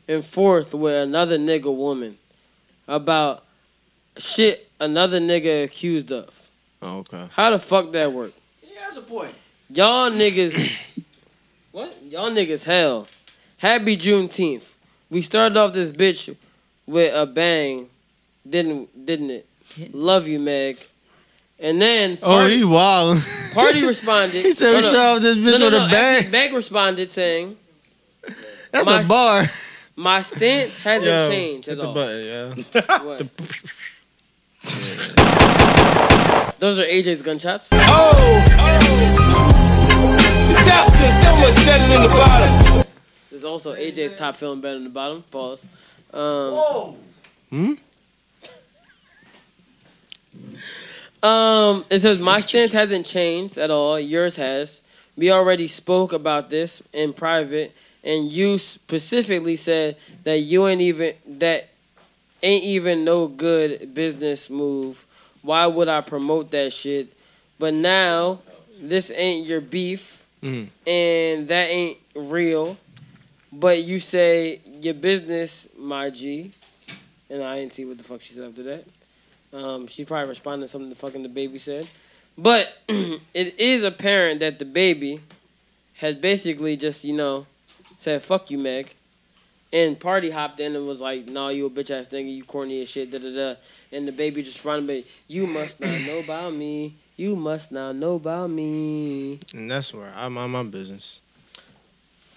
[0.07, 2.17] and forth with another nigga woman
[2.87, 3.43] about
[4.17, 6.49] shit another nigga accused of.
[6.81, 7.27] Oh, okay.
[7.31, 8.31] How the fuck that work?
[8.63, 9.33] Yeah, that's a point.
[9.69, 11.01] Y'all niggas,
[11.71, 11.95] what?
[12.03, 13.07] Y'all niggas hell.
[13.57, 14.75] Happy Juneteenth.
[15.09, 16.35] We started off this bitch
[16.85, 17.87] with a bang,
[18.49, 19.45] didn't didn't it?
[19.93, 20.77] Love you, Meg.
[21.59, 23.17] And then Oh, he wild.
[23.17, 24.45] Pardi responded.
[24.45, 26.17] He said we started off this bitch with a bang.
[26.19, 27.57] actually, Meg responded saying,
[28.71, 29.43] That's My- a bar.
[29.97, 32.53] "My stance hasn't Yo, changed hit at the all." button, yeah.
[33.03, 33.19] What?
[36.59, 37.69] Those are AJ's gunshots.
[37.73, 38.43] Oh!
[40.47, 42.83] The top is so much better than the bottom.
[43.29, 45.23] There's also AJ's top feeling better than the bottom.
[45.31, 45.65] Pause.
[46.13, 46.95] Um,
[47.49, 47.73] Hmm?
[51.23, 53.99] Um, it says my stance hasn't changed at all.
[53.99, 54.81] Yours has.
[55.15, 57.75] We already spoke about this in private,
[58.07, 61.69] and you specifically said that you ain't even that
[62.41, 65.05] ain't even no good business move.
[65.41, 67.13] Why would I promote that shit?
[67.59, 68.39] But now
[68.79, 70.67] this ain't your beef, Mhm.
[70.87, 72.77] and that ain't real.
[73.51, 76.51] But you say your business, my G,
[77.29, 78.85] and I didn't see what the fuck she said after that.
[79.53, 81.87] Um, she probably responded to something the fucking DaBaby said.
[82.37, 85.19] But it is apparent that DaBaby
[85.95, 87.47] had basically just, you know,
[87.97, 88.93] said, fuck you, Meg.
[89.73, 92.81] And Pardi hopped in and was like, nah, you a bitch ass nigga, you corny
[92.81, 93.55] as shit, da da da.
[93.91, 96.95] And DaBaby just responded, you must not know about me.
[97.17, 99.39] You must not know about me.
[99.53, 101.19] And that's where I'm on my business.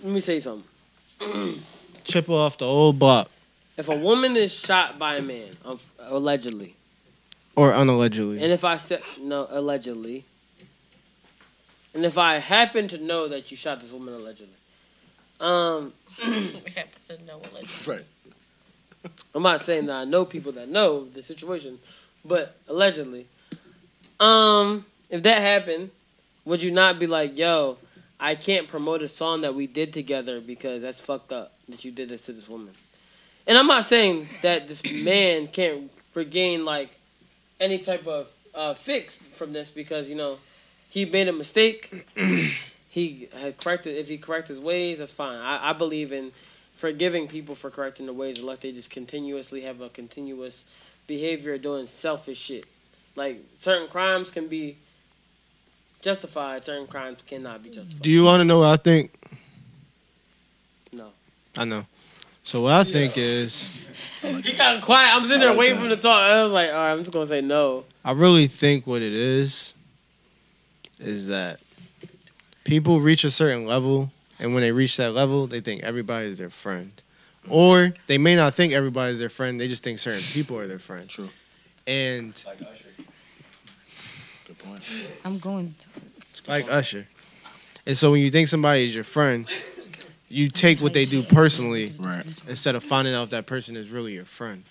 [0.03, 0.65] Let me say something.
[2.05, 3.31] Chip off the old block.
[3.77, 6.75] If a woman is shot by a man, um, allegedly,
[7.57, 8.43] Or unallegedly.
[8.43, 10.25] And if I said no, allegedly,
[11.95, 14.55] and if I happen to know that you shot this woman allegedly,
[15.41, 15.93] um,
[17.87, 18.05] Right.
[19.35, 21.79] I'm not saying that I know people that know the situation,
[22.25, 23.27] but allegedly,
[24.19, 25.91] um, if that happened,
[26.45, 27.79] would you not be like, "Yo,
[28.19, 31.91] I can't promote a song that we did together because that's fucked up that you
[31.91, 32.75] did this to this woman"?
[33.47, 36.91] And I'm not saying that this man can't regain like
[37.59, 40.39] any type of uh, fix from this because you know
[40.91, 42.07] he made a mistake.
[42.91, 43.97] he had corrected.
[43.97, 45.39] If he correct his ways, that's fine.
[45.39, 46.33] I, I believe in
[46.75, 50.65] forgiving people for correcting their ways unless they just continuously have a continuous
[51.07, 52.65] behavior doing selfish shit.
[53.15, 54.77] Like certain crimes can be
[56.03, 58.03] justified, certain crimes cannot be justified.
[58.03, 59.13] Do you want to know what I think?
[60.93, 61.11] No.
[61.57, 61.87] I know.
[62.43, 65.15] So what I think is, He got quiet.
[65.15, 66.21] I'm sitting there waiting for him to talk.
[66.23, 67.85] I was like, all right, I'm just gonna say no.
[68.05, 69.75] I really think what it is,
[70.99, 71.61] is that
[72.71, 76.39] people reach a certain level, and when they reach that level, they think everybody is
[76.39, 76.93] their friend,
[77.49, 79.61] Or they may not think everybody's their friend.
[79.61, 81.09] They just think certain people are their friend.
[81.09, 81.29] True.
[81.87, 82.33] And
[84.47, 85.21] Good point.
[85.25, 85.89] I'm going to.
[86.49, 87.07] like Usher.
[87.87, 89.49] And so when you think somebody is your friend,
[90.29, 92.25] you take what they do personally right.
[92.49, 94.63] instead of finding out if that person is really your friend.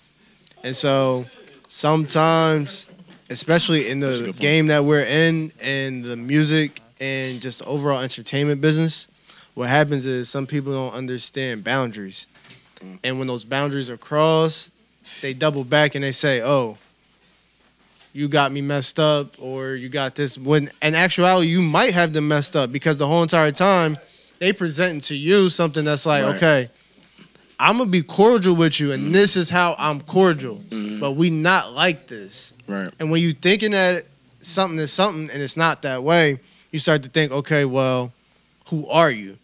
[0.64, 1.24] And so
[1.68, 2.90] sometimes,
[3.28, 9.08] especially in the game that we're in and the music and just overall entertainment business,
[9.54, 12.26] what happens is some people don't understand boundaries.
[12.80, 12.98] Mm.
[13.04, 14.70] And when those boundaries are crossed,
[15.22, 16.78] they double back and they say, "Oh,
[18.12, 22.12] you got me messed up or you got this when in actuality you might have
[22.12, 23.96] them messed up because the whole entire time
[24.38, 26.34] they presenting to you something that's like Right.
[26.36, 26.68] okay
[27.58, 30.98] i'm gonna be cordial with you and this is how i'm cordial mm-hmm.
[30.98, 32.90] but we not like this Right.
[32.98, 34.02] and when you thinking that
[34.40, 36.40] something is something and it's not that way
[36.72, 38.12] you start to think okay well
[38.70, 39.36] who are you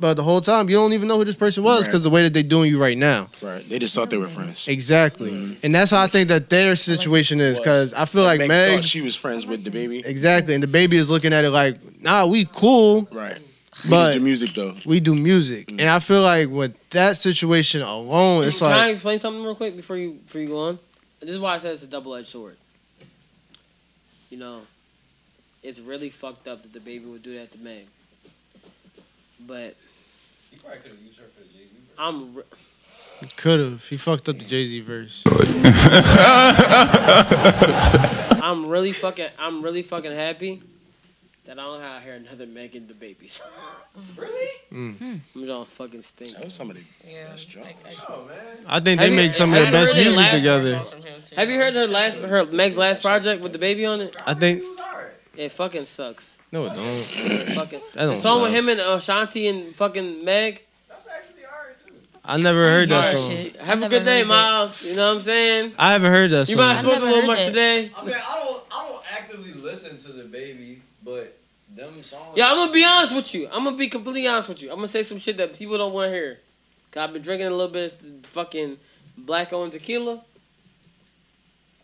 [0.00, 1.86] but the whole time you don't even know who this person was Right.
[1.86, 3.66] because the way that they're doing you right now Right.
[3.68, 4.66] They just thought they were friends.
[4.68, 5.54] exactly mm-hmm.
[5.62, 8.74] and that's how i think that their situation is because i feel like Meg meg
[8.74, 10.04] thought she was friends with DaBaby.
[10.06, 13.38] Exactly, and DaBaby is looking at it like, nah, we cool, Right.
[13.90, 14.74] But just do music though.
[14.86, 15.80] we do music, mm.
[15.80, 19.56] and I feel like with that situation alone, it's like Can I explain something real
[19.56, 20.78] quick before you before you go on?
[21.20, 22.56] This is why I said it's a double edged sword.
[24.30, 24.60] You know,
[25.64, 27.86] it's really fucked up that DaBaby would do that to Meg.
[29.46, 29.74] But
[30.50, 31.74] he probably could have used her for the Jay Z.
[31.98, 32.34] I'm.
[32.36, 32.42] Re-
[33.36, 33.84] could have.
[33.86, 35.24] He fucked up the Jay Z verse.
[38.42, 39.26] I'm really fucking.
[39.40, 40.62] I'm really fucking happy
[41.46, 43.48] that I don't have to hear another Megan DaBaby song.
[44.16, 44.48] Really?
[44.72, 45.20] Mm.
[45.36, 46.32] I'm gonna fucking stink.
[46.32, 46.80] That was somebody.
[47.08, 47.28] Yeah.
[48.08, 48.36] Oh man.
[48.66, 50.82] I think Have they you- make some of have the best heard music together.
[51.36, 54.16] Have you heard her last her Meg's last project with DaBaby on it?
[54.26, 54.64] I think
[55.36, 56.38] It fucking sucks.
[56.52, 56.76] no, it don't.
[56.78, 58.58] fucking That don't the song with suck.
[58.60, 60.62] him and Ashanti and fucking Meg.
[60.88, 61.94] That's actually alright too.
[62.24, 63.30] I never heard that Alright, song.
[63.36, 63.56] shit.
[63.60, 64.82] Have a good day, Miles.
[64.84, 65.72] You know what I'm saying?
[65.78, 66.64] I haven't heard that You song.
[66.64, 67.90] might have spoken a little much today.
[67.96, 71.36] I mean, I don't, I don't actively listen to DaBaby, but
[71.74, 72.36] them songs.
[72.36, 73.48] Yeah, I'm gonna be honest with you.
[73.52, 74.70] I'm gonna be completely honest with you.
[74.70, 76.38] I'm gonna say some shit that people don't want to hear.
[76.92, 78.76] Cause I've been drinking a little bit of fucking
[79.18, 80.20] black owned tequila.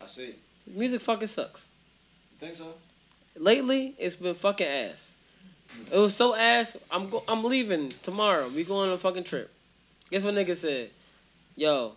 [0.01, 0.35] I see.
[0.65, 1.67] Music fucking sucks.
[2.39, 2.67] You Think so?
[3.37, 5.15] Lately, it's been fucking ass.
[5.91, 6.77] It was so ass.
[6.91, 8.49] I'm go- I'm leaving tomorrow.
[8.49, 9.49] We going on a fucking trip.
[10.11, 10.89] Guess what nigga said?
[11.55, 11.93] Yo,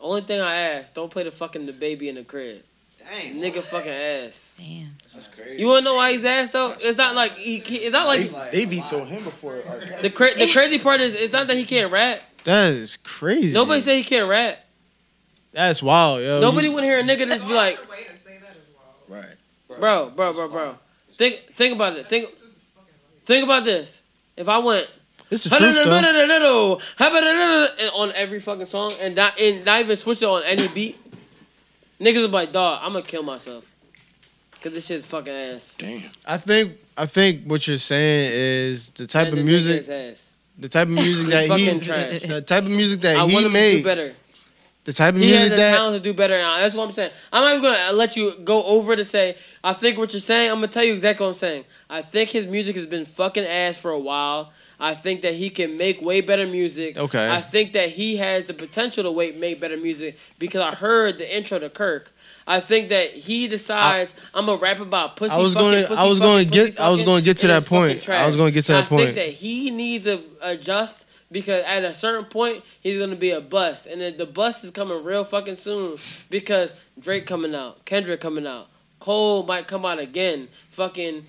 [0.00, 2.62] only thing I ask, don't play the fucking DaBaby in the crib.
[2.98, 3.36] Dang.
[3.40, 4.56] Nigga fucking ass.
[4.58, 4.94] Damn.
[5.12, 5.60] That's crazy.
[5.60, 6.74] You wanna know why he's ass though?
[6.78, 7.58] It's not like he.
[7.58, 8.20] he- It's not like
[8.52, 9.54] They vetoed him before.
[10.02, 12.20] the cra- the crazy part is it's not that he can't rap.
[12.44, 13.54] That is crazy.
[13.54, 14.58] Nobody said he can't rap.
[15.52, 16.40] That's wild, yo.
[16.40, 18.68] Nobody want to hear a nigga just be like, a way to say that is
[19.08, 19.24] wild.
[19.24, 19.34] Right.
[19.80, 20.74] Bro, bro, bro, bro.
[21.14, 22.08] Think think about it.
[22.08, 22.28] Think
[23.24, 24.02] think about this.
[24.36, 24.88] If I went
[25.30, 26.80] It's the truth, though.
[27.94, 30.96] on every fucking song and not and not even switch it on any beat,
[32.00, 33.72] niggas would be like, dog, I'm gonna kill myself.
[34.62, 35.74] Cause this shit's fucking ass.
[35.78, 36.10] Damn.
[36.26, 40.30] I think I think what you're saying is the type And of the music, ass.
[40.58, 42.20] the type of music that he, fucking trash.
[42.20, 44.14] the type of music that I he him do makes, better.
[44.84, 46.34] The type of He has the that talent to do better.
[46.34, 47.12] And that's what I'm saying.
[47.32, 49.36] I'm not even gonna let you go over to say.
[49.62, 50.50] I think what you're saying.
[50.50, 51.64] I'm gonna tell you exactly what I'm saying.
[51.90, 54.52] I think his music has been fucking ass for a while.
[54.82, 56.96] I think that he can make way better music.
[56.96, 57.30] Okay.
[57.30, 61.18] I think that he has the potential to wait, make better music because I heard
[61.18, 62.12] the intro to Kirk.
[62.46, 65.32] I think that he decides I, am gonna rap about pussy.
[65.32, 67.48] I was fucking, gonna- pussy I was fucking, gonna get- I was gonna get to
[67.48, 68.08] that point.
[68.08, 69.02] I was gonna get to that I point.
[69.02, 73.30] I think that he needs to adjust because at a certain point he's gonna be
[73.30, 75.96] a bust, and then the bust is coming real fucking soon
[76.28, 78.68] because Drake coming out, Kendrick coming out,
[78.98, 80.48] Cole might come out again.
[80.70, 81.24] Fucking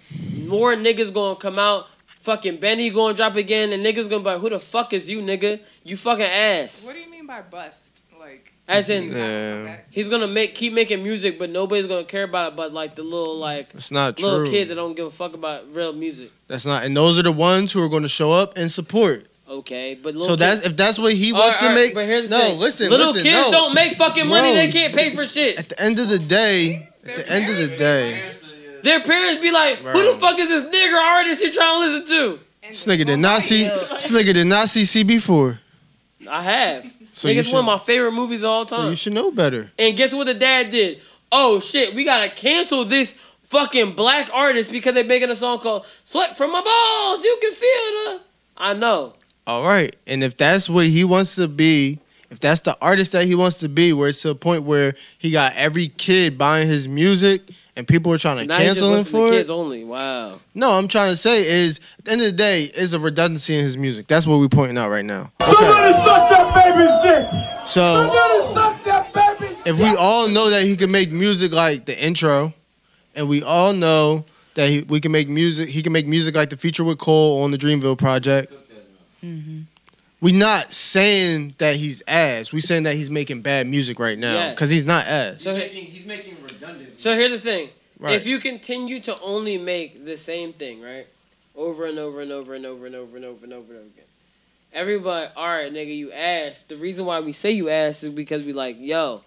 [0.46, 1.88] more niggas gonna come out.
[2.20, 5.22] Fucking Benny gonna drop again, and niggas gonna be like, "Who the fuck is you,
[5.22, 5.60] nigga?
[5.84, 8.02] You fucking ass." What do you mean by bust?
[8.20, 9.78] Like As in, Yeah.
[9.90, 12.56] he's gonna make keep making music, but nobody's gonna care about it.
[12.56, 14.52] But like the little like It's not little true.
[14.52, 16.30] kids that don't give a fuck about real music.
[16.48, 19.26] that's not, and those are the ones who are going to show up and support.
[19.52, 21.94] Okay, but little So that's if that's what he wants right, all to right, make.
[21.94, 22.60] But here's the no, thing.
[22.60, 23.52] listen, little listen, kids no.
[23.52, 24.52] don't make fucking money.
[24.52, 24.56] Bro.
[24.56, 25.60] They can't pay for shit.
[25.60, 28.32] At the end of the day, at the end of the day,
[28.84, 32.08] Their parents be like, "Who the fuck is this nigger artist you trying to listen
[32.08, 33.66] to?" this nigga did not see.
[33.66, 35.60] This nigga did not see CB4.
[36.30, 36.86] I have.
[37.12, 38.70] So Nigga, you it's one of my favorite movies of all time.
[38.70, 38.90] So time.
[38.92, 39.70] you should know better.
[39.78, 41.02] and guess what the dad did?
[41.30, 45.86] Oh shit, we gotta cancel this fucking black artist because they're making a song called
[46.06, 48.22] "Sweat from My Balls." You can feel the.
[48.56, 49.14] I know.
[49.52, 52.00] All right, and if that's what he wants to be,
[52.30, 54.94] if that's the artist that he wants to be, where it's to a point where
[55.20, 57.42] he got every kid buying his music
[57.76, 59.50] and people are trying So to now you just cancel him listen to for kids
[59.50, 59.54] it.
[59.54, 59.84] only.
[59.84, 60.40] Wow.
[60.56, 63.56] No, I'm trying to say is at the end of the day, is a redundancy
[63.56, 64.08] in his music.
[64.08, 65.30] That's what we're pointing out right now.
[65.42, 67.68] Somebody suck that baby's dick.
[67.68, 71.86] So Somebody suck that baby's if we all know that he can make music like
[71.86, 72.54] the intro,
[73.16, 76.50] and we all know that he, we can make music, he can make music like
[76.50, 78.52] the feature with Cole on the Dreamville project.
[79.24, 82.54] We not saying that he's ass.
[82.54, 84.56] We're saying that he's making bad music right now Yes.
[84.56, 85.42] because he's not ass.
[85.44, 87.00] So, making, he's making redundant.
[87.02, 87.70] so here's the thing:
[88.00, 88.14] Right.
[88.14, 91.08] if you continue to only make the same thing, right,
[91.56, 93.74] over and over and over and over and over and over and over and over
[93.74, 94.06] again,
[94.74, 96.62] everybody, all right, nigga, you ass.
[96.68, 99.22] The reason why we say you ass is because we like, yo,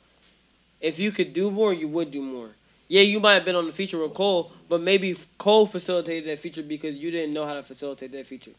[0.80, 2.50] if you could do more, you would do more.
[2.86, 6.38] Yeah, you might have been on the feature with Cole, but maybe Cole facilitated that
[6.38, 8.52] feature because you didn't know how to facilitate that feature.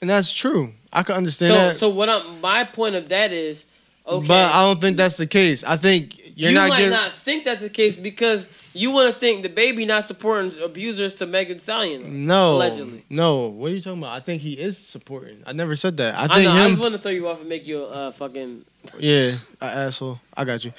[0.00, 0.72] And that's true.
[0.92, 1.76] I can understand So, that.
[1.76, 3.64] so what I'm my point of that is,
[4.06, 5.64] okay, But I don't think that's the case.
[5.64, 6.92] I think you're you not might getting.
[6.92, 11.26] not think that's the case because you want to think DaBaby not supporting abusers to
[11.26, 12.24] Megan Stallion.
[12.26, 13.04] no, allegedly.
[13.08, 13.48] no.
[13.48, 14.12] What are you talking about?
[14.12, 15.42] I think he is supporting.
[15.46, 16.14] I never said that.
[16.14, 16.52] I I, think know.
[16.52, 18.64] I just want to throw you off and make you a uh, fucking.
[18.98, 20.20] yeah, asshole.
[20.36, 20.72] I got you.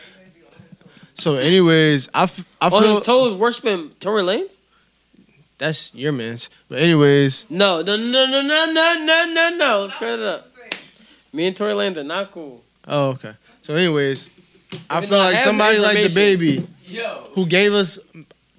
[1.15, 4.55] So, anyways, I, f- I oh, feel his toes worshiping Tory Lanez?
[5.57, 6.49] That's your man's.
[6.69, 9.81] But anyways, No, no, no, no, no, no, no, no, no.
[9.81, 10.45] Let's clear it up.
[11.33, 12.63] Me and Tory Lanez are not cool.
[12.87, 13.33] oh okay.
[13.61, 14.29] So, anyways,
[14.89, 16.67] I Even feel like somebody like DaBaby
[17.33, 17.99] who gave us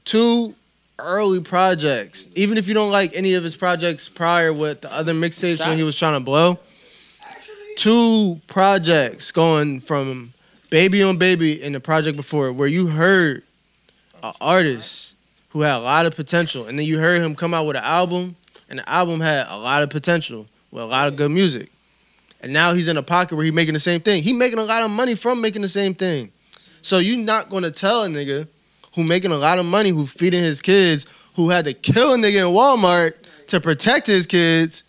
[0.04, 0.54] two
[0.98, 2.28] early projects.
[2.34, 5.78] Even if you don't like any of his projects prior with the other mixtapes when
[5.78, 6.58] he was trying to blow,
[7.76, 10.32] two projects going from
[10.70, 13.42] Baby on Baby and the project before where you heard
[14.22, 15.14] an artist
[15.58, 17.82] who had a lot of potential, and then you heard him come out with an
[17.82, 18.36] album,
[18.70, 21.68] and the album had a lot of potential with a lot of good music.
[22.40, 24.22] And now he's in a pocket where he's making the same thing.
[24.22, 26.30] He making a lot of money from making the same thing.
[26.80, 28.46] So you're not gonna tell a nigga
[28.94, 32.16] who making a lot of money, who feeding his kids, who had to kill a
[32.16, 33.14] nigga in Walmart
[33.48, 34.84] to protect his kids,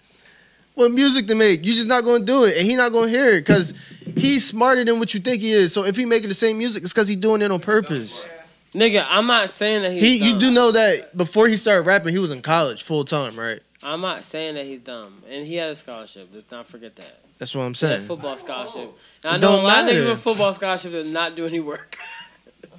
[0.76, 1.66] what music to make.
[1.66, 4.86] You're just not gonna do it, and he not gonna hear it because he's smarter
[4.86, 5.74] than what you think he is.
[5.74, 8.28] So if he making the same music, it's because he doing it on purpose.
[8.74, 10.28] Nigga, I'm not saying that he's He, dumb.
[10.28, 13.60] you do know that before he started rapping, he was in college full time, right?
[13.84, 16.30] I'm not saying that he's dumb, and he had a scholarship.
[16.34, 17.20] Let's not forget that.
[17.40, 18.08] That's what I'm He had a saying.
[18.08, 18.92] football scholarship.
[19.24, 21.60] And I know a don't lot of niggas with football scholarship that not do any
[21.60, 21.98] work.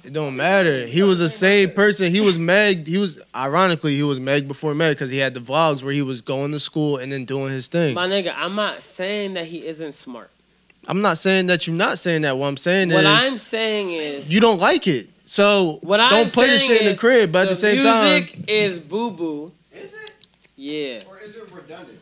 [0.03, 0.83] It don't matter.
[0.87, 2.11] He was the same person.
[2.11, 2.87] He was Meg.
[2.87, 6.01] He was ironically he was Meg before Meg because he had the vlogs where he
[6.01, 7.93] was going to school and then doing his thing.
[7.93, 10.31] My nigga, I'm not saying that he isn't smart.
[10.87, 12.35] I'm not saying that you're not saying that.
[12.35, 15.07] What I'm saying What is what I'm saying is you don't like it.
[15.31, 17.31] So what don't I'm play the shit in the crib.
[17.31, 19.53] But at the same time, music is boo boo.
[19.73, 20.27] Is it?
[20.57, 21.03] Yeah.
[21.07, 21.99] Or is it redundant?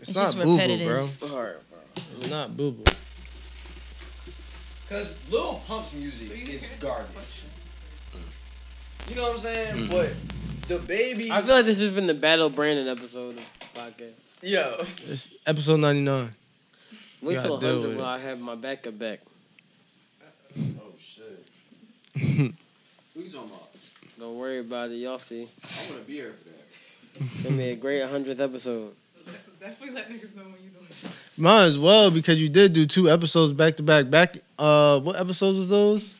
[0.00, 1.18] it's, It's not just boo boo, repetitive.
[1.20, 1.30] bro.
[1.30, 1.56] Alright,
[2.18, 2.82] It's not boo boo.
[4.82, 7.44] Because Lil Pump's music is garbage.
[9.08, 9.76] You know what I'm saying?
[9.76, 9.92] Mm-hmm.
[10.66, 11.30] But DaBaby.
[11.30, 14.14] I feel like this has been the Battle Brandon episode of the podcast.
[14.42, 14.74] Yo.
[14.80, 16.30] It's episode 99.
[17.22, 18.08] Wait till 100 with when it.
[18.08, 19.20] I have my backup back.
[20.58, 22.54] Oh shit.
[23.14, 23.68] Who you talking about?
[24.18, 24.94] Don't worry about it.
[24.96, 25.42] Y'all see.
[25.42, 27.24] I want to be here for that.
[27.26, 28.92] It's going to be a great 100th episode.
[29.60, 31.16] Definitely let niggas know when you doing it.
[31.38, 34.10] Might as well because you did do two episodes back to back.
[34.10, 34.36] Back.
[34.58, 36.18] Uh, what episodes was those?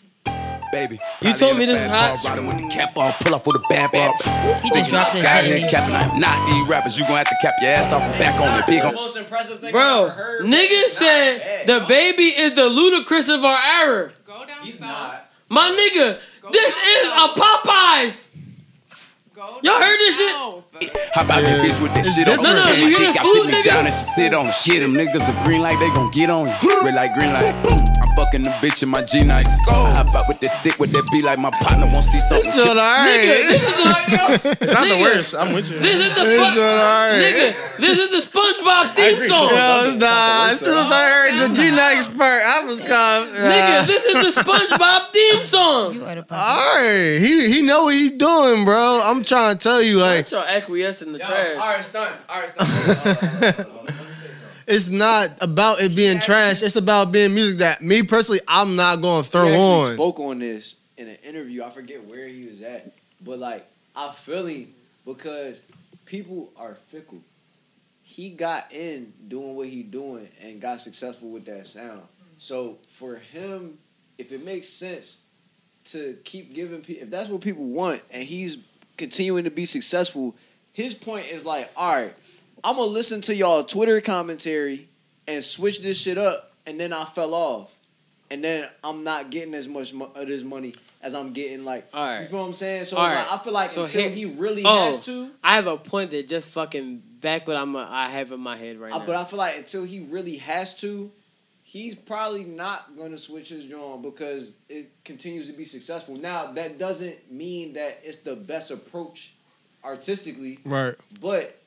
[0.71, 0.99] Baby.
[1.21, 2.19] You told me this is hot.
[2.25, 4.61] Riding with the cap on, pull up for the bad bops.
[4.63, 5.59] He just dropped his Got head.
[5.59, 5.95] here capping.
[5.95, 6.97] I'm not these rappers.
[6.99, 8.95] You gonna have to cap your ass off and back on the big The home.
[8.95, 10.43] most impressive thing Bro, I've ever heard.
[10.45, 14.13] niggas said DaBaby is the Ludacris of our era.
[14.27, 14.89] Go down He's south.
[14.89, 15.29] not.
[15.51, 16.19] My nigga,
[16.51, 18.31] this is a Popeyes.
[19.63, 20.37] Y'all heard this shit?
[21.15, 22.37] How about that bitch with that shit on?
[22.43, 23.65] No, no, you My hear the I food, sit me nigga?
[23.65, 24.47] down and she sit on.
[24.67, 26.81] Get them niggas a green light, they gon' get on you.
[26.83, 27.79] Red light, green light, boom.
[27.79, 29.51] I'm fucking the bitch in my G nights.
[29.71, 32.49] I hop out with that stick with that be like my partner won't see something.
[32.49, 33.09] It's all right.
[33.09, 35.35] Nigga, this is the, It's not the worst.
[35.35, 35.79] I'm with you.
[35.79, 37.21] this is the It's Spo- all right.
[37.23, 39.49] nigga, this is the SpongeBob theme song.
[39.51, 40.51] Yo, it's not.
[40.53, 43.29] As soon as I heard the G Nice part, I was calm.
[43.33, 44.45] Nigga, this is the uh.
[44.45, 45.95] SpongeBob theme song.
[46.03, 49.01] You are the All right, he he know what he's doing, bro.
[49.05, 51.57] I'm trying to tell you, like, Let y'all acquiesce in the Yo, trash.
[51.57, 52.17] alright, stunt.
[52.29, 53.69] Alright, stunt.
[54.67, 56.63] It's not about it being trash.
[56.63, 59.95] It's about being music that me personally, I'm not going to throw he actually on.
[59.95, 61.65] spoke on this in an interview.
[61.65, 62.93] I forget where he was at,
[63.25, 64.69] but like I feel him
[65.05, 65.63] because
[66.07, 67.21] people are fickle.
[68.03, 72.03] He got in doing what he doing and got successful with that sound.
[72.39, 73.79] So for him,
[74.19, 75.21] if it makes sense
[75.87, 78.59] to keep giving people, if that's what people want, and he's
[78.97, 80.35] continuing to be successful,
[80.73, 82.15] his point is like, all right,
[82.65, 84.89] I'm gonna listen to y'all Twitter commentary
[85.27, 87.77] and switch this shit up, and then I fell off,
[88.31, 91.85] and then I'm not getting as much mo- of this money as I'm getting like.
[91.93, 92.21] All right.
[92.21, 92.85] You feel what I'm saying?
[92.85, 93.29] So All it's right.
[93.31, 95.31] like, I feel like So until here- he really oh, has to.
[95.43, 98.79] I have a point that just fucking back what I'm I have in my head
[98.79, 99.07] right Uh, now.
[99.07, 101.11] but I feel like until he really has to,
[101.65, 106.15] he's probably not going to switch his genre because it continues to be successful.
[106.17, 109.33] Now that doesn't mean that it's the best approach
[109.85, 110.95] artistically, Right.
[111.21, 111.59] but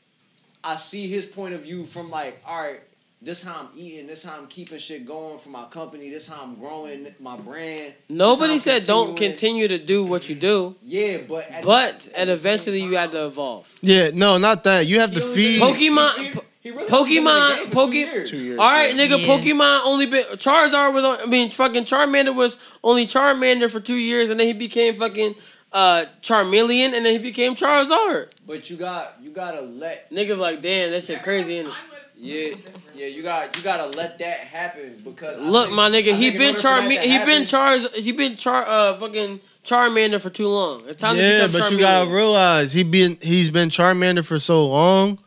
[0.65, 2.79] I see his point of view from like, all right,
[3.21, 6.41] this how I'm eating, this how I'm keeping shit going for my company, this how
[6.43, 7.93] I'm growing my brand.
[8.09, 10.75] Nobody this how I'm said don't continue to do what you do.
[10.83, 13.71] Yeah, but at the- But and eventually you have to evolve.
[13.81, 14.87] Yeah, no, not that.
[14.87, 15.61] You have to feed.
[15.61, 18.27] Pokemon, Pokemon, Pokemon.
[18.27, 18.59] Two years.
[18.59, 19.19] All right, nigga.
[19.19, 19.27] Yeah.
[19.27, 21.03] Pokemon only been Charizard was.
[21.03, 24.95] On, I mean, fucking Charmander was only Charmander for two years, and then he became
[24.95, 25.35] fucking
[25.71, 28.31] uh Charmeleon, and then he became Charizard.
[28.47, 31.59] But you got you gotta let niggas like, damn, that shit crazy.
[31.59, 31.69] And
[32.17, 32.53] Yeah,
[32.95, 36.31] yeah, you got you gotta let that happen because look, think- my I nigga, he
[36.31, 38.97] think in been order for Char, that he been happen- Char, he been Char, uh,
[38.97, 40.83] fucking Charmander for too long.
[40.87, 44.39] It's time to Yeah, become but you gotta realize he been he's been Charmander for
[44.39, 45.19] so long,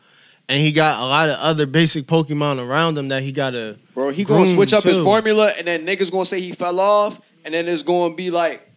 [0.49, 3.77] and he got a lot of other basic Pokemon around him that he gotta.
[3.95, 7.21] Bro, he gonna switch up his formula, and then niggas gonna say he fell off,
[7.45, 8.68] and then it's gonna be like,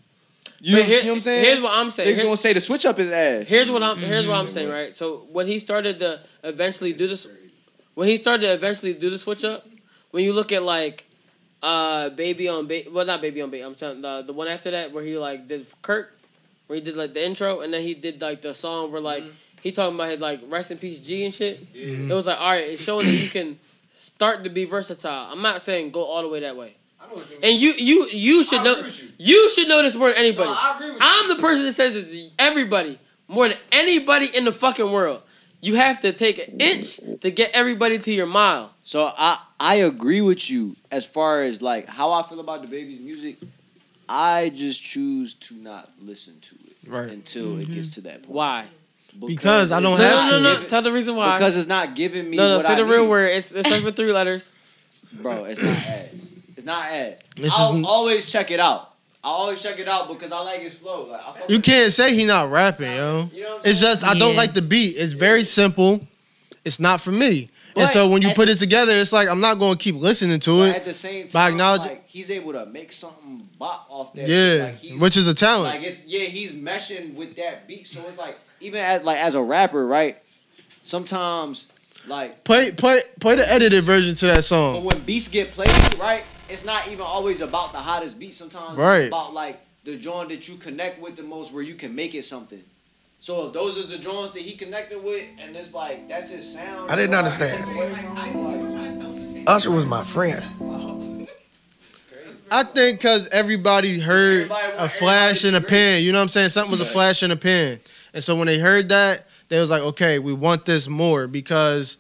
[0.62, 1.44] you, But here- you know what I'm saying?
[1.46, 2.10] here's what I'm saying.
[2.10, 3.48] Niggas Here- gonna say to switch up his ass.
[3.48, 4.96] Here's what I'm here's what I'm saying, right?
[4.96, 7.28] So when he started to eventually do this,
[7.96, 9.66] when he started to eventually do the switch up,
[10.12, 11.06] when you look at like,
[11.64, 14.72] uh, baby on baby, well not baby on baby, I'm telling the the one after
[14.72, 16.16] that where he like did Kirk,
[16.68, 19.24] where he did like the intro and then he did like the song where like
[19.64, 21.60] he talking about his like rest in peace G and shit.
[21.74, 23.58] It was like all right, it's showing that you can
[24.00, 25.30] start to be versatile.
[25.32, 26.74] I'm not saying go all the way that way.
[27.44, 28.76] And you you you should know
[29.18, 29.50] you.
[29.50, 30.50] should know this more than anybody.
[30.50, 34.46] I agree with I'm the person that says it to everybody more than anybody in
[34.46, 35.22] the fucking world.
[35.62, 38.72] You have to take an inch to get everybody to your mile.
[38.84, 43.02] So I I agree with you as far as like how I feel about DaBaby's
[43.02, 43.38] music.
[44.10, 47.10] I just choose to not listen to it Right.
[47.12, 47.94] until it gets mm-hmm.
[47.94, 48.30] to that point.
[48.30, 48.66] Why?
[49.26, 50.40] Because I don't have not to.
[50.40, 50.68] No, no, no.
[50.68, 51.38] Tell the reason why.
[51.38, 52.38] Because it's not giving me.
[52.38, 52.56] no, no.
[52.58, 53.32] what Say I the real word.
[53.32, 54.56] It's it's over three letters.
[55.22, 55.46] bro.
[55.46, 56.32] It's not ads.
[56.62, 57.18] It's not ad.
[57.36, 58.94] This I'll is- always check it out.
[59.24, 61.08] I always check it out because I like his flow.
[61.10, 63.30] Like, I You can't say he not rapping, yo.
[63.64, 64.38] It's just I don't Yeah.
[64.38, 64.96] like the beat.
[64.96, 66.02] It's very simple.
[66.64, 67.50] It's not for me.
[67.76, 69.96] and so when you put the- it together, it's like I'm not going to keep
[69.96, 70.76] listening to But it.
[70.76, 74.14] at the same but I time, acknowledge like, he's able to make something bop off
[74.14, 74.28] that.
[74.28, 74.92] Yeah, shit.
[74.92, 75.74] Like, which is a talent.
[75.76, 77.88] Like it's yeah, he's meshing with that beat.
[77.88, 80.18] So it's like even as like as a rapper, right?
[80.84, 81.68] Sometimes
[82.08, 84.74] like Play play play the edited version to that song.
[84.74, 84.86] but song.
[84.86, 86.24] when beats get played, right?
[86.52, 88.36] It's not even always about the hottest beat.
[88.36, 89.04] Sometimes Right.
[89.04, 92.14] it's about like the joint that you connect with the most, where you can make
[92.14, 92.62] it something.
[93.22, 96.54] So if those are the joints that he connected with, and it's like that's his
[96.54, 96.92] sound.
[96.92, 99.48] I didn't understand.
[99.48, 100.44] Usher was my friend.
[102.54, 106.04] I think because everybody heard a flash in a pen.
[106.04, 106.50] You know what I'm saying?
[106.50, 107.80] Something was a flash in a pen.
[108.14, 111.98] And so when they heard that, they was like, okay, we want this more because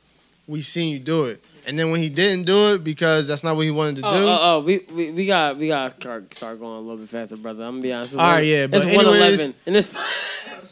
[0.47, 1.41] we seen you do it.
[1.67, 4.17] And then when he didn't do it because that's not what he wanted to Oh,
[4.17, 4.25] do.
[4.27, 7.37] oh, oh, we, we we got we got to start going a little bit faster,
[7.37, 7.63] brother.
[7.63, 8.13] I'm gonna be honest.
[8.13, 9.95] It's All right, yeah, but it's anyways- 111, and this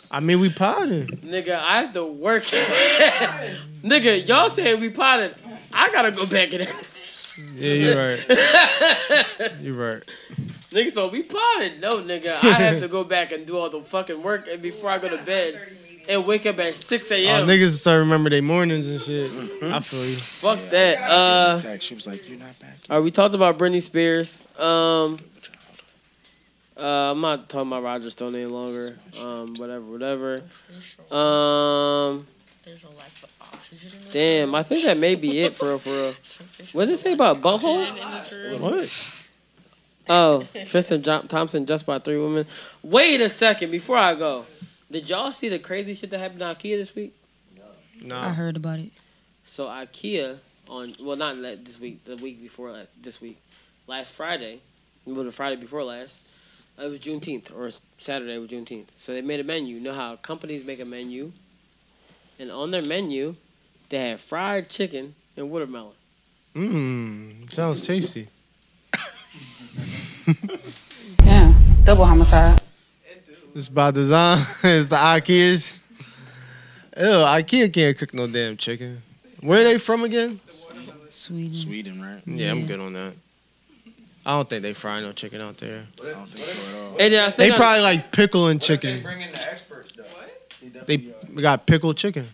[0.11, 1.05] I mean, we potting.
[1.07, 2.43] nigga, I have to work.
[3.83, 5.35] nigga, y'all saying we potted.
[5.71, 6.67] I gotta go back and.
[7.53, 8.25] Yeah, you're right.
[9.61, 10.03] You're right.
[10.71, 11.79] Nigga, so we potted.
[11.79, 14.89] No, nigga, I have to go back and do all the fucking work and before
[14.89, 15.57] I go to bed
[16.09, 17.19] and wake up at 6 a.m.
[17.19, 17.47] Oh, a.m.
[17.47, 19.29] niggas start remember their mornings and shit.
[19.29, 19.73] Mm-hmm.
[19.73, 20.15] I feel you.
[20.57, 21.09] Fuck that.
[21.09, 24.43] Uh, She was like, "You're not back." all right, we talked about Britney Spears.
[24.57, 25.19] Um,
[26.75, 28.97] uh, I'm not talking about Roger Stone any longer.
[29.21, 30.35] Um, whatever, whatever.
[31.11, 32.25] Um,
[32.63, 35.89] There's a lack of oxygen damn, I think that may be it for real, for
[35.89, 36.15] real.
[36.73, 37.85] What did it say about butthole?
[37.87, 38.61] in this room.
[38.61, 39.25] What?
[40.11, 42.47] Oh, Tristan Thompson just by three women.
[42.81, 44.45] Wait a second before I go.
[44.91, 47.15] Did y'all see the crazy shit that happened to IKEA this week?
[48.03, 48.17] No.
[48.17, 48.91] I heard about it.
[49.43, 50.37] So IKEA
[50.67, 53.39] on well not this week, the week before la- this week,
[53.87, 54.59] last Friday,
[55.05, 56.17] well the Friday before last,
[56.77, 58.87] it was Juneteenth or Saturday was Juneteenth.
[58.95, 59.75] So they made a menu.
[59.75, 61.31] You know how companies make a menu,
[62.39, 63.35] and on their menu,
[63.89, 65.93] they had fried chicken and watermelon.
[66.55, 68.27] Mmm, sounds tasty.
[71.25, 71.53] Yeah,
[71.85, 72.61] double homicide.
[73.55, 74.37] It's by design.
[74.63, 75.81] it's the Ikeas.
[76.97, 79.01] Ew, Ikea can't cook no damn chicken.
[79.41, 80.39] Where they from again?
[81.09, 81.53] Sweden.
[81.53, 82.21] Sweden, right?
[82.25, 83.13] Yeah, I'm good on that.
[84.25, 85.85] I don't think they fry no chicken out there.
[86.03, 86.97] I don't think so at all.
[86.99, 89.01] And then I They think I- probably like pickle and chicken.
[89.01, 90.03] bring in the experts though.
[90.85, 90.97] They
[91.33, 92.27] we got pickled chicken.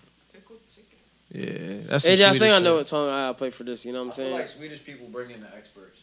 [1.31, 3.85] Yeah, that's some And I Swedish think I know what song I play for this.
[3.85, 4.33] You know what I'm I feel saying?
[4.37, 6.01] like Swedish people bring in the experts.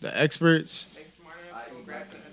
[0.00, 0.86] The experts.
[0.86, 2.29] They smart enough to grab the experts.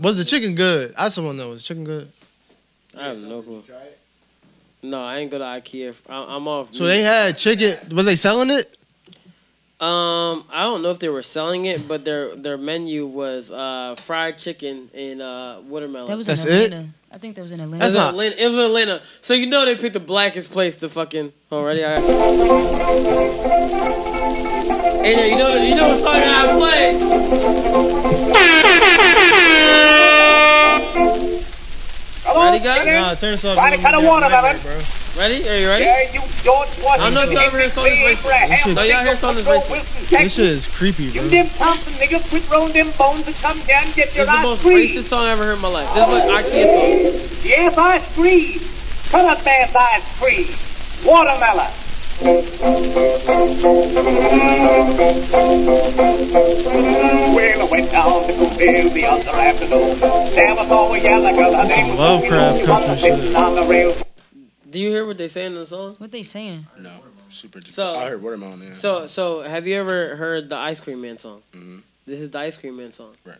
[0.00, 0.94] Was the chicken good?
[0.98, 1.50] I just want to know.
[1.50, 2.08] Was the chicken good?
[2.98, 3.62] I have no clue.
[4.82, 5.94] No, I ain't go to IKEA.
[6.08, 6.74] I- I'm off.
[6.74, 7.76] So they had chicken.
[7.96, 8.66] Was they selling it?
[9.80, 13.96] Um, I don't know if they were selling it, but their their menu was uh,
[13.98, 16.08] fried chicken and uh, watermelon.
[16.08, 16.64] That was That's in it?
[16.66, 16.88] Atlanta.
[17.12, 17.84] I think that was in It Atlanta.
[17.84, 18.42] was, in Atlanta.
[18.42, 19.02] it was in Atlanta.
[19.20, 21.84] So you know they picked the blackest place to fucking already.
[21.84, 21.98] I
[25.04, 26.94] Hey, there, you know the, you know what song I play?
[32.34, 32.86] Ready, guys?
[32.86, 33.56] Nah, turn this off.
[33.56, 34.56] Find a cut of watermelon.
[35.16, 35.48] Ready?
[35.48, 35.84] Are you ready?
[35.84, 38.74] Yeah, you George I don't know if y'all ever heard song this racist.
[38.74, 40.10] No, y'all heard song this racist.
[40.10, 41.22] This shit is creepy, bro.
[41.22, 44.26] You them Thompson niggas quit rolling them bones and come down and get This is
[44.26, 45.88] the most racist song I ever heard in my life.
[45.94, 47.48] This is what IKEA song.
[47.48, 48.60] Yes, I scream.
[49.10, 50.50] Cut up man's eyes free.
[51.08, 51.70] Watermelon.
[52.24, 52.40] Well,
[57.60, 60.00] I went down to Coopville the other afternoon.
[60.34, 61.52] There was a yellow girl.
[61.52, 63.36] Her Lovecraft country shit.
[63.36, 63.94] on the rail.
[64.70, 65.96] Do you hear what they saying in the song?
[65.98, 66.66] What they saying?
[66.78, 66.92] No,
[67.28, 67.60] super.
[67.60, 68.62] So I heard watermelon.
[68.62, 68.72] Yeah.
[68.72, 71.42] So so have you ever heard the Ice Cream Man song?
[71.52, 71.80] Mm-hmm.
[72.06, 73.14] This is the Ice Cream Man song.
[73.26, 73.36] Right.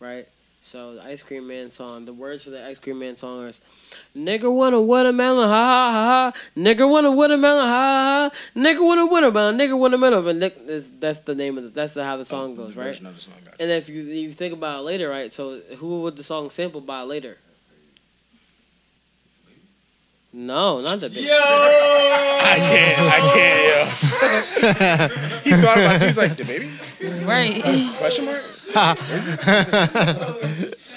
[0.00, 0.26] Right.
[0.64, 2.06] So the Ice Cream Man song.
[2.06, 3.60] The words for the Ice Cream Man song is,
[4.16, 6.40] "Nigga want a watermelon, ha ha ha ha.
[6.56, 8.58] Nigga want a watermelon, ha ha ha.
[8.58, 11.68] Nigga want a watermelon, nigga want a watermelon." Nick- That's, that's the name of the.
[11.68, 12.86] That's the, how the song oh, goes, right?
[12.86, 13.56] version of the song, gotcha.
[13.60, 15.30] And if you you think about it later, right?
[15.30, 17.36] So who would the song sample by later?
[20.36, 21.24] No, not the big.
[21.30, 22.98] I can't.
[23.00, 25.08] I can't, yo.
[25.44, 26.00] he thought about it.
[26.00, 27.24] He was like, DaBaby?
[27.24, 27.62] Right.
[27.98, 28.42] Question mark?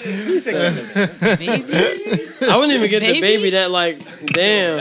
[0.02, 0.56] He said,
[2.50, 4.78] I wouldn't even get DaBaby that like damn.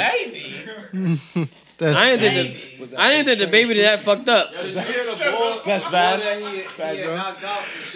[1.78, 4.52] That's I didn't think the I didn't think DaBaby that fucked up.
[4.52, 6.20] That's bad.
[6.78, 7.36] Bad.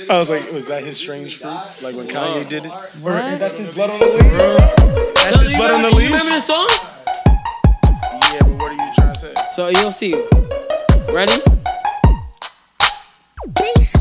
[0.09, 1.51] I was like, was that his strange fruit?
[1.81, 2.71] Like when Kanye did it?
[3.03, 5.13] Or that's his blood on the leaves?
[5.23, 6.25] That's his blood on the remember- You leaves?
[6.25, 6.69] remember the song?
[8.33, 9.33] Yeah, but what are you trying to say?
[9.55, 10.13] So you'll see.
[11.11, 11.33] Ready?
[13.83, 14.00] So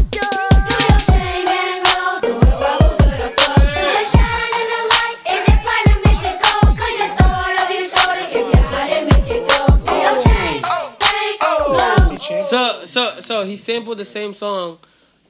[12.91, 14.79] so so he sampled the same song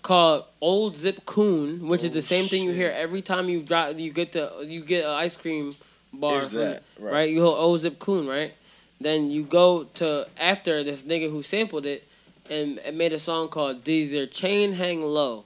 [0.02, 3.62] called Old Zip Coon, which is the oh, same thing you hear every time you
[3.62, 5.72] drop you get to you get an ice cream
[6.12, 7.12] bar Is from- that, right.
[7.12, 7.30] right.
[7.30, 8.54] You go Old Zip Coon, right?
[9.00, 12.06] Then you go to after this nigga who sampled it
[12.50, 15.44] and it made a song called Does Your Chain Hang Low?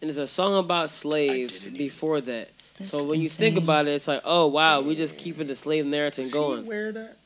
[0.00, 2.50] And it's a song about slaves before that.
[2.78, 5.56] That's so when you think about it, it's like, oh wow, we just keeping the
[5.56, 6.66] slave narrative going.
[6.66, 7.16] Wear that?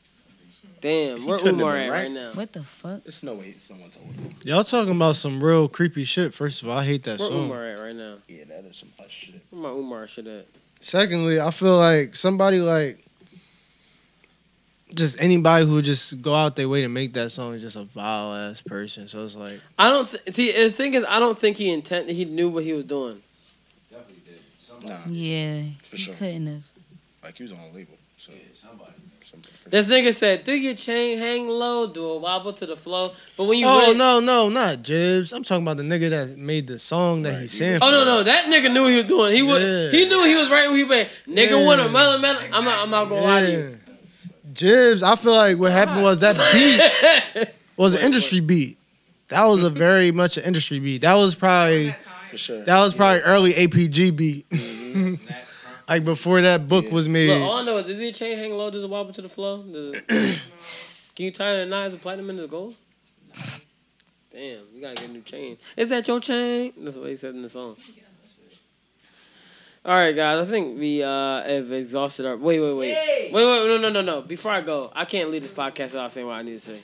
[0.81, 2.01] Damn, where couldn't have Umar at right?
[2.03, 2.31] right now?
[2.33, 3.03] What the fuck?
[3.03, 4.33] There's no way someone told him.
[4.43, 6.33] Y'all talking about some real creepy shit.
[6.33, 7.45] First of all, I hate that Where song.
[7.45, 8.15] Umar at right now?
[8.27, 9.41] Yeah, that is some hush shit.
[9.51, 10.47] Where my Umar shit at?
[10.79, 13.05] Secondly, I feel like somebody like
[14.95, 17.83] just anybody who just go out their way to make that song is just a
[17.83, 19.07] vile ass person.
[19.07, 20.51] So it's like I don't th- see.
[20.51, 22.09] The thing is, I don't think he intent.
[22.09, 23.21] He knew what he was doing.
[23.89, 24.39] Definitely did.
[24.57, 24.93] Somebody.
[24.93, 25.61] Nah, Yeah.
[25.83, 26.13] For he sure.
[26.15, 26.63] couldn't have.
[27.23, 27.93] like he was on a label.
[28.17, 28.90] So somebody.
[29.69, 33.43] This nigga said, "Do your chain hang low, do a wobble to the flow." But
[33.45, 35.31] when you oh really- no no not Jibbs.
[35.33, 37.83] I'm talking about the nigga that made the song that he sampled.
[37.83, 39.33] oh no no, that nigga knew what he was doing.
[39.35, 39.91] He was Yeah.
[39.91, 41.09] he knew he was right when he went.
[41.27, 41.65] Nigga, Yeah.
[41.65, 42.37] want a melon man?
[42.51, 42.79] I'm not.
[42.83, 43.77] I'm not gonna lie to you.
[44.53, 48.77] Jibbs, I feel like what happened was that beat was an industry beat.
[49.29, 51.01] That was a very much an industry beat.
[51.01, 51.91] That was probably
[52.31, 52.63] For sure.
[52.63, 54.49] that was probably early APG beat.
[54.49, 55.13] Mm-hmm.
[55.91, 57.27] like before that book was made.
[57.27, 58.71] Look, all I know is, does your chain hang low?
[58.71, 59.61] Does it wobble to the flow?
[59.61, 60.01] Does
[61.15, 62.75] Can you tie the knives and platinum into the gold?
[64.31, 65.57] Damn, you gotta get a new chain.
[65.75, 66.71] Is that your chain?
[66.77, 67.75] That's what he said in the song.
[69.83, 70.47] All right, guys.
[70.47, 72.37] I think we uh, have exhausted our.
[72.37, 72.95] Wait, wait, wait,
[73.33, 73.67] wait, wait.
[73.67, 74.21] No, no, no, no.
[74.21, 76.81] Before I go, I can't leave this podcast without saying what I need to say.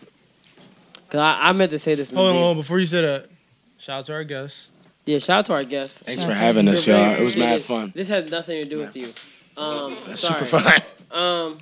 [1.09, 2.11] Cause I, I meant to say this.
[2.11, 3.29] Hold on, hold on, before you say that,
[3.77, 4.69] shout out to our guests.
[5.07, 6.03] Yeah, shout out to our guests.
[6.03, 7.15] Thanks for having us, You're y'all.
[7.15, 7.63] It was mad appreciated.
[7.65, 7.91] fun.
[7.95, 9.13] This has nothing to do with you.
[9.55, 10.45] Um, That's sorry.
[10.45, 10.81] super fun.
[11.11, 11.57] Um,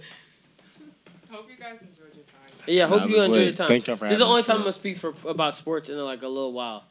[1.31, 2.63] Hope you guys enjoyed your time.
[2.67, 3.67] yeah, hope Nah, you enjoyed your time.
[3.67, 5.97] Thank y'all for this is the only time I'm gonna speak for about sports in
[5.99, 6.83] like a little while.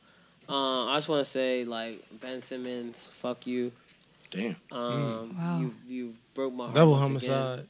[0.48, 3.72] Um, I just want to say like Ben Simmons, fuck you.
[4.30, 4.56] Damn.
[4.70, 5.58] Um, Wow.
[5.60, 6.74] you you broke my heart.
[6.76, 7.34] Double once again.
[7.36, 7.66] homicide.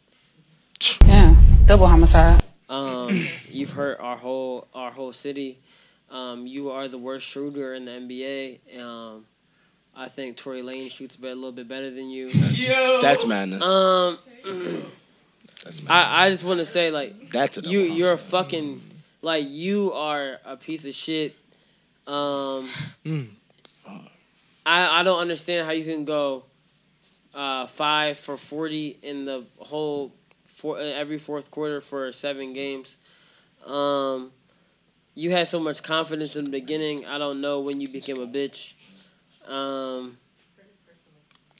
[1.06, 1.34] Yeah,
[1.66, 2.42] double homicide.
[2.68, 3.08] Um,
[3.50, 5.58] you've hurt our whole our whole city.
[6.14, 8.80] Um, you are the worst shooter in the NBA.
[8.80, 9.24] Um,
[9.96, 12.28] I think Tory Lanez shoots a bit- a little bit better than you.
[13.02, 13.60] That's madness.
[13.62, 15.90] Um, That's madness.
[15.90, 18.80] I, I just want to say like That's a you you're a fucking
[19.22, 21.34] like you are a piece of shit.
[22.06, 22.68] Um,
[23.04, 23.28] Mm.
[24.66, 26.44] I I don't understand how you can go
[27.34, 30.12] uh, five for forty in the whole
[30.44, 32.96] for uh, every fourth quarter for seven games.
[33.66, 34.30] Um,
[35.14, 37.06] you had so much confidence in the beginning.
[37.06, 38.74] I don't know when you became a bitch.
[39.48, 40.16] Um,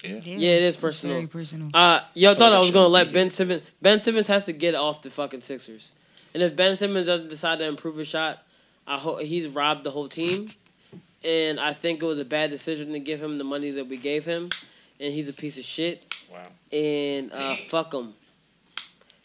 [0.02, 0.20] yeah.
[0.22, 1.16] yeah, it is It's personal.
[1.16, 1.70] very personal.
[1.72, 3.62] Uh, yo, feel thought I I was gonna let Ben Simmons.
[3.80, 5.92] Ben Simmons has to get off the fucking Sixers,
[6.34, 8.42] and if Ben Simmons doesn't decide to improve his shot,
[8.86, 10.50] I hope he's robbed the whole team,
[11.24, 13.96] and I think it was a bad decision to give him the money that we
[13.96, 14.50] gave him,
[15.00, 16.02] and he's a piece of shit.
[16.30, 16.46] Wow.
[16.72, 18.14] And uh, fuck him.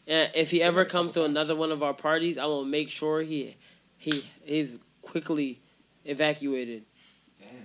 [0.08, 3.22] And if he ever comes to another one of our parties, I will make sure
[3.22, 3.56] he
[4.00, 5.60] he he's quickly
[6.06, 6.84] evacuated.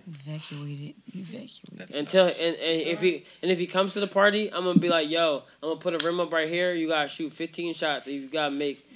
[0.06, 0.94] Evacuated.
[1.14, 1.96] Evacuated.
[1.96, 4.88] Until and, and if he and if he comes to the party, I'm gonna be
[4.90, 6.74] like, yo, I'm gonna put a rim up right here.
[6.74, 8.06] You gotta shoot 15 shots.
[8.06, 8.86] You gotta make.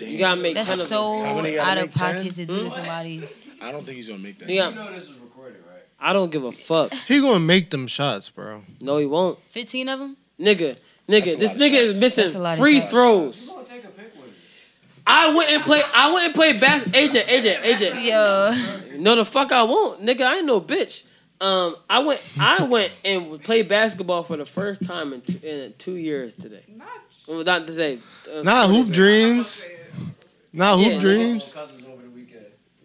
[0.00, 0.54] You gotta make.
[0.54, 1.26] That's 10 of so them.
[1.26, 2.16] How many gotta out of make, 10?
[2.16, 3.18] pocket to do to somebody.
[3.18, 3.64] Hmm?
[3.64, 4.48] I don't think he's gonna make that.
[4.48, 5.82] You got- this is recorded, right?
[6.00, 6.92] I don't give a fuck.
[6.94, 8.64] He gonna make them shots, bro.
[8.80, 9.38] No, he won't.
[9.46, 10.16] 15 of them?
[10.40, 10.76] Nigga,
[11.08, 11.82] nigga, this nigga shots.
[11.84, 12.90] is missing free shots.
[12.90, 13.49] throws.
[15.10, 15.80] I went and play.
[15.96, 16.84] I went and play bas.
[16.84, 18.04] AJ, AJ, AJ.
[18.08, 18.98] Yo.
[19.00, 20.22] No, the fuck I won't, nigga.
[20.22, 21.04] I ain't no bitch.
[21.40, 22.20] Um, I went.
[22.38, 26.64] I went and played basketball for the first time in two, in two years today.
[27.26, 27.98] Well, not today.
[28.32, 29.68] Uh, Not hoop dreams.
[30.52, 30.98] Not hoop Yeah.
[30.98, 31.56] dreams.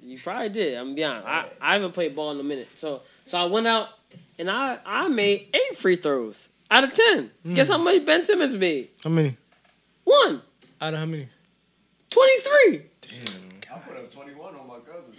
[0.04, 0.78] You probably did.
[0.78, 1.24] I'm gonna.
[1.26, 2.70] I, I haven't played ball in a minute.
[2.78, 3.90] So so I went out
[4.40, 7.32] and I I made eight free throws out of ten.
[7.54, 8.90] Guess how much Ben Simmons made?
[9.04, 9.36] How many?
[10.04, 10.42] One.
[10.80, 11.28] Out of how many?
[12.16, 12.82] 23.
[13.74, 15.14] I put up 21 on my cousin.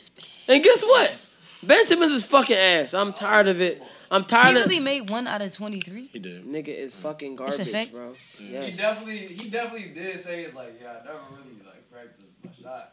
[0.49, 1.31] And guess what?
[1.63, 2.95] Ben Simmons is fucking ass.
[2.95, 3.83] I'm tired of it.
[4.11, 6.11] I'm tired He tired really of made one out of 23?
[6.13, 6.47] He did.
[6.47, 6.99] Nigga is mm.
[6.99, 7.97] fucking It's garbage, a fact?
[7.97, 8.15] bro.
[8.41, 8.65] Mm.
[8.65, 12.51] He definitely, he definitely did say it's like, yeah, I never really like practiced my
[12.63, 12.93] shot.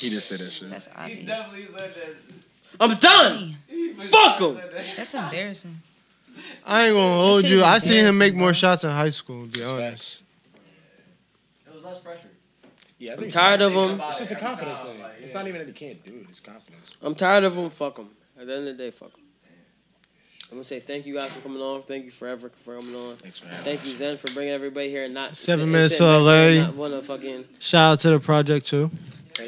[0.00, 0.68] He did say that shit.
[0.68, 1.26] That's He obvious.
[1.26, 2.14] definitely said that.
[2.78, 3.56] I'm done.
[4.10, 4.60] Fuck him.
[4.96, 5.76] That's embarrassing.
[6.64, 7.64] I ain't gonna hold you.
[7.64, 9.46] I seen him make more shots in high school.
[9.46, 10.22] To be honest.
[11.66, 12.28] It was less pressure.
[13.00, 13.98] Yeah, I I'm tired of them.
[13.98, 15.00] It's just a confidence thing.
[15.02, 16.26] like, It's not even that he can't do it.
[16.28, 16.90] It's confidence.
[17.00, 17.70] I'm tired of them.
[17.70, 18.10] Fuck them.
[18.38, 19.22] At the end of the day, fuck them.
[20.50, 21.80] I'm gonna say thank you guys for coming on.
[21.80, 23.16] Thank you forever for coming on.
[23.16, 26.12] Thanks for Thank you Zen for bringing everybody here and not Seven and minutes sitting
[26.12, 26.62] to back LA.
[26.66, 28.90] Not wanna fucking Shout out to the project too.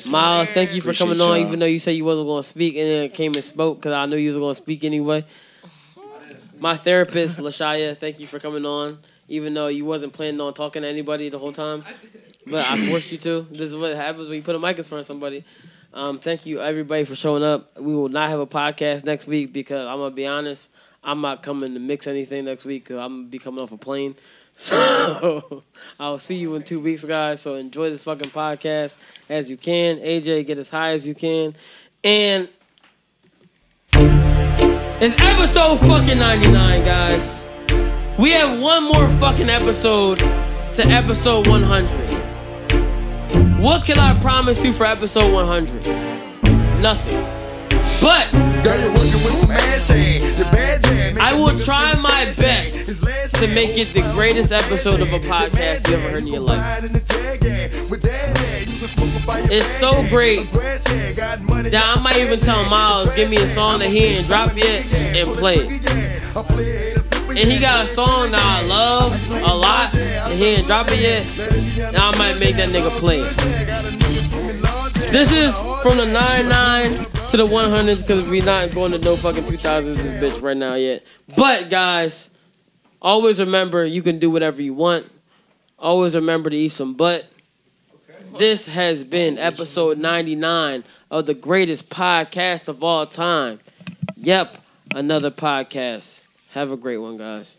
[0.09, 2.77] Miles, thank you for Appreciate coming on, even though you said you wasn't gonna speak
[2.77, 5.25] and then came and spoke because I knew you was gonna speak anyway.
[6.59, 8.99] My therapist, Lashaya, thank you for coming on,
[9.29, 11.85] even though you wasn't planning on talking to anybody the whole time.
[12.47, 13.47] But I forced you to.
[13.51, 15.45] This is what happens when you put a mic in front of somebody.
[15.95, 17.79] Um, thank you everybody for showing up.
[17.79, 20.71] We will not have a podcast next week because I'm gonna be honest,
[21.05, 23.77] I'm not coming to mix anything next week because I'm gonna be coming off a
[23.77, 24.15] plane.
[24.55, 25.63] So
[25.99, 27.41] I'll see you in two weeks, guys.
[27.41, 28.99] So enjoy this fucking podcast
[29.31, 29.97] as you can.
[29.97, 31.55] AJ, get as high as you can.
[32.05, 32.51] And
[33.95, 37.49] it's episode fucking 99, guys.
[38.19, 42.02] We have one more fucking episode to episode 100.
[43.63, 45.87] What can I promise you for episode 100?
[46.81, 47.23] Nothing.
[48.03, 48.29] But
[51.21, 55.95] I will try my best to make it the greatest episode of a podcast you
[55.95, 56.83] ever heard in your life.
[59.49, 64.07] It's so great that I might even tell Miles, give me a song that he
[64.07, 64.85] ain't dropped yet
[65.17, 67.02] and play it.
[67.35, 69.13] And he got a song that I love
[69.43, 71.93] a lot and he ain't dropped it yet.
[71.95, 73.21] Now I might make that nigga play.
[75.11, 76.91] This is from the 99
[77.31, 80.75] to the 100s because we're not going to no fucking 2000s this bitch right now
[80.75, 81.05] yet.
[81.35, 82.29] But guys,
[83.01, 85.11] always remember you can do whatever you want.
[85.79, 87.27] Always remember to eat some butt.
[88.39, 93.61] This has been episode 99 of the greatest podcast of all time.
[94.17, 94.57] Yep,
[94.95, 96.22] another podcast.
[96.53, 97.57] Have a great one, guys.